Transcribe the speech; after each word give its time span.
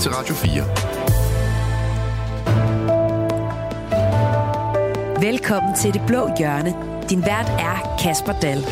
til 0.00 0.10
Radio 0.10 0.34
4. 0.34 0.62
Velkommen 5.30 5.76
til 5.76 5.94
Det 5.94 6.02
Blå 6.06 6.30
Hjørne. 6.38 6.74
Din 7.10 7.20
vært 7.20 7.46
er 7.58 7.96
Kasper 8.02 8.32
Dahl. 8.32 8.64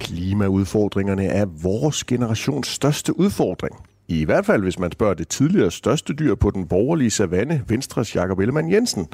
Klimaudfordringerne 0.00 1.26
er 1.26 1.46
vores 1.62 2.04
generations 2.04 2.68
største 2.68 3.18
udfordring. 3.18 3.74
I 4.10 4.24
hvert 4.24 4.46
fald, 4.46 4.62
hvis 4.62 4.78
man 4.78 4.92
spørger 4.92 5.14
det 5.14 5.28
tidligere 5.28 5.70
største 5.70 6.14
dyr 6.14 6.34
på 6.34 6.50
den 6.50 6.66
borgerlige 6.66 7.10
savanne, 7.10 7.62
Venstres 7.68 8.16
Jakob 8.16 8.38
Ellemann 8.38 8.72
Jensen. 8.72 9.06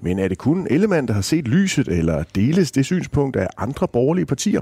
Men 0.00 0.18
er 0.18 0.28
det 0.28 0.38
kun 0.38 0.66
Ellemann, 0.70 1.08
der 1.08 1.14
har 1.14 1.20
set 1.20 1.48
lyset, 1.48 1.88
eller 1.88 2.24
deles 2.34 2.72
det 2.72 2.84
synspunkt 2.84 3.36
af 3.36 3.46
andre 3.58 3.88
borgerlige 3.88 4.26
partier? 4.26 4.60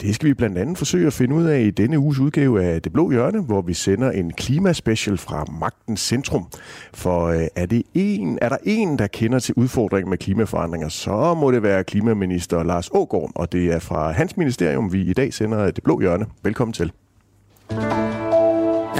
Det 0.00 0.14
skal 0.14 0.28
vi 0.28 0.34
blandt 0.34 0.58
andet 0.58 0.78
forsøge 0.78 1.06
at 1.06 1.12
finde 1.12 1.34
ud 1.34 1.44
af 1.44 1.60
i 1.60 1.70
denne 1.70 1.98
uges 1.98 2.18
udgave 2.18 2.64
af 2.64 2.82
Det 2.82 2.92
Blå 2.92 3.10
Hjørne, 3.10 3.40
hvor 3.40 3.62
vi 3.62 3.74
sender 3.74 4.10
en 4.10 4.32
klimaspecial 4.32 5.18
fra 5.18 5.44
Magtens 5.60 6.00
Centrum. 6.00 6.46
For 6.94 7.26
øh, 7.26 7.46
er, 7.56 7.66
det 7.66 7.82
en, 7.94 8.38
er 8.42 8.48
der 8.48 8.58
en, 8.64 8.98
der 8.98 9.06
kender 9.06 9.38
til 9.38 9.54
udfordringen 9.56 10.10
med 10.10 10.18
klimaforandringer, 10.18 10.88
så 10.88 11.34
må 11.34 11.50
det 11.50 11.62
være 11.62 11.84
klimaminister 11.84 12.62
Lars 12.62 12.90
Ågård, 12.92 13.32
og 13.34 13.52
det 13.52 13.72
er 13.72 13.78
fra 13.78 14.12
hans 14.12 14.36
ministerium, 14.36 14.92
vi 14.92 15.02
i 15.02 15.12
dag 15.12 15.34
sender 15.34 15.70
Det 15.70 15.84
Blå 15.84 16.00
Hjørne. 16.00 16.26
Velkommen 16.42 16.72
til. 16.72 16.92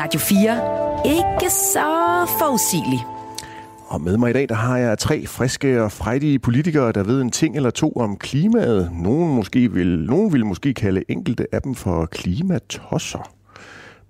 Radio 0.08 0.20
4. 0.20 1.06
Ikke 1.06 1.50
så 1.50 1.88
forudsigelig. 2.38 3.00
Og 3.86 4.00
med 4.00 4.16
mig 4.16 4.30
i 4.30 4.32
dag, 4.32 4.48
der 4.48 4.54
har 4.54 4.78
jeg 4.78 4.98
tre 4.98 5.26
friske 5.26 5.82
og 5.82 5.92
frejdige 5.92 6.38
politikere, 6.38 6.92
der 6.92 7.02
ved 7.02 7.20
en 7.20 7.30
ting 7.30 7.56
eller 7.56 7.70
to 7.70 7.92
om 7.92 8.16
klimaet. 8.16 8.90
Nogen, 8.92 9.34
måske 9.34 9.72
vil, 9.72 9.98
nogen 9.98 10.32
vil 10.32 10.46
måske 10.46 10.74
kalde 10.74 11.04
enkelte 11.08 11.46
af 11.52 11.62
dem 11.62 11.74
for 11.74 12.06
klimatosser. 12.06 13.34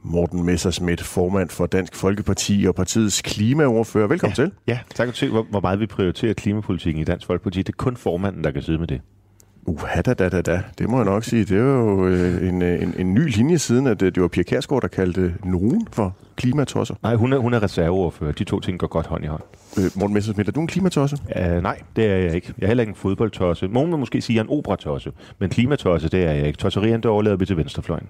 Morten 0.03 0.45
Messersmith, 0.45 1.05
formand 1.05 1.51
for 1.51 1.67
Dansk 1.67 1.95
Folkeparti 1.95 2.65
og 2.69 2.75
partiets 2.75 3.23
klimaordfører. 3.23 4.07
Velkommen 4.07 4.35
ja, 4.39 4.45
til. 4.45 4.53
Ja, 4.67 4.79
tak 4.95 5.15
til, 5.15 5.31
hvor, 5.31 5.47
hvor 5.51 5.61
meget 5.61 5.81
vi 5.81 5.87
prioriterer 5.87 6.35
klimapolitikken 6.35 7.03
i 7.03 7.05
Dansk 7.05 7.27
Folkeparti. 7.27 7.59
Det 7.59 7.69
er 7.69 7.77
kun 7.77 7.97
formanden, 7.97 8.45
der 8.45 8.51
kan 8.51 8.63
sidde 8.63 8.79
med 8.79 8.87
det. 8.87 9.01
Uh, 9.69 10.03
da, 10.07 10.15
da, 10.15 10.29
da, 10.29 10.43
da. 10.43 10.63
Det 10.79 10.89
må 10.89 10.97
jeg 10.97 11.05
nok 11.05 11.25
sige. 11.25 11.45
Det 11.45 11.59
er 11.59 11.63
jo 11.63 12.07
øh, 12.07 12.49
en, 12.49 12.63
en, 12.63 12.95
en 12.99 13.15
ny 13.15 13.29
linje 13.37 13.59
siden, 13.59 13.87
at 13.87 14.03
øh, 14.03 14.15
det 14.15 14.23
var 14.23 14.29
Pia 14.29 14.43
Kærsgaard, 14.43 14.83
der 14.83 14.89
kaldte 14.89 15.35
nogen 15.45 15.87
for 15.93 16.17
klimatosser. 16.37 16.95
Nej, 17.03 17.15
hun 17.15 17.33
er, 17.33 17.39
hun 17.39 17.55
er 17.55 17.63
reserveordfører. 17.63 18.33
De 18.33 18.45
to 18.45 18.61
ting 18.61 18.79
går 18.79 18.87
godt 18.87 19.07
hånd 19.07 19.25
i 19.25 19.27
hånd. 19.27 19.43
Øh, 19.79 19.85
Morten 19.97 20.15
Messersmith, 20.15 20.49
er 20.49 20.53
du 20.53 20.61
en 20.61 20.67
klimatosse? 20.67 21.17
Uh, 21.37 21.63
nej, 21.63 21.79
det 21.97 22.05
er 22.05 22.17
jeg 22.17 22.35
ikke. 22.35 22.53
Jeg 22.59 22.65
er 22.65 22.69
heller 22.69 22.83
ikke 22.83 22.91
en 22.91 22.97
fodboldtosse. 22.97 23.69
Nogen 23.69 23.91
vil 23.91 23.99
måske 23.99 24.21
sige, 24.21 24.35
at 24.35 24.37
jeg 24.37 24.51
er 24.51 24.53
en 24.53 24.59
operatosse. 24.59 25.13
Men 25.39 25.51
klimatosse, 25.51 26.09
det 26.09 26.25
er 26.25 26.33
jeg 26.33 26.47
ikke. 26.47 26.57
Tosserien, 26.57 26.97
det 26.97 27.07
overlader 27.07 27.37
vi 27.37 27.47
til 27.47 27.57
venstrefløjen. 27.57 28.07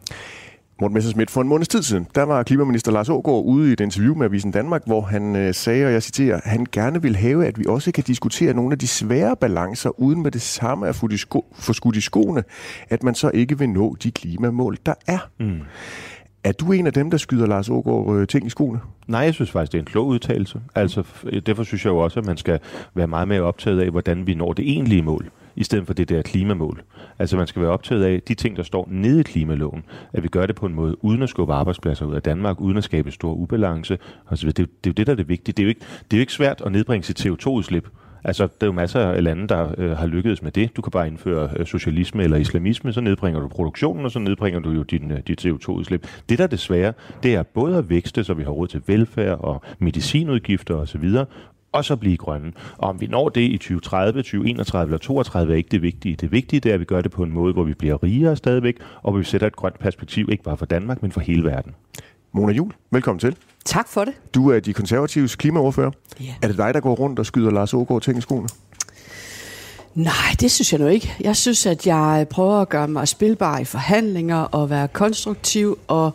Morten 0.80 0.94
Messersmith, 0.94 1.32
for 1.32 1.40
en 1.40 1.48
måneds 1.48 1.68
tid 1.68 1.82
siden, 1.82 2.06
der 2.14 2.22
var 2.22 2.42
klimaminister 2.42 2.92
Lars 2.92 3.08
Ågaard 3.08 3.44
ude 3.44 3.70
i 3.70 3.72
et 3.72 3.80
interview 3.80 4.14
med 4.14 4.26
Avisen 4.26 4.50
Danmark, 4.50 4.82
hvor 4.86 5.00
han 5.00 5.36
øh, 5.36 5.54
sagde, 5.54 5.86
og 5.86 5.92
jeg 5.92 6.02
citerer, 6.02 6.40
han 6.44 6.66
gerne 6.72 7.02
vil 7.02 7.16
have, 7.16 7.46
at 7.46 7.58
vi 7.58 7.64
også 7.68 7.92
kan 7.92 8.04
diskutere 8.04 8.54
nogle 8.54 8.72
af 8.72 8.78
de 8.78 8.86
svære 8.86 9.36
balancer, 9.36 10.00
uden 10.00 10.22
med 10.22 10.30
det 10.30 10.42
samme 10.42 10.88
at 10.88 10.94
få, 10.94 11.06
de 11.06 11.18
sko- 11.18 11.54
få 11.58 11.72
skudt 11.72 11.96
i 11.96 12.00
skoene, 12.00 12.44
at 12.90 13.02
man 13.02 13.14
så 13.14 13.30
ikke 13.34 13.58
vil 13.58 13.70
nå 13.70 13.96
de 14.02 14.10
klimamål, 14.10 14.78
der 14.86 14.94
er. 15.06 15.18
Mm. 15.40 15.60
Er 16.44 16.52
du 16.52 16.72
en 16.72 16.86
af 16.86 16.92
dem, 16.92 17.10
der 17.10 17.18
skyder 17.18 17.46
Lars 17.46 17.68
Ågaard 17.68 18.16
øh, 18.16 18.26
ting 18.26 18.46
i 18.46 18.50
skoene? 18.50 18.80
Nej, 19.06 19.20
jeg 19.20 19.34
synes 19.34 19.50
faktisk, 19.50 19.72
det 19.72 19.78
er 19.78 19.82
en 19.82 19.86
klog 19.86 20.06
udtalelse. 20.06 20.60
Altså, 20.74 21.02
derfor 21.46 21.62
synes 21.62 21.84
jeg 21.84 21.90
jo 21.90 21.98
også, 21.98 22.20
at 22.20 22.26
man 22.26 22.36
skal 22.36 22.58
være 22.94 23.06
meget 23.06 23.28
mere 23.28 23.40
optaget 23.40 23.80
af, 23.80 23.90
hvordan 23.90 24.26
vi 24.26 24.34
når 24.34 24.52
det 24.52 24.70
egentlige 24.70 25.02
mål 25.02 25.30
i 25.58 25.64
stedet 25.64 25.86
for 25.86 25.94
det 25.94 26.08
der 26.08 26.22
klimamål. 26.22 26.82
Altså 27.18 27.36
man 27.36 27.46
skal 27.46 27.62
være 27.62 27.70
optaget 27.70 28.04
af 28.04 28.22
de 28.22 28.34
ting, 28.34 28.56
der 28.56 28.62
står 28.62 28.88
nede 28.90 29.20
i 29.20 29.22
klimaloven, 29.22 29.84
at 30.12 30.22
vi 30.22 30.28
gør 30.28 30.46
det 30.46 30.56
på 30.56 30.66
en 30.66 30.74
måde 30.74 31.04
uden 31.04 31.22
at 31.22 31.28
skubbe 31.28 31.54
arbejdspladser 31.54 32.06
ud 32.06 32.14
af 32.14 32.22
Danmark, 32.22 32.60
uden 32.60 32.76
at 32.76 32.84
skabe 32.84 33.10
stor 33.10 33.32
ubalance. 33.32 33.98
Altså, 34.30 34.46
det, 34.46 34.56
det 34.56 34.64
er 34.64 34.68
jo 34.86 34.92
det, 34.92 35.06
der 35.06 35.12
er 35.12 35.16
det 35.16 35.28
vigtige. 35.28 35.52
Det 35.52 35.62
er 35.62 35.64
jo 35.64 35.68
ikke, 35.68 35.80
det 35.80 36.12
er 36.12 36.18
jo 36.18 36.20
ikke 36.20 36.32
svært 36.32 36.62
at 36.66 36.72
nedbringe 36.72 37.04
sit 37.04 37.26
CO2-udslip. 37.26 37.88
Altså, 38.24 38.42
der 38.42 38.50
er 38.60 38.66
jo 38.66 38.72
masser 38.72 39.00
af 39.00 39.24
lande, 39.24 39.48
der 39.48 39.74
øh, 39.78 39.90
har 39.90 40.06
lykkedes 40.06 40.42
med 40.42 40.52
det. 40.52 40.76
Du 40.76 40.82
kan 40.82 40.90
bare 40.90 41.06
indføre 41.06 41.50
øh, 41.56 41.66
socialisme 41.66 42.22
eller 42.22 42.36
islamisme, 42.36 42.92
så 42.92 43.00
nedbringer 43.00 43.40
du 43.40 43.48
produktionen, 43.48 44.04
og 44.04 44.10
så 44.10 44.18
nedbringer 44.18 44.60
du 44.60 44.70
jo 44.70 44.82
din, 44.82 45.10
øh, 45.10 45.18
dit 45.26 45.46
CO2-udslip. 45.46 46.06
Det, 46.28 46.38
der 46.38 46.44
er 46.44 46.48
det 46.48 46.58
svære, 46.58 46.92
det 47.22 47.34
er 47.34 47.42
både 47.42 47.78
at 47.78 47.90
vækste, 47.90 48.24
så 48.24 48.34
vi 48.34 48.42
har 48.42 48.50
råd 48.50 48.66
til 48.66 48.82
velfærd 48.86 49.38
og 49.40 49.62
medicinudgifter 49.78 50.74
osv., 50.74 51.14
og 51.72 51.84
så 51.84 51.96
blive 51.96 52.16
grønne. 52.16 52.52
Og 52.78 52.88
om 52.88 53.00
vi 53.00 53.06
når 53.06 53.28
det 53.28 53.40
i 53.40 53.56
2030, 53.56 54.22
2031 54.22 54.88
eller 54.88 54.98
2032 54.98 55.52
er 55.52 55.56
ikke 55.56 55.68
det 55.70 55.82
vigtige. 55.82 56.16
Det 56.16 56.32
vigtige 56.32 56.60
det 56.60 56.70
er, 56.70 56.74
at 56.74 56.80
vi 56.80 56.84
gør 56.84 57.00
det 57.00 57.10
på 57.10 57.22
en 57.22 57.32
måde, 57.32 57.52
hvor 57.52 57.62
vi 57.62 57.74
bliver 57.74 58.02
rigere 58.02 58.36
stadigvæk, 58.36 58.76
og 59.02 59.10
hvor 59.10 59.18
vi 59.18 59.24
sætter 59.24 59.46
et 59.46 59.56
grønt 59.56 59.78
perspektiv, 59.78 60.28
ikke 60.32 60.44
bare 60.44 60.56
for 60.56 60.66
Danmark, 60.66 61.02
men 61.02 61.12
for 61.12 61.20
hele 61.20 61.44
verden. 61.44 61.74
Mona 62.32 62.52
Jul, 62.52 62.72
velkommen 62.90 63.20
til. 63.20 63.36
Tak 63.64 63.88
for 63.88 64.04
det. 64.04 64.14
Du 64.34 64.50
er 64.50 64.60
de 64.60 64.72
konservatives 64.72 65.36
klimaordfører. 65.36 65.90
Ja. 66.20 66.34
Er 66.42 66.48
det 66.48 66.56
dig, 66.56 66.74
der 66.74 66.80
går 66.80 66.94
rundt 66.94 67.18
og 67.18 67.26
skyder 67.26 67.50
Lars 67.50 67.74
Ågaard 67.74 68.02
ting 68.02 68.18
i 68.18 68.20
skoene? 68.20 68.48
Nej, 69.94 70.12
det 70.40 70.50
synes 70.50 70.72
jeg 70.72 70.80
nu 70.80 70.86
ikke. 70.86 71.14
Jeg 71.20 71.36
synes, 71.36 71.66
at 71.66 71.86
jeg 71.86 72.26
prøver 72.30 72.60
at 72.60 72.68
gøre 72.68 72.88
mig 72.88 73.08
spilbar 73.08 73.58
i 73.58 73.64
forhandlinger 73.64 74.36
og 74.36 74.70
være 74.70 74.88
konstruktiv 74.88 75.78
og 75.88 76.14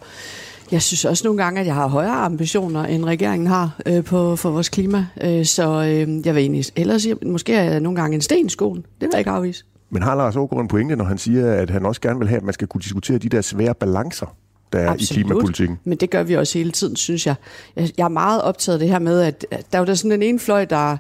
jeg 0.71 0.81
synes 0.81 1.05
også 1.05 1.27
nogle 1.27 1.43
gange, 1.43 1.59
at 1.59 1.67
jeg 1.67 1.75
har 1.75 1.87
højere 1.87 2.15
ambitioner, 2.15 2.83
end 2.83 3.05
regeringen 3.05 3.47
har 3.47 3.81
øh, 3.85 4.03
på, 4.03 4.35
for 4.35 4.51
vores 4.51 4.69
klima. 4.69 5.05
Øh, 5.23 5.45
så 5.45 5.83
øh, 5.83 6.25
jeg 6.25 6.35
vil 6.35 6.41
egentlig 6.41 6.65
ellers 6.75 7.01
sige, 7.01 7.15
at 7.21 7.27
måske 7.27 7.53
er 7.53 7.63
jeg 7.63 7.79
nogle 7.79 8.01
gange 8.01 8.15
en 8.15 8.21
sten 8.21 8.45
i 8.45 8.49
skoen. 8.49 8.77
Det 8.77 8.85
vil 9.01 9.09
jeg 9.11 9.19
ikke 9.19 9.31
afvise. 9.31 9.65
Men 9.89 10.03
har 10.03 10.15
Lars 10.15 10.35
Aargaard 10.35 10.61
en 10.61 10.67
pointe, 10.67 10.95
når 10.95 11.05
han 11.05 11.17
siger, 11.17 11.53
at 11.53 11.69
han 11.69 11.85
også 11.85 12.01
gerne 12.01 12.19
vil 12.19 12.27
have, 12.27 12.37
at 12.37 12.43
man 12.43 12.53
skal 12.53 12.67
kunne 12.67 12.81
diskutere 12.81 13.17
de 13.17 13.29
der 13.29 13.41
svære 13.41 13.73
balancer, 13.73 14.35
der 14.73 14.79
er 14.79 14.91
Absolut. 14.91 15.11
i 15.11 15.13
klimapolitikken? 15.13 15.79
Men 15.83 15.97
det 15.97 16.09
gør 16.09 16.23
vi 16.23 16.33
også 16.33 16.57
hele 16.57 16.71
tiden, 16.71 16.95
synes 16.95 17.27
jeg. 17.27 17.35
Jeg, 17.75 17.89
er 17.97 18.07
meget 18.07 18.41
optaget 18.41 18.75
af 18.75 18.79
det 18.79 18.89
her 18.89 18.99
med, 18.99 19.21
at 19.21 19.45
der 19.71 19.79
er 19.79 19.85
jo 19.85 19.95
sådan 19.95 20.11
en 20.11 20.23
ene 20.23 20.39
fløj, 20.39 20.65
der 20.65 20.97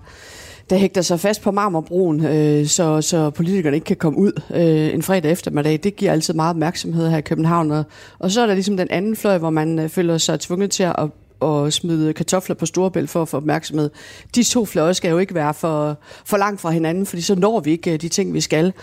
der 0.69 0.75
hægter 0.75 1.01
sig 1.01 1.19
fast 1.19 1.41
på 1.41 1.51
marmorbroen, 1.51 2.25
øh, 2.25 2.67
så, 2.67 3.01
så 3.01 3.29
politikerne 3.29 3.75
ikke 3.75 3.85
kan 3.85 3.95
komme 3.95 4.19
ud 4.19 4.41
øh, 4.55 4.93
en 4.93 5.01
fredag 5.01 5.31
eftermiddag. 5.31 5.79
Det 5.83 5.95
giver 5.95 6.11
altid 6.11 6.33
meget 6.33 6.49
opmærksomhed 6.49 7.09
her 7.09 7.17
i 7.17 7.21
København. 7.21 7.71
Og, 7.71 7.83
og 8.19 8.31
så 8.31 8.41
er 8.41 8.45
der 8.45 8.53
ligesom 8.53 8.77
den 8.77 8.87
anden 8.89 9.15
fløj, 9.15 9.37
hvor 9.37 9.49
man 9.49 9.79
øh, 9.79 9.89
føler 9.89 10.17
sig 10.17 10.39
tvunget 10.39 10.71
til 10.71 10.83
at 10.83 11.09
og 11.43 11.73
smide 11.73 12.13
kartofler 12.13 12.55
på 12.55 12.65
Storebælt 12.65 13.09
for 13.09 13.21
at 13.21 13.29
få 13.29 13.37
opmærksomhed. 13.37 13.89
De 14.35 14.43
to 14.43 14.65
fløje 14.65 14.93
skal 14.93 15.11
jo 15.11 15.17
ikke 15.17 15.35
være 15.35 15.53
for, 15.53 15.97
for 16.25 16.37
langt 16.37 16.61
fra 16.61 16.71
hinanden, 16.71 17.05
fordi 17.05 17.21
så 17.21 17.35
når 17.35 17.59
vi 17.59 17.71
ikke 17.71 17.93
øh, 17.93 18.01
de 18.01 18.09
ting, 18.09 18.33
vi 18.33 18.41
skal. 18.41 18.73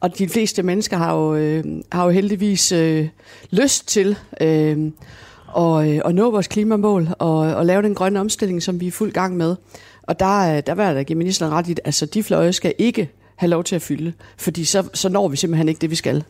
Og 0.00 0.18
de 0.18 0.28
fleste 0.28 0.62
mennesker 0.62 0.96
har 0.96 1.16
jo, 1.16 1.34
øh, 1.34 1.64
har 1.92 2.04
jo 2.04 2.10
heldigvis 2.10 2.72
øh, 2.72 3.08
lyst 3.50 3.88
til 3.88 4.18
øh, 4.40 4.78
at, 5.56 5.88
øh, 5.88 6.00
at 6.04 6.14
nå 6.14 6.30
vores 6.30 6.46
klimamål 6.46 7.08
og, 7.18 7.38
og 7.38 7.66
lave 7.66 7.82
den 7.82 7.94
grønne 7.94 8.20
omstilling, 8.20 8.62
som 8.62 8.80
vi 8.80 8.86
er 8.86 8.90
fuld 8.90 9.12
gang 9.12 9.36
med. 9.36 9.56
Og 10.02 10.20
der, 10.20 10.60
der 10.60 10.74
vil 10.74 10.84
jeg 10.84 10.94
da 10.94 11.02
give 11.02 11.18
ministeren 11.18 11.52
ret 11.52 11.68
i, 11.68 11.72
at 11.72 11.80
altså, 11.84 12.06
de 12.06 12.22
fløje 12.22 12.52
skal 12.52 12.74
ikke 12.78 13.10
have 13.36 13.50
lov 13.50 13.64
til 13.64 13.76
at 13.76 13.82
fylde, 13.82 14.12
fordi 14.38 14.64
så, 14.64 14.88
så 14.94 15.08
når 15.08 15.28
vi 15.28 15.36
simpelthen 15.36 15.68
ikke 15.68 15.80
det, 15.80 15.90
vi 15.90 15.94
skal. 15.94 16.24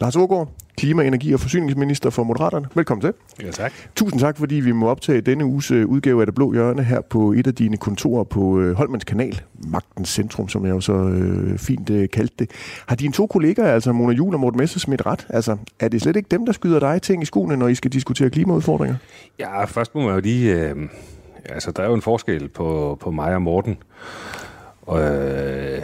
Lars 0.00 0.16
Ågaard, 0.16 0.48
klima-, 0.76 1.04
energi- 1.04 1.34
og 1.34 1.40
forsyningsminister 1.40 2.10
for 2.10 2.24
Moderaterne. 2.24 2.66
Velkommen 2.74 3.00
til. 3.00 3.12
Ja, 3.46 3.50
tak. 3.50 3.72
Tusind 3.96 4.20
tak, 4.20 4.38
fordi 4.38 4.54
vi 4.54 4.72
må 4.72 4.88
optage 4.88 5.20
denne 5.20 5.44
uges 5.44 5.70
øh, 5.70 5.86
udgave 5.86 6.20
af 6.22 6.26
Det 6.26 6.34
Blå 6.34 6.52
Hjørne 6.52 6.82
her 6.82 7.00
på 7.00 7.32
et 7.32 7.46
af 7.46 7.54
dine 7.54 7.76
kontorer 7.76 8.24
på 8.24 8.60
øh, 8.60 8.76
Holmens 8.76 9.04
Kanal, 9.04 9.40
Magtens 9.68 10.08
Centrum, 10.08 10.48
som 10.48 10.66
jeg 10.66 10.70
jo 10.70 10.80
så 10.80 10.92
øh, 10.92 11.58
fint 11.58 11.90
øh, 11.90 12.08
kaldte 12.08 12.34
det. 12.38 12.50
Har 12.86 12.96
dine 12.96 13.12
to 13.12 13.26
kollegaer, 13.26 13.72
altså 13.72 13.92
Mona 13.92 14.12
Jul 14.12 14.34
og 14.34 14.40
Morten 14.40 14.58
Messersmith, 14.58 15.06
ret? 15.06 15.26
Altså, 15.28 15.56
er 15.80 15.88
det 15.88 16.02
slet 16.02 16.16
ikke 16.16 16.28
dem, 16.30 16.46
der 16.46 16.52
skyder 16.52 16.80
dig 16.80 17.02
ting 17.02 17.22
i 17.22 17.26
skoene, 17.26 17.56
når 17.56 17.68
I 17.68 17.74
skal 17.74 17.92
diskutere 17.92 18.30
klimaudfordringer? 18.30 18.96
Ja, 19.38 19.64
først 19.64 19.94
må 19.94 20.00
man 20.00 20.14
jo 20.14 20.20
lige... 20.20 20.54
Øh 20.54 20.76
altså, 21.44 21.70
der 21.70 21.82
er 21.82 21.86
jo 21.86 21.94
en 21.94 22.02
forskel 22.02 22.48
på, 22.48 22.98
på 23.00 23.10
mig 23.10 23.34
og 23.34 23.42
Morten. 23.42 23.78
Og, 24.82 25.00
øh, 25.00 25.82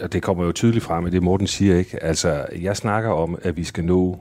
og 0.00 0.12
det 0.12 0.22
kommer 0.22 0.44
jo 0.44 0.52
tydeligt 0.52 0.84
frem 0.84 1.06
i 1.06 1.10
det, 1.10 1.22
Morten 1.22 1.46
siger, 1.46 1.78
ikke? 1.78 2.02
Altså, 2.04 2.46
jeg 2.60 2.76
snakker 2.76 3.10
om, 3.10 3.38
at 3.42 3.56
vi 3.56 3.64
skal 3.64 3.84
nå 3.84 4.18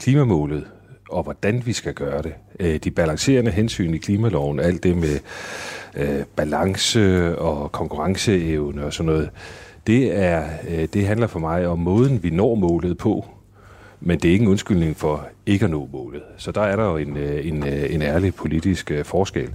klimamålet, 0.00 0.66
og 1.10 1.22
hvordan 1.22 1.66
vi 1.66 1.72
skal 1.72 1.94
gøre 1.94 2.22
det. 2.22 2.34
Øh, 2.60 2.76
de 2.76 2.90
balancerende 2.90 3.50
hensyn 3.50 3.94
i 3.94 3.98
klimaloven, 3.98 4.60
alt 4.60 4.82
det 4.82 4.96
med 4.96 5.18
øh, 5.96 6.24
balance 6.36 7.38
og 7.38 7.72
konkurrenceevne 7.72 8.84
og 8.84 8.92
sådan 8.92 9.12
noget, 9.12 9.30
det, 9.86 10.16
er, 10.16 10.44
øh, 10.68 10.88
det 10.92 11.06
handler 11.06 11.26
for 11.26 11.38
mig 11.38 11.66
om 11.66 11.78
måden, 11.78 12.22
vi 12.22 12.30
når 12.30 12.54
målet 12.54 12.98
på, 12.98 13.26
men 14.04 14.18
det 14.18 14.28
er 14.28 14.32
ikke 14.32 14.42
en 14.42 14.48
undskyldning 14.48 14.96
for 14.96 15.26
ikke 15.46 15.64
at 15.64 15.70
nå 15.70 15.88
målet. 15.92 16.22
Så 16.36 16.52
der 16.52 16.60
er 16.60 16.76
der 16.76 16.84
jo 16.84 16.96
en, 16.96 17.16
øh, 17.16 17.46
en, 17.46 17.66
øh, 17.66 17.94
en 17.94 18.02
ærlig 18.02 18.34
politisk 18.34 18.90
øh, 18.90 19.04
forskel. 19.04 19.50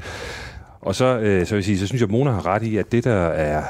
Og 0.81 0.95
så, 0.95 1.19
så 1.45 1.55
vil 1.55 1.57
jeg 1.57 1.63
sige, 1.63 1.79
så 1.79 1.87
synes 1.87 2.01
jeg, 2.01 2.07
at 2.07 2.11
Mona 2.11 2.31
har 2.31 2.45
ret 2.45 2.63
i, 2.63 2.77
at 2.77 2.91
det, 2.91 3.03
der 3.03 3.25
er, 3.27 3.63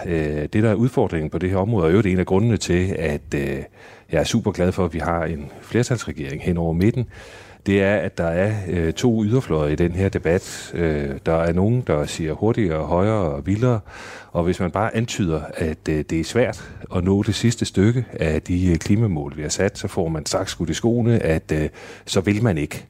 det, 0.47 0.63
der 0.63 0.69
er 0.69 0.73
udfordringen 0.73 1.29
på 1.29 1.37
det 1.37 1.49
her 1.49 1.57
område, 1.57 1.87
er 1.87 1.95
jo 1.95 2.01
det 2.01 2.11
en 2.11 2.19
af 2.19 2.25
grundene 2.25 2.57
til, 2.57 2.95
at 2.99 3.33
jeg 4.11 4.19
er 4.19 4.23
super 4.23 4.51
glad 4.51 4.71
for, 4.71 4.85
at 4.85 4.93
vi 4.93 4.99
har 4.99 5.23
en 5.23 5.51
flertalsregering 5.61 6.41
hen 6.41 6.57
over 6.57 6.73
midten, 6.73 7.07
det 7.67 7.81
er, 7.81 7.95
at 7.95 8.17
der 8.17 8.27
er 8.27 8.53
øh, 8.69 8.93
to 8.93 9.23
yderfløje 9.23 9.71
i 9.71 9.75
den 9.75 9.91
her 9.91 10.09
debat. 10.09 10.71
Øh, 10.73 11.09
der 11.25 11.35
er 11.35 11.53
nogen, 11.53 11.83
der 11.87 12.05
siger 12.05 12.33
hurtigere, 12.33 12.85
højere 12.85 13.31
og 13.31 13.45
vildere, 13.45 13.79
og 14.31 14.43
hvis 14.43 14.59
man 14.59 14.71
bare 14.71 14.95
antyder, 14.95 15.41
at 15.53 15.77
øh, 15.89 16.03
det 16.09 16.19
er 16.19 16.23
svært 16.23 16.71
at 16.95 17.03
nå 17.03 17.23
det 17.23 17.35
sidste 17.35 17.65
stykke 17.65 18.05
af 18.13 18.41
de 18.41 18.71
øh, 18.71 18.75
klimamål, 18.75 19.37
vi 19.37 19.41
har 19.41 19.49
sat, 19.49 19.77
så 19.77 19.87
får 19.87 20.07
man 20.07 20.25
straks 20.25 20.51
skudt 20.51 20.69
i 20.69 20.73
skoene, 20.73 21.19
at 21.19 21.51
øh, 21.51 21.69
så 22.05 22.21
vil 22.21 22.43
man 22.43 22.57
ikke. 22.57 22.85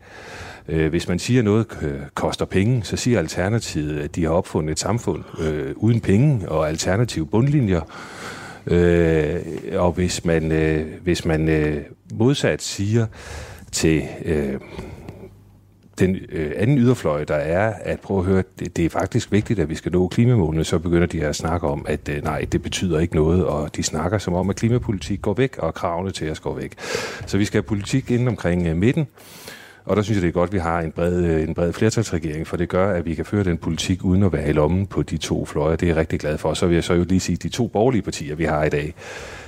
Øh, 0.68 0.90
hvis 0.90 1.08
man 1.08 1.20
siger, 1.20 1.42
at 1.42 1.46
noget 1.46 1.78
øh, 1.82 2.00
koster 2.14 2.46
penge, 2.46 2.84
så 2.84 2.98
siger 2.98 3.20
Alternativet, 3.20 4.00
at 4.00 4.16
de 4.16 4.24
har 4.24 4.32
opfundet 4.32 4.72
et 4.72 4.80
samfund 4.80 5.24
øh, 5.42 5.74
uden 5.76 6.00
penge 6.00 6.50
og 6.50 6.70
alternative 6.70 7.28
bundlinjer. 7.28 7.82
Øh, 8.68 9.40
og 9.74 9.92
hvis 9.92 10.26
man, 10.26 10.52
øh, 10.52 10.86
hvis 11.04 11.26
man 11.26 11.50
øh, 11.50 11.82
modsat 12.14 12.62
siger 12.62 13.06
til 13.72 14.04
øh, 14.26 14.60
den 16.00 16.18
øh, 16.30 16.52
anden 16.56 16.78
yderfløj, 16.78 17.24
der 17.24 17.36
er 17.36 17.74
at 17.82 18.00
prøve 18.00 18.20
at 18.20 18.26
høre, 18.26 18.44
det, 18.60 18.78
det 18.78 18.86
er 18.86 18.90
faktisk 18.90 19.32
vigtigt, 19.32 19.60
at 19.60 19.70
vi 19.70 19.76
skal 19.76 19.92
nå 19.92 20.08
klimamålene, 20.08 20.64
så 20.64 20.80
begynder 20.80 21.08
de 21.08 21.26
at 21.26 21.36
snakke 21.36 21.68
om, 21.68 21.86
at 21.90 22.10
øh, 22.10 22.24
nej, 22.24 22.46
det 22.52 22.62
betyder 22.62 23.00
ikke 23.00 23.16
noget, 23.16 23.46
og 23.46 23.76
de 23.76 23.84
snakker 23.84 24.18
som 24.18 24.34
om, 24.34 24.50
at 24.50 24.56
klimapolitik 24.56 25.22
går 25.22 25.34
væk, 25.34 25.58
og 25.58 25.74
kravene 25.74 26.12
til 26.12 26.32
os 26.32 26.40
går 26.40 26.56
væk. 26.56 26.72
Så 27.26 27.38
vi 27.38 27.46
skal 27.46 27.58
have 27.58 27.68
politik 27.68 28.12
inden 28.12 28.28
omkring 28.28 28.68
øh, 28.68 28.78
midten, 28.78 29.08
og 29.88 29.96
der 29.96 30.02
synes 30.02 30.16
jeg, 30.16 30.22
det 30.22 30.28
er 30.28 30.32
godt, 30.32 30.50
at 30.50 30.54
vi 30.54 30.60
har 30.60 30.80
en 30.80 30.92
bred, 30.92 31.24
øh, 31.24 31.44
en 31.44 31.54
bred 31.54 31.74
flertalsregering, 31.74 32.48
for 32.48 32.58
det 32.58 32.70
gør, 32.70 32.94
at 32.94 33.06
vi 33.06 33.16
kan 33.16 33.26
føre 33.26 33.44
den 33.44 33.58
politik 33.58 34.06
uden 34.06 34.24
at 34.24 34.34
være 34.34 34.50
i 34.50 34.52
lommen 34.52 34.88
på 34.88 35.02
de 35.02 35.18
to 35.18 35.46
fløje. 35.46 35.76
Det 35.76 35.84
er 35.84 35.88
jeg 35.88 35.96
rigtig 35.96 36.20
glad 36.20 36.38
for. 36.38 36.54
Så 36.54 36.68
vil 36.68 36.74
jeg 36.74 36.84
så 36.84 36.94
jo 36.94 37.06
lige 37.10 37.20
sige, 37.20 37.34
at 37.34 37.44
de 37.44 37.50
to 37.50 37.68
borgerlige 37.68 38.02
partier, 38.02 38.36
vi 38.36 38.44
har 38.44 38.64
i 38.64 38.70
dag, 38.70 38.94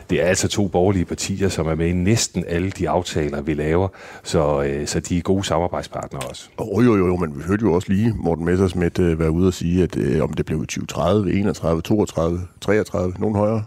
det 0.10 0.22
er 0.22 0.26
altså 0.26 0.48
to 0.48 0.68
borgerlige 0.68 1.06
partier, 1.06 1.50
som 1.50 1.68
er 1.68 1.76
med 1.76 1.88
i 1.88 1.92
næsten 1.92 2.44
alle 2.48 2.72
de 2.72 2.90
aftaler, 2.90 3.42
vi 3.42 3.54
laver, 3.54 3.88
så, 4.24 4.64
øh, 4.64 4.88
så 4.88 5.00
de 5.00 5.18
er 5.18 5.22
gode 5.22 5.44
samarbejdspartnere 5.44 6.22
også. 6.30 6.50
Oh, 6.58 6.86
jo, 6.86 6.96
jo, 6.96 7.08
jo, 7.08 7.16
men 7.16 7.38
vi 7.38 7.42
hørte 7.42 7.62
jo 7.62 7.74
også 7.74 7.92
lige 7.92 8.14
Morten 8.18 8.46
Messersmith 8.46 9.02
øh, 9.02 9.20
være 9.20 9.32
ude 9.32 9.48
og 9.48 9.54
sige, 9.54 9.84
at 9.84 9.98
øh, 9.98 10.24
om 10.24 10.34
det 10.34 10.46
blev 10.46 10.60
2030, 10.60 11.34
31, 11.34 11.82
32, 11.82 12.40
33, 12.62 13.14
nogen 13.20 13.36
højere. 13.36 13.64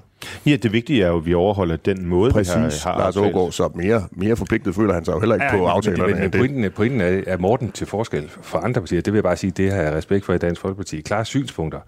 Ja, 0.46 0.56
det 0.56 0.72
vigtige 0.72 1.02
er 1.02 1.08
jo, 1.08 1.18
at 1.18 1.26
vi 1.26 1.34
overholder 1.34 1.76
den 1.76 2.06
måde, 2.06 2.30
Præcis. 2.30 2.54
vi 2.54 2.60
har, 2.60 2.92
har 2.92 2.98
Lars 2.98 3.16
Ågaard, 3.16 3.52
så 3.52 3.70
mere, 3.74 4.02
mere 4.10 4.36
forpligtet 4.36 4.74
føler 4.74 4.94
han 4.94 5.04
sig 5.04 5.12
jo 5.12 5.20
heller 5.20 5.34
ikke 5.34 5.46
ja, 5.46 5.56
på 5.56 5.66
aftalerne. 5.66 6.06
Men, 6.06 6.14
men, 6.14 6.30
men 6.30 6.30
pointen, 6.30 6.70
pointen 6.70 7.00
er, 7.00 7.20
at 7.26 7.40
Morten 7.40 7.72
til 7.72 7.86
forskel 7.86 8.30
for 8.42 8.58
andre 8.58 8.80
partier, 8.80 9.00
det 9.00 9.12
vil 9.12 9.18
jeg 9.18 9.24
bare 9.24 9.36
sige, 9.36 9.50
det 9.50 9.72
har 9.72 9.82
jeg 9.82 9.92
respekt 9.92 10.24
for 10.24 10.34
i 10.34 10.38
Dansk 10.38 10.60
Folkeparti. 10.60 11.00
Klare 11.00 11.24
synspunkter. 11.24 11.80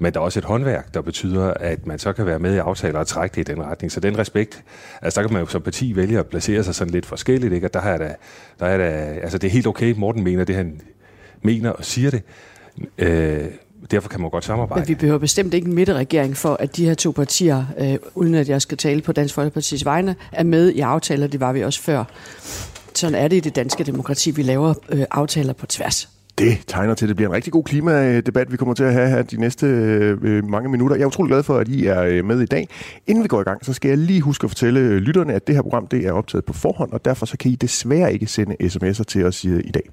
Men 0.00 0.14
der 0.14 0.20
er 0.20 0.24
også 0.24 0.38
et 0.38 0.44
håndværk, 0.44 0.94
der 0.94 1.00
betyder, 1.00 1.54
at 1.54 1.86
man 1.86 1.98
så 1.98 2.12
kan 2.12 2.26
være 2.26 2.38
med 2.38 2.54
i 2.54 2.58
aftaler 2.58 2.98
og 2.98 3.06
trække 3.06 3.34
det 3.34 3.48
i 3.48 3.54
den 3.54 3.64
retning. 3.64 3.92
Så 3.92 4.00
den 4.00 4.18
respekt, 4.18 4.64
altså 5.02 5.20
der 5.20 5.26
kan 5.26 5.34
man 5.34 5.42
jo 5.42 5.48
som 5.48 5.62
parti 5.62 5.96
vælge 5.96 6.18
at 6.18 6.26
placere 6.26 6.64
sig 6.64 6.74
sådan 6.74 6.92
lidt 6.92 7.06
forskelligt, 7.06 7.52
ikke? 7.52 7.66
Og 7.66 7.74
der 7.74 7.80
er 7.80 7.98
der, 7.98 8.14
der 8.60 8.66
er 8.66 8.76
der, 8.76 9.20
altså 9.22 9.38
det 9.38 9.48
er 9.48 9.52
helt 9.52 9.66
okay, 9.66 9.94
Morten 9.96 10.24
mener 10.24 10.44
det, 10.44 10.54
han 10.54 10.80
mener 11.42 11.70
og 11.70 11.84
siger 11.84 12.10
det. 12.10 12.22
Øh, 12.98 13.44
derfor 13.90 14.08
kan 14.08 14.20
man 14.20 14.30
godt 14.30 14.44
samarbejde. 14.44 14.80
Men 14.80 14.88
vi 14.88 14.94
behøver 14.94 15.18
bestemt 15.18 15.54
ikke 15.54 15.66
en 15.66 15.74
midterregering 15.74 16.36
for, 16.36 16.56
at 16.60 16.76
de 16.76 16.84
her 16.84 16.94
to 16.94 17.10
partier, 17.10 17.64
øh, 17.78 17.96
uden 18.14 18.34
at 18.34 18.48
jeg 18.48 18.62
skal 18.62 18.78
tale 18.78 19.02
på 19.02 19.12
Dansk 19.12 19.38
Folkeparti's 19.38 19.84
vegne, 19.84 20.16
er 20.32 20.42
med 20.42 20.70
i 20.72 20.80
aftaler. 20.80 21.26
Det 21.26 21.40
var 21.40 21.52
vi 21.52 21.64
også 21.64 21.80
før. 21.82 22.04
Sådan 22.94 23.14
er 23.14 23.28
det 23.28 23.36
i 23.36 23.40
det 23.40 23.56
danske 23.56 23.84
demokrati. 23.84 24.30
Vi 24.30 24.42
laver 24.42 24.74
øh, 24.88 25.04
aftaler 25.10 25.52
på 25.52 25.66
tværs. 25.66 26.08
Det 26.38 26.58
tegner 26.66 26.94
til, 26.94 27.04
at 27.04 27.08
det 27.08 27.16
bliver 27.16 27.28
en 27.28 27.34
rigtig 27.34 27.52
god 27.52 27.64
klimadebat, 27.64 28.52
vi 28.52 28.56
kommer 28.56 28.74
til 28.74 28.84
at 28.84 28.92
have 28.92 29.08
her 29.08 29.22
de 29.22 29.36
næste 29.36 29.66
øh, 29.66 30.44
mange 30.44 30.68
minutter. 30.68 30.96
Jeg 30.96 31.02
er 31.02 31.06
utrolig 31.06 31.30
glad 31.30 31.42
for, 31.42 31.58
at 31.58 31.68
I 31.68 31.86
er 31.86 32.02
øh, 32.02 32.24
med 32.24 32.40
i 32.40 32.46
dag. 32.46 32.68
Inden 33.06 33.22
vi 33.24 33.28
går 33.28 33.40
i 33.40 33.44
gang, 33.44 33.64
så 33.64 33.72
skal 33.72 33.88
jeg 33.88 33.98
lige 33.98 34.20
huske 34.20 34.44
at 34.44 34.50
fortælle 34.50 34.80
øh, 34.80 34.96
lytterne, 34.96 35.34
at 35.34 35.46
det 35.46 35.54
her 35.54 35.62
program 35.62 35.86
det 35.86 36.06
er 36.06 36.12
optaget 36.12 36.44
på 36.44 36.52
forhånd, 36.52 36.92
og 36.92 37.04
derfor 37.04 37.26
så 37.26 37.36
kan 37.36 37.50
I 37.50 37.54
desværre 37.54 38.12
ikke 38.12 38.26
sende 38.26 38.56
sms'er 38.62 39.04
til 39.04 39.24
os 39.24 39.44
øh, 39.44 39.60
i 39.64 39.70
dag. 39.70 39.90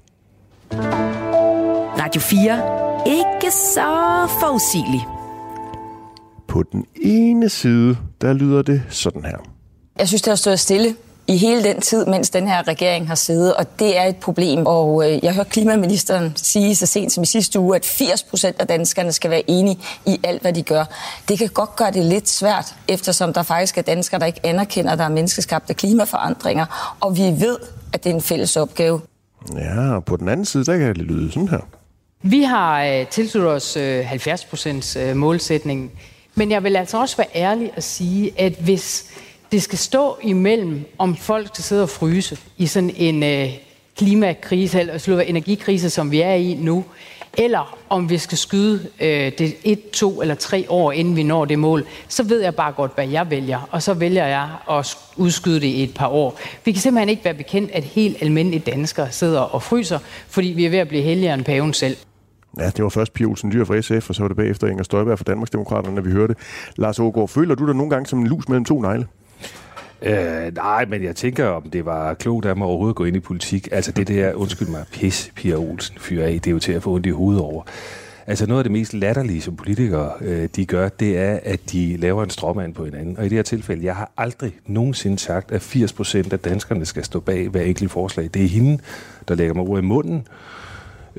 Radio 2.00 2.20
4. 2.20 2.62
Ikke 3.06 3.50
så 3.50 4.28
forudsigelig. 4.40 5.06
På 6.48 6.62
den 6.72 6.86
ene 7.02 7.48
side, 7.48 7.96
der 8.20 8.32
lyder 8.32 8.62
det 8.62 8.82
sådan 8.88 9.24
her. 9.24 9.36
Jeg 9.98 10.08
synes, 10.08 10.22
det 10.22 10.30
har 10.30 10.36
stået 10.36 10.60
stille 10.60 10.94
i 11.26 11.36
hele 11.36 11.64
den 11.64 11.80
tid, 11.80 12.06
mens 12.06 12.30
den 12.30 12.48
her 12.48 12.68
regering 12.68 13.08
har 13.08 13.14
siddet, 13.14 13.54
og 13.54 13.78
det 13.78 13.98
er 13.98 14.04
et 14.04 14.16
problem. 14.16 14.66
Og 14.66 15.10
øh, 15.10 15.24
jeg 15.24 15.34
hørte 15.34 15.50
klimaministeren 15.50 16.32
sige 16.36 16.74
så 16.76 16.86
sent 16.86 17.12
som 17.12 17.22
i 17.22 17.26
sidste 17.26 17.60
uge, 17.60 17.76
at 17.76 17.84
80 17.84 18.22
procent 18.22 18.60
af 18.60 18.66
danskerne 18.66 19.12
skal 19.12 19.30
være 19.30 19.50
enige 19.50 19.78
i 20.06 20.20
alt, 20.24 20.42
hvad 20.42 20.52
de 20.52 20.62
gør. 20.62 20.84
Det 21.28 21.38
kan 21.38 21.48
godt 21.48 21.76
gøre 21.76 21.90
det 21.90 22.04
lidt 22.04 22.28
svært, 22.28 22.74
eftersom 22.88 23.32
der 23.32 23.42
faktisk 23.42 23.78
er 23.78 23.82
danskere, 23.82 24.20
der 24.20 24.26
ikke 24.26 24.46
anerkender, 24.46 24.92
at 24.92 24.98
der 24.98 25.04
er 25.04 25.08
menneskeskabte 25.08 25.74
klimaforandringer, 25.74 26.96
og 27.00 27.16
vi 27.16 27.22
ved, 27.22 27.56
at 27.92 28.04
det 28.04 28.10
er 28.10 28.14
en 28.14 28.22
fælles 28.22 28.56
opgave. 28.56 29.00
Ja, 29.56 29.94
og 29.94 30.04
på 30.04 30.16
den 30.16 30.28
anden 30.28 30.46
side, 30.46 30.64
der 30.64 30.78
kan 30.78 30.94
det 30.94 31.02
lyde 31.02 31.32
sådan 31.32 31.48
her. 31.48 31.60
Vi 32.22 32.42
har 32.42 32.84
øh, 32.84 33.06
tilsluttet 33.06 33.52
os 33.52 33.76
øh, 33.76 34.04
70 34.04 34.44
procents 34.44 34.96
øh, 34.96 35.16
målsætningen, 35.16 35.90
men 36.34 36.50
jeg 36.50 36.64
vil 36.64 36.76
altså 36.76 37.00
også 37.00 37.16
være 37.16 37.26
ærlig 37.34 37.70
og 37.76 37.82
sige, 37.82 38.32
at 38.40 38.52
hvis 38.52 39.06
det 39.52 39.62
skal 39.62 39.78
stå 39.78 40.18
imellem, 40.22 40.84
om 40.98 41.16
folk 41.16 41.46
skal 41.46 41.64
sidde 41.64 41.82
og 41.82 41.88
fryse 41.88 42.38
i 42.58 42.66
sådan 42.66 42.94
en 42.96 43.22
øh, 43.22 43.48
klimakrise, 43.96 44.80
eller 44.80 44.98
slutter 44.98 45.24
energikrise, 45.24 45.90
som 45.90 46.10
vi 46.10 46.20
er 46.20 46.34
i 46.34 46.54
nu, 46.54 46.84
eller 47.38 47.78
om 47.88 48.10
vi 48.10 48.18
skal 48.18 48.38
skyde 48.38 48.88
øh, 49.00 49.32
det 49.38 49.56
et, 49.64 49.90
to 49.90 50.22
eller 50.22 50.34
tre 50.34 50.66
år, 50.68 50.92
inden 50.92 51.16
vi 51.16 51.22
når 51.22 51.44
det 51.44 51.58
mål, 51.58 51.86
så 52.08 52.22
ved 52.22 52.42
jeg 52.42 52.54
bare 52.54 52.72
godt, 52.72 52.94
hvad 52.94 53.08
jeg 53.08 53.30
vælger. 53.30 53.68
Og 53.70 53.82
så 53.82 53.94
vælger 53.94 54.26
jeg 54.26 54.48
at 54.70 54.96
udskyde 55.16 55.60
det 55.60 55.66
i 55.66 55.82
et 55.82 55.94
par 55.94 56.08
år. 56.08 56.40
Vi 56.64 56.72
kan 56.72 56.80
simpelthen 56.80 57.08
ikke 57.08 57.24
være 57.24 57.34
bekendt, 57.34 57.70
at 57.70 57.84
helt 57.84 58.22
almindelige 58.22 58.62
danskere 58.66 59.12
sidder 59.12 59.40
og 59.40 59.62
fryser, 59.62 59.98
fordi 60.28 60.48
vi 60.48 60.64
er 60.64 60.70
ved 60.70 60.78
at 60.78 60.88
blive 60.88 61.02
helligere 61.02 61.34
end 61.34 61.44
paven 61.44 61.74
selv. 61.74 61.96
Ja, 62.58 62.66
det 62.66 62.82
var 62.82 62.88
først 62.88 63.12
Pia 63.12 63.26
Olsen 63.26 63.52
Dyr 63.52 63.64
fra 63.64 63.80
SF, 63.80 64.08
og 64.08 64.14
så 64.14 64.22
var 64.22 64.28
det 64.28 64.36
bagefter 64.36 64.66
Inger 64.66 64.82
Støjberg 64.82 65.18
fra 65.18 65.24
Danmarksdemokraterne, 65.26 65.94
når 65.94 66.02
vi 66.02 66.10
hørte. 66.10 66.34
Lars 66.76 66.98
Ågaard, 66.98 67.28
føler 67.28 67.54
du 67.54 67.66
dig 67.66 67.74
nogle 67.74 67.90
gange 67.90 68.06
som 68.06 68.18
en 68.18 68.26
lus 68.26 68.48
mellem 68.48 68.64
to 68.64 68.80
negle? 68.80 69.06
Øh, 70.02 70.54
nej, 70.54 70.84
men 70.84 71.04
jeg 71.04 71.16
tænker, 71.16 71.46
om 71.46 71.70
det 71.70 71.84
var 71.84 72.14
klogt 72.14 72.46
af 72.46 72.56
mig 72.56 72.66
overhovedet 72.66 72.92
at 72.92 72.96
gå 72.96 73.04
ind 73.04 73.16
i 73.16 73.20
politik. 73.20 73.68
Altså 73.72 73.92
det 73.92 74.08
der, 74.08 74.34
undskyld 74.34 74.68
mig, 74.68 74.84
pis, 74.92 75.32
Pia 75.36 75.56
Olsen 75.56 75.98
fyrer 75.98 76.26
af, 76.26 76.32
det 76.32 76.46
er 76.46 76.50
jo 76.50 76.58
til 76.58 76.72
at 76.72 76.82
få 76.82 76.90
ondt 76.90 77.06
i 77.06 77.10
hovedet 77.10 77.42
over. 77.42 77.62
Altså 78.26 78.46
noget 78.46 78.60
af 78.60 78.64
det 78.64 78.72
mest 78.72 78.94
latterlige, 78.94 79.40
som 79.40 79.56
politikere 79.56 80.12
øh, 80.20 80.48
de 80.56 80.66
gør, 80.66 80.88
det 80.88 81.18
er, 81.18 81.38
at 81.42 81.60
de 81.72 81.96
laver 81.96 82.24
en 82.24 82.30
stråmand 82.30 82.74
på 82.74 82.84
hinanden. 82.84 83.18
Og 83.18 83.26
i 83.26 83.28
det 83.28 83.38
her 83.38 83.42
tilfælde, 83.42 83.84
jeg 83.84 83.96
har 83.96 84.10
aldrig 84.16 84.52
nogensinde 84.66 85.18
sagt, 85.18 85.52
at 85.52 85.60
80% 85.62 86.32
af 86.32 86.38
danskerne 86.38 86.86
skal 86.86 87.04
stå 87.04 87.20
bag 87.20 87.48
hver 87.48 87.62
enkelt 87.62 87.90
forslag. 87.90 88.30
Det 88.34 88.44
er 88.44 88.48
hende, 88.48 88.78
der 89.28 89.34
lægger 89.34 89.54
mig 89.54 89.64
ord 89.64 89.78
i 89.78 89.82
munden, 89.82 90.26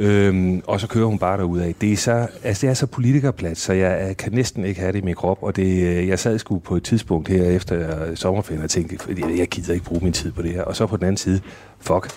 Øhm, 0.01 0.61
og 0.67 0.79
så 0.79 0.87
kører 0.87 1.05
hun 1.05 1.17
bare 1.17 1.37
derud 1.37 1.59
af. 1.59 1.75
Det 1.81 1.93
er 1.93 1.97
så, 1.97 2.27
altså 2.43 2.61
det 2.61 2.69
er 2.69 2.73
så 2.73 2.87
politikerplads, 2.87 3.57
så 3.57 3.73
jeg 3.73 4.07
øh, 4.09 4.17
kan 4.17 4.31
næsten 4.31 4.65
ikke 4.65 4.79
have 4.79 4.91
det 4.91 4.99
i 4.99 5.01
min 5.01 5.15
krop. 5.15 5.43
Og 5.43 5.55
det, 5.55 5.83
øh, 5.83 6.07
jeg 6.07 6.19
sad 6.19 6.39
sgu 6.39 6.59
på 6.59 6.75
et 6.75 6.83
tidspunkt 6.83 7.27
her 7.27 7.43
efter 7.43 8.15
sommerferien 8.15 8.63
og 8.63 8.69
tænkte, 8.69 8.97
jeg, 9.09 9.37
jeg 9.37 9.47
gider 9.47 9.73
ikke 9.73 9.85
bruge 9.85 10.03
min 10.03 10.13
tid 10.13 10.31
på 10.31 10.41
det 10.41 10.51
her. 10.51 10.63
Og 10.63 10.75
så 10.75 10.87
på 10.87 10.97
den 10.97 11.05
anden 11.05 11.17
side, 11.17 11.41
fuck. 11.79 12.09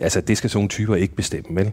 Altså 0.00 0.20
det 0.20 0.38
skal 0.38 0.50
sådan 0.50 0.58
nogle 0.58 0.68
typer 0.68 0.94
ikke 0.94 1.14
bestemme, 1.14 1.56
vel? 1.56 1.72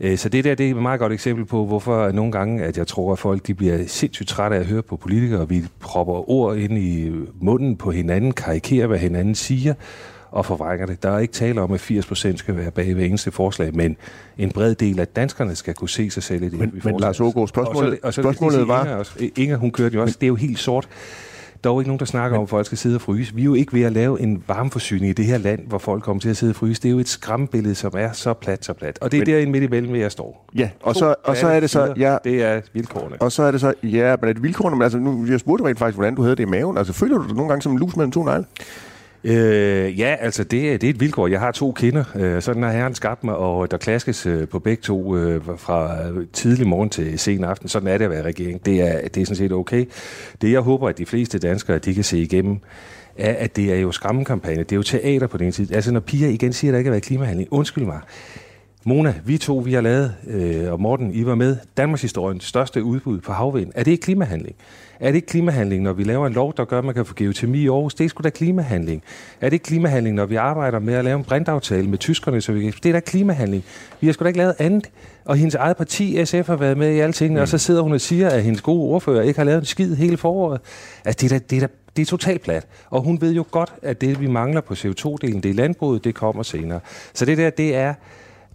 Øh, 0.00 0.18
så 0.18 0.28
det 0.28 0.44
der 0.44 0.54
det 0.54 0.66
er 0.66 0.70
et 0.70 0.82
meget 0.82 1.00
godt 1.00 1.12
eksempel 1.12 1.44
på, 1.44 1.66
hvorfor 1.66 2.10
nogle 2.12 2.32
gange, 2.32 2.64
at 2.64 2.78
jeg 2.78 2.86
tror, 2.86 3.12
at 3.12 3.18
folk 3.18 3.46
de 3.46 3.54
bliver 3.54 3.78
sindssygt 3.86 4.28
trætte 4.28 4.56
af 4.56 4.60
at 4.60 4.66
høre 4.66 4.82
på 4.82 4.96
politikere, 4.96 5.40
og 5.40 5.50
vi 5.50 5.64
propper 5.80 6.30
ord 6.30 6.56
ind 6.56 6.78
i 6.78 7.12
munden 7.40 7.76
på 7.76 7.90
hinanden, 7.90 8.32
karikerer, 8.32 8.86
hvad 8.86 8.98
hinanden 8.98 9.34
siger, 9.34 9.74
og 10.30 10.46
forvrænger 10.46 10.86
det. 10.86 11.02
Der 11.02 11.10
er 11.10 11.18
ikke 11.18 11.34
tale 11.34 11.60
om, 11.60 11.72
at 11.72 11.80
80% 11.80 12.36
skal 12.36 12.56
være 12.56 12.70
bag 12.70 12.96
ved 12.96 13.04
eneste 13.04 13.30
forslag, 13.30 13.74
men 13.74 13.96
en 14.38 14.50
bred 14.50 14.74
del 14.74 15.00
af 15.00 15.08
danskerne 15.08 15.54
skal 15.54 15.74
kunne 15.74 15.88
se 15.88 16.10
sig 16.10 16.22
selv 16.22 16.42
i 16.42 16.48
det. 16.48 16.58
Men, 16.58 16.80
men 16.84 17.00
Lars 17.00 17.20
Ågaard, 17.20 17.48
spørgsmålet, 17.48 17.92
og 17.92 17.98
så, 18.00 18.06
og 18.06 18.14
så 18.14 18.22
spørgsmålet 18.22 18.68
var... 18.68 18.84
Inge, 18.84 18.96
også, 18.96 19.30
Inge, 19.36 19.56
hun 19.56 19.70
kørte 19.70 19.94
jo 19.94 20.02
også, 20.02 20.16
det 20.20 20.26
er 20.26 20.28
jo 20.28 20.34
helt 20.34 20.58
sort. 20.58 20.88
Der 21.64 21.70
er 21.70 21.74
jo 21.74 21.80
ikke 21.80 21.88
nogen, 21.88 21.98
der 21.98 22.06
snakker 22.06 22.30
men, 22.30 22.38
om, 22.38 22.42
at 22.42 22.48
folk 22.48 22.66
skal 22.66 22.78
sidde 22.78 22.96
og 22.96 23.00
fryse. 23.00 23.34
Vi 23.34 23.40
er 23.40 23.44
jo 23.44 23.54
ikke 23.54 23.72
ved 23.72 23.82
at 23.82 23.92
lave 23.92 24.20
en 24.20 24.44
varmeforsyning 24.46 25.10
i 25.10 25.12
det 25.12 25.24
her 25.24 25.38
land, 25.38 25.66
hvor 25.68 25.78
folk 25.78 26.02
kommer 26.02 26.20
til 26.20 26.28
at 26.28 26.36
sidde 26.36 26.50
og 26.50 26.56
fryse. 26.56 26.82
Det 26.82 26.88
er 26.88 26.92
jo 26.92 26.98
et 26.98 27.08
skræmmebillede, 27.08 27.74
som 27.74 27.92
er 27.96 28.12
så 28.12 28.32
plat, 28.32 28.64
så 28.64 28.72
plat. 28.72 28.98
Og 29.00 29.12
det 29.12 29.16
er 29.16 29.20
men, 29.20 29.34
derinde 29.34 29.52
midt 29.52 29.64
imellem, 29.64 29.88
hvor 29.88 29.98
jeg 29.98 30.12
står. 30.12 30.46
Ja, 30.54 30.70
og 30.82 30.94
så, 30.94 31.14
og 31.24 31.36
så 31.36 31.48
er 31.48 31.60
det 31.60 31.70
så... 31.70 31.94
Ja, 31.96 32.16
det 32.24 32.42
er 32.42 32.60
vilkårene. 32.72 33.16
Og 33.20 33.32
så 33.32 33.42
er 33.42 33.50
det 33.50 33.60
så... 33.60 33.74
Ja, 33.82 34.16
men 34.20 34.28
er 34.28 34.32
det 34.32 34.42
vilkårene? 34.42 34.76
Men 34.76 34.82
altså, 34.82 34.98
nu, 34.98 35.26
jeg 35.28 35.40
spurgte 35.40 35.64
rent 35.64 35.78
faktisk, 35.78 35.96
hvordan 35.96 36.14
du 36.14 36.22
havde 36.22 36.36
det 36.36 36.42
i 36.42 36.46
maven. 36.46 36.78
Altså, 36.78 36.92
føler 36.92 37.18
du 37.18 37.26
dig 37.26 37.34
nogle 37.34 37.48
gange 37.48 37.62
som 37.62 37.72
en 37.72 37.78
lus 37.78 37.96
mellem 37.96 38.12
to 38.12 38.24
negle? 38.24 38.44
Øh, 39.24 40.00
ja, 40.00 40.16
altså 40.20 40.44
det, 40.44 40.80
det 40.80 40.84
er 40.86 40.90
et 40.90 41.00
vilkår. 41.00 41.26
Jeg 41.26 41.40
har 41.40 41.52
to 41.52 41.72
kinder. 41.72 42.04
Øh, 42.16 42.42
sådan 42.42 42.62
har 42.62 42.72
herren 42.72 42.94
skabt 42.94 43.24
mig, 43.24 43.36
og 43.36 43.70
der 43.70 43.76
klaskes 43.76 44.26
øh, 44.26 44.48
på 44.48 44.58
begge 44.58 44.82
to 44.82 45.16
øh, 45.16 45.40
fra 45.56 45.96
tidlig 46.32 46.66
morgen 46.66 46.90
til 46.90 47.18
sen 47.18 47.44
aften. 47.44 47.68
Sådan 47.68 47.88
er 47.88 47.98
det 47.98 48.04
at 48.04 48.10
være 48.10 48.22
regering. 48.22 48.66
Det 48.66 48.80
er, 48.80 49.08
det 49.08 49.20
er 49.20 49.26
sådan 49.26 49.36
set 49.36 49.52
okay. 49.52 49.84
Det 50.42 50.52
jeg 50.52 50.60
håber, 50.60 50.88
at 50.88 50.98
de 50.98 51.06
fleste 51.06 51.38
danskere 51.38 51.78
de 51.78 51.94
kan 51.94 52.04
se 52.04 52.18
igennem, 52.18 52.58
er, 53.18 53.34
at 53.38 53.56
det 53.56 53.72
er 53.72 53.76
jo 53.76 53.92
skræmmekampagne. 53.92 54.62
Det 54.62 54.72
er 54.72 54.76
jo 54.76 54.82
teater 54.82 55.26
på 55.26 55.38
den 55.38 55.52
side. 55.52 55.74
Altså 55.74 55.92
når 55.92 56.00
piger 56.00 56.28
igen 56.28 56.52
siger, 56.52 56.70
at 56.70 56.72
der 56.72 56.78
ikke 56.78 56.88
har 56.88 56.92
været 56.92 57.04
klimahandling, 57.04 57.48
undskyld 57.50 57.84
mig. 57.84 58.00
Mona, 58.88 59.14
vi 59.24 59.38
to, 59.38 59.56
vi 59.56 59.72
har 59.72 59.80
lavet, 59.80 60.14
øh, 60.26 60.72
og 60.72 60.80
Morten, 60.80 61.14
I 61.14 61.26
var 61.26 61.34
med, 61.34 61.56
Danmarks 61.76 62.02
historiens 62.02 62.44
største 62.44 62.84
udbud 62.84 63.20
på 63.20 63.32
havvind. 63.32 63.72
Er 63.74 63.82
det 63.84 63.90
ikke 63.90 64.02
klimahandling? 64.02 64.56
Er 65.00 65.06
det 65.06 65.14
ikke 65.14 65.26
klimahandling, 65.26 65.82
når 65.82 65.92
vi 65.92 66.04
laver 66.04 66.26
en 66.26 66.32
lov, 66.32 66.54
der 66.56 66.64
gør, 66.64 66.78
at 66.78 66.84
man 66.84 66.94
kan 66.94 67.06
få 67.06 67.14
geotermi 67.16 67.58
i 67.58 67.68
Aarhus? 67.68 67.94
Det 67.94 68.04
er 68.04 68.08
sgu 68.08 68.22
da 68.22 68.30
klimahandling. 68.30 69.02
Er 69.40 69.46
det 69.46 69.52
ikke 69.52 69.64
klimahandling, 69.64 70.16
når 70.16 70.26
vi 70.26 70.34
arbejder 70.34 70.78
med 70.78 70.94
at 70.94 71.04
lave 71.04 71.18
en 71.18 71.24
brintaftale 71.24 71.88
med 71.88 71.98
tyskerne? 71.98 72.40
Så 72.40 72.52
vi 72.52 72.62
kan... 72.62 72.72
Det 72.82 72.88
er 72.88 72.92
da 72.92 73.00
klimahandling. 73.00 73.64
Vi 74.00 74.06
har 74.06 74.14
sgu 74.14 74.22
da 74.22 74.28
ikke 74.28 74.38
lavet 74.38 74.54
andet. 74.58 74.90
Og 75.24 75.36
hendes 75.36 75.54
eget 75.54 75.76
parti, 75.76 76.24
SF, 76.24 76.46
har 76.46 76.56
været 76.56 76.78
med 76.78 76.94
i 76.94 76.98
alle 76.98 77.12
tingene, 77.12 77.40
mm. 77.40 77.42
og 77.42 77.48
så 77.48 77.58
sidder 77.58 77.82
hun 77.82 77.92
og 77.92 78.00
siger, 78.00 78.28
at 78.28 78.42
hendes 78.42 78.60
gode 78.60 78.80
ordfører 78.80 79.22
ikke 79.22 79.40
har 79.40 79.44
lavet 79.44 79.58
en 79.58 79.64
skid 79.64 79.94
hele 79.94 80.16
foråret. 80.16 80.60
Altså, 81.04 81.26
det 81.26 81.32
er 81.32 81.38
da, 81.38 81.44
det 81.50 81.56
er 81.56 81.60
da 81.60 81.72
det 81.96 82.02
er 82.02 82.06
totalt 82.06 82.42
plat. 82.42 82.66
Og 82.90 83.02
hun 83.02 83.20
ved 83.20 83.34
jo 83.34 83.44
godt, 83.50 83.74
at 83.82 84.00
det, 84.00 84.20
vi 84.20 84.26
mangler 84.26 84.60
på 84.60 84.74
CO2-delen, 84.74 85.40
det 85.40 85.46
er 85.46 85.54
landbruget, 85.54 86.04
det 86.04 86.14
kommer 86.14 86.42
senere. 86.42 86.80
Så 87.14 87.24
det 87.24 87.38
der, 87.38 87.50
det 87.50 87.76
er 87.76 87.94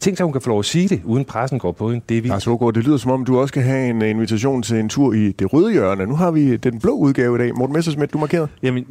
Tænk 0.01 0.17
sig, 0.17 0.24
hun 0.24 0.34
kan 0.34 0.41
få 0.41 0.50
lov 0.50 0.60
at 0.60 0.65
sige 0.65 0.88
det, 0.88 1.01
uden 1.05 1.25
pressen 1.25 1.60
går 1.60 1.72
på 1.72 1.89
hende. 1.89 2.05
Det, 2.10 2.17
er 2.17 2.22
vi... 2.22 2.27
Lars 2.27 2.46
Hågaard, 2.46 2.74
det 2.74 2.84
lyder 2.84 2.98
som 2.98 3.12
om, 3.12 3.25
du 3.25 3.39
også 3.39 3.48
skal 3.48 3.63
have 3.63 3.89
en 3.89 4.01
invitation 4.01 4.63
til 4.63 4.79
en 4.79 4.89
tur 4.89 5.13
i 5.13 5.31
det 5.31 5.53
røde 5.53 5.72
hjørne. 5.72 6.05
Nu 6.05 6.15
har 6.15 6.31
vi 6.31 6.58
den 6.58 6.79
blå 6.79 6.91
udgave 6.91 7.36
i 7.36 7.39
dag. 7.39 7.55
Morten 7.55 7.74
Messersmith, 7.74 8.13
du 8.13 8.17
markerede. 8.17 8.48
Jamen, 8.63 8.86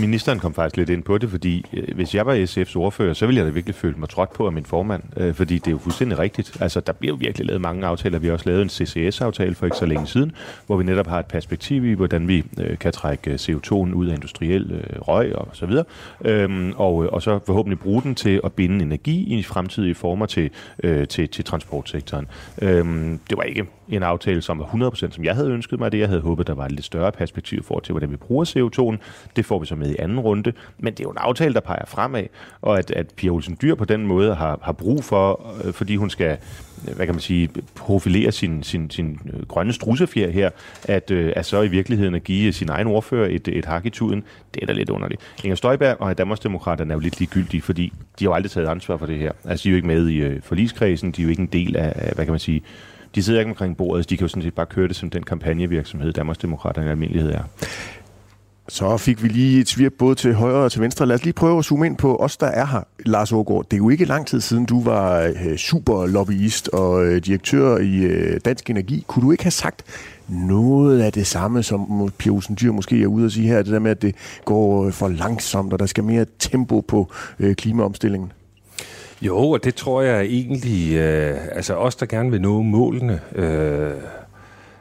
ministeren 0.00 0.38
kom 0.38 0.54
faktisk 0.54 0.76
lidt 0.76 0.90
ind 0.90 1.02
på 1.02 1.18
det, 1.18 1.30
fordi 1.30 1.66
øh, 1.72 1.94
hvis 1.94 2.14
jeg 2.14 2.26
var 2.26 2.34
SF's 2.34 2.76
ordfører, 2.76 3.14
så 3.14 3.26
ville 3.26 3.38
jeg 3.38 3.46
da 3.46 3.50
virkelig 3.50 3.74
føle 3.74 3.94
mig 3.98 4.08
trådt 4.08 4.32
på 4.32 4.46
af 4.46 4.52
min 4.52 4.64
formand, 4.64 5.02
øh, 5.16 5.34
fordi 5.34 5.54
det 5.54 5.66
er 5.66 5.70
jo 5.70 5.78
fuldstændig 5.78 6.18
rigtigt. 6.18 6.56
Altså, 6.60 6.80
der 6.80 6.92
bliver 6.92 7.12
jo 7.12 7.16
virkelig 7.20 7.46
lavet 7.46 7.60
mange 7.60 7.86
aftaler. 7.86 8.18
Vi 8.18 8.26
har 8.26 8.32
også 8.32 8.48
lavet 8.48 8.62
en 8.62 8.68
CCS-aftale 8.68 9.54
for 9.54 9.66
ikke 9.66 9.76
så 9.76 9.86
længe 9.86 10.06
siden, 10.06 10.32
hvor 10.66 10.76
vi 10.76 10.84
netop 10.84 11.06
har 11.06 11.18
et 11.18 11.26
perspektiv 11.26 11.84
i, 11.84 11.92
hvordan 11.92 12.28
vi 12.28 12.44
øh, 12.60 12.78
kan 12.78 12.92
trække 12.92 13.34
CO2'en 13.34 13.94
ud 13.94 14.06
af 14.06 14.14
industriel 14.14 14.84
røg 15.08 15.36
og 15.36 15.48
så 15.52 15.66
videre, 15.66 15.84
øhm, 16.24 16.72
og, 16.76 16.94
og 16.94 17.22
så 17.22 17.38
forhåbentlig 17.46 17.78
bruge 17.78 18.02
den 18.02 18.14
til 18.14 18.40
at 18.44 18.52
binde 18.52 18.84
energi 18.84 19.38
i 19.38 19.42
fremtidige 19.42 19.94
former 19.94 20.26
til, 20.34 20.50
øh, 20.82 21.08
til, 21.08 21.28
til 21.28 21.44
transportsektoren. 21.44 22.26
Øhm, 22.62 23.20
det 23.30 23.36
var 23.36 23.42
ikke 23.42 23.66
en 23.88 24.02
aftale, 24.02 24.42
som 24.42 24.58
var 24.58 24.64
100% 24.64 25.10
som 25.10 25.24
jeg 25.24 25.34
havde 25.34 25.50
ønsket 25.50 25.78
mig 25.80 25.92
det. 25.92 25.98
Jeg 25.98 26.08
havde 26.08 26.20
håbet, 26.20 26.46
der 26.46 26.54
var 26.54 26.64
et 26.64 26.72
lidt 26.72 26.84
større 26.84 27.12
perspektiv 27.12 27.62
for 27.62 27.80
til, 27.80 27.92
hvordan 27.92 28.10
vi 28.10 28.16
bruger 28.16 28.44
CO2'en. 28.44 28.96
Det 29.36 29.44
får 29.44 29.58
vi 29.58 29.66
så 29.66 29.74
med 29.74 29.90
i 29.90 29.96
anden 29.98 30.20
runde. 30.20 30.52
Men 30.78 30.92
det 30.92 31.00
er 31.00 31.04
jo 31.04 31.10
en 31.10 31.18
aftale, 31.18 31.54
der 31.54 31.60
peger 31.60 31.86
fremad, 31.86 32.24
og 32.62 32.78
at, 32.78 32.90
at 32.90 33.06
Pia 33.16 33.30
Olsen 33.30 33.58
Dyr 33.62 33.74
på 33.74 33.84
den 33.84 34.06
måde 34.06 34.34
har, 34.34 34.58
har 34.62 34.72
brug 34.72 35.04
for, 35.04 35.54
øh, 35.64 35.72
fordi 35.72 35.96
hun 35.96 36.10
skal 36.10 36.38
Øh, 36.88 36.96
hvad 36.96 37.06
kan 37.06 37.14
man 37.14 37.20
sige, 37.20 37.48
profilere 37.74 38.32
sin, 38.32 38.62
sin, 38.62 38.90
sin 38.90 39.20
øh, 39.32 39.46
grønne 39.46 39.72
strussefjer 39.72 40.30
her, 40.30 40.50
at, 40.84 41.10
øh, 41.10 41.32
at 41.36 41.46
så 41.46 41.62
i 41.62 41.68
virkeligheden 41.68 42.14
at 42.14 42.24
give 42.24 42.52
sin 42.52 42.68
egen 42.68 42.86
ordfører 42.86 43.28
et, 43.30 43.48
et 43.48 43.64
hak 43.64 43.86
i 43.86 43.90
tuden, 43.90 44.24
det 44.54 44.62
er 44.62 44.66
da 44.66 44.72
lidt 44.72 44.90
underligt. 44.90 45.20
Inger 45.44 45.56
Støjberg 45.56 45.96
og 46.00 46.18
Danmarksdemokraterne 46.18 46.92
er 46.92 46.96
jo 46.96 47.00
lidt 47.00 47.18
ligegyldige, 47.18 47.62
fordi 47.62 47.92
de 48.18 48.24
har 48.24 48.30
jo 48.30 48.34
aldrig 48.34 48.50
taget 48.50 48.68
ansvar 48.68 48.96
for 48.96 49.06
det 49.06 49.18
her. 49.18 49.32
Altså, 49.44 49.64
de 49.64 49.68
er 49.68 49.70
jo 49.70 49.76
ikke 49.76 49.88
med 49.88 50.08
i 50.08 50.16
øh, 50.16 50.42
forligskredsen, 50.42 51.12
de 51.12 51.22
er 51.22 51.24
jo 51.24 51.30
ikke 51.30 51.42
en 51.42 51.48
del 51.52 51.76
af, 51.76 52.12
hvad 52.14 52.24
kan 52.24 52.32
man 52.32 52.40
sige, 52.40 52.62
de 53.14 53.22
sidder 53.22 53.40
ikke 53.40 53.50
omkring 53.50 53.76
bordet, 53.76 54.10
de 54.10 54.16
kan 54.16 54.24
jo 54.24 54.28
sådan 54.28 54.42
set 54.42 54.54
bare 54.54 54.66
køre 54.66 54.88
det 54.88 54.96
som 54.96 55.10
den 55.10 55.22
kampagnevirksomhed, 55.22 56.12
Danmarksdemokraterne 56.12 56.86
i 56.86 56.90
almindelighed 56.90 57.32
er. 57.32 57.42
Så 58.68 58.96
fik 58.96 59.22
vi 59.22 59.28
lige 59.28 59.60
et 59.60 59.68
svirp 59.68 59.92
både 59.98 60.14
til 60.14 60.34
højre 60.34 60.64
og 60.64 60.72
til 60.72 60.80
venstre. 60.80 61.06
Lad 61.06 61.16
os 61.16 61.24
lige 61.24 61.32
prøve 61.32 61.58
at 61.58 61.64
zoome 61.64 61.86
ind 61.86 61.96
på 61.96 62.16
os, 62.16 62.36
der 62.36 62.46
er 62.46 62.66
her. 62.66 62.80
Lars 63.06 63.32
Ågaard, 63.32 63.64
det 63.64 63.72
er 63.72 63.78
jo 63.78 63.88
ikke 63.88 64.04
lang 64.04 64.26
tid 64.26 64.40
siden, 64.40 64.64
du 64.64 64.82
var 64.82 65.20
øh, 65.20 65.56
super 65.56 66.06
lobbyist 66.06 66.68
og 66.68 67.06
øh, 67.06 67.22
direktør 67.22 67.76
i 67.76 67.96
øh, 67.96 68.40
Dansk 68.44 68.70
Energi. 68.70 69.04
Kunne 69.06 69.22
du 69.22 69.32
ikke 69.32 69.44
have 69.44 69.50
sagt 69.50 69.82
noget 70.28 71.00
af 71.00 71.12
det 71.12 71.26
samme, 71.26 71.62
som 71.62 72.10
Pia 72.18 72.32
Olsen 72.32 72.56
Dyr 72.60 72.72
måske 72.72 73.02
er 73.02 73.06
ude 73.06 73.26
at 73.26 73.32
sige 73.32 73.48
her, 73.48 73.62
det 73.62 73.72
der 73.72 73.78
med, 73.78 73.90
at 73.90 74.02
det 74.02 74.14
går 74.44 74.90
for 74.90 75.08
langsomt, 75.08 75.72
og 75.72 75.78
der 75.78 75.86
skal 75.86 76.04
mere 76.04 76.26
tempo 76.38 76.80
på 76.80 77.12
klimaomstillingen? 77.56 78.32
Jo, 79.22 79.50
og 79.50 79.64
det 79.64 79.74
tror 79.74 80.02
jeg 80.02 80.24
egentlig, 80.24 80.94
øh, 80.94 81.36
altså 81.52 81.74
os, 81.74 81.96
der 81.96 82.06
gerne 82.06 82.30
vil 82.30 82.40
nå 82.40 82.62
målene, 82.62 83.20
øh, 83.34 83.92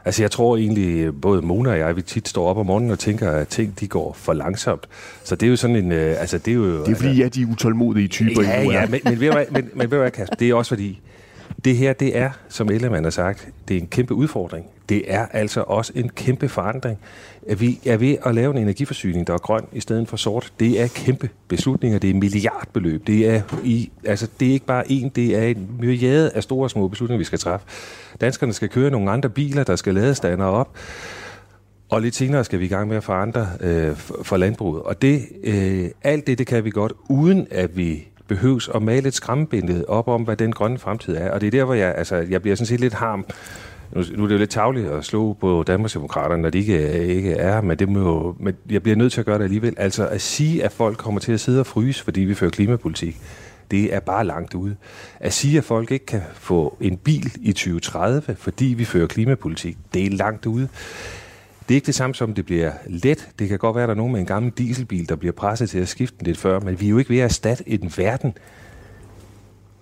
Altså 0.05 0.23
jeg 0.23 0.31
tror 0.31 0.57
egentlig, 0.57 1.21
både 1.21 1.41
Mona 1.41 1.69
og 1.69 1.79
jeg, 1.79 1.95
vi 1.95 2.01
tit 2.01 2.27
står 2.27 2.47
op 2.47 2.57
om 2.57 2.65
morgenen 2.65 2.91
og 2.91 2.99
tænker, 2.99 3.31
at 3.31 3.47
ting 3.47 3.79
de 3.79 3.87
går 3.87 4.13
for 4.13 4.33
langsomt. 4.33 4.87
Så 5.23 5.35
det 5.35 5.45
er 5.45 5.49
jo 5.49 5.55
sådan 5.55 5.75
en... 5.75 5.91
Øh, 5.91 6.15
altså 6.19 6.37
det 6.37 6.51
er 6.51 6.55
jo... 6.55 6.85
Det 6.85 6.91
er 6.91 6.95
fordi, 6.95 7.09
altså, 7.09 7.25
at 7.25 7.35
de 7.35 7.41
er 7.41 7.45
utålmodige 7.51 8.07
typer. 8.07 8.41
Ja, 8.43 8.61
ja, 8.61 8.85
men, 8.87 9.01
men, 9.03 9.19
ved 9.19 9.27
du 9.27 9.33
hvad, 9.33 9.45
men, 9.51 9.69
men 9.73 9.91
ved 9.91 9.97
du 9.97 10.01
hvad, 10.01 10.11
Kasper, 10.11 10.35
det 10.35 10.49
er 10.49 10.53
også 10.53 10.69
fordi, 10.69 11.01
det 11.65 11.77
her, 11.77 11.93
det 11.93 12.17
er, 12.17 12.29
som 12.49 12.69
Ellemann 12.69 13.03
har 13.03 13.11
sagt, 13.11 13.47
det 13.67 13.77
er 13.77 13.81
en 13.81 13.87
kæmpe 13.87 14.13
udfordring. 14.13 14.65
Det 14.89 15.03
er 15.07 15.25
altså 15.25 15.61
også 15.61 15.93
en 15.95 16.09
kæmpe 16.09 16.49
forandring. 16.49 16.99
At 17.49 17.61
vi 17.61 17.79
er 17.85 17.97
ved 17.97 18.17
at 18.25 18.35
lave 18.35 18.51
en 18.51 18.57
energiforsyning, 18.57 19.27
der 19.27 19.33
er 19.33 19.37
grøn 19.37 19.65
i 19.73 19.79
stedet 19.79 20.07
for 20.07 20.17
sort. 20.17 20.53
Det 20.59 20.81
er 20.81 20.87
kæmpe 20.87 21.29
beslutninger. 21.47 21.99
Det 21.99 22.09
er 22.09 22.13
milliardbeløb. 22.13 23.07
Det 23.07 23.29
er, 23.29 23.41
i, 23.63 23.91
altså, 24.05 24.27
det 24.39 24.47
er 24.47 24.51
ikke 24.51 24.65
bare 24.65 24.91
en, 24.91 25.09
det 25.09 25.37
er 25.37 25.43
en 25.43 25.69
myriade 25.79 26.31
af 26.31 26.43
store 26.43 26.65
og 26.65 26.69
små 26.69 26.87
beslutninger, 26.87 27.17
vi 27.17 27.23
skal 27.23 27.39
træffe. 27.39 27.65
Danskerne 28.23 28.53
skal 28.53 28.69
køre 28.69 28.91
nogle 28.91 29.11
andre 29.11 29.29
biler, 29.29 29.63
der 29.63 29.75
skal 29.75 29.93
ladestander 29.93 30.45
op. 30.45 30.77
Og 31.89 32.01
lidt 32.01 32.15
senere 32.15 32.43
skal 32.43 32.59
vi 32.59 32.65
i 32.65 32.67
gang 32.67 32.87
med 32.87 32.97
at 32.97 33.03
forandre 33.03 33.47
øh, 33.59 33.95
for 34.23 34.37
landbruget. 34.37 34.81
Og 34.81 35.01
det, 35.01 35.21
øh, 35.43 35.89
alt 36.03 36.27
det, 36.27 36.37
det 36.37 36.47
kan 36.47 36.65
vi 36.65 36.69
godt, 36.69 36.93
uden 37.09 37.47
at 37.51 37.77
vi 37.77 38.07
behøves 38.27 38.69
at 38.75 38.81
male 38.81 39.07
et 39.07 39.13
skræmmebillede 39.13 39.85
op 39.87 40.07
om, 40.07 40.23
hvad 40.23 40.35
den 40.35 40.51
grønne 40.51 40.77
fremtid 40.77 41.15
er. 41.15 41.31
Og 41.31 41.41
det 41.41 41.47
er 41.47 41.51
der, 41.51 41.63
hvor 41.63 41.73
jeg, 41.73 41.95
altså, 41.95 42.15
jeg 42.15 42.41
bliver 42.41 42.55
sådan 42.55 42.65
set 42.65 42.79
lidt 42.79 42.93
harm. 42.93 43.25
Nu, 43.91 44.03
nu 44.15 44.23
er 44.23 44.27
det 44.27 44.33
jo 44.33 44.39
lidt 44.39 44.49
tavligt 44.49 44.87
at 44.87 45.05
slå 45.05 45.33
på 45.33 45.63
Danmarksdemokraterne, 45.67 46.41
når 46.41 46.49
de 46.49 46.57
ikke, 46.57 47.03
ikke 47.03 47.31
er 47.31 47.61
men, 47.61 47.79
det 47.79 47.89
må, 47.89 48.35
men 48.39 48.55
jeg 48.69 48.83
bliver 48.83 48.95
nødt 48.95 49.13
til 49.13 49.19
at 49.19 49.25
gøre 49.25 49.37
det 49.37 49.43
alligevel. 49.43 49.73
Altså 49.77 50.07
at 50.07 50.21
sige, 50.21 50.63
at 50.63 50.71
folk 50.71 50.97
kommer 50.97 51.19
til 51.19 51.31
at 51.31 51.39
sidde 51.39 51.59
og 51.59 51.65
fryse, 51.65 52.03
fordi 52.03 52.21
vi 52.21 52.33
fører 52.33 52.51
klimapolitik, 52.51 53.21
det 53.73 53.93
er 53.93 53.99
bare 53.99 54.25
langt 54.25 54.53
ude. 54.53 54.75
At 55.19 55.33
sige, 55.33 55.57
at 55.57 55.63
folk 55.63 55.91
ikke 55.91 56.05
kan 56.05 56.21
få 56.33 56.77
en 56.81 56.97
bil 56.97 57.31
i 57.41 57.51
2030, 57.51 58.35
fordi 58.35 58.65
vi 58.65 58.85
fører 58.85 59.07
klimapolitik, 59.07 59.77
det 59.93 60.05
er 60.05 60.09
langt 60.09 60.45
ude. 60.45 60.67
Det 61.67 61.73
er 61.73 61.75
ikke 61.75 61.85
det 61.85 61.95
samme 61.95 62.15
som, 62.15 62.33
det 62.33 62.45
bliver 62.45 62.71
let. 62.87 63.29
Det 63.39 63.49
kan 63.49 63.59
godt 63.59 63.75
være, 63.75 63.83
at 63.83 63.87
der 63.87 63.93
er 63.93 63.97
nogen 63.97 64.11
med 64.11 64.19
en 64.19 64.25
gammel 64.25 64.51
dieselbil, 64.51 65.09
der 65.09 65.15
bliver 65.15 65.31
presset 65.31 65.69
til 65.69 65.79
at 65.79 65.87
skifte 65.87 66.17
den 66.19 66.27
lidt 66.27 66.37
før, 66.37 66.59
men 66.59 66.79
vi 66.79 66.85
er 66.85 66.89
jo 66.89 66.97
ikke 66.97 67.09
ved 67.09 67.17
at 67.17 67.23
erstatte 67.23 67.69
en 67.69 67.93
verden, 67.97 68.33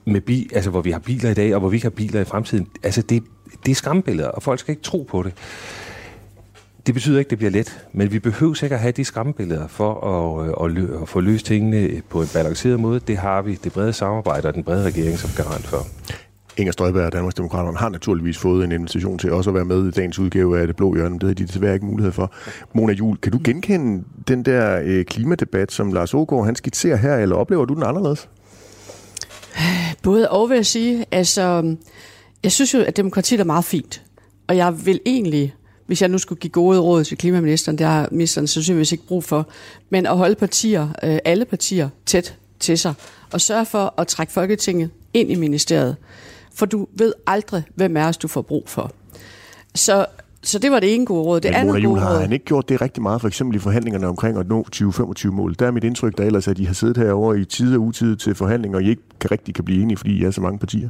med 0.06 0.22
bil, 0.22 0.50
altså 0.54 0.70
hvor 0.70 0.82
vi 0.82 0.92
har 0.92 1.00
biler 1.00 1.30
i 1.30 1.34
dag, 1.34 1.54
og 1.54 1.60
hvor 1.60 1.70
vi 1.70 1.76
ikke 1.76 1.86
har 1.86 1.90
biler 1.90 2.22
i 2.22 2.26
fremtiden. 2.26 2.68
Altså 2.84 3.02
det, 3.02 3.24
det 3.66 3.72
er 3.72 3.76
skræmmebilleder, 3.76 4.30
og 4.30 4.44
folk 4.44 4.60
skal 4.60 4.72
ikke 4.72 4.84
tro 4.84 5.08
på 5.10 5.24
det. 5.24 5.34
Det 6.86 6.94
betyder 6.94 7.20
ikke, 7.20 7.28
at 7.28 7.30
det 7.30 7.38
bliver 7.38 7.52
let, 7.52 7.86
men 7.94 8.12
vi 8.12 8.20
behøver 8.20 8.54
sikkert 8.54 8.78
at 8.78 8.82
have 8.82 8.92
de 8.92 9.06
skræmmebilleder 9.06 9.68
for 9.68 9.94
at, 10.08 10.72
at, 10.72 10.78
at, 10.78 11.02
at 11.02 11.10
få 11.10 11.20
løst 11.20 11.46
tingene 11.46 12.02
på 12.10 12.22
en 12.22 12.28
balanceret 12.34 12.80
måde. 12.80 13.00
Det 13.00 13.18
har 13.18 13.42
vi, 13.42 13.56
det 13.56 13.74
brede 13.74 13.94
samarbejde 13.94 14.48
og 14.48 14.54
den 14.54 14.64
brede 14.64 14.84
regering 14.86 15.18
som 15.20 15.30
garant 15.38 15.68
for. 15.68 15.88
Inger 16.58 16.72
Støjberg 16.72 17.06
og 17.06 17.12
Danmarksdemokraterne 17.12 17.78
har 17.78 17.90
naturligvis 17.90 18.38
fået 18.38 18.64
en 18.64 18.72
invitation 18.72 19.18
til 19.18 19.32
også 19.32 19.50
at 19.50 19.54
være 19.54 19.66
med 19.66 19.88
i 19.88 19.92
dagens 19.92 20.20
udgave 20.20 20.60
af 20.60 20.68
Det 20.68 20.76
Blå 20.76 20.96
Hjørne. 20.96 21.20
Det 21.20 21.24
har 21.24 21.34
de 21.34 21.48
desværre 21.48 21.74
ikke 21.74 21.86
mulighed 21.86 22.12
for. 22.12 22.34
Mona 22.74 22.94
Jul, 22.94 23.18
kan 23.18 23.32
du 23.32 23.40
genkende 23.44 24.04
den 24.28 24.46
der 24.46 24.82
øh, 24.84 25.06
klimadebat, 25.06 25.72
som 25.72 25.94
Lars 25.94 26.14
Ågaard 26.14 26.46
han 26.46 26.56
skitserer 26.56 26.96
her, 26.98 27.16
eller 27.16 27.36
oplever 27.36 27.66
du 27.66 27.74
den 27.74 27.84
anderledes? 27.84 28.30
Både 30.04 30.30
og 30.30 30.50
vil 30.50 30.56
jeg 30.56 30.66
sige. 30.66 31.06
Altså, 31.12 31.76
jeg 32.44 32.52
synes 32.52 32.74
jo, 32.74 32.80
at 32.80 32.98
demokratiet 32.98 33.40
er 33.40 33.46
meget 33.46 33.66
fint. 33.66 34.02
Og 34.48 34.58
jeg 34.58 34.86
vil 34.86 35.00
egentlig, 35.06 35.54
hvis 35.92 36.02
jeg 36.02 36.10
nu 36.10 36.18
skulle 36.18 36.40
give 36.40 36.52
gode 36.52 36.80
råd 36.80 37.04
til 37.04 37.18
klimaministeren, 37.18 37.78
det 37.78 37.88
har 37.88 38.08
ministeren 38.12 38.48
sandsynligvis 38.48 38.92
ikke 38.92 39.08
brug 39.08 39.24
for, 39.24 39.48
men 39.90 40.06
at 40.06 40.18
holde 40.18 40.36
partier, 40.36 40.88
øh, 41.04 41.20
alle 41.26 41.46
partier 41.46 41.90
tæt 42.06 42.38
til 42.60 42.78
sig, 42.78 42.94
og 43.34 43.42
sørge 43.42 43.66
for 43.66 43.94
at 43.98 44.08
trække 44.08 44.34
Folketinget 44.34 44.90
ind 45.14 45.32
i 45.32 45.36
ministeriet 45.36 45.96
for 46.54 46.66
du 46.66 46.88
ved 46.98 47.14
aldrig, 47.28 47.64
hvem 47.76 47.98
er 47.98 48.12
du 48.22 48.28
får 48.28 48.42
brug 48.42 48.64
for. 48.68 48.92
Så, 49.76 50.06
så 50.44 50.60
det 50.60 50.72
var 50.72 50.80
det 50.80 50.96
ene 50.96 51.06
gode 51.06 51.24
råd. 51.24 51.40
Det 51.42 51.52
Men 51.52 51.56
andet 51.56 51.84
gode 51.84 52.00
har 52.00 52.20
han 52.20 52.34
ikke 52.34 52.46
gjort 52.46 52.70
det 52.70 52.82
rigtig 52.82 53.04
meget, 53.04 53.22
for 53.22 53.28
eksempel 53.28 53.56
i 53.56 53.60
forhandlingerne 53.60 54.08
omkring 54.08 54.38
at 54.38 54.48
nå 54.48 54.66
2025-mål. 54.76 55.56
Der 55.60 55.68
er 55.68 55.72
mit 55.72 55.84
indtryk, 55.84 56.18
der 56.18 56.24
ellers, 56.24 56.48
at 56.48 56.58
de 56.58 56.68
har 56.68 56.74
siddet 56.74 56.98
herovre 56.98 57.40
i 57.40 57.46
tid 57.46 57.76
og 57.76 57.82
utid 57.82 58.16
til 58.16 58.36
forhandlinger, 58.36 58.78
og 58.78 58.84
I 58.84 58.90
ikke 58.90 59.02
kan 59.20 59.32
rigtig 59.32 59.56
kan 59.56 59.66
blive 59.66 59.82
enige, 59.82 59.98
fordi 59.98 60.12
I 60.12 60.24
er 60.24 60.32
så 60.32 60.42
mange 60.42 60.60
partier. 60.60 60.90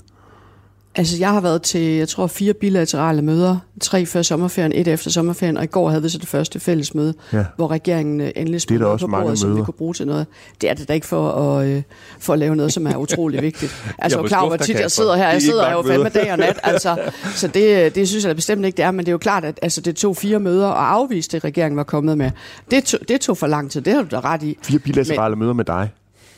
Altså, 0.95 1.17
jeg 1.17 1.29
har 1.29 1.41
været 1.41 1.61
til, 1.61 1.81
jeg 1.81 2.07
tror, 2.07 2.27
fire 2.27 2.53
bilaterale 2.53 3.21
møder. 3.21 3.57
Tre 3.81 4.05
før 4.05 4.21
sommerferien, 4.21 4.71
et 4.75 4.87
efter 4.87 5.11
sommerferien, 5.11 5.57
og 5.57 5.63
i 5.63 5.67
går 5.67 5.89
havde 5.89 6.03
vi 6.03 6.09
så 6.09 6.17
det 6.17 6.27
første 6.27 6.59
fælles 6.59 6.95
møde, 6.95 7.13
ja. 7.33 7.45
hvor 7.55 7.71
regeringen 7.71 8.21
øh, 8.21 8.31
endelig 8.35 8.79
noget 8.79 8.99
på 8.99 9.07
bordet, 9.07 9.39
som 9.39 9.57
vi 9.57 9.61
kunne 9.61 9.73
bruge 9.73 9.93
til 9.93 10.07
noget. 10.07 10.27
Det 10.61 10.69
er 10.69 10.73
det 10.73 10.87
da 10.87 10.93
ikke 10.93 11.07
for 11.07 11.31
at, 11.31 11.67
øh, 11.67 11.83
for 12.19 12.33
at 12.33 12.39
lave 12.39 12.55
noget, 12.55 12.73
som 12.73 12.87
er 12.87 12.95
utrolig 12.95 13.41
vigtigt. 13.51 13.93
Altså, 13.97 14.17
jeg 14.19 14.23
er 14.23 14.27
klar 14.27 14.47
hvor 14.47 14.57
tit 14.57 14.79
jeg 14.79 14.91
sidder 14.91 15.15
her. 15.15 15.29
Jeg 15.29 15.41
sidder 15.41 15.71
jo 15.71 15.81
fandme 15.81 16.09
dag 16.09 16.31
og 16.31 16.37
nat. 16.37 16.59
Altså, 16.63 16.97
så 17.35 17.47
det, 17.47 17.95
det 17.95 18.07
synes 18.07 18.23
jeg 18.23 18.29
da 18.29 18.33
bestemt 18.33 18.65
ikke, 18.65 18.77
det 18.77 18.85
er. 18.85 18.91
Men 18.91 18.99
det 18.99 19.07
er 19.07 19.11
jo 19.11 19.17
klart, 19.17 19.45
at 19.45 19.59
altså, 19.61 19.81
det 19.81 19.95
tog 19.95 20.17
fire 20.17 20.39
møder 20.39 20.67
og 20.67 20.91
afviste 20.93 21.37
det, 21.37 21.43
regeringen 21.43 21.77
var 21.77 21.83
kommet 21.83 22.17
med. 22.17 22.31
Det 22.71 22.83
tog, 22.83 22.99
det 23.07 23.21
tog 23.21 23.37
for 23.37 23.47
lang 23.47 23.71
tid. 23.71 23.81
Det 23.81 23.93
har 23.93 24.01
du 24.01 24.07
da 24.11 24.19
ret 24.19 24.43
i. 24.43 24.57
Fire 24.63 24.79
bilaterale 24.79 25.35
men, 25.35 25.39
møder 25.39 25.53
med 25.53 25.65
dig. 25.65 25.89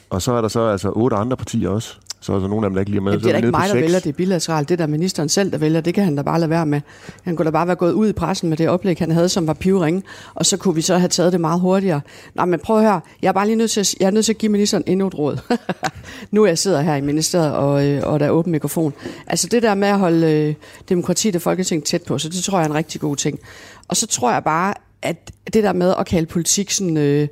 Og 0.09 0.21
så 0.21 0.31
er 0.33 0.41
der 0.41 0.47
så 0.47 0.67
altså 0.67 0.91
otte 0.95 1.15
andre 1.15 1.37
partier 1.37 1.69
også. 1.69 1.97
Så 2.23 2.33
er 2.33 2.39
der 2.39 2.47
nogle 2.47 2.65
af 2.65 2.69
dem, 2.69 2.75
der 2.75 2.79
ikke 2.79 2.91
lige 2.91 2.99
er 2.99 3.03
med. 3.03 3.11
Jamen, 3.11 3.21
så 3.21 3.27
det 3.27 3.35
er 3.35 3.39
da 3.39 3.45
ikke 3.45 3.57
mig, 3.57 3.69
der 3.69 3.75
vælger 3.75 3.99
det 3.99 4.09
er 4.09 4.13
bilateralt. 4.13 4.69
Det 4.69 4.75
er 4.75 4.77
der 4.77 4.87
ministeren 4.87 5.29
selv, 5.29 5.51
der 5.51 5.57
vælger. 5.57 5.81
Det 5.81 5.93
kan 5.93 6.03
han 6.03 6.15
da 6.15 6.21
bare 6.21 6.39
lade 6.39 6.49
være 6.49 6.65
med. 6.65 6.81
Han 7.23 7.35
kunne 7.35 7.45
da 7.45 7.51
bare 7.51 7.67
være 7.67 7.75
gået 7.75 7.91
ud 7.91 8.09
i 8.09 8.13
pressen 8.13 8.49
med 8.49 8.57
det 8.57 8.69
oplæg, 8.69 8.97
han 8.99 9.11
havde, 9.11 9.29
som 9.29 9.47
var 9.47 9.53
pivringe, 9.53 10.03
og 10.33 10.45
så 10.45 10.57
kunne 10.57 10.75
vi 10.75 10.81
så 10.81 10.97
have 10.97 11.09
taget 11.09 11.33
det 11.33 11.41
meget 11.41 11.59
hurtigere. 11.59 12.01
Nej, 12.35 12.45
men 12.45 12.59
prøv 12.59 12.77
at 12.77 12.83
høre. 12.83 13.01
Jeg 13.21 13.27
er 13.27 13.31
bare 13.31 13.45
lige 13.45 13.55
nødt 13.55 13.71
til 13.71 13.79
at, 13.79 13.95
jeg 13.99 14.07
er 14.07 14.11
nødt 14.11 14.25
til 14.25 14.33
at 14.33 14.37
give 14.37 14.51
ministeren 14.51 14.83
endnu 14.87 15.07
et 15.07 15.17
råd. 15.17 15.37
nu 16.31 16.43
er 16.43 16.47
jeg 16.47 16.57
sidder 16.57 16.81
her 16.81 16.95
i 16.95 17.01
ministeriet, 17.01 17.53
og, 17.53 17.87
øh, 17.87 18.01
og 18.03 18.19
der 18.19 18.25
er 18.25 18.29
åben 18.29 18.51
mikrofon. 18.51 18.93
Altså 19.27 19.47
det 19.47 19.63
der 19.63 19.75
med 19.75 19.87
at 19.87 19.99
holde 19.99 20.31
øh, 20.31 20.55
demokratiet 20.89 21.35
og 21.35 21.41
Folketinget 21.41 21.85
tæt 21.85 22.01
på, 22.01 22.17
så 22.17 22.29
det 22.29 22.43
tror 22.43 22.57
jeg 22.57 22.65
er 22.65 22.69
en 22.69 22.75
rigtig 22.75 23.01
god 23.01 23.15
ting. 23.15 23.39
Og 23.87 23.97
så 23.97 24.07
tror 24.07 24.31
jeg 24.31 24.43
bare, 24.43 24.73
at 25.01 25.31
det 25.53 25.63
der 25.63 25.73
med 25.73 25.93
at 25.99 26.05
kalde 26.05 26.25
politik 26.25 26.71
sådan... 26.71 26.97
Øh, 26.97 27.27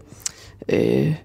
øh, 0.69 1.15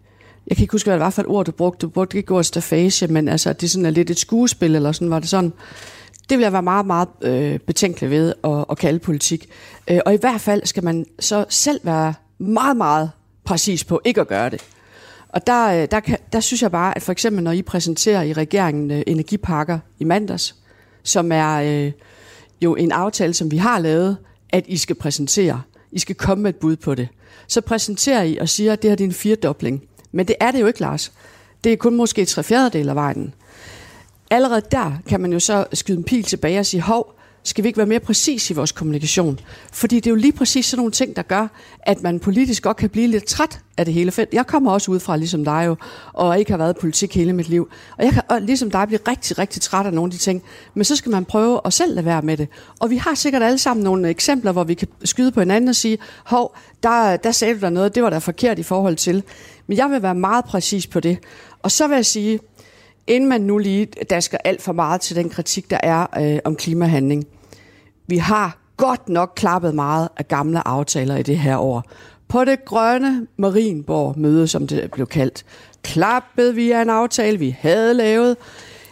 jeg 0.47 0.57
kan 0.57 0.65
ikke 0.65 0.73
huske, 0.73 0.87
hvad 0.87 0.95
det 0.95 1.05
var 1.05 1.11
for 1.11 1.23
et 1.23 1.29
ord, 1.29 1.47
du 1.47 1.53
brugte. 1.53 1.87
Du 1.87 1.91
brugte 1.91 2.19
ikke 2.19 2.35
ordet 2.35 2.47
stafage, 2.47 3.07
men 3.07 3.29
altså, 3.29 3.53
det 3.53 3.71
sådan 3.71 3.87
er 3.87 3.91
lidt 3.91 4.11
et 4.11 4.19
skuespil, 4.19 4.75
eller 4.75 4.93
sådan 4.93 5.11
var 5.11 5.19
det 5.19 5.29
sådan. 5.29 5.53
Det 6.29 6.39
vil 6.39 6.43
jeg 6.43 6.53
være 6.53 6.63
meget, 6.63 6.87
meget 6.87 7.09
øh, 7.23 7.59
betænkelig 7.59 8.11
ved 8.11 8.35
at, 8.45 8.65
at 8.71 8.79
kalde 8.79 8.99
politik. 8.99 9.49
Øh, 9.89 10.01
og 10.07 10.15
i 10.15 10.17
hvert 10.17 10.41
fald 10.41 10.63
skal 10.65 10.85
man 10.85 11.07
så 11.21 11.45
selv 11.49 11.81
være 11.83 12.15
meget, 12.39 12.77
meget 12.77 13.11
præcis 13.45 13.85
på 13.85 14.01
ikke 14.05 14.21
at 14.21 14.29
gøre 14.29 14.51
det. 14.51 14.63
Og 15.29 15.47
der, 15.47 15.83
øh, 15.83 15.89
der, 15.91 16.01
kan, 16.01 16.19
der 16.33 16.41
synes 16.41 16.63
jeg 16.63 16.71
bare, 16.71 16.97
at 16.97 17.03
for 17.03 17.13
eksempel 17.13 17.45
når 17.45 17.53
I 17.53 17.63
præsenterer 17.63 18.23
i 18.23 18.33
regeringen 18.33 18.91
øh, 18.91 19.03
energipakker 19.07 19.79
i 19.99 20.05
mandags, 20.05 20.55
som 21.03 21.33
er 21.33 21.55
øh, 21.55 21.93
jo 22.63 22.75
en 22.75 22.93
aftale, 22.93 23.35
som 23.35 23.51
vi 23.51 23.57
har 23.57 23.79
lavet, 23.79 24.17
at 24.51 24.65
I 24.67 24.77
skal 24.77 24.97
præsentere. 24.97 25.63
I 25.93 25.99
skal 25.99 26.15
komme 26.15 26.43
med 26.43 26.51
et 26.51 26.57
bud 26.57 26.77
på 26.77 26.95
det. 26.95 27.09
Så 27.49 27.61
præsenterer 27.61 28.23
I 28.23 28.37
og 28.37 28.49
siger, 28.49 28.73
at 28.73 28.83
det 28.83 28.91
her 28.91 28.97
det 28.97 29.05
er 29.05 29.09
en 29.09 29.15
firedobling. 29.15 29.83
Men 30.17 30.29
det 30.29 30.37
er 30.41 30.51
det 30.51 30.61
jo 30.61 30.67
ikke, 30.67 30.81
Lars. 30.81 31.13
Det 31.65 31.73
er 31.73 31.77
kun 31.77 31.97
måske 31.97 32.25
tre 32.25 32.43
fjerdedel 32.43 32.89
af 32.89 32.95
vejen. 32.95 33.35
Allerede 34.31 34.63
der 34.71 34.93
kan 35.09 35.21
man 35.21 35.33
jo 35.33 35.41
så 35.41 35.65
skyde 35.73 35.99
en 35.99 36.05
pil 36.05 36.23
tilbage 36.23 36.59
og 36.59 36.67
sige, 36.67 36.81
hov, 36.81 37.16
skal 37.47 37.65
vi 37.65 37.69
ikke 37.69 37.77
være 37.77 37.87
mere 37.87 38.01
præcis 38.01 38.51
i 38.51 38.55
vores 38.55 38.73
kommunikation? 38.73 39.41
Fordi 39.73 39.97
det 39.97 40.07
er 40.07 40.11
jo 40.11 40.17
lige 40.17 40.33
præcis 40.33 40.67
sådan 40.67 40.79
nogle 40.79 40.93
ting, 40.93 41.17
der 41.17 41.23
gør, 41.23 41.47
at 41.83 42.03
man 42.03 42.21
politisk 42.21 42.63
godt 42.63 42.77
kan 42.77 42.91
blive 42.91 43.07
lidt 43.07 43.25
træt 43.25 43.61
af 43.77 43.85
det 43.85 43.95
hele 43.95 44.11
felt. 44.11 44.35
Jeg 44.35 44.47
kommer 44.47 44.73
også 44.73 44.91
udefra, 44.91 45.17
ligesom 45.17 45.45
dig 45.45 45.65
jo, 45.67 45.77
og 46.13 46.39
ikke 46.39 46.51
har 46.51 46.59
været 46.59 46.77
i 46.77 46.81
politik 46.81 47.15
hele 47.15 47.33
mit 47.33 47.49
liv. 47.49 47.69
Og 47.99 48.05
jeg 48.05 48.13
kan 48.13 48.23
og 48.29 48.41
ligesom 48.41 48.71
dig 48.71 48.87
blive 48.87 49.01
rigtig, 49.09 49.39
rigtig 49.39 49.63
træt 49.63 49.87
af 49.87 49.93
nogle 49.93 50.09
af 50.09 50.13
de 50.13 50.19
ting. 50.19 50.43
Men 50.75 50.85
så 50.85 50.97
skal 50.97 51.13
man 51.13 51.25
prøve 51.25 51.61
at 51.65 51.73
selv 51.73 51.95
lade 51.95 52.07
være 52.07 52.23
med 52.23 52.37
det. 52.37 52.49
Og 52.81 52.91
vi 52.91 52.97
har 52.97 53.15
sikkert 53.15 53.43
alle 53.43 53.59
sammen 53.59 53.85
nogle 53.85 54.09
eksempler, 54.09 54.53
hvor 54.53 54.65
vi 54.65 54.75
kan 54.75 54.89
skyde 55.05 55.33
på 55.33 55.41
hinanden 55.41 55.69
og 55.69 55.77
sige, 55.77 55.99
hov, 56.25 56.57
der, 56.83 57.17
der 57.17 57.31
sagde 57.31 57.55
du 57.55 57.61
der 57.61 57.71
noget, 57.71 57.95
det 57.95 58.03
var 58.03 58.11
da 58.11 58.19
forkert 58.19 58.59
i 58.59 58.63
forhold 58.63 58.97
til. 58.97 59.23
Men 59.67 59.79
jeg 59.79 59.91
vil 59.91 60.03
være 60.03 60.15
meget 60.15 60.45
præcis 60.45 60.87
på 60.87 61.01
det. 61.01 61.19
Og 61.63 61.71
så 61.71 61.89
vil 61.89 61.95
jeg 61.95 62.07
sige, 62.07 62.41
inden 63.07 63.29
man 63.29 63.41
nu 63.41 63.59
lige 63.59 63.87
dasker 64.11 64.39
alt 64.45 64.63
for 64.63 64.73
meget 64.73 65.01
til 65.01 65.17
den 65.17 65.31
kritik, 65.31 65.71
der 65.71 65.79
er 65.83 66.07
øh, 66.21 66.39
om 66.45 66.57
klimahandling. 66.57 67.27
Vi 68.07 68.17
har 68.17 68.59
godt 68.77 69.09
nok 69.09 69.33
klappet 69.37 69.75
meget 69.75 70.09
af 70.17 70.29
gamle 70.29 70.69
aftaler 70.69 71.17
i 71.17 71.23
det 71.23 71.39
her 71.39 71.57
år. 71.57 71.83
På 72.29 72.45
det 72.45 72.65
grønne 72.65 73.27
Marienborg 73.39 74.19
møde, 74.19 74.49
som 74.49 74.67
det 74.67 74.91
blev 74.93 75.07
kaldt, 75.07 75.45
klappede 75.83 76.55
vi 76.55 76.71
af 76.71 76.83
en 76.83 76.91
aftale, 76.91 77.39
vi 77.39 77.57
havde 77.61 77.95
lavet. 77.95 78.37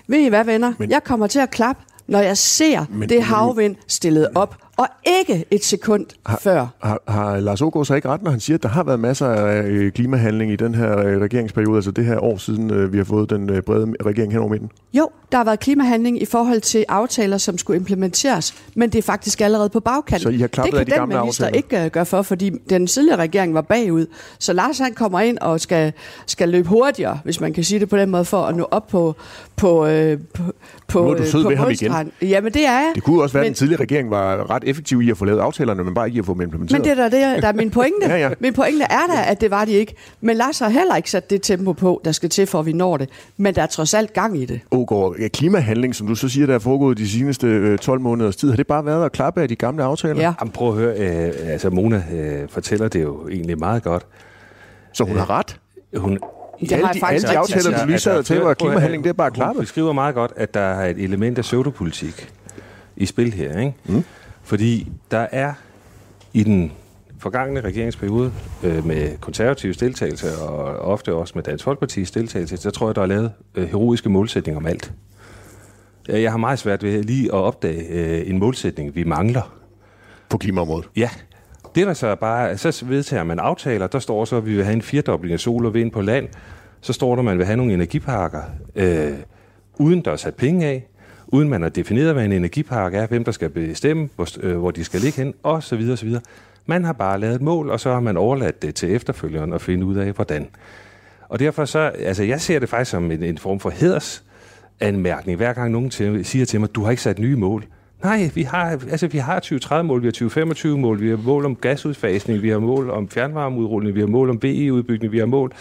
Ved 0.08 0.18
I 0.18 0.28
hvad, 0.28 0.44
venner? 0.44 0.72
Men, 0.78 0.90
jeg 0.90 1.04
kommer 1.04 1.26
til 1.26 1.38
at 1.38 1.50
klappe, 1.50 1.82
når 2.06 2.18
jeg 2.18 2.38
ser 2.38 2.84
Men- 2.90 3.08
det 3.08 3.22
havvind 3.22 3.76
stillet 3.88 4.28
op, 4.34 4.56
og 4.76 4.86
ikke 5.06 5.44
et 5.50 5.64
sekund 5.64 6.06
har, 6.26 6.38
før. 6.42 6.66
Har, 6.82 7.02
har 7.08 7.40
Lars 7.40 7.62
Ågaard 7.62 7.84
så 7.84 7.94
ikke 7.94 8.08
ret, 8.08 8.22
når 8.22 8.30
han 8.30 8.40
siger, 8.40 8.56
at 8.56 8.62
der 8.62 8.68
har 8.68 8.82
været 8.82 9.00
masser 9.00 9.26
af 9.26 9.62
øh, 9.62 9.92
klimahandling 9.92 10.52
i 10.52 10.56
den 10.56 10.74
her 10.74 10.98
øh, 10.98 11.20
regeringsperiode, 11.20 11.76
altså 11.76 11.90
det 11.90 12.04
her 12.04 12.24
år 12.24 12.36
siden 12.36 12.70
øh, 12.70 12.92
vi 12.92 12.96
har 12.98 13.04
fået 13.04 13.30
den 13.30 13.62
brede 13.66 13.94
regering 14.06 14.32
hen 14.32 14.40
over 14.40 14.50
midten? 14.50 14.70
Jo, 14.92 15.08
der 15.32 15.38
har 15.38 15.44
været 15.44 15.60
klimahandling 15.60 16.22
i 16.22 16.24
forhold 16.24 16.60
til 16.60 16.84
aftaler, 16.88 17.38
som 17.38 17.58
skulle 17.58 17.76
implementeres, 17.76 18.54
men 18.74 18.90
det 18.90 18.98
er 18.98 19.02
faktisk 19.02 19.40
allerede 19.40 19.68
på 19.68 19.80
bagkanten. 19.80 20.22
Så 20.22 20.28
I 20.28 20.38
har 20.38 20.46
klappet 20.46 20.72
det 20.72 20.78
af 20.78 20.86
de 20.86 20.90
kan 20.90 21.00
gamle 21.00 21.14
den 21.14 21.20
minister 21.22 21.44
aftaler? 21.46 21.56
ikke 21.78 21.90
gøre 21.90 22.06
for, 22.06 22.22
fordi 22.22 22.50
den 22.70 22.86
tidligere 22.86 23.18
regering 23.18 23.54
var 23.54 23.60
bagud. 23.60 24.06
Så 24.38 24.52
Lars 24.52 24.78
han 24.78 24.94
kommer 24.94 25.20
ind 25.20 25.38
og 25.38 25.60
skal, 25.60 25.92
skal 26.26 26.48
løbe 26.48 26.68
hurtigere, 26.68 27.20
hvis 27.24 27.40
man 27.40 27.52
kan 27.52 27.64
sige 27.64 27.80
det 27.80 27.88
på 27.88 27.96
den 27.96 28.10
måde, 28.10 28.24
for 28.24 28.44
at 28.44 28.56
nå 28.56 28.68
op 28.70 28.86
på 28.86 29.14
på 29.56 29.86
på, 30.34 30.42
på, 30.88 31.04
Nu 31.04 31.10
er 31.10 31.14
du 31.14 31.24
sød 31.24 31.42
på 31.42 31.48
ved 31.48 31.56
ham 31.56 31.70
igen. 31.70 31.92
Jamen 32.22 32.52
det 32.52 32.66
er 32.66 32.72
jeg. 32.72 32.92
Det 32.94 33.02
kunne 33.02 33.22
også 33.22 33.32
være, 33.32 33.40
at 33.40 33.44
Men- 33.44 33.52
den 33.52 33.56
tidligere 33.56 33.82
regering 33.82 34.10
var 34.10 34.50
ret 34.50 34.63
effektiv 34.66 35.02
i 35.02 35.10
at 35.10 35.16
få 35.18 35.24
lavet 35.24 35.40
aftalerne, 35.40 35.84
men 35.84 35.94
bare 35.94 36.06
ikke 36.06 36.16
i 36.16 36.18
at 36.18 36.26
få 36.26 36.32
dem 36.34 36.40
implementeret. 36.40 36.80
Men 36.80 36.84
det 36.90 37.04
er 37.04 37.08
da 37.08 37.34
det, 37.34 37.42
der 37.42 37.48
er 37.48 37.52
min 37.52 37.70
pointe. 37.70 38.06
Ja, 38.08 38.16
ja. 38.16 38.30
Min 38.40 38.52
pointe 38.52 38.84
er 38.90 39.06
da, 39.14 39.30
at 39.30 39.40
det 39.40 39.50
var 39.50 39.64
de 39.64 39.72
ikke. 39.72 39.94
Men 40.20 40.36
Lars 40.36 40.58
har 40.58 40.68
heller 40.68 40.96
ikke 40.96 41.10
sat 41.10 41.30
det 41.30 41.42
tempo 41.42 41.72
på, 41.72 42.00
der 42.04 42.12
skal 42.12 42.28
til, 42.30 42.46
for 42.46 42.60
at 42.60 42.66
vi 42.66 42.72
når 42.72 42.96
det. 42.96 43.08
Men 43.36 43.54
der 43.54 43.62
er 43.62 43.66
trods 43.66 43.94
alt 43.94 44.12
gang 44.12 44.38
i 44.42 44.44
det. 44.44 44.60
Ågaard, 44.70 45.16
ja, 45.20 45.28
klimahandling, 45.28 45.94
som 45.94 46.06
du 46.06 46.14
så 46.14 46.28
siger, 46.28 46.46
der 46.46 46.54
er 46.54 46.58
foregået 46.58 46.98
de 46.98 47.08
seneste 47.08 47.46
øh, 47.46 47.78
12 47.78 48.00
måneders 48.00 48.36
tid, 48.36 48.48
har 48.50 48.56
det 48.56 48.66
bare 48.66 48.86
været 48.86 49.04
at 49.04 49.12
klappe 49.12 49.42
af 49.42 49.48
de 49.48 49.56
gamle 49.56 49.82
aftaler? 49.84 50.20
Ja. 50.20 50.32
Jamen, 50.40 50.52
prøv 50.52 50.68
at 50.68 50.74
høre, 50.74 50.96
øh, 50.98 51.32
altså 51.52 51.70
Mona 51.70 52.02
øh, 52.14 52.48
fortæller 52.48 52.88
det 52.88 53.02
jo 53.02 53.28
egentlig 53.28 53.58
meget 53.58 53.82
godt. 53.82 54.06
Så 54.92 55.04
hun 55.04 55.16
har 55.16 55.30
ret? 55.30 55.56
Hun, 55.96 56.18
Det 56.60 56.70
har 56.70 56.76
alle 56.76 56.86
jeg 56.86 56.94
de, 56.94 57.00
faktisk 57.00 57.26
alle 57.26 57.34
de 57.34 57.38
aftaler, 57.38 57.62
tit. 57.70 57.80
du 57.82 57.86
lige 57.86 57.98
sad 57.98 58.22
til, 58.22 58.40
var 58.40 58.54
klimahandling, 58.54 59.04
det 59.04 59.10
er 59.10 59.14
bare 59.14 59.28
Hun 59.30 59.34
klappe. 59.34 59.60
beskriver 59.60 59.92
meget 59.92 60.14
godt, 60.14 60.32
at 60.36 60.54
der 60.54 60.60
er 60.60 60.90
et 60.90 60.98
element 60.98 61.38
af 61.38 61.44
pseudopolitik 61.44 62.28
i 62.96 63.06
spil 63.06 63.32
her. 63.32 63.58
Ikke? 63.58 63.74
Mm. 63.84 64.04
Fordi 64.44 64.92
der 65.10 65.26
er 65.32 65.52
i 66.32 66.44
den 66.44 66.72
forgangne 67.18 67.60
regeringsperiode 67.60 68.32
øh, 68.62 68.86
med 68.86 69.18
konservative 69.18 69.72
deltagelse 69.72 70.38
og 70.38 70.64
ofte 70.78 71.14
også 71.14 71.32
med 71.34 71.42
Dansk 71.42 71.66
Folkeparti's 71.66 72.10
deltagelse, 72.14 72.56
så 72.56 72.70
tror 72.70 72.88
jeg, 72.88 72.96
der 72.96 73.02
er 73.02 73.06
lavet 73.06 73.32
øh, 73.54 73.68
heroiske 73.68 74.08
målsætninger 74.08 74.60
om 74.60 74.66
alt. 74.66 74.92
Jeg 76.08 76.30
har 76.30 76.38
meget 76.38 76.58
svært 76.58 76.82
ved 76.82 77.02
lige 77.02 77.24
at 77.24 77.34
opdage 77.34 77.88
øh, 77.88 78.30
en 78.30 78.38
målsætning, 78.38 78.94
vi 78.94 79.04
mangler. 79.04 79.54
På 80.28 80.38
klimaområdet. 80.38 80.88
Ja, 80.96 81.10
det 81.74 81.86
var 81.86 81.94
så 81.94 82.14
bare, 82.14 82.58
så 82.58 82.84
vedtager 82.86 83.24
man 83.24 83.38
aftaler, 83.38 83.86
der 83.86 83.98
står 83.98 84.24
så, 84.24 84.36
at 84.36 84.46
vi 84.46 84.54
vil 84.54 84.64
have 84.64 84.74
en 84.74 84.82
firedobling 84.82 85.32
af 85.32 85.40
sol 85.40 85.66
og 85.66 85.74
vind 85.74 85.90
på 85.90 86.00
land, 86.00 86.28
så 86.80 86.92
står 86.92 87.14
der, 87.14 87.20
at 87.20 87.24
man 87.24 87.38
vil 87.38 87.46
have 87.46 87.56
nogle 87.56 87.74
energiparker, 87.74 88.42
øh, 88.74 89.12
uden 89.78 90.04
der 90.04 90.10
er 90.10 90.16
sat 90.16 90.34
penge 90.34 90.66
af, 90.66 90.86
uden 91.34 91.48
man 91.48 91.62
har 91.62 91.68
defineret, 91.68 92.12
hvad 92.12 92.24
en 92.24 92.32
energipark 92.32 92.94
er, 92.94 93.06
hvem 93.06 93.24
der 93.24 93.32
skal 93.32 93.50
bestemme, 93.50 94.08
hvor, 94.16 94.28
øh, 94.42 94.58
hvor 94.58 94.70
de 94.70 94.84
skal 94.84 95.00
ligge 95.00 95.22
hen, 95.22 95.34
og 95.42 95.62
så 95.62 95.76
videre, 95.76 95.96
så 95.96 96.06
videre. 96.06 96.22
Man 96.66 96.84
har 96.84 96.92
bare 96.92 97.20
lavet 97.20 97.34
et 97.34 97.42
mål, 97.42 97.70
og 97.70 97.80
så 97.80 97.92
har 97.92 98.00
man 98.00 98.16
overladt 98.16 98.62
det 98.62 98.74
til 98.74 98.94
efterfølgeren 98.94 99.52
at 99.52 99.62
finde 99.62 99.86
ud 99.86 99.96
af, 99.96 100.12
hvordan. 100.12 100.46
Og 101.28 101.38
derfor 101.38 101.64
så, 101.64 101.78
altså 101.78 102.22
jeg 102.22 102.40
ser 102.40 102.58
det 102.58 102.68
faktisk 102.68 102.90
som 102.90 103.10
en, 103.10 103.22
en 103.22 103.38
form 103.38 103.60
for 103.60 103.70
hedersanmærkning, 103.70 105.36
hver 105.36 105.52
gang 105.52 105.72
nogen 105.72 105.90
til, 105.90 106.24
siger 106.24 106.46
til 106.46 106.60
mig, 106.60 106.74
du 106.74 106.82
har 106.82 106.90
ikke 106.90 107.02
sat 107.02 107.18
nye 107.18 107.36
mål. 107.36 107.64
Nej, 108.04 108.30
vi 108.34 108.42
har, 108.42 108.64
altså, 108.90 109.06
vi 109.06 109.18
har 109.18 109.40
2030-mål, 109.40 110.02
vi 110.02 110.06
har 110.06 110.28
2025-mål, 110.28 111.00
vi 111.00 111.08
har 111.08 111.16
mål 111.16 111.44
om 111.44 111.56
gasudfasning, 111.56 112.42
vi 112.42 112.48
har 112.48 112.58
mål 112.58 112.90
om 112.90 113.08
fjernvarmeudrulning, 113.08 113.94
vi 113.94 114.00
har 114.00 114.06
mål 114.06 114.30
om 114.30 114.42
VE-udbygning, 114.42 115.12
vi 115.12 115.18
har 115.18 115.26
mål, 115.26 115.52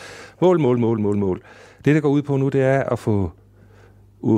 mål, 0.41 0.59
mål, 0.59 0.79
mål, 0.79 0.99
mål, 0.99 1.17
mål. 1.17 1.41
Det, 1.85 1.95
der 1.95 2.01
går 2.01 2.09
ud 2.09 2.21
på 2.21 2.37
nu, 2.37 2.49
det 2.49 2.61
er 2.61 2.83
at 2.83 2.99
få 2.99 3.31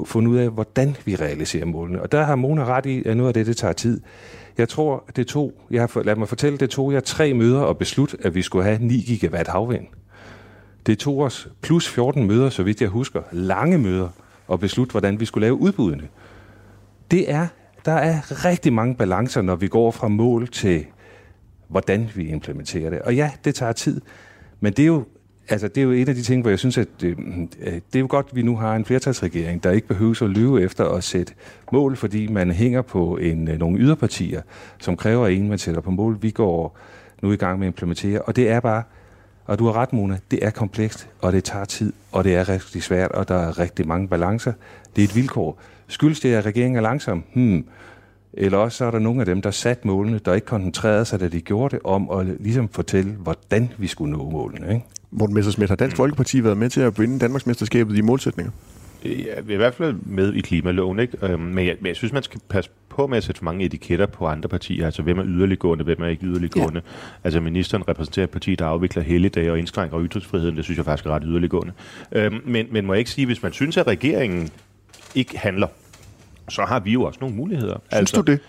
fundet 0.06 0.32
ud 0.32 0.38
af, 0.38 0.50
hvordan 0.50 0.96
vi 1.06 1.16
realiserer 1.16 1.66
målene. 1.66 2.02
Og 2.02 2.12
der 2.12 2.24
har 2.24 2.36
Mona 2.36 2.64
ret 2.64 2.86
i, 2.86 3.04
at 3.06 3.18
noget 3.18 3.28
af 3.28 3.34
det, 3.34 3.46
det 3.46 3.58
tager 3.58 3.74
tid. 3.74 4.02
Jeg 4.58 4.70
tror, 4.70 5.04
det 5.16 5.28
tog, 5.28 5.54
jeg 5.72 5.82
har, 5.82 6.04
lad 6.04 6.16
mig 6.16 6.28
fortælle, 6.28 6.58
det 6.58 6.70
tog 6.70 6.94
jeg 6.94 7.04
tre 7.04 7.34
møder 7.34 7.60
og 7.60 7.78
beslutte, 7.78 8.18
at 8.22 8.36
vi 8.36 8.42
skulle 8.42 8.66
have 8.66 8.78
9 8.82 9.02
gigawatt 9.02 9.48
havvind. 9.48 9.86
Det 10.86 11.00
tog 11.00 11.20
os 11.20 11.48
plus 11.62 11.90
14 11.90 12.28
møder, 12.28 12.50
så 12.50 12.64
vidt 12.64 12.82
jeg 12.82 12.90
husker, 12.90 13.22
lange 13.32 13.78
møder, 13.78 14.10
og 14.48 14.60
beslutte, 14.60 14.92
hvordan 14.92 15.20
vi 15.20 15.26
skulle 15.26 15.46
lave 15.46 15.56
udbuddene. 15.56 16.08
Det 17.12 17.32
er, 17.32 17.48
der 17.86 17.92
er 17.92 18.46
rigtig 18.46 18.74
mange 18.74 18.96
balancer, 18.96 19.42
når 19.42 19.56
vi 19.56 19.68
går 19.68 19.92
fra 19.92 20.08
mål 20.08 20.48
til, 20.48 20.86
hvordan 21.68 22.10
vi 22.16 22.28
implementerer 22.28 22.90
det. 22.90 23.02
Og 23.02 23.16
ja, 23.16 23.32
det 23.46 23.56
tager 23.56 23.72
tid, 23.72 24.02
men 24.60 24.74
det 24.74 24.84
er 24.84 24.88
jo, 24.88 25.04
altså, 25.50 25.68
det 25.68 25.78
er 25.78 25.86
jo 25.86 25.92
et 25.92 26.10
af 26.10 26.16
de 26.16 26.22
ting, 26.22 26.42
hvor 26.42 26.50
jeg 26.50 26.60
synes, 26.60 26.78
at 26.78 26.88
det, 27.02 27.18
øh, 27.60 27.74
det 27.74 27.96
er 27.96 28.00
jo 28.00 28.08
godt, 28.10 28.26
at 28.30 28.36
vi 28.36 28.42
nu 28.42 28.56
har 28.56 28.76
en 28.76 28.86
flertalsregering, 28.86 29.64
der 29.64 29.72
ikke 29.72 29.88
behøver 29.88 30.24
at 30.24 30.30
lyve 30.30 30.62
efter 30.62 30.86
at 30.86 31.04
sætte 31.04 31.34
mål, 31.72 31.96
fordi 31.96 32.28
man 32.28 32.52
hænger 32.52 32.82
på 32.82 33.18
en, 33.18 33.48
øh, 33.48 33.60
nogle 33.60 33.80
yderpartier, 33.80 34.42
som 34.80 34.98
kræver 34.98 35.28
en, 35.28 35.50
man 35.50 35.58
sætter 35.58 35.82
på 35.82 35.92
mål. 35.92 36.18
Vi 36.22 36.32
går 36.32 36.78
nu 37.22 37.32
i 37.32 37.36
gang 37.36 37.60
med 37.60 37.68
at 37.68 37.70
implementere, 37.72 38.22
og 38.22 38.36
det 38.36 38.50
er 38.50 38.60
bare, 38.60 38.84
og 39.46 39.60
du 39.60 39.66
har 39.66 39.74
ret, 39.74 39.94
Mona, 39.94 40.18
det 40.32 40.46
er 40.46 40.50
komplekst, 40.50 41.10
og 41.22 41.34
det 41.34 41.44
tager 41.44 41.66
tid, 41.66 41.94
og 42.12 42.24
det 42.24 42.36
er 42.36 42.50
rigtig 42.50 42.84
svært, 42.84 43.12
og 43.12 43.28
der 43.28 43.36
er 43.36 43.60
rigtig 43.60 43.88
mange 43.88 44.08
balancer. 44.08 44.54
Det 44.96 45.02
er 45.02 45.06
et 45.06 45.16
vilkår. 45.16 45.60
Skyldes 45.88 46.20
det, 46.20 46.34
at 46.34 46.46
regeringen 46.46 46.78
er 46.78 46.82
langsom? 46.82 47.24
Hmm. 47.34 47.66
Eller 48.34 48.58
også 48.58 48.78
så 48.78 48.86
er 48.86 48.92
der 48.92 49.00
nogle 49.00 49.20
af 49.20 49.26
dem, 49.26 49.42
der 49.42 49.52
sat 49.52 49.86
målene, 49.86 50.20
der 50.26 50.34
ikke 50.34 50.48
koncentrerede 50.48 51.06
sig, 51.06 51.20
da 51.20 51.28
de 51.28 51.42
gjorde 51.42 51.76
det, 51.76 51.86
om 51.86 52.10
at 52.10 52.26
ligesom 52.26 52.70
fortælle, 52.70 53.12
hvordan 53.12 53.72
vi 53.78 53.88
skulle 53.88 54.12
nå 54.12 54.30
målene. 54.30 54.74
Ikke? 54.74 54.86
Morten 55.18 55.36
Messersmith, 55.36 55.70
har 55.70 55.76
Dansk 55.76 55.98
Folkeparti 55.98 56.44
været 56.44 56.58
med 56.58 56.70
til 56.70 56.82
at 56.82 57.00
vinde 57.00 57.20
Danmarksmesterskabet 57.20 57.98
i 57.98 58.02
målsætninger? 58.02 58.52
Ja, 59.06 59.42
vi 59.44 59.54
er 59.54 59.54
i 59.54 59.58
hvert 59.58 59.74
fald 59.74 59.96
med 60.06 60.34
i 60.34 60.42
klimaloven, 60.42 61.00
ikke? 61.00 61.18
Øhm, 61.22 61.40
men, 61.42 61.68
jeg, 61.68 61.76
men 61.80 61.88
jeg 61.88 61.96
synes, 61.96 62.14
man 62.14 62.24
skal 62.24 62.40
passe 62.50 62.72
på 62.90 63.08
med 63.08 63.18
at 63.18 63.24
sætte 63.24 63.40
for 63.40 63.46
mange 63.46 63.66
etiketter 63.66 64.06
på 64.06 64.28
andre 64.28 64.50
partier. 64.50 64.86
Altså, 64.86 65.02
hvem 65.02 65.20
er 65.20 65.24
yderliggående, 65.26 65.84
hvem 65.84 66.02
er 66.02 66.08
ikke 66.08 66.26
yderliggående. 66.26 66.82
Ja. 66.86 67.18
Altså, 67.24 67.40
ministeren 67.40 67.88
repræsenterer 67.88 68.24
et 68.24 68.30
parti, 68.30 68.56
der 68.56 68.66
afvikler 68.66 69.04
helligdage 69.04 69.52
og 69.52 69.60
indskrænker 69.60 70.06
ytringsfriheden. 70.06 70.56
Det 70.56 70.64
synes 70.64 70.78
jeg 70.78 70.86
faktisk 70.86 71.06
er 71.06 71.10
ret 71.10 71.24
yderliggående. 71.26 71.74
Øhm, 72.12 72.42
men, 72.46 72.68
men 72.72 72.86
må 72.86 72.94
jeg 72.94 73.00
ikke 73.00 73.12
sige, 73.12 73.26
hvis 73.26 73.44
man 73.44 73.54
synes, 73.54 73.78
at 73.78 73.88
regeringen 73.88 74.50
ikke 75.16 75.38
handler, 75.38 75.68
så 76.50 76.62
har 76.62 76.80
vi 76.80 76.92
jo 76.92 77.04
også 77.04 77.18
nogle 77.22 77.36
muligheder. 77.36 77.78
Synes 77.90 78.00
altså, 78.00 78.22
du 78.22 78.32
det? 78.32 78.40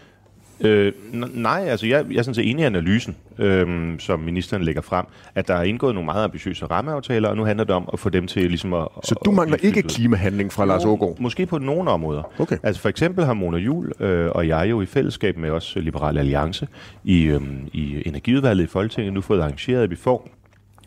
Øh, 0.61 0.93
nej, 1.35 1.65
altså 1.69 1.87
jeg, 1.87 2.05
jeg 2.11 2.19
er 2.19 2.23
sådan 2.23 2.35
set 2.35 2.51
enig 2.51 2.63
i 2.63 2.67
analysen, 2.67 3.17
øh, 3.39 3.99
som 3.99 4.21
ministeren 4.21 4.63
lægger 4.63 4.83
frem, 4.83 5.07
at 5.35 5.49
der 5.49 5.55
er 5.55 5.63
indgået 5.63 5.95
nogle 5.95 6.05
meget 6.05 6.25
ambitiøse 6.25 6.67
rammeaftaler, 6.67 7.29
og 7.29 7.37
nu 7.37 7.45
handler 7.45 7.65
det 7.65 7.75
om 7.75 7.89
at 7.93 7.99
få 7.99 8.09
dem 8.09 8.27
til 8.27 8.49
ligesom 8.49 8.75
at... 8.75 8.89
Så 9.05 9.15
du 9.25 9.31
at, 9.31 9.37
mangler 9.37 9.57
ikke 9.63 9.83
klimahandling 9.83 10.53
fra 10.53 10.65
Lars 10.65 10.85
Ågaard? 10.85 11.17
Måske 11.19 11.47
på 11.47 11.59
nogle 11.59 11.91
områder. 11.91 12.23
Okay. 12.39 12.57
Altså 12.63 12.83
for 12.83 12.89
eksempel 12.89 13.25
har 13.25 13.35
Mona 13.35 13.59
Jul 13.59 13.93
øh, 14.01 14.31
og 14.31 14.49
jeg 14.49 14.71
jo 14.71 14.81
i 14.81 14.87
fællesskab 14.87 15.37
med 15.37 15.51
os 15.51 15.77
Liberale 15.77 16.21
Alliance 16.21 16.69
i, 17.05 17.23
øh, 17.23 17.41
i 17.73 18.03
Energiudvalget 18.09 18.65
i 18.65 18.67
Folketinget 18.67 19.13
nu 19.13 19.21
fået 19.21 19.41
arrangeret, 19.41 19.83
at 19.83 19.91
vi 19.91 19.97
får 19.97 20.29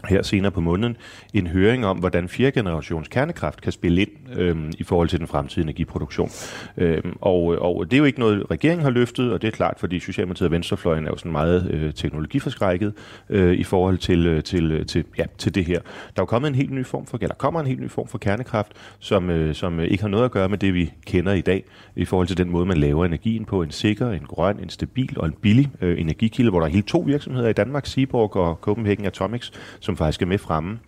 her 0.06 0.22
senere 0.22 0.52
på 0.52 0.62
måneden 0.62 0.98
en 1.34 1.48
høring 1.48 1.86
om, 1.86 1.98
hvordan 1.98 2.30
fjerde 2.30 2.52
generations 2.52 3.08
kernekraft 3.08 3.62
kan 3.62 3.72
spille 3.72 4.02
ind 4.02 4.10
øhm, 4.40 4.72
i 4.78 4.84
forhold 4.84 5.10
til 5.10 5.20
den 5.20 5.28
fremtidige 5.28 5.64
energiproduktion. 5.64 6.30
Øhm, 6.78 7.18
og, 7.22 7.44
og 7.44 7.86
det 7.86 7.94
er 7.94 7.98
jo 7.98 8.06
ikke 8.06 8.20
noget, 8.20 8.52
regeringen 8.52 8.84
har 8.84 8.92
løftet, 8.92 9.34
og 9.34 9.42
det 9.42 9.48
er 9.48 9.52
klart, 9.52 9.80
fordi 9.80 10.00
Socialdemokratiet 10.00 10.46
og 10.46 10.52
Venstrefløjen 10.52 11.06
er 11.06 11.10
jo 11.10 11.18
sådan 11.18 11.32
meget 11.32 11.72
øh, 11.72 11.94
teknologiforskrækket 11.94 12.94
øh, 13.30 13.54
i 13.54 13.64
forhold 13.64 13.98
til, 13.98 14.28
øh, 14.28 14.44
til, 14.44 14.72
øh, 14.72 14.86
til, 14.86 15.06
ja, 15.18 15.26
til 15.38 15.56
det 15.56 15.66
her. 15.66 15.80
Der 15.80 16.22
er 16.22 16.22
jo 16.22 16.26
kommet 16.26 16.50
en 16.50 16.56
helt 16.56 16.72
ny 16.72 16.86
form 16.86 17.06
for, 17.06 17.18
eller 17.22 17.36
kommer 17.36 17.60
en 17.60 17.68
helt 17.68 17.80
ny 17.80 17.90
form 17.90 18.08
for 18.08 18.18
kernekraft, 18.18 18.72
som, 19.00 19.30
øh, 19.30 19.56
som 19.56 19.80
øh, 19.80 19.86
ikke 19.86 20.04
har 20.04 20.10
noget 20.10 20.26
at 20.26 20.32
gøre 20.32 20.50
med 20.50 20.58
det, 20.58 20.74
vi 20.74 20.94
kender 21.06 21.34
i 21.34 21.42
dag, 21.42 21.64
i 21.96 22.06
forhold 22.06 22.28
til 22.28 22.38
den 22.38 22.50
måde, 22.50 22.66
man 22.66 22.78
laver 22.78 23.06
energien 23.06 23.46
på. 23.46 23.62
En 23.62 23.72
sikker, 23.72 24.10
en 24.10 24.26
grøn, 24.28 24.60
en 24.60 24.70
stabil 24.70 25.20
og 25.20 25.26
en 25.26 25.34
billig 25.42 25.72
øh, 25.82 26.02
energikilde, 26.02 26.50
hvor 26.50 26.60
der 26.60 26.68
er 26.68 26.72
helt 26.72 26.88
to 26.88 27.00
virksomheder 27.00 27.50
i 27.50 27.54
Danmark, 27.54 27.86
Seaborg 27.86 28.36
og 28.36 28.56
Copenhagen 28.62 29.06
Atomics, 29.06 29.52
som 29.90 29.98
faktisk 29.98 30.22
er 30.22 30.26
med 30.26 30.38
fremme 30.38 30.80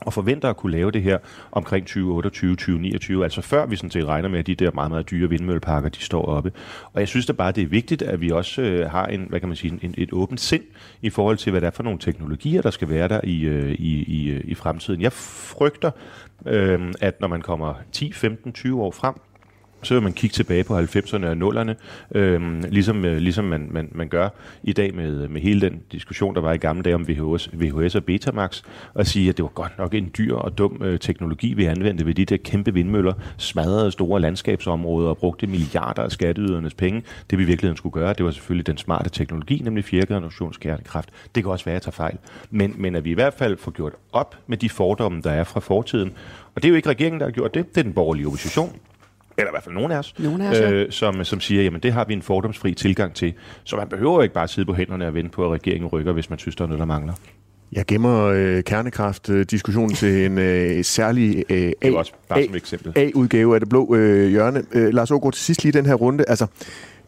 og 0.00 0.12
forventer 0.12 0.50
at 0.50 0.56
kunne 0.56 0.72
lave 0.72 0.90
det 0.90 1.02
her 1.02 1.18
omkring 1.52 1.86
2028, 1.86 2.56
2029, 2.56 3.24
altså 3.24 3.42
før 3.42 3.66
vi 3.66 3.76
sådan 3.76 3.90
set 3.90 4.04
regner 4.04 4.28
med, 4.28 4.38
at 4.38 4.46
de 4.46 4.54
der 4.54 4.70
meget, 4.74 4.90
meget 4.90 5.10
dyre 5.10 5.28
vindmølleparker, 5.28 5.88
de 5.88 6.00
står 6.00 6.24
oppe. 6.24 6.52
Og 6.92 7.00
jeg 7.00 7.08
synes 7.08 7.26
da 7.26 7.32
bare, 7.32 7.52
det 7.52 7.62
er 7.62 7.66
vigtigt, 7.66 8.02
at 8.02 8.20
vi 8.20 8.30
også 8.30 8.62
øh, 8.62 8.90
har 8.90 9.06
en, 9.06 9.26
hvad 9.28 9.40
kan 9.40 9.48
man 9.48 9.56
sige, 9.56 9.78
en, 9.82 9.94
et 9.98 10.12
åbent 10.12 10.40
sind 10.40 10.62
i 11.02 11.10
forhold 11.10 11.36
til, 11.36 11.50
hvad 11.50 11.60
der 11.60 11.66
er 11.66 11.70
for 11.70 11.82
nogle 11.82 11.98
teknologier, 11.98 12.62
der 12.62 12.70
skal 12.70 12.88
være 12.88 13.08
der 13.08 13.20
i, 13.24 13.40
øh, 13.40 13.72
i, 13.72 14.02
i, 14.02 14.30
øh, 14.30 14.40
i 14.44 14.54
fremtiden. 14.54 15.00
Jeg 15.00 15.12
frygter, 15.12 15.90
øh, 16.46 16.94
at 17.00 17.20
når 17.20 17.28
man 17.28 17.42
kommer 17.42 17.74
10, 17.92 18.12
15, 18.12 18.52
20 18.52 18.82
år 18.82 18.90
frem, 18.90 19.14
så 19.82 19.94
vil 19.94 20.02
man 20.02 20.12
kigge 20.12 20.34
tilbage 20.34 20.64
på 20.64 20.78
90'erne 20.78 21.26
og 21.26 21.32
0'erne, 21.32 21.74
øh, 22.18 22.62
ligesom, 22.62 23.04
øh, 23.04 23.16
ligesom 23.16 23.44
man, 23.44 23.68
man, 23.70 23.88
man 23.92 24.08
gør 24.08 24.28
i 24.62 24.72
dag 24.72 24.94
med, 24.94 25.28
med 25.28 25.40
hele 25.40 25.60
den 25.60 25.80
diskussion, 25.92 26.34
der 26.34 26.40
var 26.40 26.52
i 26.52 26.56
gamle 26.56 26.82
dage 26.82 26.94
om 26.94 27.08
VHS, 27.08 27.50
VHS 27.52 27.94
og 27.94 28.04
Betamax, 28.04 28.62
og 28.94 29.06
sige, 29.06 29.28
at 29.28 29.36
det 29.36 29.42
var 29.42 29.48
godt 29.48 29.78
nok 29.78 29.94
en 29.94 30.10
dyr 30.18 30.34
og 30.34 30.58
dum 30.58 30.82
øh, 30.82 30.98
teknologi, 30.98 31.54
vi 31.54 31.64
anvendte 31.64 32.06
ved 32.06 32.14
de 32.14 32.24
der 32.24 32.36
kæmpe 32.36 32.74
vindmøller, 32.74 33.12
smadrede 33.36 33.92
store 33.92 34.20
landskabsområder 34.20 35.08
og 35.08 35.18
brugte 35.18 35.46
milliarder 35.46 36.02
af 36.02 36.12
skatteydernes 36.12 36.74
penge. 36.74 37.02
Det 37.30 37.38
vi 37.38 37.42
i 37.42 37.46
virkeligheden 37.46 37.76
skulle 37.76 37.92
gøre, 37.92 38.12
det 38.12 38.24
var 38.24 38.30
selvfølgelig 38.30 38.66
den 38.66 38.76
smarte 38.76 39.10
teknologi, 39.10 39.60
nemlig 39.64 39.84
fjerde 39.84 40.14
generations 40.14 40.56
kernekraft. 40.56 41.08
Det 41.34 41.42
kan 41.42 41.52
også 41.52 41.64
være, 41.64 41.76
at 41.76 41.86
jeg 41.86 41.92
tager 41.92 42.04
fejl. 42.04 42.16
Men, 42.50 42.74
men 42.78 42.94
at 42.94 43.04
vi 43.04 43.10
i 43.10 43.14
hvert 43.14 43.34
fald 43.34 43.56
får 43.56 43.70
gjort 43.70 43.92
op 44.12 44.36
med 44.46 44.56
de 44.56 44.68
fordomme, 44.68 45.22
der 45.22 45.30
er 45.30 45.44
fra 45.44 45.60
fortiden. 45.60 46.12
Og 46.54 46.62
det 46.62 46.64
er 46.64 46.70
jo 46.70 46.76
ikke 46.76 46.88
regeringen, 46.88 47.20
der 47.20 47.26
har 47.26 47.32
gjort 47.32 47.54
det, 47.54 47.68
det 47.68 47.78
er 47.78 47.82
den 47.82 47.92
borgerlige 47.92 48.26
opposition 48.26 48.72
eller 49.38 49.50
i 49.50 49.52
hvert 49.52 49.64
fald 49.64 49.74
nogen 49.74 49.92
af 49.92 49.98
os, 49.98 50.14
nogen 50.18 50.40
af 50.40 50.50
os 50.50 50.58
ja. 50.58 50.70
øh, 50.70 50.92
som, 50.92 51.24
som 51.24 51.40
siger, 51.40 51.62
jamen 51.62 51.80
det 51.80 51.92
har 51.92 52.04
vi 52.04 52.12
en 52.12 52.22
fordomsfri 52.22 52.74
tilgang 52.74 53.14
til. 53.14 53.34
Så 53.64 53.76
man 53.76 53.88
behøver 53.88 54.22
ikke 54.22 54.34
bare 54.34 54.48
sidde 54.48 54.66
på 54.66 54.74
hænderne 54.74 55.06
og 55.06 55.14
vente 55.14 55.30
på, 55.30 55.44
at 55.44 55.50
regeringen 55.50 55.88
rykker, 55.88 56.12
hvis 56.12 56.30
man 56.30 56.38
synes, 56.38 56.56
der 56.56 56.64
er 56.64 56.68
noget, 56.68 56.80
der 56.80 56.86
mangler. 56.86 57.12
Jeg 57.72 57.86
gemmer 57.86 58.24
øh, 58.24 58.62
kernekraft-diskussionen 58.62 59.94
til 59.94 60.26
en 60.26 60.38
øh, 60.38 60.84
særlig 60.84 61.44
øh, 61.48 61.72
A, 61.82 61.90
også 61.90 62.12
bare 62.28 62.44
som 62.44 62.54
eksempel. 62.54 62.92
A-udgave 62.96 63.54
af 63.54 63.60
det 63.60 63.68
blå 63.68 63.94
øh, 63.94 64.28
hjørne. 64.30 64.62
Øh, 64.72 64.94
Lars 64.94 65.10
Ågaard, 65.10 65.32
til 65.32 65.44
sidst 65.44 65.62
lige 65.62 65.72
den 65.72 65.86
her 65.86 65.94
runde. 65.94 66.24
Altså, 66.28 66.46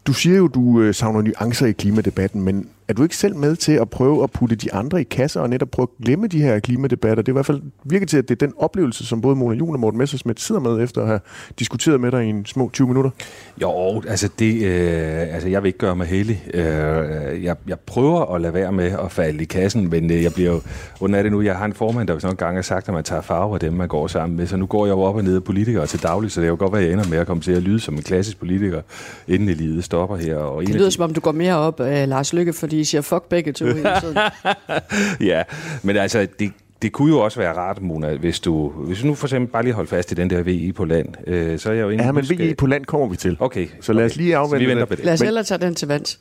du 0.05 0.13
siger 0.13 0.37
jo, 0.37 0.47
du 0.47 0.81
øh, 0.81 0.93
savner 0.93 1.21
nuancer 1.21 1.65
i 1.65 1.71
klimadebatten, 1.71 2.41
men 2.41 2.69
er 2.87 2.93
du 2.93 3.03
ikke 3.03 3.17
selv 3.17 3.35
med 3.35 3.55
til 3.55 3.71
at 3.71 3.89
prøve 3.89 4.23
at 4.23 4.31
putte 4.31 4.55
de 4.55 4.73
andre 4.73 5.01
i 5.01 5.03
kasser 5.03 5.41
og 5.41 5.49
netop 5.49 5.69
prøve 5.71 5.87
at 5.99 6.05
glemme 6.05 6.27
de 6.27 6.41
her 6.41 6.59
klimadebatter? 6.59 7.23
Det 7.23 7.29
er 7.29 7.33
i 7.33 7.35
hvert 7.35 7.45
fald 7.45 7.61
virker 7.83 8.05
til, 8.05 8.17
at 8.17 8.29
det 8.29 8.41
er 8.41 8.45
den 8.45 8.53
oplevelse, 8.57 9.05
som 9.05 9.21
både 9.21 9.35
Mona 9.35 9.55
Jun 9.55 9.73
og 9.73 9.79
Morten 9.79 9.97
Messersmith 9.97 10.41
sidder 10.41 10.61
med 10.61 10.83
efter 10.83 11.01
at 11.01 11.07
have 11.07 11.19
diskuteret 11.59 12.01
med 12.01 12.11
dig 12.11 12.25
i 12.25 12.29
en 12.29 12.45
små 12.45 12.69
20 12.73 12.87
minutter. 12.87 13.11
Jo, 13.61 14.01
altså, 14.07 14.29
det, 14.39 14.63
øh, 14.63 15.33
altså 15.33 15.49
jeg 15.49 15.63
vil 15.63 15.67
ikke 15.67 15.79
gøre 15.79 15.95
mig 15.95 16.07
heldig. 16.07 16.43
Øh, 16.53 16.63
jeg, 17.43 17.55
jeg 17.67 17.79
prøver 17.79 18.35
at 18.35 18.41
lade 18.41 18.53
være 18.53 18.71
med 18.71 18.91
at 19.03 19.11
falde 19.11 19.41
i 19.41 19.45
kassen, 19.45 19.89
men 19.89 20.11
øh, 20.11 20.23
jeg 20.23 20.33
bliver 20.33 20.51
jo, 20.51 20.61
hvordan 20.97 21.15
er 21.15 21.23
det 21.23 21.31
nu, 21.31 21.41
jeg 21.41 21.55
har 21.55 21.65
en 21.65 21.73
formand, 21.73 22.07
der 22.07 22.19
nogle 22.23 22.37
gange 22.37 22.55
har 22.55 22.61
sagt, 22.61 22.87
at 22.87 22.93
man 22.93 23.03
tager 23.03 23.21
farve 23.21 23.53
af 23.53 23.59
dem, 23.59 23.73
man 23.73 23.87
går 23.87 24.07
sammen 24.07 24.37
med, 24.37 24.47
så 24.47 24.57
nu 24.57 24.65
går 24.65 24.85
jeg 24.85 24.93
jo 24.93 25.01
op 25.01 25.15
og 25.15 25.23
ned 25.23 25.35
af 25.35 25.43
politikere 25.43 25.87
til 25.87 26.03
daglig, 26.03 26.31
så 26.31 26.41
det 26.41 26.47
er 26.47 26.49
jo 26.49 26.55
godt 26.59 26.75
at 26.75 26.83
jeg 26.83 26.91
ender 26.91 27.07
med 27.09 27.17
at 27.17 27.27
komme 27.27 27.43
til 27.43 27.51
at 27.51 27.61
lyde 27.61 27.79
som 27.79 27.93
en 27.93 28.01
klassisk 28.01 28.39
politiker, 28.39 28.81
inden 29.27 29.49
i 29.49 29.53
livet 29.53 29.83
stopper 29.83 30.15
her. 30.15 30.35
Og 30.37 30.61
det 30.61 30.69
lyder 30.69 30.85
de... 30.85 30.91
som 30.91 31.03
om, 31.03 31.13
du 31.13 31.21
går 31.21 31.31
mere 31.31 31.55
op 31.55 31.79
af 31.79 32.09
Lars 32.09 32.33
Lykke, 32.33 32.53
fordi 32.71 32.79
I 32.79 32.83
siger 32.83 33.01
fuck 33.01 33.23
begge 33.29 33.53
to 33.53 33.65
hele 33.65 33.89
tiden. 34.01 34.17
ja, 35.21 35.43
men 35.83 35.97
altså, 35.97 36.27
det, 36.39 36.51
det 36.81 36.91
kunne 36.91 37.09
jo 37.09 37.19
også 37.19 37.39
være 37.39 37.53
rart, 37.53 37.81
Mona, 37.81 38.15
hvis 38.15 38.39
du, 38.39 38.69
hvis 38.69 38.99
du 38.99 39.07
nu 39.07 39.15
for 39.15 39.27
eksempel 39.27 39.51
bare 39.51 39.63
lige 39.63 39.73
holder 39.73 39.89
fast 39.89 40.11
i 40.11 40.15
den 40.15 40.29
der 40.29 40.41
VI 40.43 40.71
på 40.71 40.85
land, 40.85 41.07
øh, 41.27 41.59
så 41.59 41.69
er 41.69 41.73
jeg 41.73 41.81
jo 41.83 41.89
Ja, 41.89 42.11
men 42.11 42.29
VI 42.29 42.53
på 42.53 42.67
land 42.67 42.85
kommer 42.85 43.07
vi 43.07 43.15
til. 43.15 43.37
Okay. 43.39 43.67
Så 43.81 43.93
lad 43.93 44.05
os 44.05 44.15
lige 44.15 44.37
afvente 44.37 44.65
vi 44.65 44.95
det. 44.95 45.05
Lad 45.05 45.13
os 45.13 45.21
hellere 45.21 45.43
tage 45.43 45.57
den 45.57 45.75
til 45.75 45.87
vands. 45.87 46.19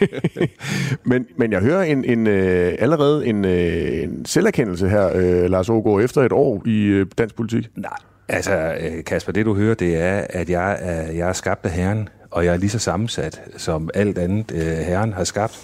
men, 1.10 1.26
men 1.36 1.52
jeg 1.52 1.60
hører 1.60 1.82
en, 1.82 2.04
en, 2.04 2.26
øh, 2.26 2.74
allerede 2.78 3.26
en, 3.26 3.44
øh, 3.44 4.02
en 4.02 4.24
selverkendelse 4.24 4.88
her, 4.88 5.10
øh, 5.16 5.50
Lars 5.50 5.68
Ågaard, 5.68 6.02
efter 6.02 6.22
et 6.22 6.32
år 6.32 6.62
i 6.66 6.84
øh, 6.84 7.06
dansk 7.18 7.34
politik. 7.34 7.68
Nej, 7.76 7.90
altså 8.28 8.74
Kasper, 9.06 9.32
det 9.32 9.46
du 9.46 9.54
hører, 9.54 9.74
det 9.74 9.96
er, 9.96 10.24
at 10.30 10.50
jeg 10.50 10.78
er, 10.80 11.12
jeg 11.12 11.28
er 11.28 11.32
skabt 11.32 11.66
af 11.66 11.70
Herren, 11.70 12.08
og 12.32 12.44
jeg 12.44 12.52
er 12.52 12.56
lige 12.56 12.70
så 12.70 12.78
sammensat, 12.78 13.40
som 13.56 13.90
alt 13.94 14.18
andet 14.18 14.52
øh, 14.52 14.78
Herren 14.78 15.12
har 15.12 15.24
skabt. 15.24 15.60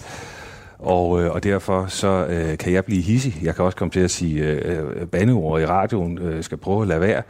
Og, 0.79 1.23
øh, 1.23 1.31
og 1.31 1.43
derfor 1.43 1.85
så 1.87 2.25
øh, 2.29 2.57
kan 2.57 2.73
jeg 2.73 2.85
blive 2.85 3.01
hissig. 3.01 3.39
Jeg 3.43 3.55
kan 3.55 3.65
også 3.65 3.77
komme 3.77 3.91
til 3.91 3.99
at 3.99 4.11
sige 4.11 4.43
øh, 4.43 5.01
øh 5.01 5.07
bandeord 5.07 5.61
i 5.61 5.65
radioen, 5.65 6.17
øh, 6.17 6.43
skal 6.43 6.57
prøve 6.57 6.81
at 6.81 6.87
lade 6.87 7.01
være. 7.01 7.23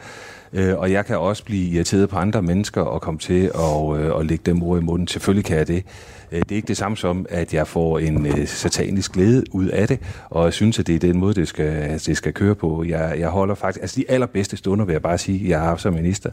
Øh, 0.54 0.78
og 0.78 0.92
jeg 0.92 1.06
kan 1.06 1.18
også 1.18 1.44
blive 1.44 1.70
irriteret 1.70 2.10
på 2.10 2.18
andre 2.18 2.42
mennesker 2.42 2.82
og 2.82 3.02
komme 3.02 3.20
til 3.20 3.52
at, 3.56 4.00
øh, 4.00 4.20
at 4.20 4.26
lægge 4.26 4.44
dem 4.46 4.64
ord 4.64 4.80
i 4.80 4.84
munden. 4.84 5.08
Selvfølgelig 5.08 5.46
kan 5.46 5.58
jeg 5.58 5.68
det. 5.68 5.86
Øh, 6.32 6.40
det 6.40 6.52
er 6.52 6.56
ikke 6.56 6.68
det 6.68 6.78
samme 6.78 6.98
som, 6.98 7.26
at 7.30 7.54
jeg 7.54 7.68
får 7.68 8.00
en 8.00 8.26
øh, 8.26 8.48
satanisk 8.48 9.12
glæde 9.12 9.44
ud 9.52 9.68
af 9.68 9.88
det, 9.88 10.00
og 10.30 10.46
jeg 10.46 10.54
synes, 10.54 10.80
at 10.80 10.88
det 10.88 10.96
er 10.96 11.00
den 11.00 11.18
måde, 11.18 11.34
det 11.34 11.48
skal, 11.48 12.00
det 12.06 12.18
skal 12.18 12.34
køre 12.34 12.56
på. 12.56 12.84
Jeg, 12.84 13.16
jeg 13.20 13.30
holder 13.30 13.56
faktisk, 13.56 13.82
altså 13.82 13.96
de 14.00 14.12
allerbedste 14.12 14.58
stunder, 14.58 14.86
vil 14.86 14.94
jeg 14.94 15.02
bare 15.02 15.18
sige, 15.18 15.50
jeg 15.50 15.60
har 15.60 15.66
haft 15.66 15.82
som 15.82 15.94
minister, 15.94 16.30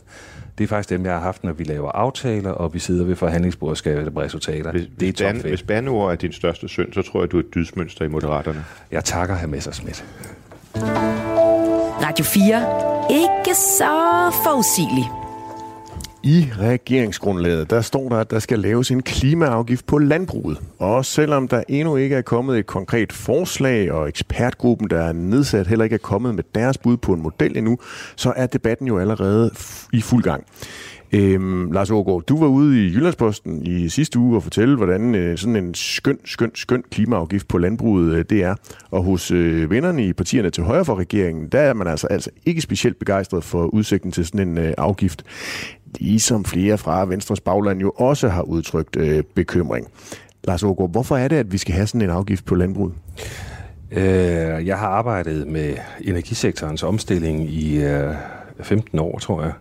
det 0.58 0.64
er 0.64 0.68
faktisk 0.68 0.90
dem, 0.90 1.04
jeg 1.04 1.12
har 1.12 1.20
haft, 1.20 1.44
når 1.44 1.52
vi 1.52 1.64
laver 1.64 1.92
aftaler, 1.92 2.50
og 2.50 2.74
vi 2.74 2.78
sidder 2.78 3.04
ved 3.04 3.16
forhandlingsbordet 3.16 3.70
og 3.70 3.76
skaber 3.76 4.22
resultater. 4.22 4.72
Hvis, 4.72 4.82
det 5.00 5.20
er 5.20 5.32
hvis, 5.32 5.42
ban, 5.42 5.50
hvis 5.50 5.62
bandeord 5.62 6.12
er 6.12 6.16
din 6.16 6.32
største 6.32 6.68
synd, 6.68 6.92
så 6.92 7.02
tror 7.02 7.22
jeg, 7.22 7.32
du 7.32 7.36
er 7.36 7.40
et 7.40 7.54
dydsmønster 7.54 8.04
i 8.04 8.08
Moderaterne. 8.08 8.64
Jeg 8.90 9.04
takker 9.04 9.34
herr 9.34 9.48
Messersmith. 9.48 10.02
Radio 12.02 12.24
4. 12.24 12.66
Ikke 13.10 13.35
så 13.56 14.30
forudsigelig. 14.44 15.10
I 16.22 16.48
regeringsgrundlaget, 16.58 17.70
der 17.70 17.80
står 17.80 18.08
der, 18.08 18.16
at 18.16 18.30
der 18.30 18.38
skal 18.38 18.58
laves 18.58 18.90
en 18.90 19.02
klimaafgift 19.02 19.86
på 19.86 19.98
landbruget. 19.98 20.58
Og 20.78 21.04
selvom 21.04 21.48
der 21.48 21.62
endnu 21.68 21.96
ikke 21.96 22.16
er 22.16 22.22
kommet 22.22 22.58
et 22.58 22.66
konkret 22.66 23.12
forslag, 23.12 23.92
og 23.92 24.08
ekspertgruppen, 24.08 24.90
der 24.90 25.00
er 25.00 25.12
nedsat, 25.12 25.66
heller 25.66 25.84
ikke 25.84 25.94
er 25.94 25.98
kommet 25.98 26.34
med 26.34 26.44
deres 26.54 26.78
bud 26.78 26.96
på 26.96 27.12
en 27.12 27.22
model 27.22 27.56
endnu, 27.56 27.78
så 28.16 28.32
er 28.36 28.46
debatten 28.46 28.86
jo 28.86 28.98
allerede 28.98 29.50
i 29.92 30.00
fuld 30.00 30.22
gang. 30.22 30.44
Øhm, 31.12 31.72
Lars 31.72 31.90
Ågaard, 31.90 32.22
du 32.22 32.38
var 32.38 32.46
ude 32.46 32.86
i 32.86 32.94
Jyllandsposten 32.94 33.66
i 33.66 33.88
sidste 33.88 34.18
uge 34.18 34.36
og 34.36 34.42
fortælle, 34.42 34.76
hvordan 34.76 35.14
øh, 35.14 35.38
sådan 35.38 35.56
en 35.56 35.74
skøn, 35.74 36.18
skøn, 36.24 36.50
skøn 36.54 36.82
klimaafgift 36.90 37.48
på 37.48 37.58
landbruget 37.58 38.14
øh, 38.14 38.24
det 38.30 38.42
er. 38.42 38.54
Og 38.90 39.02
hos 39.02 39.30
øh, 39.30 39.70
vennerne 39.70 40.06
i 40.06 40.12
partierne 40.12 40.50
til 40.50 40.64
højre 40.64 40.84
for 40.84 40.94
regeringen, 40.94 41.48
der 41.52 41.60
er 41.60 41.74
man 41.74 41.86
altså, 41.86 42.06
altså 42.06 42.30
ikke 42.46 42.60
specielt 42.60 42.98
begejstret 42.98 43.44
for 43.44 43.66
udsigten 43.66 44.12
til 44.12 44.26
sådan 44.26 44.48
en 44.48 44.58
øh, 44.58 44.74
afgift. 44.78 45.22
Ligesom 45.98 46.44
flere 46.44 46.78
fra 46.78 47.06
Venstres 47.06 47.40
bagland 47.40 47.80
jo 47.80 47.90
også 47.90 48.28
har 48.28 48.42
udtrykt 48.42 48.96
øh, 48.96 49.22
bekymring. 49.34 49.86
Lars 50.44 50.62
Ågaard, 50.62 50.90
hvorfor 50.90 51.16
er 51.16 51.28
det, 51.28 51.36
at 51.36 51.52
vi 51.52 51.58
skal 51.58 51.74
have 51.74 51.86
sådan 51.86 52.00
en 52.00 52.10
afgift 52.10 52.44
på 52.44 52.54
landbruget? 52.54 52.94
Øh, 53.90 54.66
jeg 54.66 54.78
har 54.78 54.88
arbejdet 54.88 55.46
med 55.46 55.74
energisektorens 56.00 56.82
omstilling 56.82 57.50
i 57.50 57.82
øh, 57.82 58.14
15 58.60 58.98
år, 58.98 59.18
tror 59.18 59.42
jeg. 59.42 59.52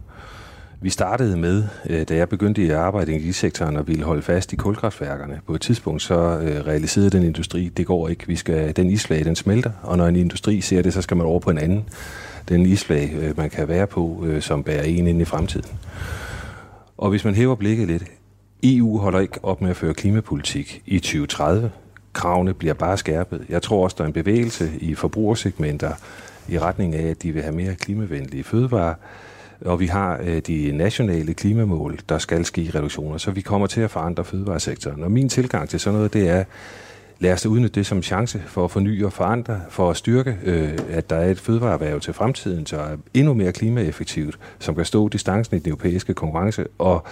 Vi 0.81 0.89
startede 0.89 1.37
med, 1.37 1.63
øh, 1.89 2.07
da 2.09 2.15
jeg 2.15 2.29
begyndte 2.29 2.61
at 2.61 2.71
arbejde 2.71 3.11
i 3.11 3.15
energisektoren 3.15 3.77
og 3.77 3.87
ville 3.87 4.03
holde 4.03 4.21
fast 4.21 4.53
i 4.53 4.55
kulkraftværkerne. 4.55 5.41
På 5.47 5.55
et 5.55 5.61
tidspunkt 5.61 6.01
så 6.01 6.15
øh, 6.15 6.67
realiserede 6.67 7.09
den 7.09 7.23
industri, 7.23 7.69
det 7.69 7.85
går 7.85 8.09
ikke, 8.09 8.27
vi 8.27 8.35
skal, 8.35 8.75
den 8.75 8.89
isflag, 8.89 9.25
den 9.25 9.35
smelter, 9.35 9.71
og 9.83 9.97
når 9.97 10.07
en 10.07 10.15
industri 10.15 10.61
ser 10.61 10.81
det, 10.81 10.93
så 10.93 11.01
skal 11.01 11.17
man 11.17 11.25
over 11.25 11.39
på 11.39 11.49
en 11.49 11.57
anden. 11.57 11.89
Den 12.49 12.65
isflag, 12.65 13.13
øh, 13.19 13.37
man 13.37 13.49
kan 13.49 13.67
være 13.67 13.87
på, 13.87 14.25
som 14.39 14.63
bærer 14.63 14.83
en 14.83 15.07
ind 15.07 15.21
i 15.21 15.25
fremtiden. 15.25 15.69
Og 16.97 17.09
hvis 17.09 17.25
man 17.25 17.35
hæver 17.35 17.55
blikket 17.55 17.87
lidt, 17.87 18.03
EU 18.63 18.97
holder 18.97 19.19
ikke 19.19 19.39
op 19.43 19.61
med 19.61 19.69
at 19.69 19.75
føre 19.75 19.93
klimapolitik 19.93 20.81
i 20.85 20.99
2030. 20.99 21.71
Kravene 22.13 22.53
bliver 22.53 22.73
bare 22.73 22.97
skærpet. 22.97 23.45
Jeg 23.49 23.61
tror 23.61 23.83
også, 23.83 23.95
der 23.97 24.03
er 24.03 24.07
en 24.07 24.13
bevægelse 24.13 24.71
i 24.79 24.95
forbrugersegmenter 24.95 25.91
i 26.47 26.59
retning 26.59 26.95
af, 26.95 27.09
at 27.09 27.23
de 27.23 27.31
vil 27.31 27.43
have 27.43 27.55
mere 27.55 27.75
klimavenlige 27.75 28.43
fødevarer 28.43 28.93
og 29.61 29.79
vi 29.79 29.87
har 29.87 30.19
øh, 30.23 30.41
de 30.47 30.71
nationale 30.71 31.33
klimamål, 31.33 31.99
der 32.09 32.17
skal 32.17 32.45
ske 32.45 32.71
reduktioner, 32.75 33.17
så 33.17 33.31
vi 33.31 33.41
kommer 33.41 33.67
til 33.67 33.81
at 33.81 33.91
forandre 33.91 34.23
fødevaresektoren. 34.23 35.03
Og 35.03 35.11
min 35.11 35.29
tilgang 35.29 35.69
til 35.69 35.79
sådan 35.79 35.95
noget, 35.95 36.13
det 36.13 36.29
er, 36.29 36.43
lad 37.19 37.33
os 37.33 37.45
udnytte 37.45 37.75
det 37.75 37.85
som 37.85 37.97
en 37.97 38.03
chance 38.03 38.41
for 38.45 38.65
at 38.65 38.71
forny 38.71 39.03
og 39.03 39.13
forandre, 39.13 39.61
for 39.69 39.89
at 39.89 39.97
styrke, 39.97 40.37
øh, 40.43 40.77
at 40.89 41.09
der 41.09 41.15
er 41.15 41.31
et 41.31 41.39
fødevareerhverv 41.39 41.99
til 41.99 42.13
fremtiden, 42.13 42.65
så 42.65 42.77
er 42.77 42.97
endnu 43.13 43.33
mere 43.33 43.51
klimaeffektivt, 43.51 44.39
som 44.59 44.75
kan 44.75 44.85
stå 44.85 45.09
distancen 45.09 45.55
i 45.55 45.59
den 45.59 45.69
europæiske 45.69 46.13
konkurrence, 46.13 46.65
og 46.77 47.05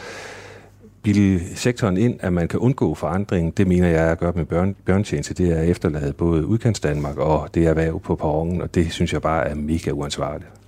bilde 1.03 1.55
sektoren 1.55 1.97
ind, 1.97 2.19
at 2.19 2.33
man 2.33 2.47
kan 2.47 2.59
undgå 2.59 2.95
forandring, 2.95 3.57
det 3.57 3.67
mener 3.67 3.87
jeg 3.87 4.07
er 4.07 4.11
at 4.11 4.19
gøre 4.19 4.33
med 4.35 4.45
børn, 4.45 4.75
børntjeneste. 4.85 5.33
Det 5.33 5.57
er 5.57 5.61
efterladet 5.61 6.15
både 6.15 6.45
udkants 6.45 6.79
Danmark 6.79 7.17
og 7.17 7.49
det 7.53 7.67
erhverv 7.67 7.99
på 7.99 8.15
perronen, 8.15 8.61
og 8.61 8.75
det 8.75 8.91
synes 8.91 9.13
jeg 9.13 9.21
bare 9.21 9.47
er 9.47 9.55
mega 9.55 9.91
uansvarligt. 9.91 10.62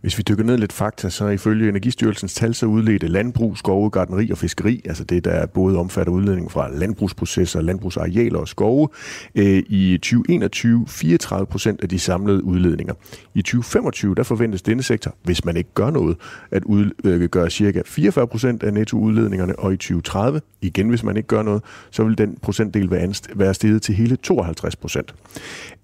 Hvis 0.00 0.18
vi 0.18 0.22
dykker 0.28 0.44
ned 0.44 0.58
lidt 0.58 0.72
fakta, 0.72 1.10
så 1.10 1.28
ifølge 1.28 1.68
Energistyrelsens 1.68 2.34
tal, 2.34 2.54
så 2.54 2.66
udledte 2.66 3.06
landbrug, 3.06 3.58
skove, 3.58 3.90
gardneri 3.90 4.30
og 4.30 4.38
fiskeri, 4.38 4.82
altså 4.84 5.04
det, 5.04 5.24
der 5.24 5.46
både 5.46 5.78
omfatter 5.78 6.12
udledning 6.12 6.52
fra 6.52 6.70
landbrugsprocesser, 6.70 7.60
landbrugsarealer 7.60 8.38
og 8.38 8.48
skove, 8.48 8.88
øh, 9.34 9.62
i 9.68 9.98
2021 10.02 10.84
34 10.88 11.46
procent 11.46 11.80
af 11.82 11.88
de 11.88 11.98
samlede 11.98 12.44
udledninger. 12.44 12.94
I 13.34 13.42
2025, 13.42 14.14
der 14.14 14.22
forventes 14.22 14.62
denne 14.62 14.82
sektor, 14.82 15.14
hvis 15.22 15.44
man 15.44 15.56
ikke 15.56 15.70
gør 15.74 15.90
noget, 15.90 16.16
at 16.50 16.64
udgøre 16.64 17.44
øh, 17.44 17.50
cirka 17.50 17.82
44 17.86 18.26
procent 18.26 18.62
af 18.62 18.72
nettoudledningerne, 18.72 19.58
og 19.58 19.72
i 19.72 19.76
2030, 19.76 20.40
igen 20.60 20.88
hvis 20.88 21.02
man 21.02 21.16
ikke 21.16 21.26
gør 21.26 21.42
noget, 21.42 21.62
så 21.90 22.04
vil 22.04 22.18
den 22.18 22.38
procentdel 22.42 22.90
være 23.34 23.54
steget 23.54 23.82
til 23.82 23.94
hele 23.94 24.16
52 24.16 24.76
procent. 24.76 25.14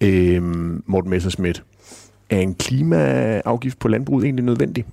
Øh, 0.01 0.43
Morten 0.87 1.11
Messersmith, 1.11 1.61
er 2.31 2.39
en 2.39 2.55
klimaafgift 2.55 3.79
på 3.79 3.89
landbruget 3.89 4.25
egentlig 4.25 4.45
nødvendig? 4.45 4.85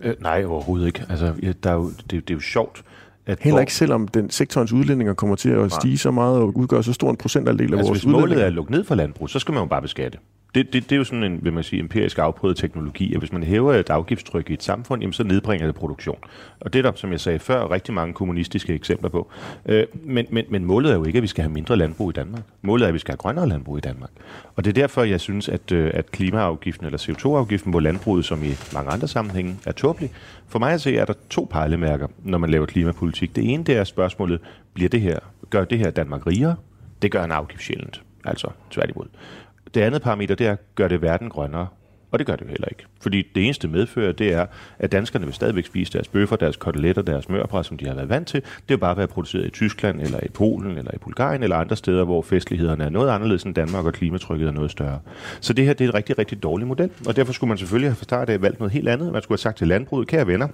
Øh, 0.00 0.14
nej, 0.20 0.44
overhovedet 0.44 0.86
ikke. 0.86 1.04
Altså, 1.08 1.32
der 1.62 1.70
er 1.70 1.74
jo, 1.74 1.90
det, 1.90 2.10
det 2.10 2.30
er 2.30 2.34
jo 2.34 2.40
sjovt, 2.40 2.82
at 3.26 3.38
Heller 3.40 3.60
ikke 3.60 3.74
selvom 3.74 4.08
den 4.08 4.30
sektorens 4.30 4.72
udledninger 4.72 5.14
kommer 5.14 5.36
til 5.36 5.50
at 5.50 5.72
stige 5.72 5.98
så 5.98 6.10
meget 6.10 6.38
og 6.38 6.56
udgøre 6.56 6.82
så 6.82 6.92
stor 6.92 7.10
en 7.10 7.16
procentandel 7.16 7.72
af 7.72 7.76
altså, 7.76 7.90
vores 7.90 8.02
hvis 8.02 8.12
målet 8.12 8.42
er 8.42 8.46
at 8.46 8.52
lukke 8.52 8.72
ned 8.72 8.84
for 8.84 8.94
landbrug, 8.94 9.30
så 9.30 9.38
skal 9.38 9.54
man 9.54 9.62
jo 9.62 9.68
bare 9.68 9.82
beskatte 9.82 10.18
det, 10.54 10.72
det, 10.72 10.84
det 10.84 10.92
er 10.92 10.96
jo 10.96 11.04
sådan 11.04 11.24
en, 11.24 11.44
vil 11.44 11.52
man 11.52 11.64
sige, 11.64 11.80
empirisk 11.80 12.18
afprøvet 12.18 12.56
teknologi, 12.56 13.14
at 13.14 13.18
hvis 13.18 13.32
man 13.32 13.42
hæver 13.42 13.74
et 13.74 13.90
afgiftstryk 13.90 14.50
i 14.50 14.52
et 14.52 14.62
samfund, 14.62 15.02
jamen, 15.02 15.12
så 15.12 15.24
nedbringer 15.24 15.66
det 15.66 15.74
produktion. 15.74 16.18
Og 16.60 16.72
det 16.72 16.78
er 16.78 16.82
der, 16.82 16.92
som 16.94 17.12
jeg 17.12 17.20
sagde 17.20 17.38
før, 17.38 17.70
rigtig 17.70 17.94
mange 17.94 18.14
kommunistiske 18.14 18.74
eksempler 18.74 19.08
på. 19.08 19.30
Øh, 19.66 19.86
men, 19.92 20.26
men, 20.30 20.44
men 20.48 20.64
målet 20.64 20.92
er 20.92 20.96
jo 20.96 21.04
ikke, 21.04 21.16
at 21.16 21.22
vi 21.22 21.26
skal 21.26 21.42
have 21.42 21.52
mindre 21.52 21.76
landbrug 21.76 22.10
i 22.10 22.12
Danmark. 22.12 22.42
Målet 22.62 22.84
er, 22.84 22.88
at 22.88 22.94
vi 22.94 22.98
skal 22.98 23.12
have 23.12 23.16
grønnere 23.16 23.48
landbrug 23.48 23.78
i 23.78 23.80
Danmark. 23.80 24.10
Og 24.56 24.64
det 24.64 24.70
er 24.70 24.74
derfor, 24.74 25.02
jeg 25.02 25.20
synes, 25.20 25.48
at, 25.48 25.72
øh, 25.72 25.90
at 25.94 26.10
klimaafgiften 26.10 26.86
eller 26.86 26.98
CO2-afgiften 26.98 27.72
på 27.72 27.78
landbruget, 27.78 28.24
som 28.24 28.44
i 28.44 28.54
mange 28.74 28.90
andre 28.90 29.08
sammenhænge, 29.08 29.56
er 29.66 29.72
tåbelig. 29.72 30.10
For 30.48 30.58
mig 30.58 30.72
at 30.72 30.80
se, 30.80 30.96
er 30.96 31.04
der 31.04 31.14
to 31.30 31.48
pejlemærker, 31.50 32.06
når 32.24 32.38
man 32.38 32.50
laver 32.50 32.66
klimapolitik. 32.66 33.36
Det 33.36 33.52
ene, 33.52 33.64
det 33.64 33.76
er 33.76 33.84
spørgsmålet, 33.84 34.40
bliver 34.74 34.88
det 34.88 35.00
her, 35.00 35.18
gør 35.50 35.64
det 35.64 35.78
her 35.78 35.90
Danmark 35.90 36.26
rigere? 36.26 36.56
Det 37.02 37.10
gør 37.10 37.24
en 37.24 37.32
afgift 37.32 37.62
sjældent. 37.62 38.02
Altså 38.24 38.48
tværtimod. 38.70 39.06
Det 39.74 39.80
andet 39.80 40.02
parameter, 40.02 40.34
det 40.34 40.46
er, 40.46 40.56
gør 40.74 40.88
det 40.88 41.02
verden 41.02 41.28
grønnere? 41.28 41.68
Og 42.12 42.18
det 42.18 42.26
gør 42.26 42.36
det 42.36 42.42
jo 42.44 42.48
heller 42.48 42.68
ikke. 42.68 42.84
Fordi 43.00 43.26
det 43.34 43.44
eneste 43.44 43.68
medfører, 43.68 44.12
det 44.12 44.32
er, 44.32 44.46
at 44.78 44.92
danskerne 44.92 45.24
vil 45.24 45.34
stadigvæk 45.34 45.66
spise 45.66 45.92
deres 45.92 46.08
bøffer, 46.08 46.36
deres 46.36 46.56
koteletter, 46.56 47.02
deres 47.02 47.28
mørbræd, 47.28 47.64
som 47.64 47.78
de 47.78 47.86
har 47.86 47.94
været 47.94 48.08
vant 48.08 48.28
til. 48.28 48.40
Det 48.42 48.68
vil 48.68 48.78
bare 48.78 48.96
være 48.96 49.06
produceret 49.06 49.46
i 49.46 49.50
Tyskland, 49.50 50.00
eller 50.00 50.20
i 50.22 50.28
Polen, 50.28 50.78
eller 50.78 50.94
i 50.94 50.98
Bulgarien, 50.98 51.42
eller 51.42 51.56
andre 51.56 51.76
steder, 51.76 52.04
hvor 52.04 52.22
festlighederne 52.22 52.84
er 52.84 52.88
noget 52.88 53.10
anderledes 53.10 53.42
end 53.42 53.54
Danmark, 53.54 53.84
og 53.84 53.92
klimatrykket 53.92 54.48
er 54.48 54.52
noget 54.52 54.70
større. 54.70 54.98
Så 55.40 55.52
det 55.52 55.64
her 55.64 55.72
det 55.72 55.84
er 55.84 55.88
en 55.88 55.94
rigtig, 55.94 56.18
rigtig 56.18 56.42
dårlig 56.42 56.66
model, 56.66 56.90
og 57.06 57.16
derfor 57.16 57.32
skulle 57.32 57.48
man 57.48 57.58
selvfølgelig 57.58 57.90
have 57.90 57.96
fra 57.96 58.04
start 58.04 58.28
af 58.28 58.42
valgt 58.42 58.58
noget 58.58 58.72
helt 58.72 58.88
andet. 58.88 59.12
Man 59.12 59.22
skulle 59.22 59.36
have 59.36 59.42
sagt 59.42 59.58
til 59.58 59.68
landbruget, 59.68 60.08
kære 60.08 60.26
venner, 60.26 60.48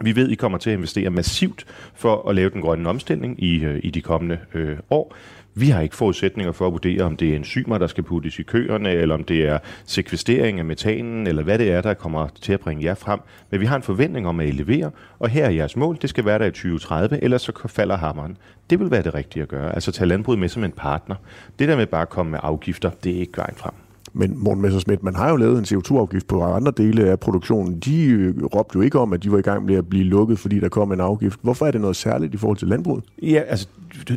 vi 0.00 0.16
ved, 0.16 0.28
I 0.28 0.34
kommer 0.34 0.58
til 0.58 0.70
at 0.70 0.76
investere 0.76 1.10
massivt 1.10 1.66
for 1.94 2.28
at 2.28 2.34
lave 2.34 2.50
den 2.50 2.60
grønne 2.60 2.88
omstilling 2.88 3.42
i, 3.42 3.64
øh, 3.64 3.80
i 3.82 3.90
de 3.90 4.00
kommende 4.00 4.38
øh, 4.54 4.76
år. 4.90 5.14
Vi 5.56 5.68
har 5.68 5.80
ikke 5.80 5.96
forudsætninger 5.96 6.52
for 6.52 6.66
at 6.66 6.72
vurdere, 6.72 7.02
om 7.02 7.16
det 7.16 7.30
er 7.30 7.36
enzymer, 7.36 7.78
der 7.78 7.86
skal 7.86 8.04
puttes 8.04 8.38
i 8.38 8.42
køerne, 8.42 8.90
eller 8.90 9.14
om 9.14 9.24
det 9.24 9.48
er 9.48 9.58
sekvestering 9.86 10.58
af 10.58 10.64
metanen, 10.64 11.26
eller 11.26 11.42
hvad 11.42 11.58
det 11.58 11.72
er, 11.72 11.80
der 11.80 11.94
kommer 11.94 12.28
til 12.40 12.52
at 12.52 12.60
bringe 12.60 12.84
jer 12.84 12.94
frem. 12.94 13.20
Men 13.50 13.60
vi 13.60 13.66
har 13.66 13.76
en 13.76 13.82
forventning 13.82 14.28
om, 14.28 14.40
at 14.40 14.48
I 14.48 14.50
leverer, 14.50 14.90
og 15.18 15.28
her 15.28 15.44
er 15.44 15.50
jeres 15.50 15.76
mål, 15.76 15.98
det 16.02 16.10
skal 16.10 16.24
være 16.24 16.38
der 16.38 16.44
i 16.44 16.50
2030, 16.50 17.24
ellers 17.24 17.42
så 17.42 17.52
falder 17.66 17.96
hammeren. 17.96 18.36
Det 18.70 18.80
vil 18.80 18.90
være 18.90 19.02
det 19.02 19.14
rigtige 19.14 19.42
at 19.42 19.48
gøre, 19.48 19.74
altså 19.74 19.92
tage 19.92 20.08
landbruget 20.08 20.38
med 20.38 20.48
som 20.48 20.64
en 20.64 20.72
partner. 20.72 21.16
Det 21.58 21.68
der 21.68 21.76
med 21.76 21.86
bare 21.86 22.02
at 22.02 22.08
komme 22.08 22.30
med 22.30 22.40
afgifter, 22.42 22.90
det 22.90 23.16
er 23.16 23.20
ikke 23.20 23.36
vejen 23.36 23.56
frem. 23.56 23.83
Men 24.14 24.38
Morten 24.38 24.62
Messersmith, 24.62 25.04
man 25.04 25.14
har 25.14 25.30
jo 25.30 25.36
lavet 25.36 25.58
en 25.58 25.78
CO2-afgift 25.78 26.26
på 26.26 26.42
andre 26.42 26.72
dele 26.76 27.04
af 27.04 27.20
produktionen. 27.20 27.78
De 27.78 28.04
øh, 28.04 28.44
råbte 28.44 28.76
jo 28.76 28.80
ikke 28.82 28.98
om, 28.98 29.12
at 29.12 29.22
de 29.22 29.32
var 29.32 29.38
i 29.38 29.42
gang 29.42 29.64
med 29.64 29.74
at 29.74 29.88
blive 29.88 30.04
lukket, 30.04 30.38
fordi 30.38 30.60
der 30.60 30.68
kom 30.68 30.92
en 30.92 31.00
afgift. 31.00 31.38
Hvorfor 31.42 31.66
er 31.66 31.70
det 31.70 31.80
noget 31.80 31.96
særligt 31.96 32.34
i 32.34 32.36
forhold 32.36 32.58
til 32.58 32.68
landbruget? 32.68 33.04
Ja, 33.22 33.42
altså 33.48 33.68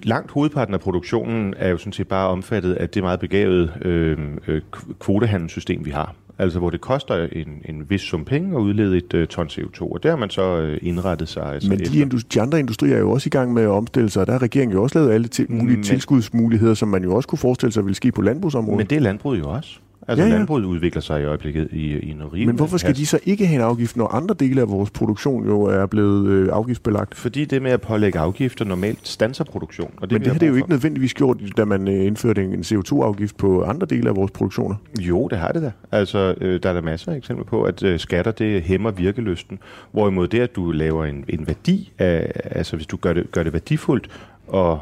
langt 0.03 0.31
hovedparten 0.31 0.73
af 0.73 0.79
produktionen 0.79 1.53
er 1.57 1.69
jo 1.69 1.77
sådan 1.77 1.93
set 1.93 2.07
bare 2.07 2.27
omfattet 2.27 2.73
af 2.73 2.89
det 2.89 3.03
meget 3.03 3.19
begavede 3.19 3.71
øh, 3.81 4.17
øh, 4.47 4.61
kvotehandelssystem, 4.99 5.85
vi 5.85 5.91
har. 5.91 6.15
Altså 6.39 6.59
hvor 6.59 6.69
det 6.69 6.81
koster 6.81 7.27
en, 7.31 7.47
en 7.65 7.89
vis 7.89 8.01
sum 8.01 8.25
penge 8.25 8.57
at 8.57 8.61
udlede 8.61 8.97
et 8.97 9.13
øh, 9.13 9.27
ton 9.27 9.47
CO2, 9.47 9.81
og 9.81 10.03
der 10.03 10.09
har 10.09 10.17
man 10.17 10.29
så 10.29 10.57
øh, 10.57 10.77
indrettet 10.81 11.27
sig. 11.27 11.53
Altså 11.53 11.69
Men 11.69 11.79
de, 11.79 11.99
industri, 11.99 12.27
de 12.33 12.41
andre 12.41 12.59
industrier 12.59 12.95
er 12.95 12.99
jo 12.99 13.11
også 13.11 13.27
i 13.27 13.29
gang 13.29 13.53
med 13.53 13.63
at 13.63 13.69
omstille 13.69 14.09
sig, 14.09 14.21
og 14.21 14.27
der 14.27 14.33
har 14.33 14.41
regeringen 14.41 14.77
jo 14.77 14.83
også 14.83 14.99
lavet 14.99 15.13
alle 15.13 15.27
til, 15.27 15.45
mulige 15.51 15.77
Men, 15.77 15.83
tilskudsmuligheder, 15.83 16.73
som 16.73 16.87
man 16.87 17.03
jo 17.03 17.15
også 17.15 17.29
kunne 17.29 17.39
forestille 17.39 17.73
sig 17.73 17.85
ville 17.85 17.95
ske 17.95 18.11
på 18.11 18.21
landbrugsområdet. 18.21 18.77
Men 18.77 18.87
det 18.87 18.95
er 18.95 18.99
landbruget 18.99 19.39
jo 19.39 19.49
også. 19.49 19.79
Altså 20.07 20.23
ja, 20.23 20.29
ja. 20.29 20.37
landbruget 20.37 20.65
udvikler 20.65 21.01
sig 21.01 21.21
i 21.21 21.25
øjeblikket 21.25 21.67
i, 21.71 21.99
i 21.99 22.13
noget 22.13 22.47
Men 22.47 22.55
hvorfor 22.55 22.77
skal 22.77 22.95
de 22.95 23.05
så 23.05 23.19
ikke 23.25 23.47
have 23.47 23.55
en 23.55 23.61
afgift, 23.61 23.97
når 23.97 24.07
andre 24.07 24.35
dele 24.39 24.61
af 24.61 24.69
vores 24.69 24.89
produktion 24.89 25.45
jo 25.45 25.61
er 25.61 25.85
blevet 25.85 26.27
øh, 26.27 26.49
afgiftsbelagt? 26.51 27.15
Fordi 27.15 27.45
det 27.45 27.61
med 27.61 27.71
at 27.71 27.81
pålægge 27.81 28.19
afgifter 28.19 28.65
normalt 28.65 29.07
stanser 29.07 29.43
produktion. 29.43 29.91
Og 29.97 30.09
det 30.09 30.11
Men 30.11 30.21
det 30.21 30.31
har 30.31 30.39
det 30.39 30.47
jo 30.47 30.55
ikke 30.55 30.69
nødvendigvis 30.69 31.13
gjort, 31.13 31.37
da 31.57 31.65
man 31.65 31.87
øh, 31.87 32.05
indførte 32.05 32.43
en 32.43 32.59
CO2-afgift 32.59 33.37
på 33.37 33.63
andre 33.63 33.87
dele 33.87 34.09
af 34.09 34.15
vores 34.15 34.31
produktioner. 34.31 34.75
Jo, 34.99 35.27
det 35.27 35.37
har 35.37 35.51
det 35.51 35.61
da. 35.61 35.71
Altså, 35.91 36.35
øh, 36.41 36.59
der 36.63 36.69
er 36.69 36.73
der 36.73 36.81
masser 36.81 37.11
af 37.11 37.15
eksempler 37.15 37.45
på, 37.45 37.63
at 37.63 37.83
øh, 37.83 37.99
skatter 37.99 38.31
det 38.31 38.61
hæmmer 38.61 38.91
virkelysten. 38.91 39.59
Hvorimod 39.91 40.27
det, 40.27 40.39
at 40.39 40.55
du 40.55 40.71
laver 40.71 41.05
en, 41.05 41.25
en 41.27 41.47
værdi, 41.47 41.91
af, 41.99 42.31
altså 42.45 42.75
hvis 42.75 42.87
du 42.87 42.97
gør 42.97 43.13
det, 43.13 43.31
gør 43.31 43.43
det 43.43 43.53
værdifuldt 43.53 44.09
og 44.47 44.79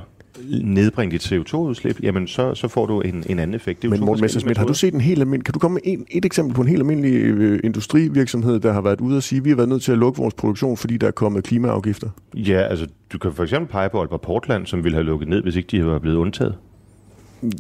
nedbringe 0.64 1.12
dit 1.12 1.32
CO2-udslip, 1.32 2.04
jamen 2.04 2.28
så, 2.28 2.56
så 2.56 2.68
får 2.68 2.86
du 2.86 3.02
en, 3.02 3.24
en 3.30 3.40
anden 3.40 3.56
effekt. 3.56 3.82
Det 3.82 3.88
er 3.88 3.92
Men 3.92 4.00
Morten 4.00 4.22
Messersmith, 4.22 4.60
har 4.60 4.68
du 4.68 4.74
set 4.74 4.94
en 4.94 5.02
helt 5.02 5.20
almindelig, 5.20 5.46
kan 5.46 5.54
du 5.54 5.60
komme 5.60 5.74
med 5.74 5.82
en, 5.84 6.06
et 6.12 6.26
eksempel 6.26 6.56
på 6.56 6.62
en 6.62 6.68
helt 6.68 6.80
almindelig 6.80 7.14
øh, 7.14 7.60
industrivirksomhed, 7.64 8.60
der 8.60 8.74
har 8.74 8.82
været 8.82 9.02
ude 9.02 9.18
og 9.18 9.24
sige, 9.24 9.38
at 9.38 9.46
vi 9.46 9.50
har 9.50 9.56
været 9.56 9.70
nødt 9.70 9.84
til 9.84 9.92
at 9.92 9.98
lukke 9.98 10.22
vores 10.22 10.34
produktion, 10.34 10.78
fordi 10.78 10.98
der 10.98 11.08
er 11.08 11.12
kommet 11.12 11.44
klimaafgifter? 11.44 12.10
Ja, 12.34 12.62
altså 12.62 12.88
du 13.14 13.18
kan 13.18 13.34
for 13.34 13.44
eksempel 13.44 13.72
pege 13.72 13.90
på 13.90 14.00
Aalborg 14.00 14.22
Portland, 14.22 14.66
som 14.66 14.84
ville 14.84 14.96
have 14.96 15.06
lukket 15.06 15.28
ned, 15.28 15.44
hvis 15.44 15.56
ikke 15.56 15.68
de 15.68 15.86
var 15.86 16.00
blevet 16.00 16.18
undtaget. 16.18 16.56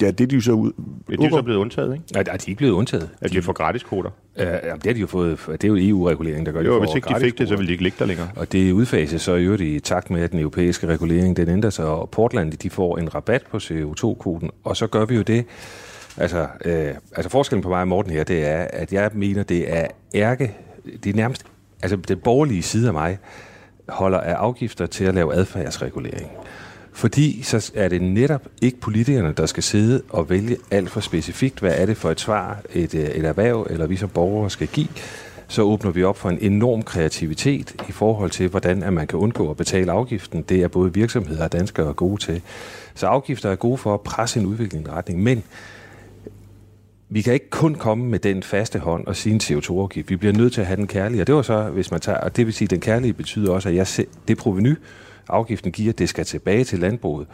Ja, 0.01 0.11
det 0.11 0.21
er 0.21 0.27
de 0.27 0.35
jo 0.35 0.41
så 0.41 0.51
ud. 0.51 0.71
Ja, 1.09 1.15
de 1.15 1.25
er 1.25 1.29
så 1.29 1.41
blevet 1.41 1.59
undtaget, 1.59 1.93
ikke? 1.93 2.05
Nej, 2.13 2.23
de 2.23 2.29
er 2.31 2.35
ikke 2.47 2.57
blevet 2.57 2.73
undtaget. 2.73 3.09
Ja, 3.21 3.27
de 3.27 3.35
har 3.35 3.41
fået 3.41 3.57
gratis 3.57 3.83
kvoter. 3.83 4.09
Ja, 4.37 4.51
det 4.53 4.85
har 4.85 4.93
de 4.93 4.99
jo 4.99 5.07
fået. 5.07 5.39
Det 5.47 5.63
er 5.63 5.67
jo 5.67 5.77
EU-regulering, 5.79 6.45
der 6.45 6.51
gør 6.51 6.59
det. 6.59 6.67
Jo, 6.67 6.79
hvis 6.79 6.95
ikke 6.95 7.09
de 7.09 7.19
fik 7.19 7.37
det, 7.37 7.47
så 7.47 7.55
ville 7.55 7.67
de 7.67 7.71
ikke 7.71 7.83
ligge 7.83 7.95
der 7.99 8.05
længere. 8.05 8.29
Og 8.35 8.51
det 8.51 8.71
udfases 8.71 9.21
så 9.21 9.35
i 9.35 9.43
øvrigt 9.43 9.61
i 9.61 9.79
takt 9.79 10.09
med, 10.09 10.21
at 10.21 10.31
den 10.31 10.39
europæiske 10.39 10.87
regulering 10.87 11.37
den 11.37 11.49
ændrer 11.49 11.69
sig, 11.69 11.85
og 11.85 12.09
Portland 12.09 12.51
de 12.51 12.69
får 12.69 12.97
en 12.97 13.15
rabat 13.15 13.43
på 13.51 13.57
CO2-kvoten, 13.57 14.49
og 14.63 14.77
så 14.77 14.87
gør 14.87 15.05
vi 15.05 15.15
jo 15.15 15.21
det. 15.21 15.45
Altså, 16.17 16.47
øh, 16.65 16.87
altså 17.15 17.29
forskellen 17.29 17.63
på 17.63 17.69
mig 17.69 17.81
og 17.81 17.87
Morten 17.87 18.11
her, 18.11 18.23
det 18.23 18.47
er, 18.47 18.67
at 18.73 18.93
jeg 18.93 19.09
mener, 19.13 19.43
det 19.43 19.73
er 19.77 19.87
ærke, 20.15 20.57
det 21.03 21.09
er 21.09 21.13
nærmest, 21.13 21.45
altså 21.81 21.95
den 21.97 22.17
borgerlige 22.17 22.63
side 22.63 22.87
af 22.87 22.93
mig, 22.93 23.17
holder 23.89 24.19
af 24.19 24.33
afgifter 24.33 24.85
til 24.85 25.05
at 25.05 25.15
lave 25.15 25.33
adfærdsregulering. 25.33 26.31
Fordi 26.95 27.41
så 27.43 27.71
er 27.75 27.87
det 27.87 28.01
netop 28.01 28.47
ikke 28.61 28.79
politikerne, 28.79 29.33
der 29.37 29.45
skal 29.45 29.63
sidde 29.63 30.01
og 30.09 30.29
vælge 30.29 30.57
alt 30.71 30.89
for 30.89 30.99
specifikt, 30.99 31.59
hvad 31.59 31.73
er 31.75 31.85
det 31.85 31.97
for 31.97 32.11
et 32.11 32.19
svar, 32.19 32.61
et, 32.73 32.95
øh, 32.95 33.01
et 33.01 33.25
erhverv 33.25 33.67
eller 33.69 33.87
vi 33.87 33.95
som 33.95 34.09
borgere 34.09 34.49
skal 34.49 34.67
give. 34.67 34.87
Så 35.47 35.61
åbner 35.61 35.91
vi 35.91 36.03
op 36.03 36.17
for 36.17 36.29
en 36.29 36.37
enorm 36.41 36.83
kreativitet 36.83 37.75
i 37.89 37.91
forhold 37.91 38.31
til, 38.31 38.47
hvordan 38.47 38.83
at 38.83 38.93
man 38.93 39.07
kan 39.07 39.19
undgå 39.19 39.49
at 39.49 39.57
betale 39.57 39.91
afgiften. 39.91 40.41
Det 40.41 40.63
er 40.63 40.67
både 40.67 40.93
virksomheder 40.93 41.43
og 41.43 41.51
danskere 41.51 41.93
gode 41.93 42.21
til. 42.21 42.41
Så 42.93 43.07
afgifter 43.07 43.49
er 43.49 43.55
gode 43.55 43.77
for 43.77 43.93
at 43.93 44.01
presse 44.01 44.39
en 44.39 44.45
udvikling 44.45 44.87
i 44.87 44.89
retning. 44.89 45.23
Men 45.23 45.43
vi 47.09 47.21
kan 47.21 47.33
ikke 47.33 47.49
kun 47.49 47.75
komme 47.75 48.05
med 48.05 48.19
den 48.19 48.43
faste 48.43 48.79
hånd 48.79 49.07
og 49.07 49.15
sige 49.15 49.33
en 49.33 49.41
CO2-afgift. 49.43 50.09
Vi 50.09 50.15
bliver 50.15 50.33
nødt 50.33 50.53
til 50.53 50.61
at 50.61 50.67
have 50.67 50.77
den 50.77 50.87
kærlige. 50.87 51.21
Og 51.21 51.27
det 51.27 51.35
var 51.35 51.41
så, 51.41 51.63
hvis 51.63 51.91
man 51.91 51.99
tager, 51.99 52.17
og 52.17 52.35
det 52.35 52.45
vil 52.45 52.53
sige, 52.53 52.65
at 52.65 52.69
den 52.69 52.79
kærlige 52.79 53.13
betyder 53.13 53.51
også, 53.51 53.69
at 53.69 53.75
jeg 53.75 53.87
se, 53.87 54.05
det 54.27 54.37
proveny, 54.37 54.75
afgiften 55.29 55.71
giver, 55.71 55.93
det 55.93 56.09
skal 56.09 56.25
tilbage 56.25 56.63
til 56.63 56.79
landbruget. 56.79 57.27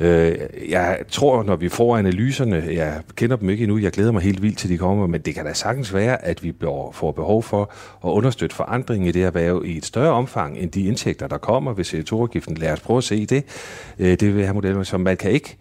Øh, 0.00 0.38
jeg 0.68 0.98
tror, 1.08 1.42
når 1.42 1.56
vi 1.56 1.68
får 1.68 1.96
analyserne, 1.96 2.64
jeg 2.70 3.00
kender 3.16 3.36
dem 3.36 3.50
ikke 3.50 3.62
endnu, 3.62 3.78
jeg 3.78 3.92
glæder 3.92 4.12
mig 4.12 4.22
helt 4.22 4.42
vildt 4.42 4.58
til, 4.58 4.70
de 4.70 4.78
kommer, 4.78 5.06
men 5.06 5.20
det 5.20 5.34
kan 5.34 5.44
da 5.44 5.52
sagtens 5.52 5.94
være, 5.94 6.24
at 6.24 6.42
vi 6.42 6.52
får 6.92 7.12
behov 7.12 7.42
for 7.42 7.72
at 8.04 8.08
understøtte 8.08 8.56
forandringen 8.56 9.08
i 9.08 9.12
det 9.12 9.24
erhverv 9.24 9.62
i 9.64 9.76
et 9.76 9.84
større 9.84 10.12
omfang, 10.12 10.58
end 10.58 10.70
de 10.70 10.82
indtægter, 10.82 11.26
der 11.26 11.38
kommer 11.38 11.72
ved 11.72 11.84
CO2-afgiften. 11.84 12.54
Lad 12.56 12.72
os 12.72 12.80
prøve 12.80 12.98
at 12.98 13.04
se 13.04 13.26
det. 13.26 13.44
Øh, 13.98 14.20
det 14.20 14.34
vil 14.34 14.44
have 14.44 14.54
modeller, 14.54 14.82
som 14.82 15.00
man 15.00 15.16
kan 15.16 15.30
ikke 15.30 15.56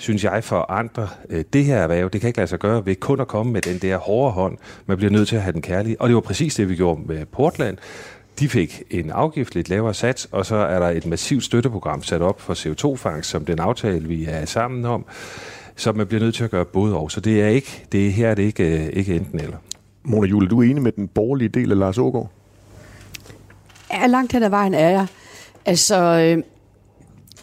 synes 0.00 0.24
jeg, 0.24 0.44
for 0.44 0.70
andre 0.70 1.08
øh, 1.30 1.44
det 1.52 1.64
her 1.64 1.76
erhverv. 1.76 2.10
Det 2.10 2.20
kan 2.20 2.28
ikke 2.28 2.38
lade 2.38 2.48
sig 2.48 2.58
gøre 2.58 2.86
ved 2.86 2.96
kun 2.96 3.20
at 3.20 3.28
komme 3.28 3.52
med 3.52 3.62
den 3.62 3.78
der 3.78 3.96
hårde 3.96 4.32
hånd. 4.32 4.58
Man 4.86 4.96
bliver 4.96 5.10
nødt 5.10 5.28
til 5.28 5.36
at 5.36 5.42
have 5.42 5.52
den 5.52 5.62
kærlige. 5.62 6.00
Og 6.00 6.08
det 6.08 6.14
var 6.14 6.20
præcis 6.20 6.54
det, 6.54 6.68
vi 6.68 6.76
gjorde 6.76 7.00
med 7.06 7.26
Portland 7.26 7.78
de 8.38 8.48
fik 8.48 8.82
en 8.90 9.10
afgift, 9.10 9.54
lidt 9.54 9.68
lavere 9.68 9.94
sats, 9.94 10.28
og 10.32 10.46
så 10.46 10.56
er 10.56 10.78
der 10.78 10.88
et 10.88 11.06
massivt 11.06 11.44
støtteprogram 11.44 12.02
sat 12.02 12.22
op 12.22 12.40
for 12.40 12.54
CO2-fangst, 12.54 13.30
som 13.30 13.44
den 13.44 13.58
aftale, 13.58 14.08
vi 14.08 14.24
er 14.24 14.44
sammen 14.44 14.84
om, 14.84 15.04
så 15.76 15.92
man 15.92 16.06
bliver 16.06 16.22
nødt 16.22 16.34
til 16.34 16.44
at 16.44 16.50
gøre 16.50 16.64
både 16.64 16.96
og. 16.96 17.10
Så 17.10 17.20
det 17.20 17.42
er 17.42 17.48
ikke, 17.48 17.84
det 17.92 18.06
er, 18.06 18.10
her 18.10 18.28
er 18.28 18.34
det 18.34 18.42
ikke, 18.42 18.86
øh, 18.86 18.90
ikke 18.92 19.16
enten 19.16 19.40
eller. 19.40 19.56
Mona 20.02 20.26
Jule, 20.26 20.48
du 20.48 20.60
er 20.60 20.70
enig 20.70 20.82
med 20.82 20.92
den 20.92 21.08
borgerlige 21.08 21.48
del 21.48 21.72
af 21.72 21.78
Lars 21.78 21.98
Ågaard? 21.98 22.30
Ja, 23.92 24.06
langt 24.06 24.32
hen 24.32 24.42
ad 24.42 24.50
vejen 24.50 24.74
er 24.74 24.90
jeg. 24.90 25.06
Altså, 25.66 25.96
øh, 25.96 26.42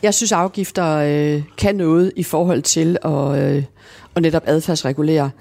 jeg 0.03 0.13
synes, 0.13 0.31
afgifter 0.31 0.95
øh, 0.95 1.43
kan 1.57 1.75
noget 1.75 2.11
i 2.15 2.23
forhold 2.23 2.61
til 2.61 2.97
at, 3.05 3.37
øh, 3.37 3.63
at 4.15 4.21
netop 4.21 4.43
adfærdsregulere. 4.45 5.31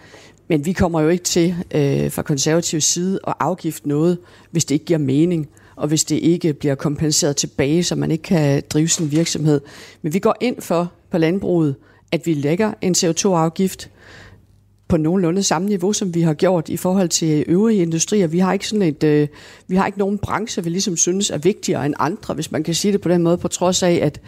Men 0.49 0.67
vi 0.67 0.73
kommer 0.73 1.01
jo 1.01 1.09
ikke 1.09 1.25
til 1.25 1.55
øh, 1.75 2.11
fra 2.11 2.23
konservativ 2.23 2.81
side 2.81 3.21
at 3.27 3.35
afgifte 3.41 3.89
noget, 3.89 4.19
hvis 4.51 4.65
det 4.65 4.75
ikke 4.75 4.85
giver 4.85 4.99
mening, 4.99 5.49
og 5.77 5.89
hvis 5.89 6.05
det 6.05 6.17
ikke 6.17 6.53
bliver 6.53 6.75
kompenseret 6.75 7.37
tilbage, 7.37 7.85
så 7.85 7.95
man 7.95 8.11
ikke 8.11 8.23
kan 8.23 8.63
drive 8.71 8.89
sin 8.89 9.11
virksomhed. 9.11 9.61
Men 10.03 10.15
vi 10.15 10.19
går 10.19 10.37
ind 10.41 10.61
for 10.61 10.93
på 11.11 11.19
landbruget, 11.19 11.75
at 12.13 12.27
vi 12.27 12.35
lægger 12.35 12.73
en 12.81 12.95
CO2-afgift 12.99 13.91
på 14.89 14.97
nogenlunde 14.97 15.43
samme 15.43 15.69
niveau, 15.69 15.93
som 15.93 16.15
vi 16.15 16.23
har 16.23 16.35
gjort 16.35 16.69
i 16.69 16.77
forhold 16.77 17.09
til 17.09 17.45
øvrige 17.47 17.83
industrier. 17.83 18.27
Vi 18.27 18.39
har 18.39 18.53
ikke 18.53 18.69
sådan 18.69 18.83
et, 18.83 19.05
øh, 19.05 19.29
vi 19.69 19.77
har 19.77 19.87
ikke 19.87 19.99
nogen 19.99 20.19
branche, 20.19 20.65
vi 20.65 20.71
ligesom 20.71 20.97
synes 20.97 21.31
er 21.31 21.39
vigtigere 21.39 21.87
end 21.87 21.95
andre, 21.99 22.35
hvis 22.35 22.53
man 22.53 22.63
kan 22.63 22.75
sige 22.75 22.93
det 22.93 23.01
på 23.01 23.09
den 23.09 23.23
måde, 23.23 23.39
på 23.39 23.49
trods 23.49 23.83
af, 23.83 24.01
at 24.03 24.21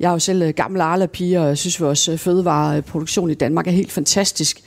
jeg 0.00 0.08
er 0.08 0.12
jo 0.12 0.18
selv 0.18 0.42
øh, 0.42 0.48
gammel 0.48 0.80
Arla-pige, 0.80 1.40
og 1.40 1.48
jeg 1.48 1.58
synes, 1.58 1.76
at 1.76 1.80
vores 1.80 2.08
øh, 2.08 2.18
fødevareproduktion 2.18 3.30
i 3.30 3.34
Danmark 3.34 3.66
er 3.66 3.70
helt 3.70 3.92
fantastisk. 3.92 4.60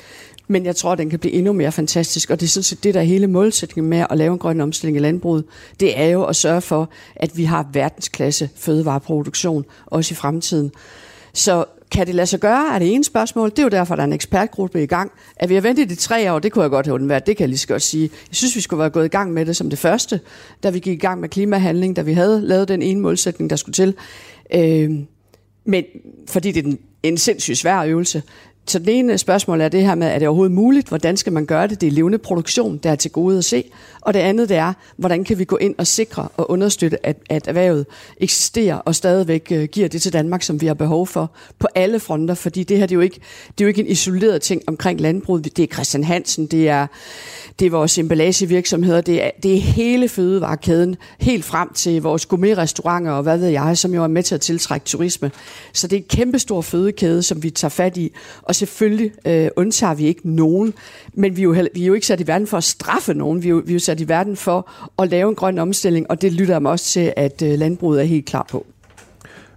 Men 0.47 0.65
jeg 0.65 0.75
tror, 0.75 0.91
at 0.91 0.97
den 0.97 1.09
kan 1.09 1.19
blive 1.19 1.33
endnu 1.33 1.53
mere 1.53 1.71
fantastisk, 1.71 2.29
og 2.29 2.39
det 2.39 2.45
er 2.45 2.49
sådan 2.49 2.63
set 2.63 2.83
det, 2.83 2.93
der 2.93 2.99
er 2.99 3.03
hele 3.03 3.27
målsætningen 3.27 3.89
med 3.89 4.05
at 4.09 4.17
lave 4.17 4.33
en 4.33 4.39
grøn 4.39 4.61
omstilling 4.61 4.97
i 4.97 4.99
landbruget. 4.99 5.43
Det 5.79 5.99
er 5.99 6.05
jo 6.05 6.23
at 6.23 6.35
sørge 6.35 6.61
for, 6.61 6.89
at 7.15 7.37
vi 7.37 7.43
har 7.43 7.69
verdensklasse 7.73 8.49
fødevareproduktion, 8.55 9.65
også 9.85 10.13
i 10.13 10.15
fremtiden. 10.15 10.71
Så 11.33 11.65
kan 11.91 12.07
det 12.07 12.15
lade 12.15 12.27
sig 12.27 12.39
gøre, 12.39 12.75
er 12.75 12.79
det 12.79 12.93
ene 12.93 13.03
spørgsmål. 13.03 13.49
Det 13.49 13.59
er 13.59 13.63
jo 13.63 13.69
derfor, 13.69 13.95
der 13.95 14.03
er 14.03 14.07
en 14.07 14.13
ekspertgruppe 14.13 14.83
i 14.83 14.85
gang. 14.85 15.11
At 15.35 15.49
vi 15.49 15.53
har 15.53 15.61
ventet 15.61 15.91
i 15.91 15.95
tre 15.95 16.33
år, 16.33 16.39
det 16.39 16.51
kunne 16.51 16.63
jeg 16.63 16.71
godt 16.71 16.85
have 16.85 16.95
undværet. 16.95 17.27
Det 17.27 17.37
kan 17.37 17.43
jeg 17.43 17.49
lige 17.49 17.59
så 17.59 17.67
godt 17.67 17.81
sige. 17.81 18.09
Jeg 18.29 18.35
synes, 18.35 18.55
vi 18.55 18.61
skulle 18.61 18.79
være 18.79 18.89
gået 18.89 19.05
i 19.05 19.07
gang 19.07 19.33
med 19.33 19.45
det 19.45 19.55
som 19.55 19.69
det 19.69 19.79
første, 19.79 20.19
da 20.63 20.69
vi 20.69 20.79
gik 20.79 20.93
i 20.93 21.01
gang 21.01 21.21
med 21.21 21.29
klimahandling, 21.29 21.95
da 21.95 22.01
vi 22.01 22.13
havde 22.13 22.41
lavet 22.41 22.67
den 22.67 22.81
ene 22.81 23.01
målsætning, 23.01 23.49
der 23.49 23.55
skulle 23.55 23.73
til. 23.73 23.93
Øh, 24.53 24.91
men 25.65 25.83
fordi 26.27 26.51
det 26.51 26.59
er 26.59 26.63
den, 26.63 26.79
en 27.03 27.17
sindssygt 27.17 27.57
svær 27.57 27.83
øvelse. 27.83 28.23
Så 28.67 28.79
det 28.79 28.99
ene 28.99 29.17
spørgsmål 29.17 29.61
er 29.61 29.69
det 29.69 29.85
her 29.85 29.95
med, 29.95 30.07
er 30.07 30.19
det 30.19 30.27
overhovedet 30.27 30.55
muligt? 30.55 30.87
Hvordan 30.87 31.17
skal 31.17 31.33
man 31.33 31.45
gøre 31.45 31.67
det? 31.67 31.81
Det 31.81 31.87
er 31.87 31.91
levende 31.91 32.17
produktion, 32.17 32.77
der 32.77 32.91
er 32.91 32.95
til 32.95 33.11
gode 33.11 33.37
at 33.37 33.45
se. 33.45 33.63
Og 34.01 34.13
det 34.13 34.19
andet 34.19 34.49
det 34.49 34.57
er, 34.57 34.73
hvordan 34.97 35.23
kan 35.23 35.39
vi 35.39 35.43
gå 35.43 35.57
ind 35.57 35.75
og 35.77 35.87
sikre 35.87 36.27
og 36.37 36.51
understøtte, 36.51 37.05
at, 37.05 37.17
at 37.29 37.47
erhvervet 37.47 37.85
eksisterer 38.17 38.75
og 38.75 38.95
stadigvæk 38.95 39.47
øh, 39.51 39.63
giver 39.63 39.87
det 39.87 40.01
til 40.01 40.13
Danmark, 40.13 40.43
som 40.43 40.61
vi 40.61 40.65
har 40.67 40.73
behov 40.73 41.07
for 41.07 41.31
på 41.59 41.67
alle 41.75 41.99
fronter. 41.99 42.33
Fordi 42.33 42.63
det 42.63 42.77
her 42.77 42.85
det 42.85 42.95
er, 42.95 42.95
jo 42.95 43.01
ikke, 43.01 43.19
det 43.47 43.63
er 43.63 43.65
jo 43.65 43.67
ikke 43.67 43.81
en 43.81 43.87
isoleret 43.87 44.41
ting 44.41 44.61
omkring 44.67 45.01
landbruget. 45.01 45.57
Det 45.57 45.63
er 45.63 45.73
Christian 45.73 46.03
Hansen, 46.03 46.45
det 46.45 46.69
er, 46.69 46.87
det 47.59 47.65
er 47.65 47.69
vores 47.69 47.97
emballagevirksomheder, 47.97 49.01
det 49.01 49.23
er, 49.23 49.31
det 49.43 49.55
er 49.55 49.59
hele 49.59 50.09
fødevarekæden, 50.09 50.95
helt 51.19 51.45
frem 51.45 51.73
til 51.73 52.01
vores 52.01 52.25
gourmetrestauranter 52.25 53.11
og 53.11 53.23
hvad 53.23 53.37
ved 53.37 53.47
jeg, 53.47 53.77
som 53.77 53.93
jo 53.93 54.03
er 54.03 54.07
med 54.07 54.23
til 54.23 54.35
at 54.35 54.41
tiltrække 54.41 54.85
turisme. 54.85 55.31
Så 55.73 55.87
det 55.87 55.95
er 55.95 56.01
en 56.01 56.07
kæmpestor 56.09 56.61
fødekæde, 56.61 57.23
som 57.23 57.43
vi 57.43 57.49
tager 57.49 57.69
fat 57.69 57.97
i. 57.97 58.11
Og 58.41 58.55
selvfølgelig 58.57 59.11
øh, 59.27 59.49
undtager 59.55 59.93
vi 59.93 60.05
ikke 60.05 60.29
nogen, 60.29 60.73
men 61.13 61.35
vi 61.35 61.41
er, 61.41 61.43
jo 61.43 61.53
heller, 61.53 61.69
vi 61.73 61.83
er 61.83 61.87
jo 61.87 61.93
ikke 61.93 62.07
sat 62.07 62.21
i 62.21 62.27
verden 62.27 62.47
for 62.47 62.57
at 62.57 62.63
straffe 62.63 63.13
nogen, 63.13 63.43
vi 63.43 63.47
er 63.47 63.51
jo, 63.51 63.63
vi 63.65 63.71
er 63.71 63.75
jo 63.75 63.79
sat 63.79 64.01
i 64.01 64.07
verden 64.07 64.35
for 64.35 64.71
at 64.99 65.09
lave 65.09 65.29
en 65.29 65.35
grøn 65.35 65.57
omstilling, 65.57 66.11
og 66.11 66.21
det 66.21 66.33
lytter 66.33 66.53
jeg 66.53 66.61
mig 66.61 66.71
også 66.71 66.85
til, 66.85 67.13
at 67.15 67.41
øh, 67.41 67.59
landbruget 67.59 68.01
er 68.01 68.05
helt 68.05 68.25
klar 68.25 68.47
på. 68.49 68.65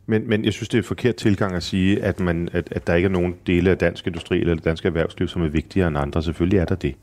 Men, 0.07 0.29
men 0.29 0.45
jeg 0.45 0.53
synes, 0.53 0.69
det 0.69 0.79
er 0.79 0.83
et 0.83 0.87
forkert 0.87 1.17
tilgang 1.17 1.55
at 1.55 1.63
sige, 1.63 2.03
at, 2.03 2.21
man, 2.21 2.49
at, 2.53 2.69
at 2.71 2.87
der 2.87 2.95
ikke 2.95 3.07
er 3.07 3.11
nogen 3.11 3.35
dele 3.47 3.71
af 3.71 3.79
dansk 3.79 4.07
industri 4.07 4.41
eller 4.41 4.55
dansk 4.55 4.85
erhvervsliv, 4.85 5.29
som 5.29 5.43
er 5.43 5.49
vigtigere 5.49 5.89
end 5.89 5.99
andre. 5.99 6.23
Selvfølgelig 6.23 6.59
er 6.59 6.65
der 6.65 6.75
det. 6.75 6.95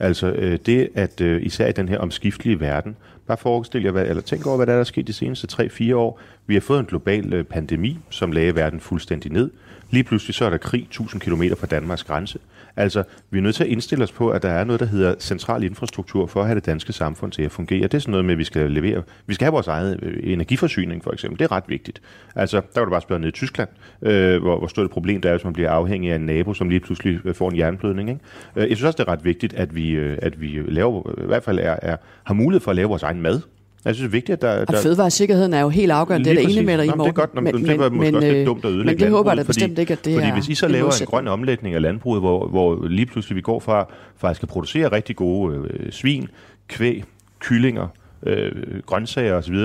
Altså 0.00 0.26
øh, 0.26 0.58
det, 0.66 0.88
at 0.94 1.20
øh, 1.20 1.42
især 1.42 1.66
i 1.66 1.72
den 1.72 1.88
her 1.88 1.98
omskiftelige 1.98 2.60
verden, 2.60 2.96
bare 3.26 3.36
forestil 3.38 3.82
jer, 3.82 3.90
hvad, 3.90 4.06
eller 4.06 4.22
tænk 4.22 4.46
over, 4.46 4.56
hvad 4.56 4.66
der 4.66 4.72
er, 4.72 4.84
sket 4.84 5.06
de 5.06 5.12
seneste 5.12 5.48
3-4 5.52 5.94
år. 5.94 6.20
Vi 6.46 6.54
har 6.54 6.60
fået 6.60 6.80
en 6.80 6.86
global 6.86 7.32
øh, 7.32 7.44
pandemi, 7.44 7.98
som 8.10 8.32
lagde 8.32 8.54
verden 8.54 8.80
fuldstændig 8.80 9.32
ned. 9.32 9.50
Lige 9.90 10.04
pludselig 10.04 10.34
så 10.34 10.44
er 10.44 10.50
der 10.50 10.56
krig 10.56 10.82
1000 10.82 11.20
km 11.20 11.42
fra 11.58 11.66
Danmarks 11.66 12.04
grænse. 12.04 12.38
Altså, 12.76 13.02
vi 13.30 13.38
er 13.38 13.42
nødt 13.42 13.54
til 13.54 13.64
at 13.64 13.70
indstille 13.70 14.04
os 14.04 14.12
på, 14.12 14.30
at 14.30 14.42
der 14.42 14.48
er 14.48 14.64
noget, 14.64 14.80
der 14.80 14.86
hedder 14.86 15.14
central 15.18 15.62
infrastruktur 15.62 16.26
for 16.26 16.40
at 16.40 16.46
have 16.46 16.54
det 16.54 16.66
danske 16.66 16.92
samfund 16.92 17.32
til 17.32 17.42
at 17.42 17.52
fungere. 17.52 17.82
Det 17.82 17.94
er 17.94 17.98
sådan 17.98 18.10
noget 18.10 18.24
med, 18.24 18.34
at 18.34 18.38
vi 18.38 18.44
skal 18.44 18.70
levere. 18.70 19.02
Vi 19.26 19.34
skal 19.34 19.44
have 19.44 19.52
vores 19.52 19.66
eget 19.66 19.98
øh, 20.02 20.32
energiforsyning, 20.32 21.04
for 21.04 21.12
eksempel. 21.12 21.38
Det 21.38 21.44
er 21.44 21.52
ret 21.52 21.64
vigtigt. 21.68 22.02
Altså, 22.34 22.56
der 22.74 22.80
var 22.80 22.84
det 22.84 22.90
bare 22.90 23.00
spørge 23.00 23.20
ned 23.20 23.28
i 23.28 23.32
Tyskland, 23.32 23.68
øh, 24.02 24.42
hvor, 24.42 24.58
hvor 24.58 24.66
stort 24.66 24.84
et 24.84 24.90
problem 24.90 25.20
der 25.20 25.28
er, 25.28 25.34
hvis 25.34 25.44
man 25.44 25.52
bliver 25.52 25.70
afhængig 25.70 26.10
af 26.12 26.16
en 26.16 26.26
nabo, 26.26 26.54
som 26.54 26.68
lige 26.68 26.80
pludselig 26.80 27.20
øh, 27.24 27.34
får 27.34 27.50
en 27.50 27.58
jernblødning. 27.58 28.08
Ikke? 28.08 28.20
Øh, 28.56 28.68
jeg 28.68 28.76
synes 28.76 28.86
også, 28.86 28.96
det 28.96 29.08
er 29.08 29.12
ret 29.12 29.24
vigtigt, 29.24 29.54
at 29.54 29.74
vi, 29.74 29.96
at 29.96 30.40
vi 30.40 30.62
laver, 30.68 31.22
i 31.22 31.26
hvert 31.26 31.42
fald 31.42 31.58
er, 31.58 31.76
er, 31.82 31.96
har 32.24 32.34
mulighed 32.34 32.60
for 32.60 32.70
at 32.70 32.76
lave 32.76 32.88
vores 32.88 33.02
egen 33.02 33.22
mad. 33.22 33.40
Jeg 33.84 33.94
synes, 33.94 33.98
det 33.98 34.08
er 34.08 34.18
vigtigt, 34.18 34.36
at 34.36 34.42
der... 34.42 34.64
der... 34.64 34.76
Og 34.76 34.82
fødevaresikkerheden 34.82 35.54
er 35.54 35.60
jo 35.60 35.68
helt 35.68 35.92
afgørende. 35.92 36.24
Det 36.24 36.38
er 36.38 36.42
der 36.42 36.48
enig 36.48 36.64
med 36.64 36.78
dig 36.78 36.86
i, 36.86 36.88
Morgen. 36.88 37.00
Det 37.00 37.08
er 37.08 37.12
godt, 37.12 37.34
men, 37.34 37.44
men, 37.44 37.64
det 37.64 37.78
var 37.78 37.90
måske 37.90 38.12
men, 38.12 38.14
også 38.14 38.32
lidt 38.32 38.46
dumt 38.46 38.64
at 38.64 38.70
ødelægge 38.70 38.90
Men 38.90 38.98
det 38.98 39.10
håber 39.10 39.30
jeg 39.30 39.36
da 39.36 39.42
bestemt 39.42 39.78
ikke, 39.78 39.92
at 39.92 40.04
det 40.04 40.14
fordi 40.14 40.28
er 40.28 40.32
hvis 40.32 40.48
I 40.48 40.54
så 40.54 40.68
laver 40.68 41.00
en 41.00 41.06
grøn 41.06 41.28
omlægning 41.28 41.74
af 41.74 41.82
landbruget, 41.82 42.22
hvor, 42.22 42.48
hvor 42.48 42.86
lige 42.86 43.06
pludselig 43.06 43.36
vi 43.36 43.40
går 43.40 43.60
fra 43.60 43.86
faktisk 44.16 44.42
at 44.42 44.48
producere 44.48 44.92
rigtig 44.92 45.16
gode 45.16 45.56
øh, 45.56 45.92
svin, 45.92 46.28
kvæg, 46.68 47.04
kyllinger, 47.38 47.88
øh, 48.26 48.52
grøntsager 48.86 49.34
osv., 49.34 49.56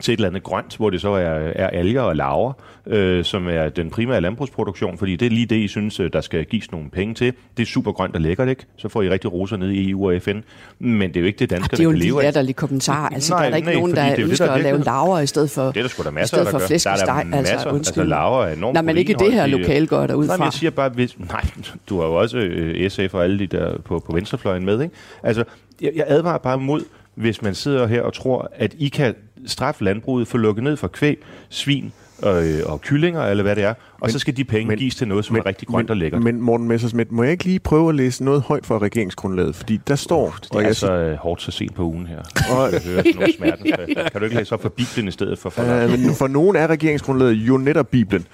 til 0.00 0.12
et 0.12 0.16
eller 0.16 0.28
andet 0.28 0.42
grønt, 0.42 0.76
hvor 0.76 0.90
det 0.90 1.00
så 1.00 1.10
er, 1.10 1.52
er 1.54 1.66
alger 1.66 2.00
og 2.00 2.16
laver, 2.16 2.52
øh, 2.86 3.24
som 3.24 3.48
er 3.48 3.68
den 3.68 3.90
primære 3.90 4.20
landbrugsproduktion, 4.20 4.98
fordi 4.98 5.16
det 5.16 5.26
er 5.26 5.30
lige 5.30 5.46
det, 5.46 5.56
I 5.56 5.68
synes, 5.68 6.00
øh, 6.00 6.12
der 6.12 6.20
skal 6.20 6.44
gives 6.44 6.72
nogle 6.72 6.90
penge 6.90 7.14
til. 7.14 7.32
Det 7.56 7.62
er 7.62 7.66
super 7.66 7.92
grønt 7.92 8.14
og 8.14 8.20
lækkert, 8.20 8.48
ikke? 8.48 8.66
Så 8.76 8.88
får 8.88 9.02
I 9.02 9.10
rigtig 9.10 9.32
roser 9.32 9.56
ned 9.56 9.70
i 9.70 9.90
EU 9.90 10.10
og 10.10 10.22
FN. 10.22 10.38
Men 10.78 11.08
det 11.08 11.16
er 11.16 11.20
jo 11.20 11.26
ikke 11.26 11.38
det, 11.38 11.50
danskerne 11.50 11.76
kan 11.76 11.78
leve 11.78 11.90
af. 11.92 11.96
Det 11.96 12.04
er 12.04 12.08
jo 12.08 12.18
en 12.18 12.24
latterlig 12.24 12.56
kommentar. 12.56 13.08
Altså, 13.08 13.34
nej, 13.34 13.40
der 13.40 13.46
er 13.46 13.50
der 13.50 13.56
ikke 13.56 13.66
nej, 13.66 13.74
nogen, 13.74 13.96
der 13.96 14.14
ønsker 14.18 14.26
det, 14.26 14.38
der 14.38 14.52
at 14.52 14.60
lave 14.62 14.84
laver 14.84 15.18
i 15.18 15.26
stedet 15.26 15.50
for 15.50 15.62
Det 15.62 15.76
er 15.76 15.82
der 15.82 15.88
sgu 15.88 16.02
da 16.02 16.10
masser, 16.10 16.36
der 16.36 16.44
gør. 16.44 16.58
Der 16.58 16.64
er 16.64 17.04
der 17.04 17.24
masser. 17.24 17.54
Altså, 17.54 17.68
altså 17.68 18.04
laver 18.04 18.44
er 18.44 18.52
enormt 18.52 18.74
Nej, 18.74 18.82
men 18.82 18.96
ikke 18.96 19.14
det 19.14 19.32
her 19.32 19.46
lokal 19.46 19.86
går 19.86 20.06
der 20.06 20.14
ud 20.14 20.26
fra. 20.26 20.44
Jeg 20.44 20.52
siger 20.52 20.70
bare, 20.70 20.88
hvis, 20.88 21.18
nej, 21.18 21.44
du 21.88 22.00
har 22.00 22.06
jo 22.06 22.14
også 22.14 22.38
øh, 22.38 22.90
SF 22.90 23.14
og 23.14 23.24
alle 23.24 23.38
de 23.38 23.46
der 23.46 23.78
på, 23.78 23.98
på 23.98 24.12
venstrefløjen 24.12 24.64
med, 24.64 24.82
ikke? 24.82 24.94
Altså, 25.22 25.44
jeg, 25.80 25.92
jeg 25.96 26.04
advarer 26.08 26.38
bare 26.38 26.58
mod, 26.58 26.80
hvis 27.20 27.42
man 27.42 27.54
sidder 27.54 27.86
her 27.86 28.02
og 28.02 28.12
tror, 28.12 28.50
at 28.54 28.74
I 28.78 28.88
kan 28.88 29.14
straffe 29.46 29.84
landbruget 29.84 30.28
for 30.28 30.38
lukket 30.38 30.64
ned 30.64 30.76
for 30.76 30.88
kvæg, 30.88 31.18
svin 31.48 31.92
og, 32.22 32.46
øh, 32.46 32.60
og 32.66 32.80
kyllinger, 32.80 33.22
eller 33.22 33.42
hvad 33.42 33.56
det 33.56 33.64
er, 33.64 33.70
og 33.70 33.76
men, 34.02 34.10
så 34.10 34.18
skal 34.18 34.36
de 34.36 34.44
penge 34.44 34.68
men, 34.68 34.78
gives 34.78 34.94
til 34.94 35.08
noget, 35.08 35.24
som 35.24 35.34
men, 35.34 35.42
er 35.42 35.46
rigtig 35.46 35.68
grønt 35.68 35.86
men, 35.86 35.90
og 35.90 35.96
lækkert. 35.96 36.22
Men 36.22 36.40
Morten 36.40 36.68
Messersmith, 36.68 37.12
må 37.12 37.22
jeg 37.22 37.32
ikke 37.32 37.44
lige 37.44 37.58
prøve 37.58 37.88
at 37.88 37.94
læse 37.94 38.24
noget 38.24 38.42
højt 38.42 38.66
fra 38.66 38.78
regeringsgrundlaget? 38.78 39.54
Fordi 39.54 39.80
der 39.88 39.96
står... 39.96 40.26
Uh, 40.26 40.32
det 40.42 40.64
er 40.64 40.68
altså 40.68 40.86
sig, 40.86 41.16
hårdt 41.16 41.42
så 41.42 41.50
sent 41.50 41.74
på 41.74 41.82
ugen 41.82 42.06
her. 42.06 42.18
Og, 42.50 42.72
jeg 42.72 42.80
hører 42.84 43.02
nogle 43.14 43.94
Kan 44.10 44.20
du 44.20 44.24
ikke 44.24 44.36
læse 44.36 44.54
op 44.54 44.62
for 44.62 44.68
Bibelen 44.68 45.08
i 45.08 45.10
stedet 45.10 45.38
for? 45.38 45.50
For, 45.50 45.62
uh, 45.62 45.90
men 45.90 46.14
for 46.14 46.28
nogen 46.28 46.56
er 46.56 46.66
regeringsgrundlaget 46.66 47.32
jo 47.32 47.56
netop 47.56 47.88
Bibelen. 47.88 48.26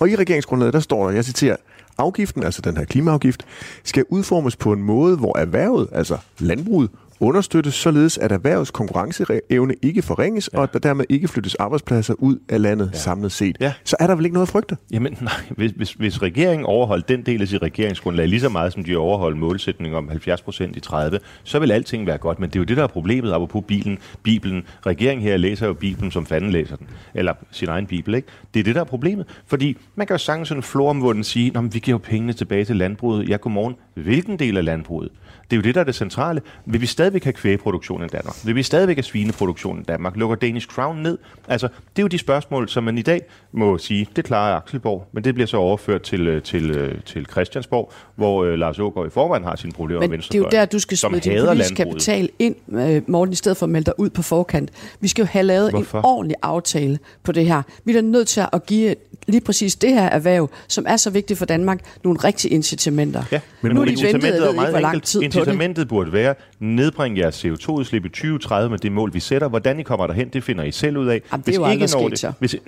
Og 0.00 0.08
i 0.08 0.16
regeringsgrundlaget, 0.16 0.74
der 0.74 0.80
står 0.80 1.06
der, 1.06 1.14
jeg 1.14 1.24
citerer, 1.24 1.56
Afgiften, 1.98 2.42
altså 2.42 2.62
den 2.62 2.76
her 2.76 2.84
klimaafgift, 2.84 3.46
skal 3.84 4.04
udformes 4.08 4.56
på 4.56 4.72
en 4.72 4.82
måde, 4.82 5.16
hvor 5.16 5.38
erhvervet, 5.38 5.88
altså 5.92 6.16
landbruget, 6.38 6.90
understøttes 7.22 7.74
således, 7.74 8.18
at 8.18 8.32
erhvervets 8.32 8.70
konkurrenceevne 8.70 9.74
ikke 9.82 10.02
forringes, 10.02 10.50
ja. 10.52 10.58
og 10.58 10.62
at 10.62 10.72
der 10.72 10.78
dermed 10.78 11.04
ikke 11.08 11.28
flyttes 11.28 11.54
arbejdspladser 11.54 12.14
ud 12.18 12.38
af 12.48 12.62
landet 12.62 12.90
ja. 12.92 12.98
samlet 12.98 13.32
set. 13.32 13.56
Ja. 13.60 13.72
Så 13.84 13.96
er 14.00 14.06
der 14.06 14.14
vel 14.14 14.24
ikke 14.24 14.34
noget 14.34 14.46
at 14.46 14.52
frygte? 14.52 14.76
Jamen 14.92 15.18
nej, 15.20 15.32
hvis, 15.50 15.70
hvis, 15.70 15.92
hvis 15.92 16.22
regeringen 16.22 16.66
overholdt 16.66 17.08
den 17.08 17.22
del 17.22 17.42
af 17.42 17.48
sit 17.48 17.62
regeringsgrundlag 17.62 18.28
lige 18.28 18.40
så 18.40 18.48
meget, 18.48 18.72
som 18.72 18.84
de 18.84 18.96
overholdt 18.96 19.38
målsætningen 19.38 19.98
om 19.98 20.08
70 20.08 20.42
procent 20.42 20.76
i 20.76 20.80
30, 20.80 21.18
så 21.44 21.58
vil 21.58 21.72
alting 21.72 22.06
være 22.06 22.18
godt. 22.18 22.40
Men 22.40 22.50
det 22.50 22.56
er 22.56 22.60
jo 22.60 22.64
det, 22.64 22.76
der 22.76 22.82
er 22.82 22.86
problemet, 22.86 23.32
apropos 23.32 23.64
Bibelen. 23.68 23.98
Bibelen. 24.22 24.64
Regeringen 24.86 25.22
her 25.22 25.36
læser 25.36 25.66
jo 25.66 25.72
Bibelen, 25.72 26.10
som 26.10 26.26
fanden 26.26 26.50
læser 26.50 26.76
den. 26.76 26.86
Eller 27.14 27.34
sin 27.50 27.68
egen 27.68 27.86
Bibel, 27.86 28.14
ikke? 28.14 28.28
Det 28.54 28.60
er 28.60 28.64
det, 28.64 28.74
der 28.74 28.80
er 28.80 28.84
problemet. 28.84 29.26
Fordi 29.46 29.76
man 29.94 30.06
kan 30.06 30.14
jo 30.14 30.18
sagtens 30.18 30.48
sådan 30.48 30.62
floromvunden 30.62 31.24
sige, 31.24 31.52
at 31.58 31.74
vi 31.74 31.78
giver 31.78 31.94
jo 31.94 31.98
pengene 31.98 32.32
tilbage 32.32 32.64
til 32.64 32.76
landbruget. 32.76 33.28
Ja, 33.28 33.36
godmorgen. 33.36 33.74
Hvilken 33.94 34.38
del 34.38 34.56
af 34.56 34.64
landbruget? 34.64 35.08
Det 35.52 35.56
er 35.56 35.60
jo 35.60 35.62
det, 35.62 35.74
der 35.74 35.80
er 35.80 35.84
det 35.84 35.94
centrale. 35.94 36.40
Vil 36.66 36.80
vi 36.80 36.86
stadigvæk 36.86 37.24
have 37.24 37.32
kvægeproduktion 37.32 38.04
i 38.04 38.06
Danmark? 38.06 38.36
Vil 38.44 38.54
vi 38.54 38.62
stadigvæk 38.62 38.96
have 38.96 39.02
svineproduktion 39.02 39.80
i 39.80 39.82
Danmark? 39.82 40.16
Lukker 40.16 40.36
Danish 40.36 40.66
Crown 40.66 40.96
ned? 40.96 41.18
Altså, 41.48 41.66
det 41.66 41.98
er 41.98 42.02
jo 42.02 42.08
de 42.08 42.18
spørgsmål, 42.18 42.68
som 42.68 42.84
man 42.84 42.98
i 42.98 43.02
dag 43.02 43.20
må 43.52 43.78
sige, 43.78 44.06
det 44.16 44.24
klarer 44.24 44.56
Akselborg, 44.56 45.08
men 45.12 45.24
det 45.24 45.34
bliver 45.34 45.46
så 45.46 45.56
overført 45.56 46.02
til, 46.02 46.28
øh, 46.28 46.42
til, 46.42 46.70
øh, 46.70 47.02
til 47.06 47.26
Christiansborg, 47.30 47.92
hvor 48.16 48.44
uh, 48.44 48.48
Lars 48.54 48.78
Ågaard 48.78 49.06
i 49.06 49.10
forvejen 49.10 49.44
har 49.44 49.56
sine 49.56 49.72
problemer 49.72 50.00
med 50.00 50.08
venstre. 50.08 50.32
det 50.32 50.38
er 50.38 50.42
jo 50.42 50.48
der, 50.50 50.64
du 50.64 50.78
skal 50.78 50.98
smide 50.98 51.20
din 51.20 51.46
politiske 51.46 51.76
kapital 51.76 52.28
ind, 52.38 52.56
uh, 52.66 53.10
Morten, 53.10 53.32
i 53.32 53.36
stedet 53.36 53.56
for 53.56 53.66
at 53.66 53.70
melde 53.70 53.86
dig 53.86 54.00
ud 54.00 54.10
på 54.10 54.22
forkant. 54.22 54.70
Vi 55.00 55.08
skal 55.08 55.22
jo 55.22 55.26
have 55.26 55.42
lavet 55.42 55.70
Hvorfor? 55.70 55.98
en 55.98 56.04
ordentlig 56.04 56.36
aftale 56.42 56.98
på 57.22 57.32
det 57.32 57.46
her. 57.46 57.62
Vi 57.84 57.96
er 57.96 58.02
nødt 58.02 58.28
til 58.28 58.44
at 58.52 58.66
give 58.66 58.94
lige 59.26 59.40
præcis 59.40 59.76
det 59.76 59.90
her 59.90 60.06
erhverv, 60.06 60.50
som 60.68 60.84
er 60.88 60.96
så 60.96 61.10
vigtigt 61.10 61.38
for 61.38 61.46
Danmark, 61.46 61.80
nogle 62.04 62.18
rigtige 62.18 62.54
incitamenter. 62.54 63.22
Ja, 63.32 63.40
men 63.60 63.74
nu 63.74 63.80
er 63.80 63.84
de 63.84 63.90
ventet, 63.90 64.12
jeg 64.12 64.22
ved 64.22 64.48
ikke, 64.50 64.70
hvor 64.70 64.80
lang 64.80 65.02
tid 65.02 65.30
på 65.30 65.41
Incitamentet 65.42 65.88
burde 65.88 66.12
være, 66.12 66.34
nedbring 66.60 67.18
jeres 67.18 67.44
CO2-udslip 67.44 68.04
i 68.04 68.08
2030 68.08 68.70
med 68.70 68.78
det 68.78 68.92
mål, 68.92 69.14
vi 69.14 69.20
sætter. 69.20 69.48
Hvordan 69.48 69.80
I 69.80 69.82
kommer 69.82 70.06
derhen, 70.06 70.28
det 70.28 70.44
finder 70.44 70.64
I 70.64 70.70
selv 70.72 70.96
ud 70.96 71.06
af. 71.06 71.22
Jamen, 71.32 71.42
det 71.46 71.52
er 71.52 71.56
jo 71.56 71.64
aldrig 71.64 71.88
når 71.94 72.08
sket, 72.08 72.18
så. 72.18 72.32
Hvis, 72.38 72.54
I 72.54 72.58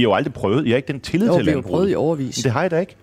har 0.00 0.02
jo 0.02 0.12
aldrig 0.14 0.32
prøvet. 0.34 0.66
I 0.66 0.70
har 0.70 0.76
ikke 0.76 0.92
den 0.92 1.00
tillid 1.00 1.28
Jo, 1.28 1.36
til 1.36 1.44
vi 1.46 1.50
har 1.50 1.52
jo 1.52 1.56
landbruget. 1.56 1.78
prøvet 1.78 1.90
i 1.90 1.94
overvis. 1.94 2.36
Det 2.36 2.52
har 2.52 2.64
I 2.64 2.68
da 2.68 2.78
ikke. 2.78 2.96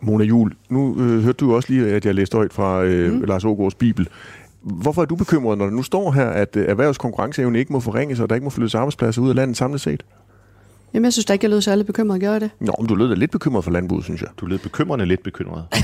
Mona 0.00 0.24
Jul, 0.24 0.52
nu 0.68 0.96
øh, 1.00 1.22
hørte 1.22 1.32
du 1.32 1.54
også 1.54 1.72
lige, 1.72 1.86
at 1.94 2.06
jeg 2.06 2.14
læste 2.14 2.36
højt 2.36 2.52
fra 2.52 2.82
øh, 2.84 3.12
mm. 3.12 3.22
Lars 3.22 3.44
Ågaards 3.44 3.74
Bibel. 3.74 4.08
Hvorfor 4.62 5.02
er 5.02 5.06
du 5.06 5.16
bekymret, 5.16 5.58
når 5.58 5.64
der 5.64 5.72
nu 5.72 5.82
står 5.82 6.10
her, 6.12 6.26
at 6.26 6.56
øh, 6.56 6.68
erhvervskonkurrenceevne 6.68 7.58
ikke 7.58 7.72
må 7.72 7.80
forringes, 7.80 8.20
og 8.20 8.28
der 8.28 8.34
ikke 8.34 8.44
må 8.44 8.50
flyttes 8.50 8.74
arbejdspladser 8.74 9.22
ud 9.22 9.28
af 9.28 9.34
landet 9.34 9.56
samlet 9.56 9.80
set? 9.80 10.02
Jamen, 10.94 11.04
jeg 11.04 11.12
synes 11.12 11.24
da 11.24 11.32
ikke, 11.32 11.44
jeg 11.44 11.50
lød 11.50 11.60
særlig 11.60 11.86
bekymret, 11.86 12.20
gør 12.20 12.32
jeg 12.32 12.40
det? 12.40 12.50
Nå, 12.60 12.72
men 12.78 12.88
du 12.88 12.94
lød 12.94 13.08
da 13.08 13.14
lidt 13.14 13.30
bekymret 13.30 13.64
for 13.64 13.70
landbruget, 13.70 14.04
synes 14.04 14.20
jeg. 14.20 14.28
Du 14.40 14.46
lød 14.46 14.58
bekymrende 14.58 15.06
lidt 15.06 15.22
bekymret. 15.22 15.64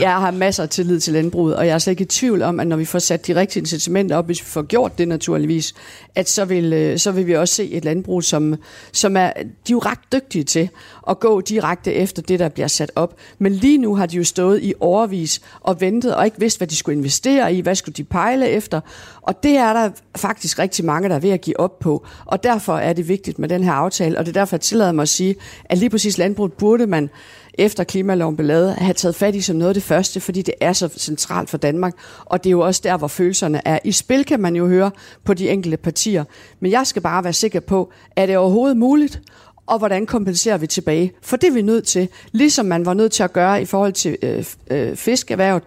Jeg 0.00 0.10
har 0.10 0.30
masser 0.30 0.62
af 0.62 0.68
tillid 0.68 1.00
til 1.00 1.12
landbruget, 1.12 1.56
og 1.56 1.66
jeg 1.66 1.74
er 1.74 1.78
slet 1.78 1.90
ikke 1.90 2.02
i 2.02 2.06
tvivl 2.06 2.42
om, 2.42 2.60
at 2.60 2.66
når 2.66 2.76
vi 2.76 2.84
får 2.84 2.98
sat 2.98 3.26
de 3.26 3.34
rigtige 3.34 3.60
incitamenter 3.60 4.16
op, 4.16 4.26
hvis 4.26 4.40
vi 4.40 4.46
får 4.46 4.62
gjort 4.62 4.98
det 4.98 5.08
naturligvis, 5.08 5.74
at 6.14 6.28
så 6.28 6.44
vil, 6.44 6.72
øh, 6.72 6.98
så 6.98 7.12
vil 7.12 7.26
vi 7.26 7.36
også 7.36 7.54
se 7.54 7.70
et 7.70 7.84
landbrug, 7.84 8.22
som, 8.22 8.54
som 8.92 9.16
er, 9.16 9.32
de 9.36 9.40
er 9.42 9.70
jo 9.70 9.78
ret 9.78 9.98
dygtige 10.12 10.44
til 10.44 10.68
at 11.08 11.20
gå 11.20 11.40
direkte 11.40 11.92
efter 11.92 12.22
det, 12.22 12.38
der 12.38 12.48
bliver 12.48 12.68
sat 12.68 12.92
op. 12.96 13.14
Men 13.38 13.52
lige 13.52 13.78
nu 13.78 13.94
har 13.94 14.06
de 14.06 14.16
jo 14.16 14.24
stået 14.24 14.62
i 14.62 14.74
overvis 14.80 15.40
og 15.60 15.80
ventet 15.80 16.14
og 16.14 16.24
ikke 16.24 16.40
vidst, 16.40 16.58
hvad 16.58 16.68
de 16.68 16.76
skulle 16.76 16.98
investere 16.98 17.54
i, 17.54 17.60
hvad 17.60 17.74
skulle 17.74 17.94
de 17.94 18.04
pejle 18.04 18.48
efter. 18.48 18.80
Og 19.22 19.42
det 19.42 19.56
er 19.56 19.72
der 19.72 19.90
faktisk 20.16 20.58
rigtig 20.58 20.84
mange, 20.84 21.08
der 21.08 21.14
er 21.14 21.20
ved 21.20 21.30
at 21.30 21.40
give 21.40 21.60
op 21.60 21.78
på. 21.78 22.06
Og 22.24 22.42
derfor 22.42 22.76
er 22.76 22.92
det 22.92 23.08
vigtigt 23.08 23.38
med 23.38 23.48
den 23.48 23.64
her 23.64 23.72
aftale, 23.72 24.18
og 24.18 24.26
det 24.26 24.36
er 24.36 24.40
derfor, 24.40 24.56
jeg 24.56 24.60
tillader 24.60 24.92
mig 24.92 25.02
at 25.02 25.08
sige, 25.08 25.34
at 25.64 25.78
lige 25.78 25.90
præcis 25.90 26.18
landbruget 26.18 26.52
burde 26.52 26.86
man 26.86 27.10
efter 27.58 27.84
klimaloven 27.84 28.36
blev 28.36 28.46
lavet, 28.46 28.74
have 28.74 28.94
taget 28.94 29.14
fat 29.14 29.34
i 29.34 29.40
som 29.40 29.56
noget 29.56 29.68
af 29.68 29.74
det 29.74 29.82
første, 29.82 30.20
fordi 30.20 30.42
det 30.42 30.54
er 30.60 30.72
så 30.72 30.88
centralt 30.96 31.50
for 31.50 31.58
Danmark, 31.58 31.94
og 32.24 32.44
det 32.44 32.50
er 32.50 32.52
jo 32.52 32.60
også 32.60 32.80
der, 32.84 32.96
hvor 32.96 33.08
følelserne 33.08 33.60
er. 33.64 33.78
I 33.84 33.92
spil 33.92 34.24
kan 34.24 34.40
man 34.40 34.56
jo 34.56 34.66
høre 34.66 34.90
på 35.24 35.34
de 35.34 35.50
enkelte 35.50 35.76
partier, 35.76 36.24
men 36.60 36.72
jeg 36.72 36.86
skal 36.86 37.02
bare 37.02 37.24
være 37.24 37.32
sikker 37.32 37.60
på, 37.60 37.92
er 38.16 38.26
det 38.26 38.36
overhovedet 38.36 38.76
muligt, 38.76 39.20
og 39.66 39.78
hvordan 39.78 40.06
kompenserer 40.06 40.58
vi 40.58 40.66
tilbage? 40.66 41.12
For 41.22 41.36
det 41.36 41.48
er 41.48 41.52
vi 41.52 41.62
nødt 41.62 41.84
til, 41.86 42.08
ligesom 42.32 42.66
man 42.66 42.86
var 42.86 42.94
nødt 42.94 43.12
til 43.12 43.22
at 43.22 43.32
gøre 43.32 43.62
i 43.62 43.64
forhold 43.64 43.92
til 43.92 44.16
øh, 44.22 44.44
øh, 44.70 44.96
fiskerhvervet, 44.96 45.62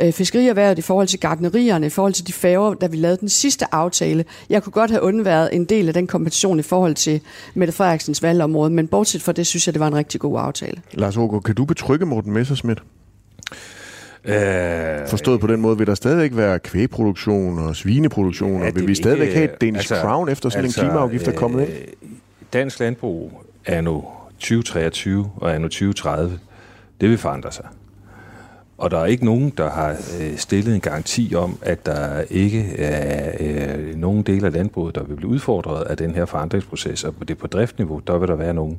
øh, 0.00 0.12
fiskerierhvervet, 0.12 0.78
i 0.78 0.82
forhold 0.82 1.06
til 1.06 1.20
gardnerierne, 1.20 1.86
i 1.86 1.90
forhold 1.90 2.12
til 2.12 2.26
de 2.26 2.32
færger, 2.32 2.74
da 2.74 2.86
vi 2.86 2.96
lavede 2.96 3.16
den 3.20 3.28
sidste 3.28 3.74
aftale. 3.74 4.24
Jeg 4.50 4.62
kunne 4.62 4.72
godt 4.72 4.90
have 4.90 5.02
undværet 5.02 5.48
en 5.52 5.64
del 5.64 5.88
af 5.88 5.94
den 5.94 6.06
kompensation 6.06 6.58
i 6.58 6.62
forhold 6.62 6.94
til 6.94 7.20
Mette 7.54 7.72
Frederiksens 7.72 8.22
valgområde, 8.22 8.70
men 8.70 8.88
bortset 8.88 9.22
fra 9.22 9.32
det, 9.32 9.46
synes 9.46 9.66
jeg, 9.66 9.74
det 9.74 9.80
var 9.80 9.86
en 9.88 9.94
rigtig 9.96 10.20
god 10.20 10.38
aftale. 10.40 10.80
Lars 10.92 11.16
Ågaard, 11.16 11.42
kan 11.42 11.54
du 11.54 11.64
betrygge 11.64 12.06
Morten 12.06 12.32
Messerschmidt? 12.32 12.82
Øh, 14.24 14.34
Forstået 15.08 15.40
på 15.40 15.46
den 15.46 15.60
måde, 15.60 15.78
vil 15.78 15.86
der 15.86 15.94
stadigvæk 15.94 16.30
være 16.36 16.58
kvægproduktion 16.58 17.58
og 17.58 17.76
svineproduktion, 17.76 18.62
ja, 18.62 18.68
og 18.68 18.74
vil 18.74 18.86
vi 18.88 18.94
stadigvæk 18.94 19.26
ikke- 19.28 19.38
have 19.38 19.52
et 19.54 19.60
Danish 19.60 19.76
altså, 19.92 19.94
Crown 19.96 20.28
efter 20.28 20.48
sådan 20.48 20.64
altså, 20.64 20.80
en 20.80 20.86
klimaafgift 20.88 21.28
er 21.28 21.32
kommet 21.32 21.60
ind? 21.62 21.70
Dansk 22.52 22.80
landbrug 22.80 23.42
er 23.64 23.80
nu 23.80 24.04
2023 24.38 25.30
og 25.36 25.50
er 25.50 25.58
nu 25.58 25.68
2030. 25.68 26.38
Det 27.00 27.10
vil 27.10 27.18
forandre 27.18 27.52
sig. 27.52 27.68
Og 28.78 28.90
der 28.90 28.98
er 28.98 29.06
ikke 29.06 29.24
nogen, 29.24 29.50
der 29.50 29.70
har 29.70 29.96
øh, 30.20 30.36
stillet 30.36 30.74
en 30.74 30.80
garanti 30.80 31.34
om, 31.36 31.58
at 31.62 31.86
der 31.86 32.20
ikke 32.30 32.76
er 32.78 33.32
øh, 33.40 33.96
nogen 33.96 34.22
del 34.22 34.44
af 34.44 34.52
landbruget, 34.52 34.94
der 34.94 35.02
vil 35.02 35.16
blive 35.16 35.30
udfordret 35.30 35.82
af 35.82 35.96
den 35.96 36.14
her 36.14 36.24
forandringsproces. 36.24 37.04
Og 37.04 37.14
på 37.14 37.24
det 37.24 37.38
på 37.38 37.46
driftniveau, 37.46 37.98
der 38.06 38.18
vil 38.18 38.28
der 38.28 38.34
være 38.34 38.54
nogen, 38.54 38.78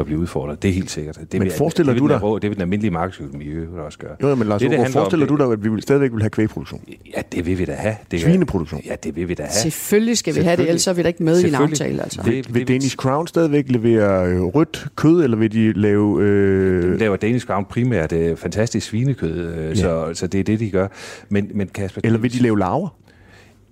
der 0.00 0.04
bliver 0.04 0.20
udfordret. 0.20 0.62
Det 0.62 0.68
er 0.68 0.72
helt 0.72 0.90
sikkert. 0.90 1.16
Det 1.16 1.32
Men 1.32 1.42
vil, 1.42 1.52
forestiller 1.52 1.92
det 1.92 2.00
du 2.00 2.06
vil 2.06 2.14
dig- 2.14 2.20
den, 2.22 2.34
Det 2.34 2.42
vil 2.42 2.54
den 2.56 2.62
almindelige 2.62 2.90
markedsøkonomi 2.90 3.44
også 3.86 3.98
gøre. 3.98 4.10
Jo, 4.22 4.28
ja, 4.28 4.34
men 4.34 4.48
Lars 4.48 4.60
det, 4.62 4.70
det 4.70 4.78
om, 4.78 4.86
forestiller 4.86 5.26
det- 5.26 5.38
du 5.38 5.44
dig, 5.44 5.52
at 5.52 5.64
vi 5.64 5.68
vil 5.68 5.82
stadigvæk 5.82 6.12
vil 6.12 6.20
have 6.22 6.30
kvægproduktion? 6.30 6.80
Ja, 7.16 7.22
det 7.32 7.46
vil 7.46 7.58
vi 7.58 7.64
da 7.64 7.72
have. 7.72 7.94
Det 8.10 8.20
Svineproduktion? 8.20 8.80
Ja, 8.86 8.94
det 9.04 9.16
vil 9.16 9.28
vi 9.28 9.34
da 9.34 9.42
have. 9.42 9.52
Selvfølgelig 9.52 10.18
skal 10.18 10.34
vi 10.34 10.40
have 10.40 10.56
det, 10.56 10.68
ellers 10.68 10.86
er 10.86 10.92
vi 10.92 11.02
da 11.02 11.08
ikke 11.08 11.22
med 11.22 11.40
i 11.40 11.48
en 11.48 11.54
aftale. 11.54 12.02
Altså. 12.02 12.22
Det- 12.24 12.54
Vil 12.54 12.68
Danish 12.68 12.96
Crown 12.96 13.26
stadigvæk 13.26 13.64
levere 13.68 14.26
øh, 14.28 14.40
rødt 14.42 14.86
kød, 14.96 15.24
eller 15.24 15.36
vil 15.36 15.52
de 15.52 15.72
lave... 15.72 16.22
Øh, 16.22 16.92
De 16.92 16.98
laver 16.98 17.16
Danish 17.16 17.46
Crown 17.46 17.64
primært 17.64 18.12
øh, 18.12 18.36
fantastisk 18.36 18.86
svinekød, 18.86 19.54
øh, 19.54 19.68
Ja. 19.68 19.74
så, 19.74 20.10
så 20.14 20.26
det 20.26 20.40
er 20.40 20.44
det, 20.44 20.60
de 20.60 20.70
gør. 20.70 20.88
Men, 21.28 21.50
men 21.54 21.68
Kasper, 21.68 22.00
eller 22.04 22.18
vil 22.18 22.32
de 22.32 22.38
lave 22.42 22.58
laver? 22.58 22.88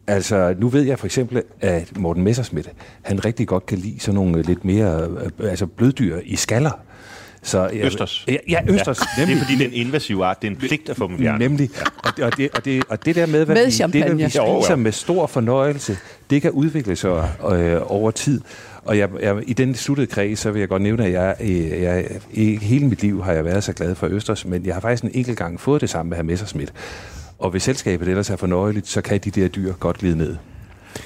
Altså, 0.08 0.54
nu 0.58 0.68
ved 0.68 0.82
jeg 0.82 0.98
for 0.98 1.06
eksempel, 1.06 1.42
at 1.60 1.98
Morten 1.98 2.22
Messerschmidt, 2.22 2.70
han 3.02 3.24
rigtig 3.24 3.46
godt 3.46 3.66
kan 3.66 3.78
lide 3.78 4.00
sådan 4.00 4.14
nogle 4.14 4.42
lidt 4.42 4.64
mere 4.64 5.08
øh, 5.40 5.50
altså 5.50 5.66
bløddyr 5.66 6.18
i 6.24 6.36
skaller. 6.36 6.70
Så, 7.42 7.68
jeg, 7.74 7.84
Østers. 7.84 8.24
Ja, 8.28 8.36
ja 8.48 8.60
østers. 8.68 8.98
Ja, 9.18 9.26
det 9.26 9.32
er 9.32 9.38
fordi, 9.38 9.54
det 9.58 9.62
er 9.62 9.68
en 9.68 9.86
invasiv 9.86 10.20
art. 10.20 10.42
Det 10.42 10.48
er 10.48 10.52
en 10.52 10.56
pligt 10.56 10.88
at 10.88 10.96
få 10.96 11.08
dem 11.08 11.18
fjernet. 11.18 11.50
Nemlig. 11.50 11.70
Og, 12.04 12.16
det, 12.16 12.24
og, 12.24 12.36
det, 12.36 12.50
og, 12.54 12.64
det, 12.64 12.84
og 12.88 13.04
det 13.04 13.14
der 13.14 13.26
med, 13.26 13.44
hvad 13.44 13.56
Med 13.56 13.64
vi, 13.64 13.98
det, 13.98 14.08
der, 14.08 14.14
vi 14.14 14.22
spiser 14.22 14.70
Jo, 14.70 14.76
med 14.76 14.92
stor 14.92 15.26
fornøjelse, 15.26 15.96
det 16.30 16.42
kan 16.42 16.50
udvikle 16.50 16.96
sig 16.96 17.30
øh, 17.52 17.80
over 17.86 18.10
tid. 18.10 18.40
Og 18.84 18.98
jeg, 18.98 19.08
jeg, 19.20 19.36
i 19.46 19.52
den 19.52 19.74
sluttede 19.74 20.06
kreds, 20.06 20.38
så 20.38 20.50
vil 20.50 20.60
jeg 20.60 20.68
godt 20.68 20.82
nævne, 20.82 21.04
at 21.04 21.12
jeg, 21.12 21.36
øh, 21.40 21.82
jeg, 21.82 22.04
i 22.32 22.56
hele 22.56 22.86
mit 22.86 23.02
liv 23.02 23.22
har 23.22 23.32
jeg 23.32 23.44
været 23.44 23.64
så 23.64 23.72
glad 23.72 23.94
for 23.94 24.06
Østers, 24.06 24.44
men 24.44 24.66
jeg 24.66 24.74
har 24.74 24.80
faktisk 24.80 25.04
en 25.04 25.10
enkelt 25.14 25.38
gang 25.38 25.60
fået 25.60 25.80
det 25.80 25.90
samme 25.90 26.10
med 26.10 26.16
herr 26.16 26.24
Messerschmidt. 26.24 26.72
Og 27.38 27.50
hvis 27.50 27.62
selskabet 27.62 28.08
ellers 28.08 28.30
er 28.30 28.36
fornøjeligt, 28.36 28.88
så 28.88 29.00
kan 29.00 29.20
de 29.20 29.30
der 29.30 29.48
dyr 29.48 29.72
godt 29.72 29.98
glide 29.98 30.18
ned. 30.18 30.36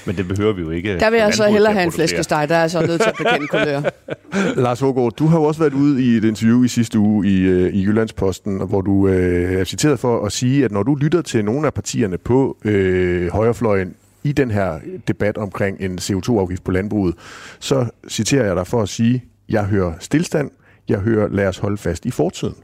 Men 0.06 0.16
det 0.16 0.28
behøver 0.28 0.52
vi 0.52 0.62
jo 0.62 0.70
ikke. 0.70 0.98
Der 0.98 1.10
vil 1.10 1.18
jeg 1.18 1.34
så 1.34 1.48
hellere 1.48 1.72
have 1.72 1.84
en 1.84 1.92
flæskesteg, 1.92 2.48
der 2.48 2.56
er 2.56 2.68
så 2.68 2.86
nødt 2.86 3.00
til 3.00 3.08
at 3.08 3.16
bekende 3.18 3.46
kulør. 3.46 3.82
Lars 4.64 4.82
Ågaard, 4.82 5.12
du 5.12 5.26
har 5.26 5.38
jo 5.38 5.44
også 5.44 5.60
været 5.60 5.72
ude 5.72 6.04
i 6.04 6.16
et 6.16 6.24
interview 6.24 6.64
i 6.64 6.68
sidste 6.68 6.98
uge 6.98 7.26
i, 7.26 7.40
øh, 7.40 7.74
i 7.74 7.84
Jyllandsposten, 7.84 8.66
hvor 8.68 8.80
du 8.80 9.08
øh, 9.08 9.52
er 9.52 9.64
citeret 9.64 9.98
for 9.98 10.26
at 10.26 10.32
sige, 10.32 10.64
at 10.64 10.72
når 10.72 10.82
du 10.82 10.94
lytter 10.94 11.22
til 11.22 11.44
nogle 11.44 11.66
af 11.66 11.74
partierne 11.74 12.18
på 12.18 12.56
øh, 12.64 13.32
højrefløjen 13.32 13.94
i 14.24 14.32
den 14.32 14.50
her 14.50 14.78
debat 15.08 15.38
omkring 15.38 15.80
en 15.80 15.98
CO2-afgift 15.98 16.64
på 16.64 16.70
landbruget, 16.70 17.14
så 17.60 17.86
citerer 18.08 18.46
jeg 18.46 18.56
dig 18.56 18.66
for 18.66 18.82
at 18.82 18.88
sige, 18.88 19.24
jeg 19.48 19.64
hører 19.64 19.92
stillstand, 20.00 20.50
jeg 20.88 20.98
hører 20.98 21.28
lad 21.28 21.46
os 21.46 21.58
holde 21.58 21.76
fast 21.76 22.06
i 22.06 22.10
fortiden. 22.10 22.54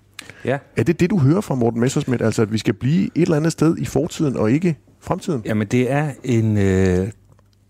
Ja. 0.45 0.59
Er 0.77 0.83
det 0.83 1.01
det, 1.01 1.11
du 1.11 1.19
hører 1.19 1.41
fra 1.41 1.55
Morten 1.55 1.81
Messersmith, 1.81 2.25
altså 2.25 2.43
at 2.43 2.53
vi 2.53 2.59
skal 2.59 2.75
blive 2.75 3.05
et 3.15 3.23
eller 3.23 3.37
andet 3.37 3.53
sted 3.53 3.79
i 3.79 3.85
fortiden 3.85 4.37
og 4.37 4.53
ikke 4.53 4.77
fremtiden? 5.01 5.43
Jamen 5.45 5.67
det 5.67 5.91
er 5.91 6.11
en... 6.25 6.57
Øh, 6.57 7.09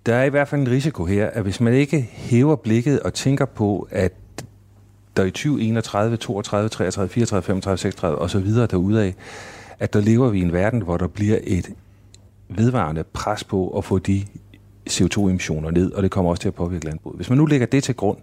der 0.06 0.14
er 0.14 0.24
i 0.24 0.28
hvert 0.28 0.48
fald 0.48 0.60
en 0.60 0.68
risiko 0.68 1.04
her, 1.04 1.26
at 1.26 1.42
hvis 1.42 1.60
man 1.60 1.74
ikke 1.74 2.08
hæver 2.12 2.56
blikket 2.56 3.00
og 3.00 3.14
tænker 3.14 3.44
på, 3.44 3.88
at 3.90 4.12
der 5.16 5.24
i 5.24 5.30
2031, 5.30 6.16
32, 6.16 6.68
33, 6.68 7.08
34, 7.08 7.42
35, 7.42 7.78
36 7.78 8.18
og 8.18 8.30
så 8.30 8.38
videre 8.38 8.66
derudaf, 8.66 9.14
at 9.78 9.92
der 9.92 10.00
lever 10.00 10.28
vi 10.28 10.38
i 10.38 10.42
en 10.42 10.52
verden, 10.52 10.82
hvor 10.82 10.96
der 10.96 11.06
bliver 11.06 11.38
et 11.42 11.70
vedvarende 12.48 13.04
pres 13.04 13.44
på 13.44 13.68
at 13.78 13.84
få 13.84 13.98
de 13.98 14.24
CO2-emissioner 14.90 15.70
ned, 15.70 15.92
og 15.92 16.02
det 16.02 16.10
kommer 16.10 16.30
også 16.30 16.40
til 16.40 16.48
at 16.48 16.54
påvirke 16.54 16.84
landbruget. 16.84 17.16
Hvis 17.16 17.28
man 17.28 17.38
nu 17.38 17.46
lægger 17.46 17.66
det 17.66 17.84
til 17.84 17.94
grund, 17.94 18.18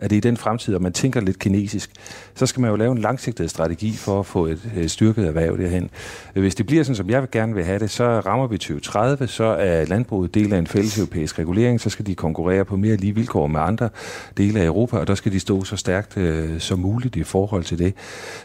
at 0.00 0.10
det 0.10 0.16
er 0.16 0.18
i 0.18 0.20
den 0.20 0.36
fremtid, 0.36 0.74
og 0.74 0.82
man 0.82 0.92
tænker 0.92 1.20
lidt 1.20 1.38
kinesisk, 1.38 1.90
så 2.34 2.46
skal 2.46 2.60
man 2.60 2.70
jo 2.70 2.76
lave 2.76 2.92
en 2.92 2.98
langsigtet 2.98 3.50
strategi 3.50 3.92
for 3.92 4.20
at 4.20 4.26
få 4.26 4.46
et, 4.46 4.70
øh, 4.76 4.88
styrket 4.88 5.26
erhverv 5.26 5.58
derhen. 5.58 5.90
Hvis 6.32 6.54
det 6.54 6.66
bliver 6.66 6.82
sådan, 6.82 6.96
som 6.96 7.10
jeg 7.10 7.30
gerne 7.32 7.54
vil 7.54 7.64
have 7.64 7.78
det, 7.78 7.90
så 7.90 8.04
rammer 8.20 8.46
vi 8.46 8.58
2030, 8.58 9.26
så 9.26 9.44
er 9.44 9.84
landbruget 9.84 10.34
del 10.34 10.52
af 10.52 10.58
en 10.58 10.66
fælles 10.66 10.98
europæisk 10.98 11.38
regulering, 11.38 11.80
så 11.80 11.90
skal 11.90 12.06
de 12.06 12.14
konkurrere 12.14 12.64
på 12.64 12.76
mere 12.76 12.96
lige 12.96 13.14
vilkår 13.14 13.46
med 13.46 13.60
andre 13.60 13.88
dele 14.36 14.60
af 14.60 14.64
Europa, 14.64 14.96
og 14.96 15.06
der 15.06 15.14
skal 15.14 15.32
de 15.32 15.40
stå 15.40 15.64
så 15.64 15.76
stærkt 15.76 16.16
øh, 16.16 16.60
som 16.60 16.78
muligt 16.78 17.16
i 17.16 17.22
forhold 17.22 17.64
til 17.64 17.78
det. 17.78 17.94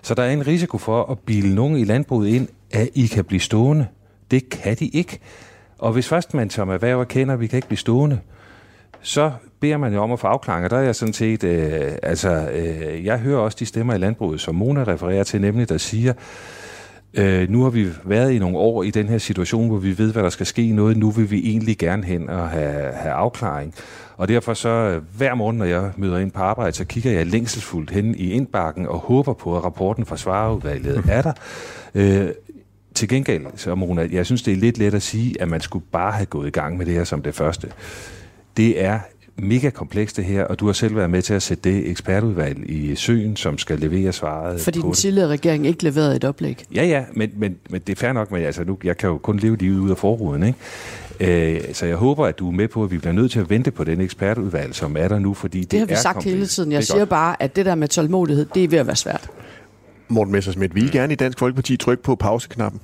Så 0.01 0.13
der 0.13 0.23
er 0.23 0.31
en 0.31 0.47
risiko 0.47 0.77
for 0.77 1.11
at 1.11 1.19
bilde 1.19 1.55
nogen 1.55 1.77
i 1.77 1.83
landbruget 1.83 2.27
ind, 2.29 2.47
at 2.71 2.89
I 2.93 3.07
kan 3.07 3.25
blive 3.25 3.39
stående. 3.39 3.87
Det 4.31 4.49
kan 4.49 4.75
de 4.75 4.87
ikke. 4.87 5.19
Og 5.77 5.93
hvis 5.93 6.07
først 6.07 6.33
man 6.33 6.49
som 6.49 6.69
erhverv 6.69 6.99
erkender, 6.99 7.33
at 7.33 7.39
vi 7.39 7.47
kan 7.47 7.57
ikke 7.57 7.67
blive 7.67 7.77
stående, 7.77 8.19
så 9.01 9.31
beder 9.65 9.77
man 9.77 9.93
jo 9.93 10.01
om 10.01 10.11
at 10.11 10.19
få 10.19 10.27
afklaring, 10.27 10.65
og 10.65 10.69
der 10.69 10.77
er 10.77 10.81
jeg 10.81 10.95
sådan 10.95 11.13
set, 11.13 11.43
øh, 11.43 11.91
altså, 12.03 12.49
øh, 12.53 13.05
jeg 13.05 13.19
hører 13.19 13.39
også 13.39 13.57
de 13.59 13.65
stemmer 13.65 13.93
i 13.93 13.97
landbruget, 13.97 14.41
som 14.41 14.55
Mona 14.55 14.83
refererer 14.83 15.23
til, 15.23 15.41
nemlig 15.41 15.69
der 15.69 15.77
siger, 15.77 16.13
øh, 17.13 17.49
nu 17.49 17.63
har 17.63 17.69
vi 17.69 17.87
været 18.03 18.31
i 18.31 18.39
nogle 18.39 18.57
år 18.57 18.83
i 18.83 18.89
den 18.89 19.09
her 19.09 19.17
situation, 19.17 19.67
hvor 19.67 19.77
vi 19.77 19.97
ved, 19.97 20.13
hvad 20.13 20.23
der 20.23 20.29
skal 20.29 20.45
ske 20.45 20.71
noget, 20.71 20.97
nu 20.97 21.11
vil 21.11 21.31
vi 21.31 21.49
egentlig 21.49 21.77
gerne 21.77 22.03
hen 22.03 22.29
og 22.29 22.49
have, 22.49 22.93
have 22.93 23.13
afklaring. 23.13 23.73
Og 24.17 24.27
derfor 24.27 24.53
så 24.53 24.69
øh, 24.69 25.01
hver 25.17 25.35
morgen, 25.35 25.57
når 25.57 25.65
jeg 25.65 25.91
møder 25.97 26.17
ind 26.17 26.31
på 26.31 26.41
arbejde, 26.41 26.75
så 26.75 26.85
kigger 26.85 27.11
jeg 27.11 27.25
længselsfuldt 27.25 27.91
hen 27.91 28.15
i 28.15 28.31
indbakken 28.31 28.87
og 28.87 28.97
håber 28.97 29.33
på, 29.33 29.57
at 29.57 29.63
rapporten 29.63 30.05
fra 30.05 30.17
svareudvalget 30.17 31.03
er 31.09 31.21
der. 31.21 31.33
Øh, 31.95 32.29
til 32.95 33.07
gengæld, 33.09 33.45
så 33.55 33.75
Mona, 33.75 34.07
jeg 34.11 34.25
synes, 34.25 34.43
det 34.43 34.51
er 34.51 34.57
lidt 34.57 34.77
let 34.77 34.93
at 34.93 35.01
sige, 35.01 35.41
at 35.41 35.47
man 35.47 35.61
skulle 35.61 35.85
bare 35.91 36.11
have 36.11 36.25
gået 36.25 36.47
i 36.47 36.51
gang 36.51 36.77
med 36.77 36.85
det 36.85 36.93
her 36.93 37.03
som 37.03 37.21
det 37.21 37.35
første. 37.35 37.67
Det 38.57 38.83
er 38.83 38.99
mega 39.37 39.69
komplekst 39.69 40.17
det 40.17 40.25
her, 40.25 40.43
og 40.43 40.59
du 40.59 40.65
har 40.65 40.73
selv 40.73 40.95
været 40.95 41.09
med 41.09 41.21
til 41.21 41.33
at 41.33 41.41
sætte 41.41 41.69
det 41.69 41.89
ekspertudvalg 41.89 42.69
i 42.69 42.95
søen, 42.95 43.35
som 43.35 43.57
skal 43.57 43.79
levere 43.79 44.11
svaret 44.13 44.61
Fordi 44.61 44.79
på 44.79 44.85
den 44.85 44.93
tidligere 44.93 45.27
regering 45.27 45.67
ikke 45.67 45.83
leverede 45.83 46.15
et 46.15 46.23
oplæg. 46.23 46.63
Ja, 46.75 46.85
ja, 46.85 47.03
men, 47.13 47.31
men, 47.35 47.55
men 47.69 47.81
det 47.87 47.89
er 47.95 47.99
fair 47.99 48.13
nok, 48.13 48.31
men 48.31 48.41
altså, 48.43 48.63
nu, 48.63 48.77
jeg 48.83 48.97
kan 48.97 49.09
jo 49.09 49.17
kun 49.17 49.37
leve 49.39 49.57
livet 49.57 49.79
ud 49.79 49.89
af 49.91 49.97
forruden, 49.97 50.43
ikke? 50.43 50.59
Øh, 51.19 51.73
så 51.73 51.85
jeg 51.85 51.95
håber, 51.95 52.25
at 52.25 52.39
du 52.39 52.47
er 52.47 52.51
med 52.51 52.67
på, 52.67 52.83
at 52.83 52.91
vi 52.91 52.97
bliver 52.97 53.13
nødt 53.13 53.31
til 53.31 53.39
at 53.39 53.49
vente 53.49 53.71
på 53.71 53.83
den 53.83 54.01
ekspertudvalg, 54.01 54.75
som 54.75 54.97
er 54.99 55.07
der 55.07 55.19
nu, 55.19 55.33
fordi 55.33 55.59
det, 55.61 55.71
Det 55.71 55.79
har 55.79 55.85
vi 55.85 55.93
er 55.93 55.97
sagt 55.97 56.13
komplekst. 56.13 56.35
hele 56.35 56.47
tiden. 56.47 56.71
Jeg 56.71 56.77
er 56.77 56.81
siger 56.81 56.97
godt. 56.97 57.09
bare, 57.09 57.43
at 57.43 57.55
det 57.55 57.65
der 57.65 57.75
med 57.75 57.87
tålmodighed, 57.87 58.45
det 58.53 58.63
er 58.63 58.67
ved 58.67 58.79
at 58.79 58.87
være 58.87 58.95
svært. 58.95 59.29
Morten 60.07 60.31
Messersmith, 60.31 60.75
vil 60.75 60.83
I 60.85 60.87
gerne 60.87 61.13
i 61.13 61.15
Dansk 61.15 61.39
Folkeparti 61.39 61.77
trykke 61.77 62.03
på 62.03 62.15
pauseknappen? 62.15 62.81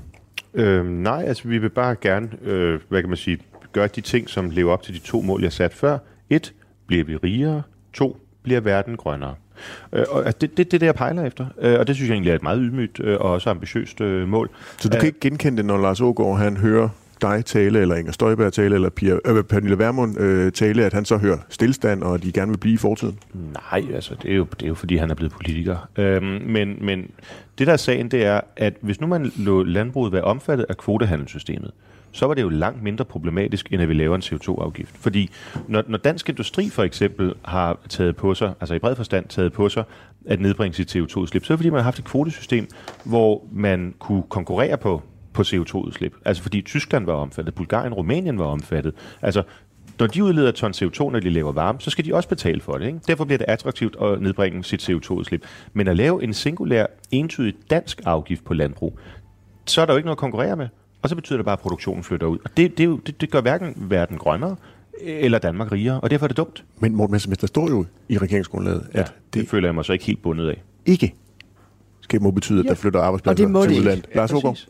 Øh, 0.54 0.86
nej, 0.86 1.24
altså 1.28 1.48
vi 1.48 1.58
vil 1.58 1.70
bare 1.70 1.96
gerne, 2.02 2.30
øh, 2.44 2.80
hvad 2.90 3.02
kan 3.02 3.10
man 3.10 3.18
sige, 3.18 3.38
gøre 3.74 3.88
de 3.96 4.02
ting, 4.02 4.30
som 4.30 4.50
lever 4.50 4.74
op 4.74 4.84
til 4.84 4.94
de 4.94 5.00
to 5.00 5.22
mål, 5.22 5.44
jeg 5.44 5.52
satte 5.54 5.78
før. 5.78 5.98
Et, 6.32 6.54
bliver 6.88 7.04
vi 7.04 7.16
rigere. 7.16 7.62
To, 7.94 8.18
bliver 8.44 8.60
verden 8.60 8.98
grønnere. 8.98 9.36
Øh, 9.94 10.06
og 10.10 10.24
det 10.24 10.28
er 10.28 10.32
det, 10.32 10.58
det, 10.58 10.72
det, 10.72 10.84
jeg 10.84 10.96
pejler 10.96 11.26
efter. 11.26 11.46
Øh, 11.62 11.80
og 11.80 11.88
det 11.88 11.96
synes 11.96 12.10
jeg 12.10 12.14
egentlig 12.14 12.32
er 12.32 12.36
et 12.36 12.44
meget 12.44 12.60
ydmygt 12.62 13.00
øh, 13.00 13.18
og 13.20 13.32
også 13.32 13.50
ambitiøst 13.50 14.02
øh, 14.02 14.28
mål. 14.28 14.50
Så 14.78 14.90
du 14.90 14.98
kan 14.98 15.08
ikke 15.08 15.20
genkende 15.20 15.58
det, 15.58 15.66
når 15.66 15.78
Lars 15.78 16.02
Ågaard 16.02 16.38
han 16.38 16.58
hører 16.58 16.90
dig 17.22 17.46
tale, 17.46 17.80
eller 17.80 17.96
Inger 17.96 18.12
Støjberg 18.12 18.54
tale, 18.54 18.76
eller 18.76 18.90
Pia, 18.90 19.18
øh, 19.26 19.44
Pernille 19.44 19.80
Vermund 19.80 20.20
øh, 20.20 20.52
tale, 20.52 20.86
at 20.86 20.94
han 20.94 21.06
så 21.06 21.18
hører 21.18 21.38
stillstand, 21.50 22.04
og 22.04 22.24
de 22.24 22.32
gerne 22.32 22.52
vil 22.52 22.58
blive 22.58 22.74
i 22.74 22.78
fortiden? 22.78 23.20
Nej, 23.34 23.86
altså 23.94 24.16
det 24.22 24.32
er 24.32 24.36
jo, 24.36 24.48
det 24.60 24.64
er 24.64 24.68
jo 24.68 24.76
fordi, 24.76 24.96
han 24.96 25.12
er 25.12 25.16
blevet 25.16 25.34
politiker. 25.34 25.90
Øhm, 25.98 26.26
men, 26.26 26.78
men 26.82 27.12
det 27.58 27.68
der 27.68 27.74
er 27.74 27.78
sagen, 27.78 28.12
det 28.12 28.26
er, 28.26 28.42
at 28.58 28.74
hvis 28.82 29.02
nu 29.02 29.08
man 29.08 29.32
lå 29.36 29.64
landbruget 29.64 30.14
være 30.14 30.24
omfattet 30.24 30.66
af 30.70 30.78
kvotehandelssystemet, 30.78 31.72
så 32.12 32.28
var 32.28 32.34
det 32.34 32.42
jo 32.42 32.50
langt 32.50 32.84
mindre 32.84 33.06
problematisk, 33.06 33.68
end 33.72 33.82
at 33.82 33.90
vi 33.90 33.94
laver 33.94 34.16
en 34.16 34.22
CO2-afgift. 34.22 34.98
Fordi 34.98 35.30
når, 35.68 35.84
når 35.88 35.98
dansk 35.98 36.30
industri 36.30 36.70
for 36.70 36.84
eksempel 36.84 37.34
har 37.46 37.80
taget 37.90 38.16
på 38.16 38.36
sig, 38.36 38.54
altså 38.60 38.74
i 38.74 38.80
bred 38.80 38.96
forstand 38.96 39.26
taget 39.26 39.54
på 39.54 39.70
sig, 39.70 39.84
at 40.26 40.40
nedbringe 40.40 40.76
sit 40.76 40.96
CO2-udslip, 40.96 41.46
så 41.46 41.54
er 41.54 41.56
det 41.56 41.60
fordi, 41.60 41.70
man 41.70 41.80
har 41.80 41.84
haft 41.84 42.00
et 42.00 42.06
kvotesystem, 42.06 42.68
hvor 43.04 43.44
man 43.52 43.94
kunne 44.00 44.24
konkurrere 44.30 44.78
på, 44.78 45.02
på 45.34 45.42
CO2-udslip. 45.42 46.14
Altså 46.26 46.44
fordi 46.44 46.62
Tyskland 46.62 47.06
var 47.06 47.14
omfattet, 47.14 47.56
Bulgarien, 47.56 47.94
Rumænien 47.94 48.40
var 48.40 48.46
omfattet. 48.46 48.94
Altså 49.22 49.44
når 50.00 50.08
de 50.08 50.24
udleder 50.24 50.52
ton 50.52 50.72
CO2, 50.72 51.12
når 51.12 51.20
de 51.20 51.30
laver 51.30 51.52
varme, 51.52 51.80
så 51.82 51.90
skal 51.90 52.06
de 52.06 52.16
også 52.16 52.30
betale 52.30 52.62
for 52.62 52.78
det. 52.78 52.88
Ikke? 52.88 53.00
Derfor 53.08 53.26
bliver 53.26 53.38
det 53.38 53.46
attraktivt 53.48 53.96
at 54.02 54.22
nedbringe 54.22 54.64
sit 54.64 54.90
CO2-udslip. 54.90 55.44
Men 55.74 55.88
at 55.88 55.98
lave 55.98 56.24
en 56.24 56.34
singulær, 56.34 56.86
entydig 57.12 57.54
dansk 57.70 58.02
afgift 58.06 58.44
på 58.44 58.54
landbrug, 58.54 59.00
så 59.66 59.82
er 59.82 59.86
der 59.86 59.94
jo 59.94 59.98
ikke 59.98 60.06
noget 60.06 60.16
at 60.16 60.20
konkurrere 60.20 60.56
med. 60.56 60.68
Og 61.02 61.10
så 61.10 61.16
betyder 61.16 61.38
det 61.38 61.46
bare, 61.46 61.54
at 61.54 61.60
produktionen 61.60 62.04
flytter 62.04 62.28
ud. 62.28 62.38
Og 62.46 62.58
det, 62.58 62.78
det, 62.78 63.00
det, 63.08 63.22
det 63.22 63.32
gør 63.32 63.42
hverken 63.42 63.74
verden 63.78 64.18
grønnere, 64.18 64.56
eller 65.02 65.40
Danmark 65.40 65.72
rigere, 65.72 66.00
og 66.00 66.12
derfor 66.12 66.26
er 66.26 66.28
det 66.28 66.38
dumt. 66.38 66.64
Men 66.80 66.96
Morten 66.96 67.12
Messerschmidt, 67.12 67.42
der 67.42 67.48
står 67.48 67.70
jo 67.70 67.86
i 68.10 68.18
regeringsgrundlaget, 68.18 68.88
at 68.92 68.96
Ja, 68.96 69.02
det, 69.04 69.12
det 69.34 69.50
føler 69.50 69.68
jeg 69.68 69.76
mig 69.76 69.86
så 69.86 69.94
ikke 69.94 70.06
helt 70.06 70.22
bundet 70.22 70.50
af. 70.50 70.62
ikke 70.86 71.16
skal 72.02 72.22
må 72.22 72.32
betyde, 72.32 72.60
at 72.60 72.66
der 72.66 72.74
flytter 72.76 73.00
arbejdspladser 73.02 73.46
Og 73.46 73.48
det 73.48 73.52
må 73.52 73.66
til 73.66 73.80
udlandet. 73.80 74.06
Lars 74.16 74.32
Ågaard? 74.32 74.54
præcis. 74.54 74.70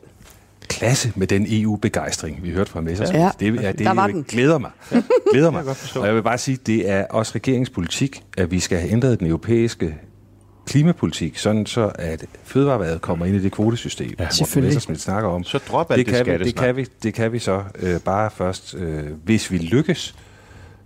klasse 0.70 1.14
med 1.16 1.28
den 1.28 1.46
EU-begejstring, 1.50 2.44
vi 2.44 2.50
hørte 2.50 2.72
fra 2.72 2.82
Messersmith. 2.82 3.20
Ja, 3.20 3.30
det, 3.40 3.62
ja, 3.62 3.72
det 3.72 3.80
der 3.80 3.94
var 3.94 4.08
den. 4.08 4.24
glæder 4.24 4.58
mig. 4.58 4.72
glæder 5.32 5.52
mig. 5.52 5.66
jeg. 5.66 6.02
Og 6.02 6.08
jeg 6.08 6.16
vil 6.16 6.22
bare 6.24 6.38
sige, 6.38 6.58
det 6.66 6.90
er 6.90 7.06
også 7.10 7.32
regeringspolitik, 7.36 8.24
at 8.38 8.52
vi 8.52 8.60
skal 8.60 8.78
have 8.80 8.92
ændret 8.92 9.20
den 9.20 9.28
europæiske 9.28 9.96
klimapolitik, 10.72 11.38
sådan 11.38 11.66
så 11.66 11.92
at 11.96 12.26
fødevareværet 12.44 13.02
kommer 13.02 13.26
ind 13.26 13.36
i 13.36 13.40
det 13.40 13.52
kvotesystem, 13.52 14.14
ja, 14.20 14.30
Selvfølgelig. 14.30 14.68
Messersmith 14.68 15.02
snakker 15.02 15.30
om. 15.30 15.44
Så 15.44 15.58
drop 15.58 15.92
alt 15.92 15.98
det, 15.98 16.06
det 16.06 16.26
kan 16.26 16.40
vi, 16.40 16.44
det, 16.44 16.56
kan 16.56 16.76
vi, 16.76 16.88
det 17.04 17.14
kan 17.14 17.32
vi 17.32 17.40
så 17.40 17.64
øh, 17.80 18.00
bare 18.00 18.30
først, 18.32 18.76
øh, 18.76 19.04
hvis 19.24 19.52
vi 19.52 19.58
lykkes 19.58 20.16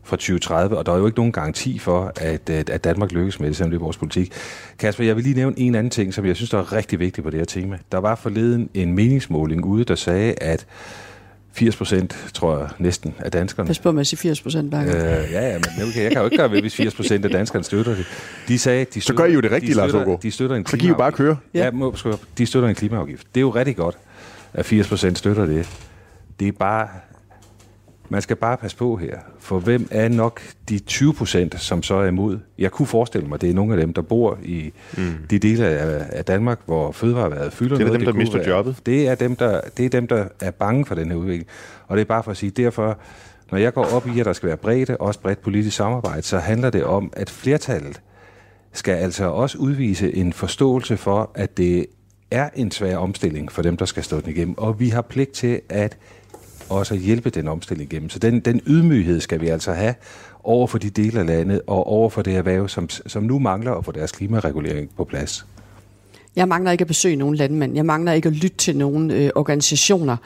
fra 0.04 0.16
2030, 0.16 0.78
og 0.78 0.86
der 0.86 0.92
er 0.94 0.98
jo 0.98 1.06
ikke 1.06 1.20
nogen 1.20 1.32
garanti 1.32 1.80
for, 1.80 2.12
at, 2.16 2.50
at 2.50 2.70
at 2.70 2.84
Danmark 2.84 3.12
lykkes 3.12 3.40
med 3.40 3.48
det, 3.48 3.58
selvom 3.58 3.72
det 3.72 3.78
er 3.78 3.84
vores 3.84 3.98
politik. 3.98 4.32
Kasper, 4.80 5.04
jeg 5.04 5.16
vil 5.16 5.24
lige 5.24 5.36
nævne 5.36 5.60
en 5.60 5.76
anden 5.76 5.92
ting, 5.92 6.14
som 6.14 6.26
jeg 6.26 6.36
synes, 6.36 6.50
der 6.50 6.58
er 6.58 6.74
rigtig 6.74 7.00
vigtigt 7.00 7.24
på 7.24 7.30
det 7.30 7.40
her 7.40 7.46
tema. 7.46 7.78
Der 7.92 7.98
var 7.98 8.16
forleden 8.16 8.70
en 8.74 8.94
meningsmåling 8.94 9.66
ude, 9.66 9.84
der 9.84 9.96
sagde, 9.96 10.34
at 10.42 10.66
80 11.56 11.76
procent, 11.76 12.18
tror 12.34 12.58
jeg 12.58 12.68
næsten, 12.80 13.16
af 13.20 13.32
danskerne... 13.32 13.68
Pas 13.68 13.80
på 13.80 13.91
med 13.91 14.01
at 14.01 14.08
sige 14.08 14.18
80 14.18 14.41
procent 14.41 14.70
hver 14.70 14.86
gang. 14.86 14.97
Øh, 14.97 15.32
ja, 15.32 15.47
ja, 15.47 15.53
men 15.53 15.88
okay, 15.89 16.03
jeg 16.03 16.12
kan 16.12 16.20
jo 16.20 16.26
ikke 16.26 16.38
gøre 16.38 16.51
ved, 16.51 16.62
hvis 16.62 16.76
80 16.76 16.95
procent 16.95 17.26
af 17.26 17.32
danskerne 17.32 17.64
støtter 17.64 17.95
det. 17.95 18.06
De 18.47 18.60
sagde, 18.60 18.86
de 18.93 19.01
støtter, 19.01 19.24
gør 19.24 19.30
I 19.30 19.34
jo 19.34 19.41
det 19.41 19.51
rigtige, 19.51 19.74
de 19.74 19.78
Lars 19.78 19.89
støtter, 19.89 20.06
Aagaard. 20.06 20.22
De 20.22 20.32
støtter 20.32 20.56
en 20.56 20.66
Så 20.66 20.78
kan 20.78 20.86
I 20.86 20.89
jo 20.89 20.95
bare 20.95 21.12
køre. 21.12 21.38
Ja, 21.53 21.72
må, 21.72 21.95
skal, 21.95 22.14
de 22.38 22.45
støtter 22.45 22.70
en 22.70 22.76
klimaafgift. 22.76 23.28
Det 23.36 23.39
er 23.39 23.41
jo 23.41 23.49
rigtig 23.49 23.76
godt, 23.76 23.97
at 24.53 24.66
80 24.66 24.88
procent 24.88 25.18
støtter 25.18 25.45
det. 25.45 25.70
Det 26.39 26.47
er 26.47 26.51
bare... 26.51 26.88
Man 28.10 28.22
skal 28.22 28.36
bare 28.36 28.58
passe 28.58 28.78
på 28.78 28.95
her, 28.95 29.20
for 29.39 29.60
hvem 29.60 29.88
er 29.91 30.08
nok 30.10 30.41
de 30.70 30.80
20 30.80 31.14
procent, 31.14 31.60
som 31.60 31.84
så 31.84 31.95
er 31.95 32.08
imod? 32.08 32.39
Jeg 32.60 32.72
kunne 32.72 32.86
forestille 32.86 33.28
mig, 33.28 33.41
det 33.41 33.49
er 33.49 33.53
nogle 33.53 33.74
af 33.74 33.80
dem, 33.80 33.93
der 33.93 34.01
bor 34.01 34.38
i 34.43 34.74
mm. 34.97 35.03
de 35.30 35.39
dele 35.39 35.66
af, 35.68 36.06
af 36.10 36.26
Danmark, 36.26 36.60
hvor 36.66 36.91
fødevareværet 36.91 37.53
fylder 37.53 37.76
Det 37.78 37.82
er 37.84 37.86
noget. 37.88 37.99
dem, 37.99 38.06
der 38.06 38.12
kunne 38.12 38.20
mister 38.20 38.38
være- 38.38 38.47
jobbet. 38.49 38.78
Det 38.86 39.08
er, 39.08 39.16
dem, 39.16 39.36
der, 39.36 39.62
det 39.78 39.86
er 39.86 39.89
dem, 39.89 40.08
der 40.08 40.26
er 40.41 40.51
bange 40.51 40.86
for 40.86 40.95
den 40.95 41.08
her 41.12 41.16
udvikling. 41.16 41.47
Og 41.88 41.97
det 41.97 42.01
er 42.01 42.06
bare 42.06 42.24
for 42.24 42.32
at 42.32 42.38
sige, 42.38 42.49
derfor, 42.49 42.97
når 43.51 43.58
jeg 43.58 43.74
går 43.74 43.86
op 43.95 44.08
i, 44.08 44.20
at 44.20 44.26
der 44.26 44.34
skal 44.34 44.47
være 44.47 44.58
bredde, 44.58 44.97
også 44.97 45.20
bredt 45.20 45.41
politisk 45.41 45.76
samarbejde, 45.78 46.22
så 46.22 46.38
handler 46.38 46.70
det 46.70 46.84
om, 46.84 47.10
at 47.14 47.30
flertallet 47.30 48.01
skal 48.74 48.93
altså 48.95 49.26
også 49.26 49.58
udvise 49.58 50.16
en 50.16 50.34
forståelse 50.34 50.97
for, 50.97 51.32
at 51.36 51.58
det 51.58 51.86
er 52.32 52.49
en 52.56 52.72
svær 52.72 52.97
omstilling 52.97 53.51
for 53.51 53.62
dem, 53.62 53.78
der 53.78 53.86
skal 53.86 54.03
stå 54.03 54.20
den 54.20 54.30
igennem. 54.30 54.58
Og 54.58 54.80
vi 54.80 54.89
har 54.89 55.01
pligt 55.01 55.32
til 55.32 55.62
at 55.70 55.97
også 56.70 56.93
at 56.93 56.99
hjælpe 56.99 57.30
den 57.30 57.47
omstilling 57.47 57.91
igennem. 57.91 58.09
Så 58.09 58.20
den, 58.20 58.39
den 58.39 58.61
ydmyghed 58.68 59.20
skal 59.22 59.41
vi 59.41 59.47
altså 59.47 59.74
have 59.74 59.95
over 60.43 60.68
for 60.68 60.78
de 60.78 60.89
dele 60.89 61.20
af 61.20 61.26
landet 61.26 61.61
og 61.68 61.88
over 61.88 62.09
for 62.09 62.22
det 62.22 62.36
erhverv, 62.36 62.68
som, 62.68 62.89
som 62.89 63.24
nu 63.24 63.39
mangler 63.39 63.74
at 63.74 63.86
få 63.86 63.91
deres 63.91 64.11
klimaregulering 64.11 64.89
på 64.97 65.03
plads. 65.03 65.45
Jeg 66.36 66.47
mangler 66.47 66.72
ikke 66.72 66.82
at 66.82 66.88
besøge 66.88 67.16
nogen 67.16 67.36
landmænd. 67.36 67.76
Jeg 67.76 67.86
mangler 67.86 68.13
ikke 68.13 68.28
at 68.28 68.36
lytte 68.36 68.57
til 68.57 68.78
nogen 68.78 69.11
øh, 69.11 69.30
organisationer. 69.36 70.18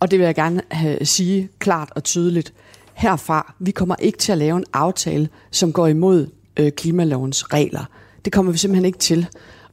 Og 0.00 0.10
det 0.10 0.18
vil 0.18 0.24
jeg 0.24 0.34
gerne 0.34 0.62
have, 0.70 1.04
sige 1.04 1.48
klart 1.58 1.88
og 1.94 2.04
tydeligt. 2.04 2.52
Herfra, 2.94 3.54
vi 3.58 3.70
kommer 3.70 3.96
ikke 3.98 4.18
til 4.18 4.32
at 4.32 4.38
lave 4.38 4.56
en 4.56 4.64
aftale, 4.72 5.28
som 5.50 5.72
går 5.72 5.86
imod 5.86 6.26
øh, 6.56 6.72
klimalovens 6.72 7.52
regler. 7.52 7.84
Det 8.24 8.32
kommer 8.32 8.52
vi 8.52 8.58
simpelthen 8.58 8.84
ikke 8.84 8.98
til. 8.98 9.26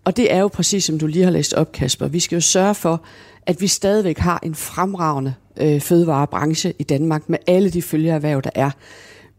Og 0.05 0.18
det 0.18 0.34
er 0.34 0.39
jo 0.39 0.47
præcis, 0.47 0.84
som 0.84 0.99
du 0.99 1.07
lige 1.07 1.24
har 1.24 1.32
læst 1.32 1.53
op, 1.53 1.72
Kasper. 1.72 2.07
Vi 2.07 2.20
skal 2.20 2.36
jo 2.36 2.41
sørge 2.41 2.76
for, 2.76 3.03
at 3.41 3.61
vi 3.61 3.68
stadigvæk 3.68 4.18
har 4.18 4.39
en 4.43 4.55
fremragende 4.55 5.34
øh, 5.58 5.82
fødevarebranche 5.82 6.74
i 6.80 6.84
Danmark 6.84 7.30
med 7.30 7.38
alle 7.47 7.70
de 7.70 7.82
følgeerhverv, 7.82 8.41
der 8.41 8.49
er. 8.56 8.72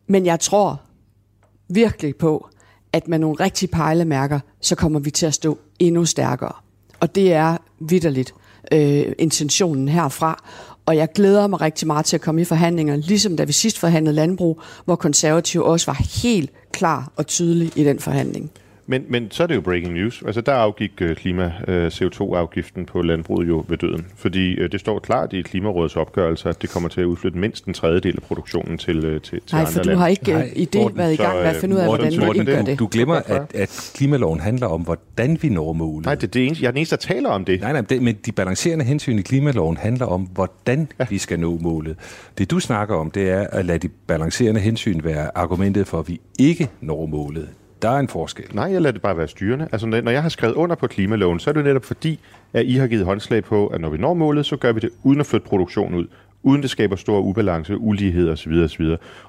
Men 0.06 0.26
jeg 0.26 0.40
tror 0.40 0.80
virkelig 1.68 2.16
på, 2.16 2.48
at 2.92 3.08
med 3.08 3.18
nogle 3.18 3.36
rigtige 3.40 3.68
pejlemærker, 3.68 4.40
så 4.60 4.74
kommer 4.74 4.98
vi 4.98 5.10
til 5.10 5.26
at 5.26 5.34
stå 5.34 5.58
endnu 5.78 6.04
stærkere. 6.04 6.52
Og 7.00 7.14
det 7.14 7.32
er 7.32 7.56
vidderligt 7.80 8.34
øh, 8.72 9.12
intentionen 9.18 9.88
herfra. 9.88 10.44
Og 10.86 10.96
jeg 10.96 11.12
glæder 11.12 11.46
mig 11.46 11.60
rigtig 11.60 11.86
meget 11.86 12.06
til 12.06 12.16
at 12.16 12.20
komme 12.20 12.40
i 12.40 12.44
forhandlinger, 12.44 12.96
ligesom 12.96 13.36
da 13.36 13.44
vi 13.44 13.52
sidst 13.52 13.78
forhandlede 13.78 14.14
landbrug, 14.16 14.60
hvor 14.84 14.96
konservative 14.96 15.64
også 15.64 15.86
var 15.86 16.22
helt 16.22 16.50
klar 16.72 17.12
og 17.16 17.26
tydelig 17.26 17.72
i 17.76 17.84
den 17.84 17.98
forhandling. 17.98 18.50
Men, 18.88 19.04
men 19.08 19.30
så 19.30 19.42
er 19.42 19.46
det 19.46 19.54
jo 19.54 19.60
breaking 19.60 19.94
news. 19.94 20.22
Altså 20.26 20.40
der 20.40 20.52
afgik 20.52 20.92
øh, 21.00 21.16
klima 21.16 21.52
øh, 21.68 21.86
CO2-afgiften 21.86 22.86
på 22.86 23.02
landbruget 23.02 23.48
jo 23.48 23.64
ved 23.68 23.78
døden. 23.78 24.06
Fordi 24.16 24.54
øh, 24.54 24.72
det 24.72 24.80
står 24.80 24.98
klart 24.98 25.32
i 25.32 25.42
Klimarådets 25.42 25.96
opgørelse, 25.96 26.48
at 26.48 26.62
det 26.62 26.70
kommer 26.70 26.88
til 26.88 27.00
at 27.00 27.04
udflytte 27.04 27.38
mindst 27.38 27.64
en 27.64 27.74
tredjedel 27.74 28.14
af 28.16 28.22
produktionen 28.22 28.78
til, 28.78 29.02
til, 29.02 29.20
til 29.22 29.40
Nej, 29.52 29.60
andre 29.60 29.72
for 29.72 29.82
du 29.82 29.88
lande. 29.88 30.00
har 30.00 30.08
ikke 30.08 30.32
Nej, 30.32 30.52
i 30.56 30.64
det 30.64 30.80
Morten, 30.80 30.98
været 30.98 31.12
i 31.12 31.16
gang 31.16 31.36
med 31.36 31.44
at 31.44 31.56
finde 31.56 31.74
ud 31.74 31.80
af, 31.80 31.86
hvordan 31.86 32.12
Morten, 32.20 32.46
gør 32.46 32.62
det-. 32.62 32.78
Du 32.78 32.88
glemmer, 32.92 33.14
at, 33.14 33.54
at 33.54 33.90
klimaloven 33.94 34.40
handler 34.40 34.66
om, 34.66 34.80
hvordan 34.80 35.38
vi 35.42 35.48
når 35.48 35.72
målet. 35.72 36.04
Nej, 36.04 36.14
det 36.14 36.22
er 36.22 36.26
det 36.26 36.46
eneste, 36.46 36.62
jeg 36.62 36.68
er 36.68 36.72
den 36.72 36.78
eneste, 36.78 36.96
der 36.96 37.00
taler 37.00 37.28
om 37.28 37.44
det. 37.44 37.60
Nej, 37.60 37.72
nej, 37.72 37.80
det, 37.80 38.02
men 38.02 38.16
de 38.26 38.32
balancerende 38.32 38.84
hensyn 38.84 39.18
i 39.18 39.22
klimaloven 39.22 39.76
handler 39.76 40.06
om, 40.06 40.22
hvordan 40.22 40.88
ja. 40.98 41.06
vi 41.10 41.18
skal 41.18 41.40
nå 41.40 41.58
målet. 41.60 41.96
Det 42.38 42.50
du 42.50 42.60
snakker 42.60 42.94
om, 42.94 43.10
det 43.10 43.30
er 43.30 43.46
at 43.52 43.64
lade 43.64 43.78
de 43.78 43.88
balancerende 43.88 44.60
hensyn 44.60 45.04
være 45.04 45.30
argumentet 45.34 45.86
for, 45.86 45.98
at 45.98 46.08
vi 46.08 46.20
ikke 46.38 46.68
når 46.80 47.06
målet. 47.06 47.48
Der 47.86 47.92
er 47.92 47.98
en 47.98 48.08
forskel. 48.08 48.44
Nej, 48.52 48.72
jeg 48.72 48.82
lader 48.82 48.92
det 48.92 49.02
bare 49.02 49.16
være 49.16 49.28
styrende. 49.28 49.68
Altså, 49.72 49.86
når 49.86 50.10
jeg 50.10 50.22
har 50.22 50.28
skrevet 50.28 50.54
under 50.54 50.76
på 50.76 50.86
klimaloven, 50.86 51.40
så 51.40 51.50
er 51.50 51.54
det 51.54 51.64
netop 51.64 51.84
fordi, 51.84 52.20
at 52.52 52.64
I 52.66 52.74
har 52.74 52.86
givet 52.86 53.04
håndslag 53.04 53.44
på, 53.44 53.66
at 53.66 53.80
når 53.80 53.88
vi 53.88 53.98
når 53.98 54.14
målet, 54.14 54.46
så 54.46 54.56
gør 54.56 54.72
vi 54.72 54.80
det 54.80 54.90
uden 55.02 55.20
at 55.20 55.26
flytte 55.26 55.46
produktionen 55.48 55.98
ud. 55.98 56.06
Uden 56.46 56.62
det 56.62 56.70
skaber 56.70 56.96
stor 56.96 57.20
ubalance, 57.20 57.78
ulighed 57.78 58.28
osv. 58.30 58.52
osv. 58.52 58.82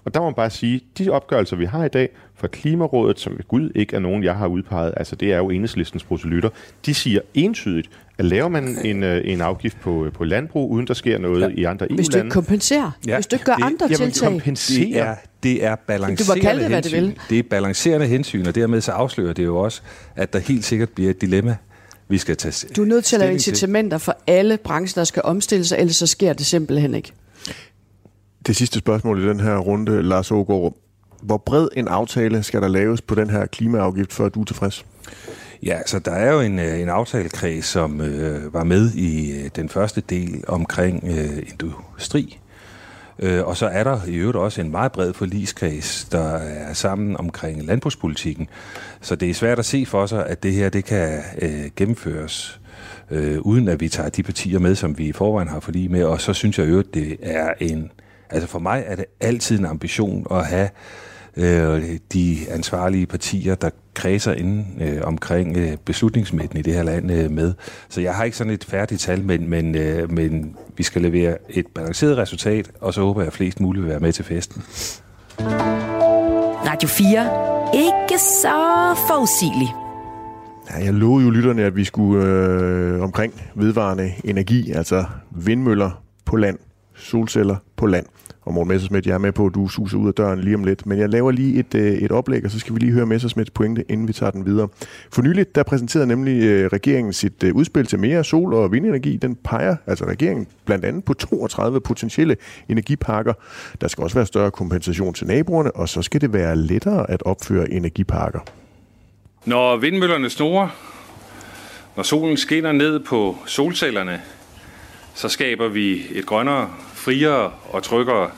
Og 0.06 0.14
der 0.14 0.20
må 0.20 0.26
man 0.26 0.34
bare 0.34 0.50
sige, 0.50 0.82
de 0.98 1.10
opgørelser, 1.10 1.56
vi 1.56 1.66
har 1.66 1.86
i 1.86 1.88
dag 1.88 2.10
fra 2.36 2.48
Klimarådet, 2.48 3.20
som 3.20 3.34
ved 3.38 3.48
Gud 3.48 3.72
ikke 3.76 3.96
er 3.96 4.00
nogen, 4.00 4.24
jeg 4.24 4.36
har 4.36 4.48
udpeget, 4.48 4.94
altså 4.98 5.16
det 5.16 5.34
er 5.34 5.38
jo 5.38 5.50
enhedslistens 5.50 6.04
proselytter, 6.04 6.50
de 6.86 6.94
siger 6.94 7.20
entydigt, 7.34 7.90
at 8.18 8.26
laver 8.26 8.48
man 8.50 8.78
en, 8.86 9.04
øh, 9.04 9.22
en 9.26 9.42
afgift 9.42 9.80
på, 9.82 10.08
på 10.14 10.24
landbrug, 10.24 10.72
uden 10.72 10.88
der 10.88 10.94
sker 10.94 11.18
noget 11.18 11.42
ja. 11.42 11.48
i 11.48 11.64
andre 11.64 11.86
EU-lande... 11.86 11.96
Hvis 11.96 12.08
du 12.10 12.18
ikke 12.18 12.30
kompenserer, 12.30 12.92
ja, 13.08 13.16
hvis 13.16 13.28
du 13.28 13.36
ikke 13.36 13.46
gør 13.46 13.56
det- 13.56 13.64
andre 13.64 13.86
jamen, 13.86 14.12
tiltag. 14.12 14.30
kompensere. 14.30 14.86
Det 14.88 15.00
er, 15.00 15.16
det 15.44 15.66
er 15.66 15.76
balancerende 15.76 16.42
kalde 16.42 16.62
det, 16.62 16.70
hvad 16.70 16.82
det 16.82 16.92
hensyn. 16.92 17.08
vil. 17.08 17.20
Det 17.30 17.40
er 17.40 17.44
balancerende 17.50 18.06
hensyn, 18.08 18.46
og 18.48 18.56
dermed 18.56 18.82
så 18.82 18.92
afslører 18.92 19.34
det 19.34 19.46
jo 19.46 19.58
også, 19.58 19.82
at 20.16 20.34
der 20.34 20.40
helt 20.40 20.66
sikkert 20.66 20.90
bliver 20.90 21.10
et 21.10 21.22
dilemma, 21.22 21.56
vi 22.10 22.18
skal 22.18 22.38
tage 22.38 22.68
Du 22.76 22.82
er 22.82 22.86
nødt 22.86 23.06
til 23.06 23.16
at 23.16 23.20
lave 23.20 23.34
incitamenter 23.34 23.98
for 23.98 24.18
alle 24.28 24.58
brancher, 24.58 25.02
der 25.02 25.06
skal 25.06 25.22
omstille 25.26 25.66
sig, 25.66 25.78
ellers 25.78 25.96
så 25.96 26.08
sker 26.08 26.34
det 26.34 26.46
simpelthen 26.46 26.96
ikke. 26.96 27.12
Det 28.48 28.56
sidste 28.56 28.80
spørgsmål 28.80 29.24
i 29.24 29.28
den 29.28 29.40
her 29.40 29.58
runde, 29.58 30.04
Lars 30.04 30.32
Ågaard. 30.32 30.78
Hvor 31.22 31.38
bred 31.38 31.68
en 31.76 31.88
aftale 31.88 32.44
skal 32.44 32.62
der 32.62 32.68
laves 32.68 33.02
på 33.02 33.16
den 33.16 33.30
her 33.30 33.46
klimaafgift, 33.46 34.14
før 34.14 34.30
du 34.30 34.42
er 34.42 34.46
tilfreds? 34.46 34.86
Ja, 35.64 35.80
så 35.86 36.00
der 36.00 36.12
er 36.12 36.34
jo 36.34 36.42
en, 36.42 36.60
øh, 36.60 36.80
en 36.80 36.90
aftalekreds, 36.90 37.66
som 37.66 38.02
øh, 38.02 38.54
var 38.54 38.64
med 38.64 38.92
i 38.92 39.32
øh, 39.32 39.50
den 39.56 39.70
første 39.70 40.02
del 40.02 40.44
omkring 40.48 41.04
øh, 41.08 41.44
industri. 41.52 42.40
Øh, 43.20 43.48
og 43.48 43.58
så 43.58 43.66
er 43.66 43.84
der 43.84 44.00
i 44.08 44.16
øvrigt 44.16 44.38
også 44.38 44.62
en 44.62 44.72
meget 44.72 44.92
bred 44.92 45.14
forligskreds, 45.14 46.08
der 46.12 46.34
er 46.38 46.74
sammen 46.74 47.18
omkring 47.18 47.66
landbrugspolitikken. 47.66 48.48
Så 49.02 49.16
det 49.16 49.30
er 49.30 49.34
svært 49.34 49.60
at 49.60 49.66
se 49.66 49.86
for 49.86 50.06
sig, 50.06 50.28
at 50.28 50.44
det 50.44 50.54
her 50.54 50.70
det 50.70 50.86
kan 50.86 51.22
øh, 51.42 51.66
gennemføres 51.76 52.60
øh, 53.12 53.40
uden 53.42 53.68
at 53.68 53.80
vi 53.80 53.90
tager 53.90 54.10
de 54.10 54.24
partier 54.24 54.60
med, 54.60 54.76
som 54.76 54.98
vi 54.98 55.08
i 55.08 55.12
forvejen 55.12 55.48
har 55.48 55.60
forlig 55.60 55.92
med. 55.92 56.04
Og 56.04 56.22
så 56.22 56.34
synes 56.34 56.60
jeg 56.60 56.68
øvrigt, 56.68 56.94
det 56.94 57.18
er 57.22 57.54
en... 57.60 57.92
Altså 58.30 58.48
for 58.48 58.60
mig 58.60 58.84
er 58.88 58.96
det 58.96 59.06
altid 59.20 59.60
en 59.60 59.66
ambition 59.66 60.28
at 60.32 60.46
have 60.46 60.70
øh, 61.38 62.00
de 62.14 62.38
ansvarlige 62.50 63.06
partier, 63.06 63.56
der 63.56 63.70
kredser 63.98 64.34
inden 64.34 64.82
øh, 64.82 65.02
omkring 65.04 65.58
øh, 65.58 65.78
beslutningsmætten 65.86 66.60
i 66.60 66.62
det 66.62 66.74
her 66.74 66.84
land 66.84 67.12
øh, 67.12 67.32
med. 67.32 67.54
Så 67.90 68.02
jeg 68.02 68.16
har 68.16 68.24
ikke 68.24 68.38
sådan 68.38 68.54
et 68.54 68.64
færdigt 68.66 69.02
tal, 69.02 69.24
men, 69.24 69.50
men, 69.50 69.76
øh, 69.76 70.12
men 70.12 70.56
vi 70.78 70.84
skal 70.84 71.02
levere 71.02 71.38
et 71.50 71.68
balanceret 71.68 72.18
resultat, 72.18 72.72
og 72.82 72.94
så 72.94 73.02
håber 73.02 73.22
jeg, 73.22 73.28
at 73.28 73.34
flest 73.34 73.60
muligt 73.60 73.84
vil 73.84 73.90
være 73.90 74.00
med 74.00 74.14
til 74.14 74.26
festen. 74.26 74.64
Radio 76.68 76.90
4. 76.90 77.30
Ikke 77.74 78.20
så 78.20 78.58
forudsigelig. 79.08 79.68
Ja, 80.70 80.86
jeg 80.86 80.94
lovede 80.94 81.26
jo 81.26 81.32
lytterne, 81.32 81.64
at 81.64 81.76
vi 81.76 81.84
skulle 81.84 82.26
øh, 82.26 83.02
omkring 83.02 83.42
vedvarende 83.56 84.14
energi, 84.24 84.72
altså 84.72 85.06
vindmøller 85.32 86.04
på 86.26 86.36
land, 86.36 86.58
solceller 86.96 87.56
på 87.76 87.86
land. 87.86 88.06
Og 88.48 88.54
Morten 88.54 88.68
Messersmith, 88.68 89.08
jeg 89.08 89.14
er 89.14 89.18
med 89.18 89.32
på, 89.32 89.46
at 89.46 89.54
du 89.56 89.68
suser 89.68 89.98
ud 89.98 90.08
af 90.08 90.14
døren 90.14 90.40
lige 90.40 90.56
om 90.56 90.64
lidt. 90.64 90.86
Men 90.86 91.00
jeg 91.00 91.10
laver 91.10 91.32
lige 91.32 91.60
et, 91.60 91.76
øh, 91.76 91.92
et 91.92 92.12
oplæg, 92.12 92.46
og 92.46 92.52
så 92.52 92.60
skal 92.60 92.76
vi 92.76 92.80
lige 92.80 92.92
høre 92.92 93.06
Messersmiths 93.06 93.52
pointe, 93.52 93.86
inden 93.90 94.08
vi 94.08 94.14
tager 94.14 94.32
den 94.32 94.46
videre. 94.46 94.68
For 95.12 95.22
nyligt, 95.22 95.56
der 95.56 95.64
præsenterede 95.64 96.08
nemlig 96.08 96.44
øh, 96.44 96.70
regeringen 96.74 97.14
sit 97.14 97.44
øh, 97.44 97.56
udspil 97.56 97.86
til 97.86 98.00
mere 98.00 98.24
sol- 98.24 98.54
og 98.54 98.72
vindenergi. 98.72 99.18
Den 99.18 99.36
peger, 99.36 99.76
altså 99.88 100.06
regeringen, 100.06 100.48
blandt 100.66 100.86
andet 100.86 101.04
på 101.04 101.14
32 101.14 101.82
potentielle 101.82 102.36
energiparker. 102.70 103.34
Der 103.82 103.88
skal 103.88 104.04
også 104.04 104.16
være 104.16 104.26
større 104.26 104.52
kompensation 104.52 105.14
til 105.14 105.28
naboerne, 105.28 105.72
og 105.72 105.90
så 105.90 106.02
skal 106.02 106.22
det 106.22 106.34
være 106.34 106.56
lettere 106.56 107.12
at 107.12 107.24
opføre 107.24 107.72
energiparker. 107.72 108.40
Når 109.46 109.78
vindmøllerne 109.78 110.30
snorer, 110.30 110.70
når 111.96 112.04
solen 112.04 112.38
skinner 112.38 112.72
ned 112.72 113.00
på 113.00 113.38
solcellerne, 113.46 114.22
så 115.14 115.30
skaber 115.30 115.68
vi 115.68 116.02
et 116.12 116.26
grønnere, 116.26 116.70
friere 117.08 117.52
og 117.70 117.84
tryggere 117.84 118.32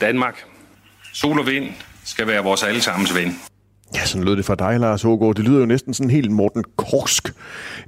Danmark. 0.00 0.44
Sol 1.12 1.38
og 1.38 1.46
vind 1.46 1.74
skal 2.04 2.26
være 2.26 2.42
vores 2.42 2.62
allesammens 2.62 3.14
ven. 3.14 3.40
Ja, 3.96 4.04
sådan 4.04 4.24
lød 4.24 4.36
det 4.36 4.44
fra 4.44 4.54
dig, 4.54 4.80
Lars 4.80 5.02
Hågaard. 5.02 5.34
Det 5.34 5.44
lyder 5.44 5.60
jo 5.60 5.66
næsten 5.66 5.94
sådan 5.94 6.10
helt 6.10 6.30
Morten 6.30 6.64
Korsk, 6.76 7.32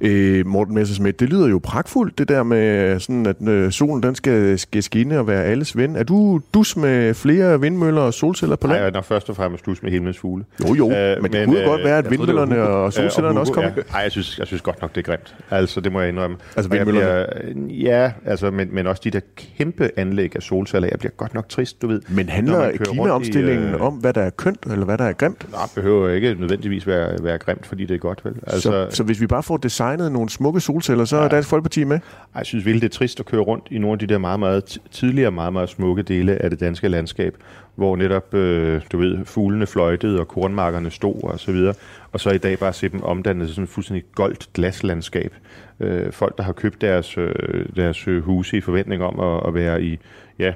øh, 0.01 0.47
Morten 0.47 0.75
Messersmith. 0.75 1.15
Det 1.19 1.29
lyder 1.29 1.47
jo 1.47 1.59
pragtfuldt, 1.63 2.17
det 2.17 2.29
der 2.29 2.43
med, 2.43 2.99
sådan, 2.99 3.25
at 3.25 3.47
øh, 3.47 3.71
solen 3.71 4.03
den 4.03 4.15
skal, 4.15 4.59
skal 4.59 4.83
skinne 4.83 5.19
og 5.19 5.27
være 5.27 5.43
alles 5.43 5.77
ven. 5.77 5.95
Er 5.95 6.03
du 6.03 6.41
dus 6.53 6.75
med 6.77 7.13
flere 7.13 7.61
vindmøller 7.61 8.01
og 8.01 8.13
solceller 8.13 8.55
på 8.55 8.67
land? 8.67 8.79
Nej, 8.79 8.85
jeg 8.85 8.95
er 8.95 9.01
først 9.01 9.29
og 9.29 9.35
fremmest 9.35 9.65
dus 9.65 9.83
med 9.83 9.91
himlens 9.91 10.17
fugle. 10.17 10.43
Jo, 10.69 10.73
jo, 10.75 10.91
øh, 10.91 11.21
men 11.21 11.31
det 11.33 11.45
kunne 11.45 11.59
jo 11.59 11.67
godt 11.69 11.83
være, 11.83 11.97
at 11.97 12.11
vindmøllerne 12.11 12.55
Hugo. 12.55 12.83
og 12.83 12.93
solcellerne 12.93 13.35
Øh, 13.35 13.39
også 13.39 13.53
Hugo, 13.53 13.61
kommer. 13.61 13.83
Ja. 13.91 13.97
Ej, 13.97 14.01
jeg 14.01 14.11
synes, 14.11 14.39
jeg 14.39 14.47
synes 14.47 14.61
godt 14.61 14.81
nok, 14.81 14.95
det 14.95 15.01
er 15.01 15.11
grimt. 15.11 15.35
Altså, 15.51 15.81
det 15.81 15.91
må 15.91 15.99
jeg 15.99 16.09
indrømme. 16.09 16.37
Altså 16.57 16.69
Og 16.69 16.75
vindmøllerne? 16.77 17.27
bliver, 17.53 17.91
Ja, 17.91 18.11
altså, 18.25 18.51
men, 18.51 18.69
men 18.75 18.87
også 18.87 19.01
de 19.03 19.11
der 19.11 19.19
kæmpe 19.57 19.89
anlæg 19.97 20.35
af 20.35 20.41
solceller. 20.41 20.87
Jeg 20.91 20.99
bliver 20.99 21.11
godt 21.17 21.33
nok 21.33 21.49
trist, 21.49 21.81
du 21.81 21.87
ved. 21.87 22.01
Men 22.09 22.29
handler 22.29 22.63
rundt 22.65 22.75
i, 22.75 22.77
klimaomstillingen 22.77 23.69
øh, 23.69 23.81
om, 23.81 23.93
hvad 23.93 24.13
der 24.13 24.21
er 24.21 24.29
kønt, 24.29 24.59
eller 24.71 24.85
hvad 24.85 24.97
der 24.97 25.05
er 25.05 25.13
grimt? 25.13 25.45
Nej, 25.51 25.61
behøver 25.75 25.98
ikke 26.07 26.35
nødvendigvis 26.39 26.87
være, 26.87 27.23
være 27.23 27.37
grimt, 27.37 27.65
fordi 27.65 27.85
det 27.85 27.95
er 27.95 27.97
godt, 27.99 28.25
vel? 28.25 28.33
Altså, 28.47 28.61
så, 28.61 28.87
så 28.89 29.03
hvis 29.03 29.21
vi 29.21 29.27
bare 29.27 29.43
får 29.43 29.57
designet 29.57 30.11
nogle 30.11 30.29
smukke 30.29 30.59
solceller, 30.59 31.05
så 31.05 31.17
er 31.17 31.27
Dansk 31.27 31.49
Folkeparti 31.49 31.83
med? 31.83 31.99
Jeg 32.35 32.45
synes 32.45 32.65
virkelig, 32.65 32.81
det 32.81 32.95
er 32.95 32.97
trist 32.97 33.19
at 33.19 33.25
køre 33.25 33.41
rundt 33.41 33.67
i 33.71 33.77
nogle 33.77 33.93
af 33.93 33.99
de 33.99 34.07
der 34.07 34.17
meget, 34.17 34.39
meget 34.39 34.63
ti- 34.65 34.79
tidligere, 34.91 35.31
meget, 35.31 35.53
meget 35.53 35.69
smukke 35.69 36.01
dele 36.03 36.41
af 36.43 36.49
det 36.49 36.59
danske 36.59 36.87
landskab, 36.87 37.35
hvor 37.75 37.95
netop, 37.95 38.33
øh, 38.33 38.81
du 38.91 38.97
ved, 38.97 39.25
fuglene 39.25 39.67
fløjtede 39.67 40.19
og 40.19 40.27
kornmarkerne 40.27 40.89
stod 40.89 41.23
og 41.23 41.39
så 41.39 41.51
videre, 41.51 41.73
og 42.11 42.19
så 42.19 42.29
i 42.29 42.37
dag 42.37 42.59
bare 42.59 42.73
se 42.73 42.89
dem 42.89 43.03
omdannet 43.03 43.47
til 43.47 43.55
sådan 43.55 43.63
et 43.63 43.69
fuldstændig 43.69 44.03
goldt 44.15 44.49
glaslandskab. 44.53 45.33
Øh, 45.79 46.11
folk, 46.11 46.37
der 46.37 46.43
har 46.43 46.53
købt 46.53 46.81
deres, 46.81 47.17
øh, 47.17 47.65
deres 47.75 48.07
øh, 48.07 48.23
huse 48.23 48.57
i 48.57 48.61
forventning 48.61 49.03
om 49.03 49.19
at, 49.19 49.47
at 49.47 49.53
være 49.53 49.83
i, 49.83 49.99
ja, 50.39 50.53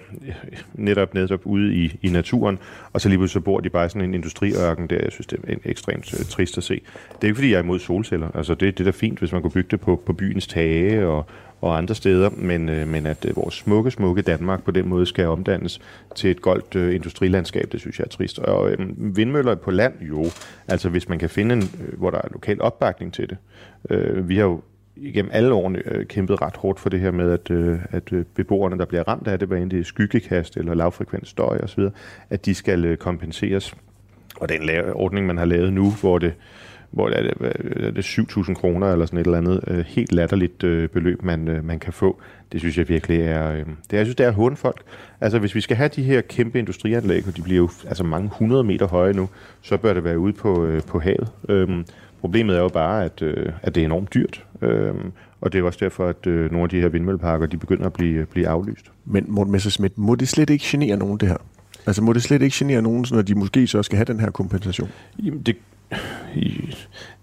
netop 0.74 1.14
netop 1.14 1.42
ude 1.44 1.76
i, 1.76 2.00
i 2.02 2.10
naturen, 2.10 2.60
og 2.94 3.02
så 3.02 3.10
lige 3.10 3.18
pludselig 3.18 3.42
så 3.42 3.46
bor 3.46 3.60
de 3.60 3.70
bare 3.70 3.86
i 3.86 3.90
sådan 3.90 4.02
en 4.02 4.14
industriørken 4.14 4.88
der. 4.88 5.00
Jeg 5.04 5.12
synes, 5.12 5.28
det 5.28 5.40
er 5.48 5.56
ekstremt 5.66 6.14
øh, 6.20 6.26
trist 6.26 6.58
at 6.58 6.64
se. 6.64 6.82
Det 7.12 7.24
er 7.24 7.26
ikke, 7.26 7.36
fordi 7.36 7.52
jeg 7.52 7.58
er 7.58 7.64
imod 7.64 7.80
solceller. 7.80 8.36
Altså, 8.36 8.54
det, 8.54 8.78
det 8.78 8.88
er 8.88 8.92
da 8.92 8.98
fint, 8.98 9.20
hvis 9.20 9.32
man 9.32 9.42
kunne 9.42 9.52
bygge 9.52 9.70
det 9.72 9.82
på, 9.82 10.02
på 10.06 10.14
byens 10.14 10.48
tage 10.48 11.08
og, 11.08 11.26
og 11.62 11.78
andre 11.78 11.96
steder, 11.96 12.30
men, 12.30 12.70
øh, 12.70 12.88
men 12.88 13.06
at 13.06 13.26
øh, 13.26 13.36
vores 13.36 13.56
smukke, 13.56 13.92
smukke 13.92 14.22
Danmark 14.22 14.64
på 14.64 14.72
den 14.72 14.90
måde 14.90 15.06
skal 15.06 15.28
omdannes 15.28 15.82
til 16.16 16.32
et 16.32 16.42
goldt 16.42 16.76
øh, 16.76 16.96
industrilandskab, 16.96 17.72
det 17.72 17.80
synes 17.80 18.00
jeg 18.00 18.06
er 18.06 18.10
trist. 18.10 18.40
Og 18.40 18.72
øh, 18.72 18.78
vindmøller 19.18 19.56
på 19.56 19.72
land, 19.72 19.94
jo. 20.02 20.26
Altså, 20.68 20.90
hvis 20.90 21.10
man 21.10 21.20
kan 21.20 21.30
finde 21.30 21.56
en, 21.56 21.62
øh, 21.62 22.00
hvor 22.00 22.10
der 22.10 22.18
er 22.18 22.28
lokal 22.32 22.62
opbakning 22.62 23.14
til 23.14 23.30
det. 23.30 23.38
Øh, 23.90 24.30
vi 24.30 24.36
har 24.36 24.44
jo 24.44 24.62
igennem 24.96 25.32
alle 25.34 25.54
årene 25.54 25.82
øh, 25.86 26.06
kæmpet 26.06 26.41
ret 26.41 26.58
hårdt 26.58 26.80
for 26.80 26.89
det 26.89 27.00
her 27.00 27.12
med, 27.12 27.32
at, 27.32 27.52
øh, 27.52 27.80
at 27.89 28.14
øh, 28.14 28.26
beboerne, 28.36 28.78
der 28.78 28.86
bliver 28.86 29.08
ramt 29.08 29.28
af 29.28 29.39
det, 29.39 29.48
hvad 29.48 29.58
end 29.58 29.72
det 29.72 29.80
er 29.80 29.84
skyggekast 29.84 30.58
eller 30.58 30.74
lavfrekvent 30.74 31.28
støj 31.28 31.60
osv., 31.64 31.84
at 32.30 32.46
de 32.46 32.56
skal 32.56 32.86
øh, 32.86 32.98
kompenseres. 32.98 33.76
Og 34.36 34.50
den 34.50 34.70
la- 34.70 34.91
ordning, 34.91 35.28
man 35.28 35.38
har 35.38 35.46
lavet 35.46 35.74
nu, 35.74 35.91
hvor 36.02 36.18
det 36.18 36.34
hvor 36.94 37.10
er 37.10 37.22
det, 37.22 37.34
er 37.86 37.91
det 37.91 38.06
7.000 38.06 38.54
kroner 38.54 38.91
eller 38.91 39.06
sådan 39.06 39.20
et 39.20 39.26
eller 39.26 39.38
andet 39.38 39.64
øh, 39.68 39.86
helt 39.88 40.12
latterligt 40.12 40.64
øh, 40.64 40.89
beløb, 40.89 41.24
man, 41.24 41.48
øh, 41.48 41.66
man 41.66 41.80
kan 41.80 41.94
få. 41.94 42.22
Det 42.52 42.60
synes 42.60 42.78
jeg 42.78 42.89
virkelig 42.89 43.22
er, 43.22 43.52
øh, 43.52 43.60
det 43.60 43.66
er, 43.94 43.98
jeg 43.98 44.06
synes, 44.06 44.16
det 44.16 44.26
er 44.26 44.32
hundfolk. 44.32 44.82
Altså 45.22 45.39
hvis 45.39 45.56
vi 45.56 45.62
skal 45.62 45.78
have 45.78 45.89
de 45.96 46.04
her 46.04 46.22
kæmpe 46.22 46.60
industrianlæg, 46.60 47.28
og 47.28 47.38
de 47.38 47.41
bliver 47.41 47.58
jo 47.58 47.70
altså 47.88 48.04
mange 48.04 48.30
hundrede 48.34 48.64
meter 48.64 48.88
høje 48.88 49.14
nu, 49.14 49.30
så 49.62 49.78
bør 49.78 49.94
det 49.94 50.04
være 50.04 50.20
ude 50.20 50.34
på, 50.34 50.66
øh, 50.66 50.82
på 50.82 51.00
havet. 51.00 51.32
Øhm, 51.50 51.86
problemet 52.24 52.56
er 52.56 52.60
jo 52.60 52.70
bare, 52.70 53.06
at, 53.06 53.22
øh, 53.22 53.50
at 53.62 53.76
det 53.76 53.82
er 53.82 53.86
enormt 53.86 54.14
dyrt. 54.14 54.46
Øhm, 54.62 55.12
og 55.42 55.54
det 55.54 55.60
er 55.60 55.64
også 55.64 55.80
derfor, 55.82 56.08
at 56.08 56.28
øh, 56.28 56.52
nogle 56.52 56.64
af 56.64 56.70
de 56.70 56.82
her 56.82 56.88
vindmølleparker, 56.90 57.46
de 57.46 57.58
begynder 57.58 57.86
at 57.86 57.94
blive, 57.94 58.26
blive 58.26 58.48
aflyst. 58.48 58.92
Men 59.06 59.26
Morten 59.28 59.52
Messerschmidt, 59.52 59.98
må 59.98 60.16
det 60.16 60.28
slet 60.28 60.50
ikke 60.50 60.66
genere 60.68 60.98
nogen, 60.98 61.18
det 61.18 61.28
her? 61.28 61.38
Altså 61.86 62.02
må 62.02 62.14
det 62.14 62.24
slet 62.24 62.42
ikke 62.42 62.56
genere 62.60 62.82
nogen, 62.82 63.06
når 63.12 63.22
de 63.22 63.36
måske 63.36 63.68
så 63.68 63.84
skal 63.84 63.96
have 63.96 64.06
den 64.06 64.20
her 64.20 64.30
kompensation? 64.30 64.90
Jamen, 65.24 65.42
det, 65.42 65.56
i, 66.36 66.76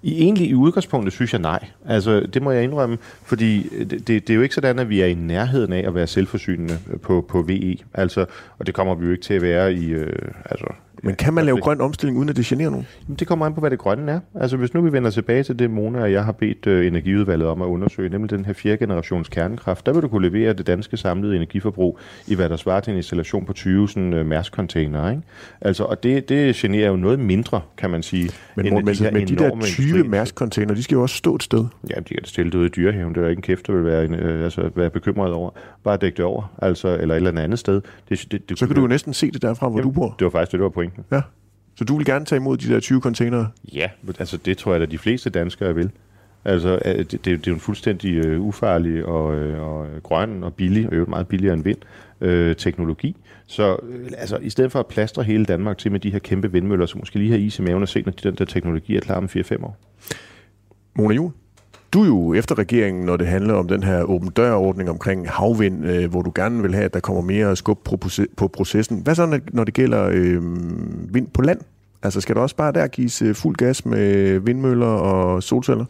i 0.02 0.22
egentlig 0.22 0.48
i 0.48 0.54
udgangspunktet 0.54 1.12
synes 1.12 1.32
jeg 1.32 1.40
nej. 1.40 1.64
Altså, 1.86 2.20
det 2.20 2.42
må 2.42 2.50
jeg 2.50 2.64
indrømme, 2.64 2.98
fordi 3.22 3.68
det, 3.78 3.90
det, 3.90 4.08
det 4.08 4.30
er 4.30 4.34
jo 4.34 4.42
ikke 4.42 4.54
sådan, 4.54 4.78
at 4.78 4.88
vi 4.88 5.00
er 5.00 5.06
i 5.06 5.14
nærheden 5.14 5.72
af 5.72 5.86
at 5.86 5.94
være 5.94 6.06
selvforsynende 6.06 6.78
på, 7.02 7.26
på 7.28 7.42
VE. 7.42 7.76
Altså, 7.94 8.26
og 8.58 8.66
det 8.66 8.74
kommer 8.74 8.94
vi 8.94 9.06
jo 9.06 9.12
ikke 9.12 9.22
til 9.22 9.34
at 9.34 9.42
være 9.42 9.74
i... 9.74 9.90
Øh, 9.90 10.32
altså, 10.44 10.66
Men 11.02 11.14
kan 11.14 11.34
man 11.34 11.44
lave 11.44 11.60
grøn 11.60 11.80
omstilling, 11.80 12.18
uden 12.18 12.28
at 12.28 12.36
det 12.36 12.44
generer 12.44 12.70
nogen? 12.70 12.86
Jamen, 13.08 13.16
Det 13.18 13.28
kommer 13.28 13.46
an 13.46 13.54
på, 13.54 13.60
hvad 13.60 13.70
det 13.70 13.78
grønne 13.78 14.12
er. 14.12 14.20
Altså, 14.34 14.56
hvis 14.56 14.74
nu 14.74 14.80
vi 14.80 14.92
vender 14.92 15.10
tilbage 15.10 15.42
til 15.42 15.58
det, 15.58 15.70
Mona 15.70 16.00
og 16.00 16.12
jeg 16.12 16.24
har 16.24 16.32
bedt 16.32 16.66
øh, 16.66 16.86
Energiudvalget 16.86 17.48
om 17.48 17.62
at 17.62 17.66
undersøge, 17.66 18.08
nemlig 18.08 18.30
den 18.30 18.44
her 18.44 18.52
fjerde 18.52 18.76
generations 18.76 19.28
kernekraft, 19.28 19.86
der 19.86 19.92
vil 19.92 20.02
du 20.02 20.08
kunne 20.08 20.28
levere 20.28 20.52
det 20.52 20.66
danske 20.66 20.96
samlede 20.96 21.36
energiforbrug 21.36 21.98
i, 22.26 22.34
hvad 22.34 22.48
der 22.48 22.56
svarer 22.56 22.80
til 22.80 22.90
en 22.90 22.96
installation 22.96 23.44
på 23.46 23.52
20 23.52 23.88
sådan, 23.88 24.12
øh, 24.14 24.26
Mærsk-containere. 24.26 25.10
Ikke? 25.10 25.22
Altså, 25.60 25.84
og 25.84 26.02
det, 26.02 26.28
det 26.28 26.54
generer 26.54 26.88
jo 26.88 26.96
noget 26.96 27.18
mindre, 27.18 27.60
kan 27.76 27.90
man 27.90 28.02
sige, 28.02 28.30
Men 28.56 28.66
end 28.66 28.72
Morten 28.74 28.86
de 28.86 29.04
her 29.04 29.10
Messerschmidt, 29.12 29.28
de 29.28 29.36
der 29.36 29.44
enorme 29.46 29.62
20 29.62 29.98
industri- 29.98 30.08
Mærsk-container, 30.08 30.74
de 30.74 30.82
skal 30.82 30.94
jo 30.94 31.02
også 31.02 31.16
stå 31.16 31.34
et 31.34 31.42
sted. 31.42 31.64
Ja, 31.90 31.94
de 32.00 32.14
kan 32.14 32.24
stille 32.24 32.52
det 32.52 32.58
ude 32.58 32.66
i 32.66 32.70
dyrehaven. 32.70 33.14
Det 33.14 33.20
er 33.20 33.24
jo 33.24 33.28
ikke 33.28 33.38
en 33.38 33.42
kæft, 33.42 33.66
der 33.66 33.72
vil 33.72 33.84
være, 33.84 34.04
en, 34.04 34.14
øh, 34.14 34.44
altså, 34.44 34.70
være 34.74 34.90
bekymret 34.90 35.32
over. 35.32 35.50
Bare 35.84 35.96
dække 35.96 36.16
det 36.16 36.24
over, 36.24 36.54
altså, 36.62 36.88
eller 37.00 37.14
et 37.14 37.26
eller 37.26 37.42
andet 37.42 37.58
sted. 37.58 37.80
Det, 38.08 38.26
det, 38.32 38.48
det, 38.48 38.58
Så 38.58 38.66
kan 38.66 38.74
du 38.76 38.80
jo 38.80 38.86
næsten 38.86 39.14
se 39.14 39.30
det 39.30 39.42
derfra, 39.42 39.68
hvor 39.68 39.78
Jamen, 39.78 39.94
du 39.94 40.00
bor. 40.00 40.14
Det 40.18 40.24
var 40.24 40.30
faktisk 40.30 40.52
det, 40.52 40.58
der 40.58 40.64
var 40.64 40.70
pointen. 40.70 40.89
Ja. 41.12 41.20
Så 41.74 41.84
du 41.84 41.96
vil 41.96 42.06
gerne 42.06 42.24
tage 42.24 42.36
imod 42.36 42.56
de 42.56 42.68
der 42.68 42.80
20 42.80 43.00
containere? 43.00 43.48
Ja, 43.72 43.90
altså 44.18 44.36
det 44.36 44.58
tror 44.58 44.72
jeg, 44.72 44.82
at 44.82 44.90
de 44.90 44.98
fleste 44.98 45.30
danskere 45.30 45.74
vil. 45.74 45.90
Altså, 46.44 46.78
øh, 46.84 46.98
det, 46.98 47.10
det, 47.10 47.24
det 47.24 47.34
er 47.34 47.40
jo 47.46 47.54
en 47.54 47.60
fuldstændig 47.60 48.26
øh, 48.26 48.40
ufarlig 48.40 49.04
og, 49.04 49.34
øh, 49.34 49.62
og 49.62 49.86
grøn 50.02 50.44
og 50.44 50.54
billig, 50.54 50.88
og 50.88 50.96
jo 50.96 51.04
meget 51.08 51.28
billigere 51.28 51.54
end 51.54 51.64
vind, 51.64 51.78
øh, 52.20 52.56
teknologi. 52.56 53.16
Så 53.46 53.76
øh, 53.82 54.10
altså, 54.18 54.36
i 54.36 54.50
stedet 54.50 54.72
for 54.72 54.78
at 54.80 54.86
plastre 54.86 55.22
hele 55.22 55.44
Danmark 55.44 55.78
til 55.78 55.92
med 55.92 56.00
de 56.00 56.10
her 56.10 56.18
kæmpe 56.18 56.52
vindmøller, 56.52 56.86
så 56.86 56.98
måske 56.98 57.18
lige 57.18 57.30
have 57.30 57.40
is 57.42 57.58
i 57.58 57.62
maven 57.62 57.82
og 57.82 57.88
se, 57.88 58.02
når 58.02 58.12
de, 58.12 58.28
den 58.28 58.34
der 58.34 58.44
teknologi 58.44 58.96
er 58.96 59.00
klar 59.00 59.16
om 59.16 59.24
4-5 59.24 59.64
år. 59.64 59.76
Mona 60.94 61.14
Juhl, 61.14 61.32
du 61.92 62.04
jo 62.04 62.34
efter 62.34 62.58
regeringen, 62.58 63.04
når 63.06 63.16
det 63.16 63.26
handler 63.26 63.54
om 63.54 63.68
den 63.68 63.82
her 63.82 64.02
åben 64.02 64.30
dør-ordning 64.30 64.90
omkring 64.90 65.28
havvind, 65.30 65.86
øh, 65.86 66.10
hvor 66.10 66.22
du 66.22 66.32
gerne 66.34 66.62
vil 66.62 66.74
have, 66.74 66.84
at 66.84 66.94
der 66.94 67.00
kommer 67.00 67.22
mere 67.22 67.56
skub 67.56 67.78
på, 67.84 67.96
processen. 68.48 69.00
Hvad 69.04 69.14
så, 69.14 69.26
når- 69.26 69.64
det 69.64 69.74
gælder 69.74 70.08
øh, 70.12 70.42
vind 71.14 71.26
på 71.26 71.42
land? 71.42 71.60
Altså 72.02 72.20
skal 72.20 72.34
der 72.34 72.40
også 72.40 72.56
bare 72.56 72.72
der 72.72 72.86
gives 72.86 73.22
øh, 73.22 73.34
fuld 73.34 73.56
gas 73.56 73.86
med 73.86 74.38
vindmøller 74.38 74.86
og 74.86 75.42
solceller? 75.42 75.84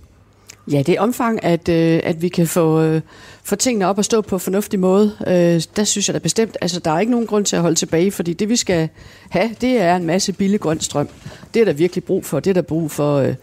Ja, 0.73 0.83
det 0.83 0.99
omfang, 0.99 1.45
at, 1.45 1.69
øh, 1.69 2.01
at 2.05 2.23
vi 2.23 2.29
kan 2.29 2.47
få, 2.47 2.83
øh, 2.83 3.01
få 3.45 3.57
tingene 3.57 3.87
op 3.87 3.99
og 3.99 4.05
stå 4.05 4.21
på 4.21 4.37
en 4.37 4.41
fornuftig 4.41 4.81
måde. 4.81 5.17
Øh, 5.27 5.63
der 5.77 5.85
synes 5.85 6.09
jeg 6.09 6.15
da 6.15 6.19
bestemt, 6.19 6.57
altså 6.61 6.81
der 6.81 6.91
er 6.91 7.01
ikke 7.01 7.13
nogen 7.13 7.27
grund 7.27 7.45
til 7.45 7.57
at 7.57 7.63
holde 7.63 7.77
tilbage, 7.77 8.11
fordi 8.11 8.33
det 8.33 8.49
vi 8.49 8.57
skal 8.57 8.89
have, 9.31 9.51
det 9.61 9.81
er 9.81 9.97
en 9.97 10.07
masse 10.07 10.33
billig 10.33 10.61
grøn 10.61 10.81
strøm. 10.81 11.09
Det 11.55 11.61
er 11.61 11.65
der 11.65 11.73
virkelig 11.73 12.05
brug 12.05 12.25
for. 12.25 12.41
Det 12.41 12.51
er 12.51 12.55
der 12.55 12.63
brug 12.63 12.91
for, 12.91 13.17
øh, 13.17 13.35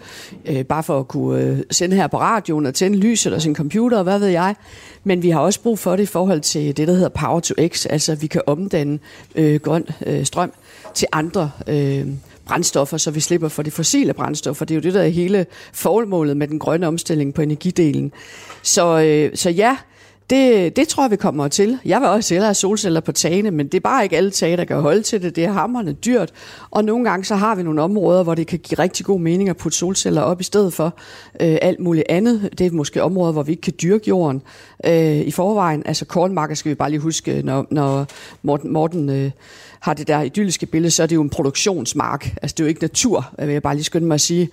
øh, 0.46 0.66
bare 0.66 0.84
for 0.84 1.00
at 1.00 1.08
kunne 1.08 1.42
øh, 1.42 1.60
sende 1.72 1.96
her 1.96 2.08
på 2.08 2.20
radioen 2.20 2.66
og 2.66 2.74
tænde 2.74 2.98
lyset 2.98 3.26
eller 3.26 3.40
sin 3.40 3.56
computer, 3.56 3.98
og 3.98 4.04
hvad 4.04 4.20
ved 4.20 4.28
jeg. 4.28 4.56
Men 5.04 5.24
vi 5.24 5.30
har 5.30 5.40
også 5.40 5.62
brug 5.62 5.80
for 5.80 5.96
det 5.96 6.04
i 6.04 6.06
forhold 6.06 6.42
til 6.42 6.78
det, 6.78 6.88
der 6.88 6.94
hedder 6.94 7.10
Power 7.10 7.40
to 7.40 7.54
X, 7.68 7.86
altså 7.90 8.16
vi 8.16 8.28
kan 8.28 8.42
omdanne 8.46 9.00
øh, 9.36 9.60
grøn 9.60 9.86
øh, 10.06 10.26
strøm 10.26 10.52
til 10.94 11.08
andre 11.12 11.52
øh, 11.68 12.08
brændstoffer, 12.48 12.98
så 12.98 13.12
vi 13.12 13.20
slipper 13.20 13.48
for 13.48 13.64
de 13.64 13.72
fossile 13.72 14.14
brændstoffer. 14.14 14.66
Det 14.66 14.74
er 14.74 14.76
jo 14.76 14.82
det, 14.82 14.94
der 14.94 15.02
er 15.02 15.08
hele 15.08 15.46
formålet 15.74 16.38
med 16.38 16.48
den 16.48 16.60
grønne 16.60 16.88
omstilling 16.88 17.34
på 17.34 17.42
energidelen. 17.42 18.12
Så, 18.62 19.00
øh, 19.00 19.36
så 19.36 19.50
ja, 19.50 19.78
det, 20.30 20.76
det 20.76 20.88
tror 20.88 21.04
jeg, 21.04 21.12
vi 21.12 21.16
kommer 21.16 21.48
til. 21.48 21.80
Jeg 21.86 22.02
vil 22.02 22.10
også 22.10 22.34
hellere 22.34 22.48
have 22.48 22.56
solceller 22.56 23.00
på 23.00 23.12
tagene, 23.12 23.52
men 23.52 23.66
det 23.66 23.74
er 23.74 23.80
bare 23.80 24.04
ikke 24.04 24.18
alle 24.18 24.32
tage, 24.32 24.58
der 24.58 24.66
kan 24.66 24.82
holde 24.82 25.02
til 25.02 25.22
det. 25.22 25.36
Det 25.36 25.46
er 25.46 25.52
hammerne 25.52 25.94
dyrt, 25.94 26.34
og 26.72 26.84
nogle 26.84 27.10
gange 27.10 27.26
så 27.26 27.36
har 27.36 27.56
vi 27.56 27.64
nogle 27.64 27.82
områder, 27.82 28.24
hvor 28.24 28.36
det 28.36 28.48
kan 28.48 28.60
give 28.60 28.80
rigtig 28.80 29.06
god 29.06 29.20
mening 29.20 29.50
at 29.50 29.58
putte 29.58 29.78
solceller 29.78 30.22
op 30.22 30.42
i 30.42 30.44
stedet 30.44 30.74
for 30.74 30.86
øh, 31.42 31.58
alt 31.62 31.80
muligt 31.80 32.06
andet. 32.10 32.50
Det 32.58 32.68
er 32.68 32.72
måske 32.72 33.04
områder, 33.04 33.32
hvor 33.32 33.44
vi 33.44 33.52
ikke 33.52 33.62
kan 33.62 33.74
dyrke 33.82 34.08
jorden 34.08 34.42
øh, 34.86 35.18
i 35.18 35.32
forvejen. 35.32 35.84
Altså 35.86 36.06
kornmarker 36.06 36.56
skal 36.56 36.70
vi 36.70 36.76
bare 36.76 36.90
lige 36.90 37.00
huske, 37.00 37.42
når, 37.42 37.68
når 37.72 38.06
Morten, 38.42 38.74
Morten 38.74 39.10
øh, 39.10 39.32
har 39.80 39.94
det 39.94 40.08
der 40.08 40.22
idylliske 40.22 40.66
billede, 40.66 40.92
så 40.92 41.04
er 41.04 41.08
det 41.08 41.16
jo 41.16 41.22
en 41.22 41.30
produktionsmark. 41.30 42.36
Altså 42.42 42.54
det 42.58 42.60
er 42.60 42.64
jo 42.64 42.70
ikke 42.70 42.82
natur, 42.82 43.34
øh, 43.40 43.48
vil 43.48 43.54
jeg 43.54 43.62
bare 43.62 43.76
lige 43.76 43.84
skynde 43.84 44.08
mig 44.08 44.16
at 44.16 44.22
sige. 44.22 44.50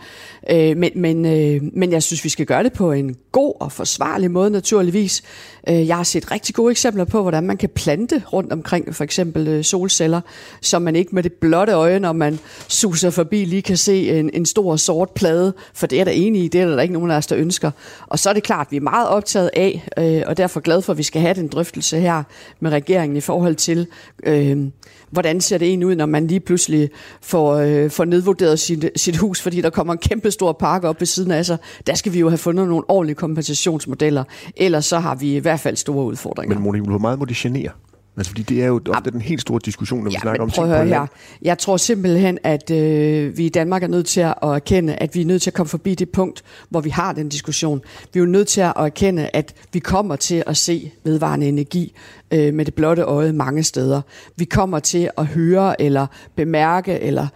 Øh, 0.51 0.77
men, 0.77 0.91
men, 0.95 1.27
øh, 1.27 1.62
men 1.72 1.93
jeg 1.93 2.03
synes, 2.03 2.25
vi 2.25 2.29
skal 2.29 2.47
gøre 2.47 2.62
det 2.62 2.72
på 2.72 2.93
en 2.93 3.16
god 3.33 3.55
og 3.61 3.72
forsvarlig 3.72 4.31
måde, 4.31 4.51
naturligvis. 4.51 5.22
Øh, 5.68 5.87
jeg 5.87 5.97
har 5.97 6.05
set 6.05 6.31
rigtig 6.31 6.55
gode 6.55 6.70
eksempler 6.70 7.05
på, 7.05 7.22
hvordan 7.22 7.45
man 7.45 7.57
kan 7.57 7.68
plante 7.68 8.22
rundt 8.33 8.53
omkring 8.53 8.95
for 8.95 9.05
eksempel 9.05 9.49
øh, 9.49 9.64
solceller, 9.64 10.20
så 10.61 10.79
man 10.79 10.97
ikke 10.97 11.14
med 11.14 11.22
det 11.22 11.33
blotte 11.33 11.72
øje, 11.72 11.99
når 11.99 12.12
man 12.12 12.39
suser 12.68 13.11
forbi, 13.11 13.45
lige 13.45 13.62
kan 13.62 13.77
se 13.77 14.18
en, 14.18 14.31
en 14.33 14.47
stor 14.47 14.77
sort 14.77 15.11
plade, 15.11 15.55
for 15.75 15.87
det 15.87 16.01
er 16.01 16.05
der 16.05 16.12
enig 16.12 16.45
i, 16.45 16.49
det 16.49 16.61
er 16.61 16.66
der 16.66 16.83
ikke 16.83 16.95
nogen 16.95 17.11
af 17.11 17.16
os, 17.16 17.27
der 17.27 17.39
ønsker. 17.39 17.70
Og 18.07 18.18
så 18.18 18.31
er 18.31 18.35
det 18.35 18.43
klart, 18.43 18.66
at 18.66 18.72
vi 18.72 18.77
er 18.77 18.81
meget 18.81 19.09
optaget 19.09 19.51
af, 19.57 19.89
øh, 19.99 20.22
og 20.27 20.37
derfor 20.37 20.61
glad 20.61 20.83
for, 20.83 20.93
at 20.93 20.99
vi 20.99 21.03
skal 21.03 21.20
have 21.20 21.35
den 21.35 21.49
drøftelse 21.49 22.01
her 22.01 22.22
med 22.61 22.70
regeringen 22.70 23.16
i 23.16 23.20
forhold 23.20 23.55
til, 23.55 23.87
øh, 24.22 24.66
hvordan 25.15 25.41
ser 25.41 25.59
det 25.59 25.69
egentlig 25.69 25.87
ud, 25.87 25.95
når 25.95 26.07
man 26.07 26.27
lige 26.27 26.41
pludselig 26.41 26.91
får, 27.23 27.55
øh, 27.55 27.91
får 27.91 28.05
nedvurderet 28.05 28.59
sit, 28.59 28.91
sit 28.97 29.17
hus, 29.17 29.41
fordi 29.41 29.61
der 29.61 29.71
kommer 29.71 29.93
en 29.93 29.99
kæmpe 29.99 30.31
stor 30.31 30.53
park 30.53 30.85
op 30.85 31.01
ved 31.01 31.07
siden 31.07 31.31
af 31.31 31.47
sig. 31.47 31.59
Der 31.87 31.95
skal 31.95 32.12
vi 32.12 32.21
jo 32.21 32.29
have 32.29 32.39
fundet 32.39 32.69
nogle 32.69 32.85
ordentlige 32.89 33.17
kompensationsmodeller, 33.17 34.25
ellers 34.57 34.85
så 34.87 34.99
har 34.99 35.15
vi 35.15 35.37
i 35.37 35.39
hvert 35.39 35.61
fald 35.61 35.77
store 35.77 36.07
udfordringer. 36.07 36.55
Men 36.55 36.65
Monique, 36.65 36.89
hvor 36.89 36.99
meget 36.99 37.19
må 37.19 37.25
de 37.25 37.35
genere? 37.37 37.71
Altså, 38.17 38.31
fordi 38.31 38.43
det 38.43 38.62
er 38.62 38.67
jo 38.67 38.81
ofte 38.89 39.11
den 39.11 39.21
helt 39.21 39.41
store 39.41 39.61
diskussion, 39.65 39.99
når 40.05 40.11
vi 40.11 40.15
ja, 40.15 40.21
snakker 40.21 40.43
om 40.43 40.51
ting 40.51 40.67
på 40.67 40.73
land. 40.73 40.89
her. 40.89 41.07
Jeg 41.43 41.59
tror 41.59 41.77
simpelthen, 41.77 42.39
at 42.43 42.71
øh, 42.71 43.39
vi 43.39 43.47
i 43.47 43.49
Danmark 43.49 43.83
er 43.83 43.87
nødt 43.87 44.07
til 44.07 44.21
at 44.21 44.35
erkende, 44.43 44.95
at 44.95 45.15
vi 45.15 45.21
er 45.21 45.25
nødt 45.25 45.43
til 45.43 45.51
at 45.51 45.55
komme 45.55 45.69
forbi 45.69 45.95
det 45.95 46.11
punkt, 46.11 46.43
hvor 46.69 46.81
vi 46.81 46.91
har 46.91 47.12
den 47.12 47.29
diskussion. 47.29 47.81
Vi 48.12 48.21
er 48.21 48.25
jo 48.25 48.31
nødt 48.31 48.49
til 48.49 48.61
at 48.61 48.73
erkende, 48.77 49.31
at 49.33 49.55
vi 49.73 49.79
kommer 49.79 50.17
til 50.17 50.43
at 50.47 50.57
se 50.57 50.91
vedvarende 51.05 51.49
energi 51.49 51.95
øh, 52.31 52.55
med 52.55 52.65
det 52.65 52.75
blotte 52.75 53.03
øje 53.03 53.33
mange 53.33 53.62
steder. 53.62 54.01
Vi 54.37 54.45
kommer 54.45 54.79
til 54.79 55.11
at 55.19 55.27
høre 55.27 55.81
eller 55.83 56.07
bemærke 56.37 57.01
eller 57.01 57.27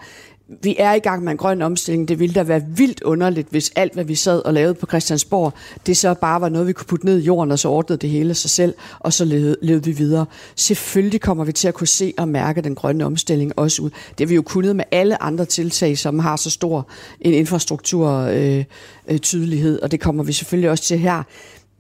vi 0.63 0.77
er 0.79 0.93
i 0.93 0.99
gang 0.99 1.25
med 1.25 1.33
en 1.33 1.39
grøn 1.39 1.63
omstilling. 1.63 2.09
Det 2.09 2.19
ville 2.19 2.35
da 2.35 2.43
være 2.43 2.63
vildt 2.69 3.03
underligt, 3.03 3.49
hvis 3.51 3.73
alt, 3.77 3.95
hvad 3.95 4.05
vi 4.05 4.15
sad 4.15 4.45
og 4.45 4.55
lavede 4.55 4.75
på 4.75 4.87
Christiansborg, 4.87 5.53
det 5.87 5.97
så 5.97 6.15
bare 6.15 6.41
var 6.41 6.49
noget, 6.49 6.67
vi 6.67 6.73
kunne 6.73 6.87
putte 6.87 7.07
ned 7.07 7.19
i 7.19 7.25
jorden, 7.25 7.53
og 7.53 7.59
så 7.59 7.69
ordnede 7.69 7.99
det 7.99 8.11
hele 8.11 8.35
sig 8.35 8.51
selv, 8.51 8.75
og 8.99 9.13
så 9.13 9.25
levede, 9.25 9.57
levede 9.63 9.85
vi 9.85 9.93
videre. 9.93 10.27
Selvfølgelig 10.57 11.21
kommer 11.21 11.45
vi 11.45 11.53
til 11.53 11.69
at 11.69 11.75
kunne 11.75 11.87
se 11.87 12.15
og 12.19 12.29
mærke 12.29 12.63
den 12.63 12.75
grønne 12.75 13.05
omstilling 13.05 13.59
også 13.59 13.83
ud. 13.83 13.91
Det 13.91 14.21
har 14.21 14.27
vi 14.27 14.35
jo 14.35 14.43
kunnet 14.43 14.77
med 14.77 14.85
alle 14.91 15.23
andre 15.23 15.45
tiltag, 15.45 15.99
som 15.99 16.19
har 16.19 16.37
så 16.37 16.51
stor 16.51 16.89
en 17.21 17.35
infrastruktur 17.35 18.11
øh, 18.11 18.65
øh, 19.09 19.19
tydelighed, 19.19 19.81
og 19.83 19.91
det 19.91 20.01
kommer 20.01 20.25
vi 20.25 20.33
selvfølgelig 20.33 20.71
også 20.71 20.85
til 20.85 20.99
her. 20.99 21.23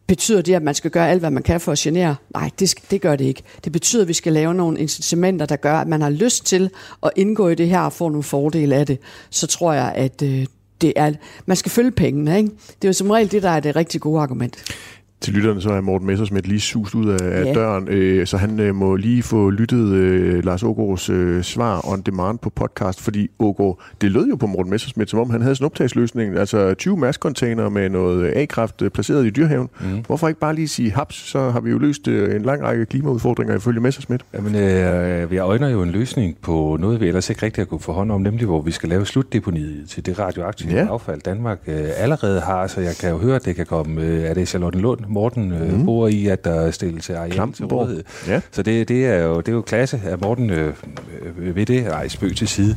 Betyder 0.09 0.43
det, 0.43 0.55
at 0.55 0.63
man 0.63 0.75
skal 0.75 0.91
gøre 0.91 1.11
alt, 1.11 1.21
hvad 1.21 1.31
man 1.31 1.43
kan 1.43 1.61
for 1.61 1.73
at 1.73 1.79
genere? 1.79 2.17
Nej, 2.35 2.51
det, 2.59 2.69
skal, 2.69 2.85
det 2.91 3.01
gør 3.01 3.17
det 3.17 3.25
ikke. 3.25 3.43
Det 3.65 3.73
betyder, 3.73 4.03
at 4.03 4.09
vi 4.09 4.13
skal 4.13 4.33
lave 4.33 4.55
nogle 4.55 4.81
incitamenter, 4.81 5.47
der 5.47 5.57
gør, 5.57 5.75
at 5.75 5.89
man 5.89 6.03
har 6.03 6.11
lyst 6.11 6.47
til 6.47 6.71
at 7.03 7.11
indgå 7.17 7.49
i 7.49 7.55
det 7.55 7.69
her 7.69 7.81
og 7.81 7.93
få 7.93 8.09
nogle 8.09 8.23
fordele 8.23 8.77
af 8.77 8.87
det. 8.87 8.99
Så 9.31 9.47
tror 9.47 9.73
jeg, 9.73 9.93
at 9.95 10.23
øh, 10.23 10.47
det 10.81 10.93
er, 10.97 11.13
man 11.47 11.57
skal 11.57 11.71
følge 11.71 11.91
pengene. 11.91 12.37
Ikke? 12.37 12.51
Det 12.51 12.85
er 12.85 12.89
jo 12.89 12.93
som 12.93 13.11
regel 13.11 13.31
det, 13.33 13.43
der 13.43 13.51
er 13.51 13.61
det 13.61 13.77
rigtig 13.77 14.01
gode 14.01 14.21
argument. 14.21 14.57
Til 15.21 15.35
lytterne 15.35 15.61
så 15.61 15.71
er 15.71 15.81
Morten 15.81 16.07
Messersmith 16.07 16.49
lige 16.49 16.61
sus 16.61 16.95
ud 16.95 17.09
af, 17.09 17.19
af 17.23 17.45
Ja. 17.45 17.53
døren, 17.53 17.89
øh, 17.89 18.27
så 18.27 18.37
han 18.37 18.61
øh, 18.61 18.75
må 18.75 18.97
lige 18.97 19.23
få 19.23 19.51
lyttet 19.51 19.89
øh, 19.93 20.45
Lars 20.45 20.63
Ågaards 20.63 21.11
øh, 21.11 21.43
svar 21.43 21.89
on 21.93 22.01
demand 22.01 22.39
på 22.39 22.51
podcast, 22.51 23.01
fordi 23.03 23.29
Ågaard, 23.39 23.81
det 24.01 24.11
lød 24.13 24.29
jo 24.29 24.37
på 24.37 24.47
Morten 24.47 24.71
Messersmith, 24.71 25.11
som 25.11 25.19
om 25.21 25.31
han 25.31 25.43
havde 25.43 25.55
sådan 25.55 25.65
en 25.65 25.67
optagsløsning, 25.67 26.37
altså 26.39 26.75
20 26.75 26.97
maskcontainer 26.97 27.69
med 27.69 27.89
noget 27.89 28.33
A-kraft 28.37 28.83
øh, 28.83 28.91
placeret 28.91 29.27
i 29.27 29.31
dyrhaven. 29.31 29.69
Mm. 29.81 29.87
Hvorfor 30.07 30.29
ikke 30.29 30.41
bare 30.41 30.55
lige 30.55 30.69
sige 30.69 30.91
haps, 30.91 31.15
så 31.31 31.51
har 31.51 31.61
vi 31.61 31.71
jo 31.71 31.79
løst 31.79 32.09
øh, 32.09 32.37
en 32.37 32.43
lang 32.43 32.63
række 32.63 32.87
klimaudfordringer 32.87 33.57
ifølge 33.57 33.81
Messersmith. 33.81 34.25
Jamen, 34.35 34.55
øh, 34.55 35.31
vi 35.31 35.39
øjner 35.39 35.69
jo 35.69 35.83
en 35.83 35.91
løsning 35.91 36.37
på 36.43 36.77
noget, 36.81 37.01
vi 37.01 37.07
ellers 37.09 37.31
ikke 37.31 37.43
rigtig 37.47 37.61
har 37.61 37.67
kunnet 37.67 37.83
få 37.83 37.93
hånd 37.93 38.13
om, 38.13 38.21
nemlig 38.21 38.47
hvor 38.47 38.61
vi 38.61 38.71
skal 38.71 38.89
lave 38.89 39.07
slutdeponiet 39.07 39.89
til 39.89 40.07
det 40.07 40.19
radioaktive 40.19 40.73
Ja. 40.73 40.87
affald, 40.91 41.21
Danmark 41.21 41.59
øh, 41.67 41.85
allerede 41.97 42.41
har. 42.41 42.67
Så 42.67 42.81
jeg 42.81 42.95
kan 43.01 43.11
jo 43.11 43.17
høre, 43.19 43.37
at 43.37 43.45
det 43.45 43.57
kan 43.57 43.67
komme, 43.67 44.03
øh, 44.03 44.23
er 44.23 44.35
det 44.35 44.49
Charlotte 44.49 44.79
Lund, 44.79 45.01
Morten 45.09 45.53
øh, 45.53 45.73
mm. 45.73 45.85
bor 45.85 46.09
i, 46.09 46.27
at 46.27 46.45
der 46.45 46.71
stilles 46.71 47.05
til 47.05 47.13
areal 47.13 47.53
til 47.53 47.65
rådighed. 47.65 48.05
Ja. 48.27 48.41
Så 48.51 48.63
det, 48.63 48.89
det, 48.89 49.07
er 49.07 49.23
jo, 49.23 49.37
det 49.37 49.49
er 49.49 49.53
jo 49.53 49.63
klasse, 49.63 50.01
at 50.05 50.21
Morten 50.21 50.51
øh, 50.51 50.75
øh, 51.39 51.57
ved 51.57 51.67
det. 51.67 51.85
Nej, 51.85 52.09
spøg 52.09 52.37
til 52.37 52.49
side. 52.49 52.77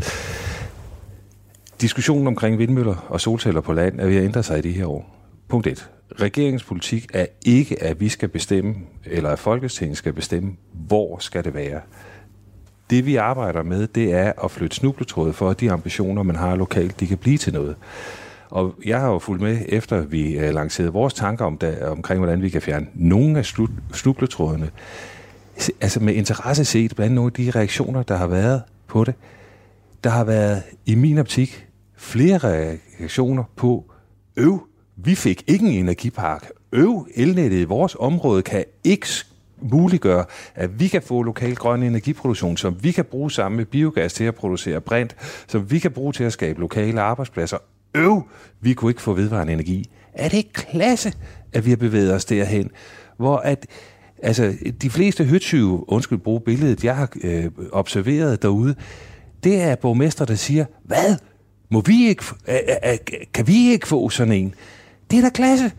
Diskussionen 1.81 2.27
omkring 2.27 2.59
vindmøller 2.59 3.05
og 3.09 3.21
solceller 3.21 3.61
på 3.61 3.73
land 3.73 3.99
er 3.99 4.05
ved 4.05 4.17
at 4.17 4.23
ændre 4.23 4.43
sig 4.43 4.57
i 4.57 4.61
de 4.61 4.71
her 4.71 4.85
år. 4.85 5.17
Punkt 5.47 5.67
1. 5.67 5.89
Regeringens 6.21 6.63
politik 6.63 7.07
er 7.13 7.25
ikke, 7.45 7.83
at 7.83 7.99
vi 7.99 8.09
skal 8.09 8.29
bestemme, 8.29 8.75
eller 9.05 9.29
at 9.29 9.39
Folketinget 9.39 9.97
skal 9.97 10.13
bestemme, 10.13 10.51
hvor 10.73 11.17
skal 11.19 11.43
det 11.43 11.53
være. 11.53 11.81
Det 12.89 13.05
vi 13.05 13.15
arbejder 13.15 13.63
med, 13.63 13.87
det 13.87 14.13
er 14.13 14.33
at 14.43 14.51
flytte 14.51 14.75
snubletrådet 14.75 15.35
for, 15.35 15.49
at 15.49 15.59
de 15.59 15.71
ambitioner, 15.71 16.23
man 16.23 16.35
har 16.35 16.55
lokalt, 16.55 16.99
de 16.99 17.07
kan 17.07 17.17
blive 17.17 17.37
til 17.37 17.53
noget. 17.53 17.75
Og 18.51 18.75
jeg 18.85 18.99
har 18.99 19.07
jo 19.07 19.19
fulgt 19.19 19.41
med, 19.41 19.59
efter 19.67 20.01
vi 20.01 20.37
øh, 20.37 20.53
lancerede 20.53 20.93
vores 20.93 21.13
tanker 21.13 21.45
om 21.45 21.57
der, 21.57 21.89
omkring, 21.89 22.19
hvordan 22.19 22.41
vi 22.41 22.49
kan 22.49 22.61
fjerne 22.61 22.87
nogle 22.93 23.39
af 23.39 23.43
slu- 23.43 23.93
snubletrådene. 23.93 24.69
Altså 25.81 25.99
med 25.99 26.13
interesse 26.13 26.65
set 26.65 26.95
blandt 26.95 27.15
nogle 27.15 27.27
af 27.27 27.33
de 27.33 27.51
reaktioner, 27.51 28.03
der 28.03 28.15
har 28.15 28.27
været 28.27 28.61
på 28.87 29.03
det. 29.03 29.13
Der 30.03 30.09
har 30.09 30.23
været, 30.23 30.63
i 30.85 30.95
min 30.95 31.17
optik, 31.17 31.67
flere 31.97 32.37
reaktioner 32.37 33.43
på, 33.55 33.91
øv, 34.37 34.67
vi 34.95 35.15
fik 35.15 35.43
ikke 35.47 35.65
en 35.65 35.71
energipark. 35.71 36.49
Øv, 36.71 37.07
elnettet 37.15 37.59
i 37.59 37.63
vores 37.63 37.95
område 37.99 38.41
kan 38.41 38.63
ikke 38.83 39.07
muliggøre, 39.61 40.25
at 40.55 40.79
vi 40.79 40.87
kan 40.87 41.01
få 41.01 41.23
lokal 41.23 41.55
grøn 41.55 41.83
energiproduktion, 41.83 42.57
som 42.57 42.83
vi 42.83 42.91
kan 42.91 43.05
bruge 43.05 43.31
sammen 43.31 43.57
med 43.57 43.65
biogas 43.65 44.13
til 44.13 44.23
at 44.23 44.35
producere 44.35 44.81
brint, 44.81 45.15
som 45.47 45.71
vi 45.71 45.79
kan 45.79 45.91
bruge 45.91 46.13
til 46.13 46.23
at 46.23 46.33
skabe 46.33 46.59
lokale 46.59 47.01
arbejdspladser. 47.01 47.57
Øv, 47.95 48.23
vi 48.61 48.73
kunne 48.73 48.91
ikke 48.91 49.01
få 49.01 49.13
vedvarende 49.13 49.53
energi. 49.53 49.89
Er 50.13 50.29
det 50.29 50.37
ikke 50.37 50.53
klasse, 50.53 51.13
at 51.53 51.65
vi 51.65 51.69
har 51.69 51.77
bevæget 51.77 52.13
os 52.13 52.25
derhen, 52.25 52.69
hvor 53.17 53.37
at 53.37 53.67
Altså, 54.23 54.53
de 54.81 54.89
fleste 54.89 55.23
høtyve, 55.23 55.89
undskyld 55.89 56.19
bruge 56.19 56.41
billedet, 56.41 56.83
jeg 56.83 56.95
har 56.95 57.09
øh, 57.23 57.45
observeret 57.71 58.41
derude, 58.41 58.75
det 59.43 59.61
er 59.61 59.75
borgmester, 59.75 60.25
der 60.25 60.35
siger, 60.35 60.65
hvad? 60.83 61.15
Må 61.69 61.81
vi 61.81 62.07
ikke, 62.07 62.23
øh, 62.47 62.55
øh, 62.91 62.97
kan 63.33 63.47
vi 63.47 63.71
ikke 63.71 63.87
få 63.87 64.09
sådan 64.09 64.33
en? 64.33 64.53
Det 65.11 65.17
er 65.17 65.21
da 65.21 65.29
klasse. 65.29 65.71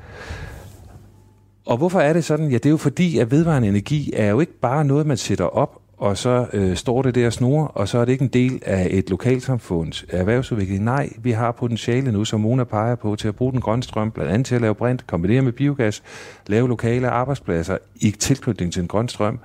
Og 1.66 1.76
hvorfor 1.76 2.00
er 2.00 2.12
det 2.12 2.24
sådan? 2.24 2.50
Ja, 2.50 2.54
det 2.54 2.66
er 2.66 2.70
jo 2.70 2.76
fordi, 2.76 3.18
at 3.18 3.30
vedvarende 3.30 3.68
energi 3.68 4.12
er 4.16 4.26
jo 4.26 4.40
ikke 4.40 4.60
bare 4.60 4.84
noget, 4.84 5.06
man 5.06 5.16
sætter 5.16 5.44
op, 5.44 5.81
og 6.02 6.18
så 6.18 6.46
øh, 6.52 6.76
står 6.76 7.02
det 7.02 7.14
der 7.14 7.26
og 7.26 7.32
snor, 7.32 7.64
og 7.64 7.88
så 7.88 7.98
er 7.98 8.04
det 8.04 8.12
ikke 8.12 8.22
en 8.22 8.28
del 8.28 8.62
af 8.66 8.88
et 8.90 9.10
lokalsamfunds 9.10 10.04
erhvervsudvikling. 10.08 10.84
Nej, 10.84 11.10
vi 11.18 11.30
har 11.30 11.52
potentiale 11.52 12.12
nu, 12.12 12.24
som 12.24 12.40
Mona 12.40 12.64
peger 12.64 12.94
på, 12.94 13.16
til 13.16 13.28
at 13.28 13.36
bruge 13.36 13.52
den 13.52 13.60
grønne 13.60 13.82
strøm, 13.82 14.10
blandt 14.10 14.32
andet 14.32 14.46
til 14.46 14.54
at 14.54 14.60
lave 14.60 14.74
brint, 14.74 15.06
kombinere 15.06 15.42
med 15.42 15.52
biogas, 15.52 16.02
lave 16.46 16.68
lokale 16.68 17.08
arbejdspladser 17.08 17.78
i 17.96 18.10
tilknytning 18.10 18.72
til 18.72 18.82
en 18.82 18.88
grøn 18.88 19.08
strøm. 19.08 19.38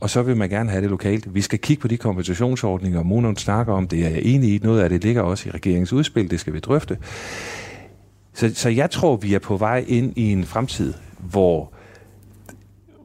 Og 0.00 0.10
så 0.10 0.22
vil 0.22 0.36
man 0.36 0.48
gerne 0.48 0.70
have 0.70 0.82
det 0.82 0.90
lokalt. 0.90 1.34
Vi 1.34 1.40
skal 1.40 1.58
kigge 1.58 1.80
på 1.80 1.88
de 1.88 1.96
kompensationsordninger, 1.96 3.02
Mona 3.02 3.34
snakker 3.34 3.72
om. 3.72 3.88
Det 3.88 4.06
er 4.06 4.10
jeg 4.10 4.22
enig 4.22 4.54
i. 4.54 4.60
Noget 4.62 4.82
af 4.82 4.88
det 4.88 5.04
ligger 5.04 5.22
også 5.22 5.48
i 5.48 5.52
regeringens 5.52 5.92
udspil. 5.92 6.30
Det 6.30 6.40
skal 6.40 6.52
vi 6.52 6.58
drøfte. 6.58 6.98
Så, 8.34 8.54
så 8.54 8.68
jeg 8.68 8.90
tror, 8.90 9.16
vi 9.16 9.34
er 9.34 9.38
på 9.38 9.56
vej 9.56 9.84
ind 9.88 10.12
i 10.16 10.32
en 10.32 10.44
fremtid, 10.44 10.94
hvor, 11.18 11.72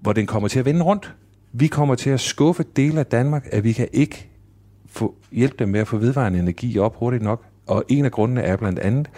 hvor 0.02 0.14
den 0.14 0.26
kommer 0.26 0.50
til 0.50 0.60
at 0.60 0.66
vende 0.66 0.84
rundt. 0.84 1.14
Vi 1.54 1.68
kommer 1.68 1.96
til 1.96 2.10
at 2.10 2.20
skuffe 2.20 2.64
dele 2.76 3.00
af 3.00 3.06
Danmark, 3.06 3.48
at 3.52 3.64
vi 3.64 3.72
kan 3.72 3.88
ikke 3.94 4.30
få, 4.86 5.16
hjælpe 5.32 5.56
dem 5.60 5.70
med 5.70 5.80
at 5.80 5.88
få 5.88 5.98
vedvarende 5.98 6.40
energi 6.40 6.80
op 6.80 6.96
hurtigt 6.96 7.24
nok. 7.24 7.46
Og 7.68 7.84
en 7.90 8.06
af 8.06 8.12
grundene 8.12 8.42
er 8.42 8.56
blandt 8.56 8.80
andet, 8.80 9.10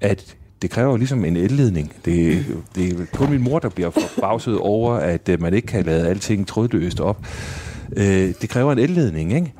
at 0.00 0.36
det 0.62 0.70
kræver 0.70 0.96
ligesom 0.96 1.24
en 1.24 1.36
elledning. 1.36 1.92
Det, 2.04 2.46
det 2.74 2.92
er 2.92 3.06
kun 3.12 3.30
min 3.30 3.42
mor, 3.42 3.58
der 3.58 3.68
bliver 3.68 3.90
forbavset 3.90 4.58
over, 4.58 4.94
at 4.94 5.28
øh, 5.28 5.42
man 5.42 5.54
ikke 5.54 5.66
kan 5.66 5.84
lade 5.84 6.08
alting 6.08 6.46
trådløst 6.46 7.00
op. 7.00 7.26
Øh, 7.96 8.34
det 8.40 8.48
kræver 8.48 8.72
en 8.72 8.78
elledning, 8.78 9.32
ikke? 9.32 9.52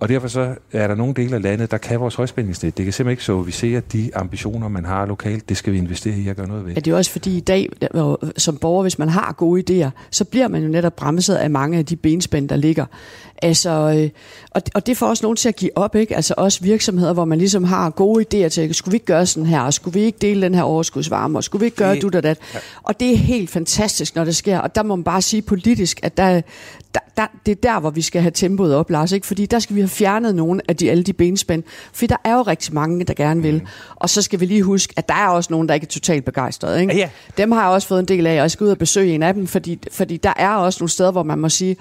Og 0.00 0.08
derfor 0.08 0.28
så 0.28 0.54
er 0.72 0.86
der 0.86 0.94
nogle 0.94 1.14
dele 1.14 1.34
af 1.36 1.42
landet, 1.42 1.70
der 1.70 1.78
kan 1.78 2.00
vores 2.00 2.14
højspændingsnet. 2.14 2.76
Det 2.76 2.84
kan 2.84 2.92
simpelthen 2.92 3.12
ikke 3.12 3.24
så 3.24 3.42
vi 3.42 3.52
ser 3.52 3.80
de 3.80 4.10
ambitioner, 4.14 4.68
man 4.68 4.84
har 4.84 5.06
lokalt. 5.06 5.48
Det 5.48 5.56
skal 5.56 5.72
vi 5.72 5.78
investere 5.78 6.14
i 6.14 6.28
at 6.28 6.36
gøre 6.36 6.48
noget 6.48 6.66
ved. 6.66 6.76
Er 6.76 6.80
det 6.80 6.94
også 6.94 7.10
fordi 7.10 7.36
i 7.36 7.40
dag, 7.40 7.68
som 8.36 8.56
borger, 8.56 8.82
hvis 8.82 8.98
man 8.98 9.08
har 9.08 9.32
gode 9.32 9.62
idéer, 9.70 9.90
så 10.10 10.24
bliver 10.24 10.48
man 10.48 10.62
jo 10.62 10.68
netop 10.68 10.96
bremset 10.96 11.34
af 11.34 11.50
mange 11.50 11.78
af 11.78 11.86
de 11.86 11.96
benspænd, 11.96 12.48
der 12.48 12.56
ligger. 12.56 12.86
Altså, 13.42 13.70
øh, 13.70 14.10
og, 14.50 14.62
og 14.74 14.86
det 14.86 14.96
får 14.96 15.06
også 15.06 15.24
nogen 15.24 15.36
til 15.36 15.48
at 15.48 15.56
give 15.56 15.70
op, 15.76 15.94
ikke? 15.94 16.16
Altså 16.16 16.34
også 16.36 16.60
virksomheder, 16.62 17.12
hvor 17.12 17.24
man 17.24 17.38
ligesom 17.38 17.64
har 17.64 17.90
gode 17.90 18.24
idéer 18.24 18.48
til, 18.48 18.74
skulle 18.74 18.92
vi 18.92 18.96
ikke 18.96 19.06
gøre 19.06 19.26
sådan 19.26 19.46
her, 19.46 19.60
og 19.60 19.74
skulle 19.74 19.94
vi 19.94 20.00
ikke 20.00 20.18
dele 20.20 20.42
den 20.42 20.54
her 20.54 20.62
overskudsvarme, 20.62 21.38
og 21.38 21.44
skulle 21.44 21.60
vi 21.60 21.64
ikke 21.64 21.76
gøre 21.76 21.94
det, 21.94 22.02
du 22.02 22.10
og 22.14 22.22
dat. 22.22 22.38
Ja. 22.54 22.58
Og 22.82 23.00
det 23.00 23.12
er 23.12 23.16
helt 23.16 23.50
fantastisk, 23.50 24.16
når 24.16 24.24
det 24.24 24.36
sker. 24.36 24.58
Og 24.58 24.74
der 24.74 24.82
må 24.82 24.96
man 24.96 25.04
bare 25.04 25.22
sige 25.22 25.42
politisk, 25.42 26.00
at 26.02 26.16
der, 26.16 26.40
der, 26.94 26.99
der, 27.20 27.26
det 27.46 27.52
er 27.52 27.60
der, 27.62 27.80
hvor 27.80 27.90
vi 27.90 28.02
skal 28.02 28.22
have 28.22 28.30
tempoet 28.30 28.74
op, 28.74 28.90
Lars. 28.90 29.12
Ikke? 29.12 29.26
Fordi 29.26 29.46
der 29.46 29.58
skal 29.58 29.76
vi 29.76 29.80
have 29.80 29.88
fjernet 29.88 30.34
nogle 30.34 30.60
af 30.68 30.76
de, 30.76 30.90
alle 30.90 31.02
de 31.02 31.12
benspænd. 31.12 31.62
For 31.92 32.06
der 32.06 32.16
er 32.24 32.34
jo 32.34 32.42
rigtig 32.42 32.74
mange, 32.74 33.04
der 33.04 33.14
gerne 33.14 33.42
vil. 33.42 33.54
Mm. 33.54 33.66
Og 33.96 34.10
så 34.10 34.22
skal 34.22 34.40
vi 34.40 34.46
lige 34.46 34.62
huske, 34.62 34.94
at 34.96 35.08
der 35.08 35.14
er 35.14 35.28
også 35.28 35.52
nogen, 35.52 35.68
der 35.68 35.74
ikke 35.74 35.84
er 35.84 35.88
totalt 35.88 36.24
begejstrede. 36.24 36.80
Ikke? 36.80 36.92
Ja, 36.92 36.98
ja. 36.98 37.10
Dem 37.36 37.52
har 37.52 37.62
jeg 37.62 37.70
også 37.70 37.88
fået 37.88 38.00
en 38.00 38.08
del 38.08 38.26
af, 38.26 38.32
og 38.32 38.36
jeg 38.36 38.50
skal 38.50 38.64
ud 38.64 38.70
og 38.70 38.78
besøge 38.78 39.14
en 39.14 39.22
af 39.22 39.34
dem, 39.34 39.46
fordi, 39.46 39.78
fordi 39.92 40.16
der 40.16 40.32
er 40.36 40.50
også 40.50 40.82
nogle 40.82 40.90
steder, 40.90 41.10
hvor 41.10 41.22
man 41.22 41.38
må 41.38 41.48
sige, 41.48 41.76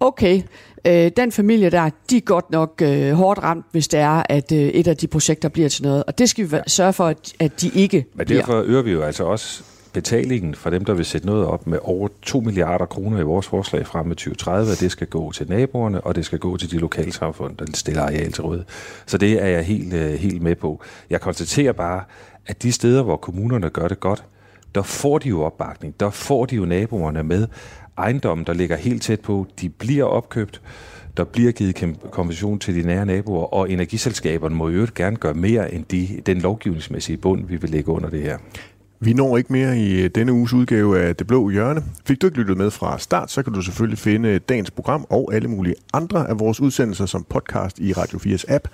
okay, 0.00 0.42
øh, 0.84 1.10
den 1.16 1.32
familie 1.32 1.70
der, 1.70 1.90
de 2.10 2.16
er 2.16 2.20
godt 2.20 2.50
nok 2.50 2.82
øh, 2.82 3.12
hårdt 3.12 3.42
ramt, 3.42 3.66
hvis 3.72 3.88
det 3.88 4.00
er, 4.00 4.22
at 4.28 4.52
øh, 4.52 4.58
et 4.58 4.88
af 4.88 4.96
de 4.96 5.06
projekter 5.06 5.48
bliver 5.48 5.68
til 5.68 5.82
noget. 5.82 6.04
Og 6.04 6.18
det 6.18 6.28
skal 6.28 6.50
vi 6.52 6.56
sørge 6.66 6.92
for, 6.92 7.06
at, 7.06 7.32
at 7.38 7.60
de 7.60 7.70
ikke 7.74 8.06
Men 8.14 8.28
derfor 8.28 8.62
øger 8.66 8.82
vi 8.82 8.90
jo 8.90 9.02
altså 9.02 9.24
også 9.24 9.62
betalingen 9.92 10.54
for 10.54 10.70
dem, 10.70 10.84
der 10.84 10.94
vil 10.94 11.04
sætte 11.04 11.26
noget 11.26 11.46
op 11.46 11.66
med 11.66 11.78
over 11.82 12.08
2 12.22 12.40
milliarder 12.40 12.86
kroner 12.86 13.18
i 13.18 13.22
vores 13.22 13.46
forslag 13.46 13.86
frem 13.86 14.06
med 14.06 14.16
2030, 14.16 14.72
at 14.72 14.80
det 14.80 14.92
skal 14.92 15.06
gå 15.06 15.32
til 15.32 15.48
naboerne, 15.48 16.00
og 16.00 16.14
det 16.14 16.24
skal 16.24 16.38
gå 16.38 16.56
til 16.56 16.70
de 16.70 16.78
lokalsamfund, 16.78 17.56
der 17.56 17.66
stiller 17.74 18.02
areal 18.02 18.32
til 18.32 18.44
rådighed. 18.44 18.66
Så 19.06 19.18
det 19.18 19.42
er 19.42 19.46
jeg 19.46 19.64
helt, 19.64 19.92
øh, 19.94 20.12
helt 20.12 20.42
med 20.42 20.54
på. 20.54 20.80
Jeg 21.10 21.20
konstaterer 21.20 21.72
bare, 21.72 22.02
at 22.46 22.62
de 22.62 22.72
steder, 22.72 23.02
hvor 23.02 23.16
kommunerne 23.16 23.70
gør 23.70 23.88
det 23.88 24.00
godt, 24.00 24.24
der 24.74 24.82
får 24.82 25.18
de 25.18 25.28
jo 25.28 25.42
opbakning, 25.42 25.94
der 26.00 26.10
får 26.10 26.46
de 26.46 26.56
jo 26.56 26.64
naboerne 26.64 27.22
med. 27.22 27.46
Ejendommen, 27.98 28.46
der 28.46 28.52
ligger 28.52 28.76
helt 28.76 29.02
tæt 29.02 29.20
på, 29.20 29.46
de 29.60 29.68
bliver 29.68 30.04
opkøbt, 30.04 30.62
der 31.16 31.24
bliver 31.24 31.52
givet 31.52 31.96
kompensation 32.10 32.58
til 32.58 32.74
de 32.74 32.82
nære 32.82 33.06
naboer, 33.06 33.54
og 33.54 33.70
energiselskaberne 33.70 34.54
må 34.54 34.68
jo 34.68 34.86
gerne 34.94 35.16
gøre 35.16 35.34
mere 35.34 35.74
end 35.74 35.84
de, 35.84 36.20
den 36.26 36.38
lovgivningsmæssige 36.38 37.16
bund, 37.16 37.46
vi 37.46 37.56
vil 37.56 37.70
lægge 37.70 37.90
under 37.90 38.10
det 38.10 38.22
her. 38.22 38.38
Vi 39.02 39.12
når 39.12 39.36
ikke 39.36 39.52
mere 39.52 39.78
i 39.78 40.02
øh, 40.02 40.10
denne 40.14 40.32
uges 40.32 40.52
udgave 40.52 41.00
af 41.00 41.16
Det 41.16 41.26
Blå 41.26 41.50
Hjørne. 41.50 41.82
Fik 42.06 42.22
du 42.22 42.26
ikke 42.26 42.38
lyttet 42.38 42.56
med 42.56 42.70
fra 42.70 42.98
start, 42.98 43.30
så 43.30 43.42
kan 43.42 43.52
du 43.52 43.62
selvfølgelig 43.62 43.98
finde 43.98 44.28
øh, 44.28 44.40
dagens 44.48 44.70
program 44.70 45.06
og 45.10 45.34
alle 45.34 45.48
mulige 45.48 45.74
andre 45.92 46.28
af 46.28 46.40
vores 46.40 46.60
udsendelser 46.60 47.06
som 47.06 47.26
podcast 47.28 47.78
i 47.78 47.92
Radio 47.92 48.18
4's 48.18 48.44
app. 48.48 48.68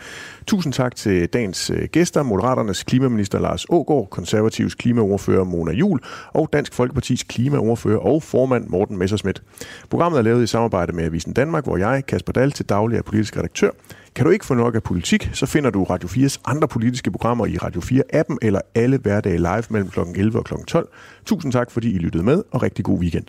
Tusind 0.47 0.72
tak 0.72 0.97
til 0.97 1.29
dagens 1.29 1.70
øh, 1.70 1.89
gæster, 1.93 2.22
Moderaternes 2.22 2.83
klimaminister 2.83 3.39
Lars 3.39 3.66
Ågård, 3.68 4.11
konservativs 4.11 4.74
klimaordfører 4.74 5.45
Mona 5.45 5.72
Jul 5.72 6.01
og 6.33 6.49
Dansk 6.53 6.74
Folkepartis 6.74 7.22
klimaordfører 7.22 7.99
og 7.99 8.22
formand 8.22 8.66
Morten 8.68 8.99
Messerschmidt. 8.99 9.43
Programmet 9.91 10.18
er 10.18 10.22
lavet 10.22 10.43
i 10.43 10.47
samarbejde 10.47 10.93
med 10.93 11.05
Avisen 11.05 11.33
Danmark, 11.33 11.64
hvor 11.64 11.77
jeg, 11.77 12.07
Kasper 12.07 12.33
Dahl, 12.33 12.53
til 12.53 12.68
daglig 12.68 12.99
er 12.99 13.03
politisk 13.03 13.37
redaktør. 13.37 13.70
Kan 14.17 14.25
du 14.25 14.31
ikke 14.31 14.47
få 14.47 14.55
nok 14.55 14.75
af 14.75 14.83
politik, 14.83 15.31
så 15.33 15.47
finder 15.47 15.71
du 15.71 15.85
Radio 15.85 16.09
4's 16.09 16.41
andre 16.45 16.69
politiske 16.69 17.11
programmer 17.11 17.47
i 17.47 17.57
Radio 17.57 17.81
4-appen 17.81 18.37
eller 18.43 18.61
alle 18.75 18.99
hverdage 18.99 19.39
live 19.39 19.62
mellem 19.71 19.91
kl. 19.91 20.01
11 20.01 20.39
og 20.39 20.45
kl. 20.45 20.55
12. 20.67 20.89
Tusind 21.27 21.53
tak, 21.53 21.71
fordi 21.71 21.95
I 21.95 21.99
lyttede 21.99 22.25
med, 22.25 22.43
og 22.53 22.62
rigtig 22.62 22.85
god 22.85 22.99
weekend. 22.99 23.27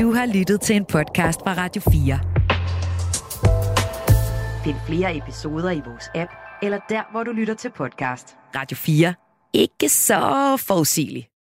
Du 0.00 0.12
har 0.12 0.26
lyttet 0.34 0.60
til 0.60 0.76
en 0.76 0.84
podcast 0.84 1.40
fra 1.40 1.54
Radio 1.54 1.82
4. 1.92 2.20
Find 4.64 4.76
flere 4.86 5.16
episoder 5.16 5.70
i 5.70 5.82
vores 5.86 6.04
app, 6.14 6.30
eller 6.62 6.78
der, 6.88 7.02
hvor 7.12 7.22
du 7.22 7.30
lytter 7.30 7.54
til 7.54 7.70
podcast. 7.76 8.36
Radio 8.56 8.76
4. 8.76 9.14
Ikke 9.52 9.88
så 9.88 10.56
forudsigeligt. 10.68 11.30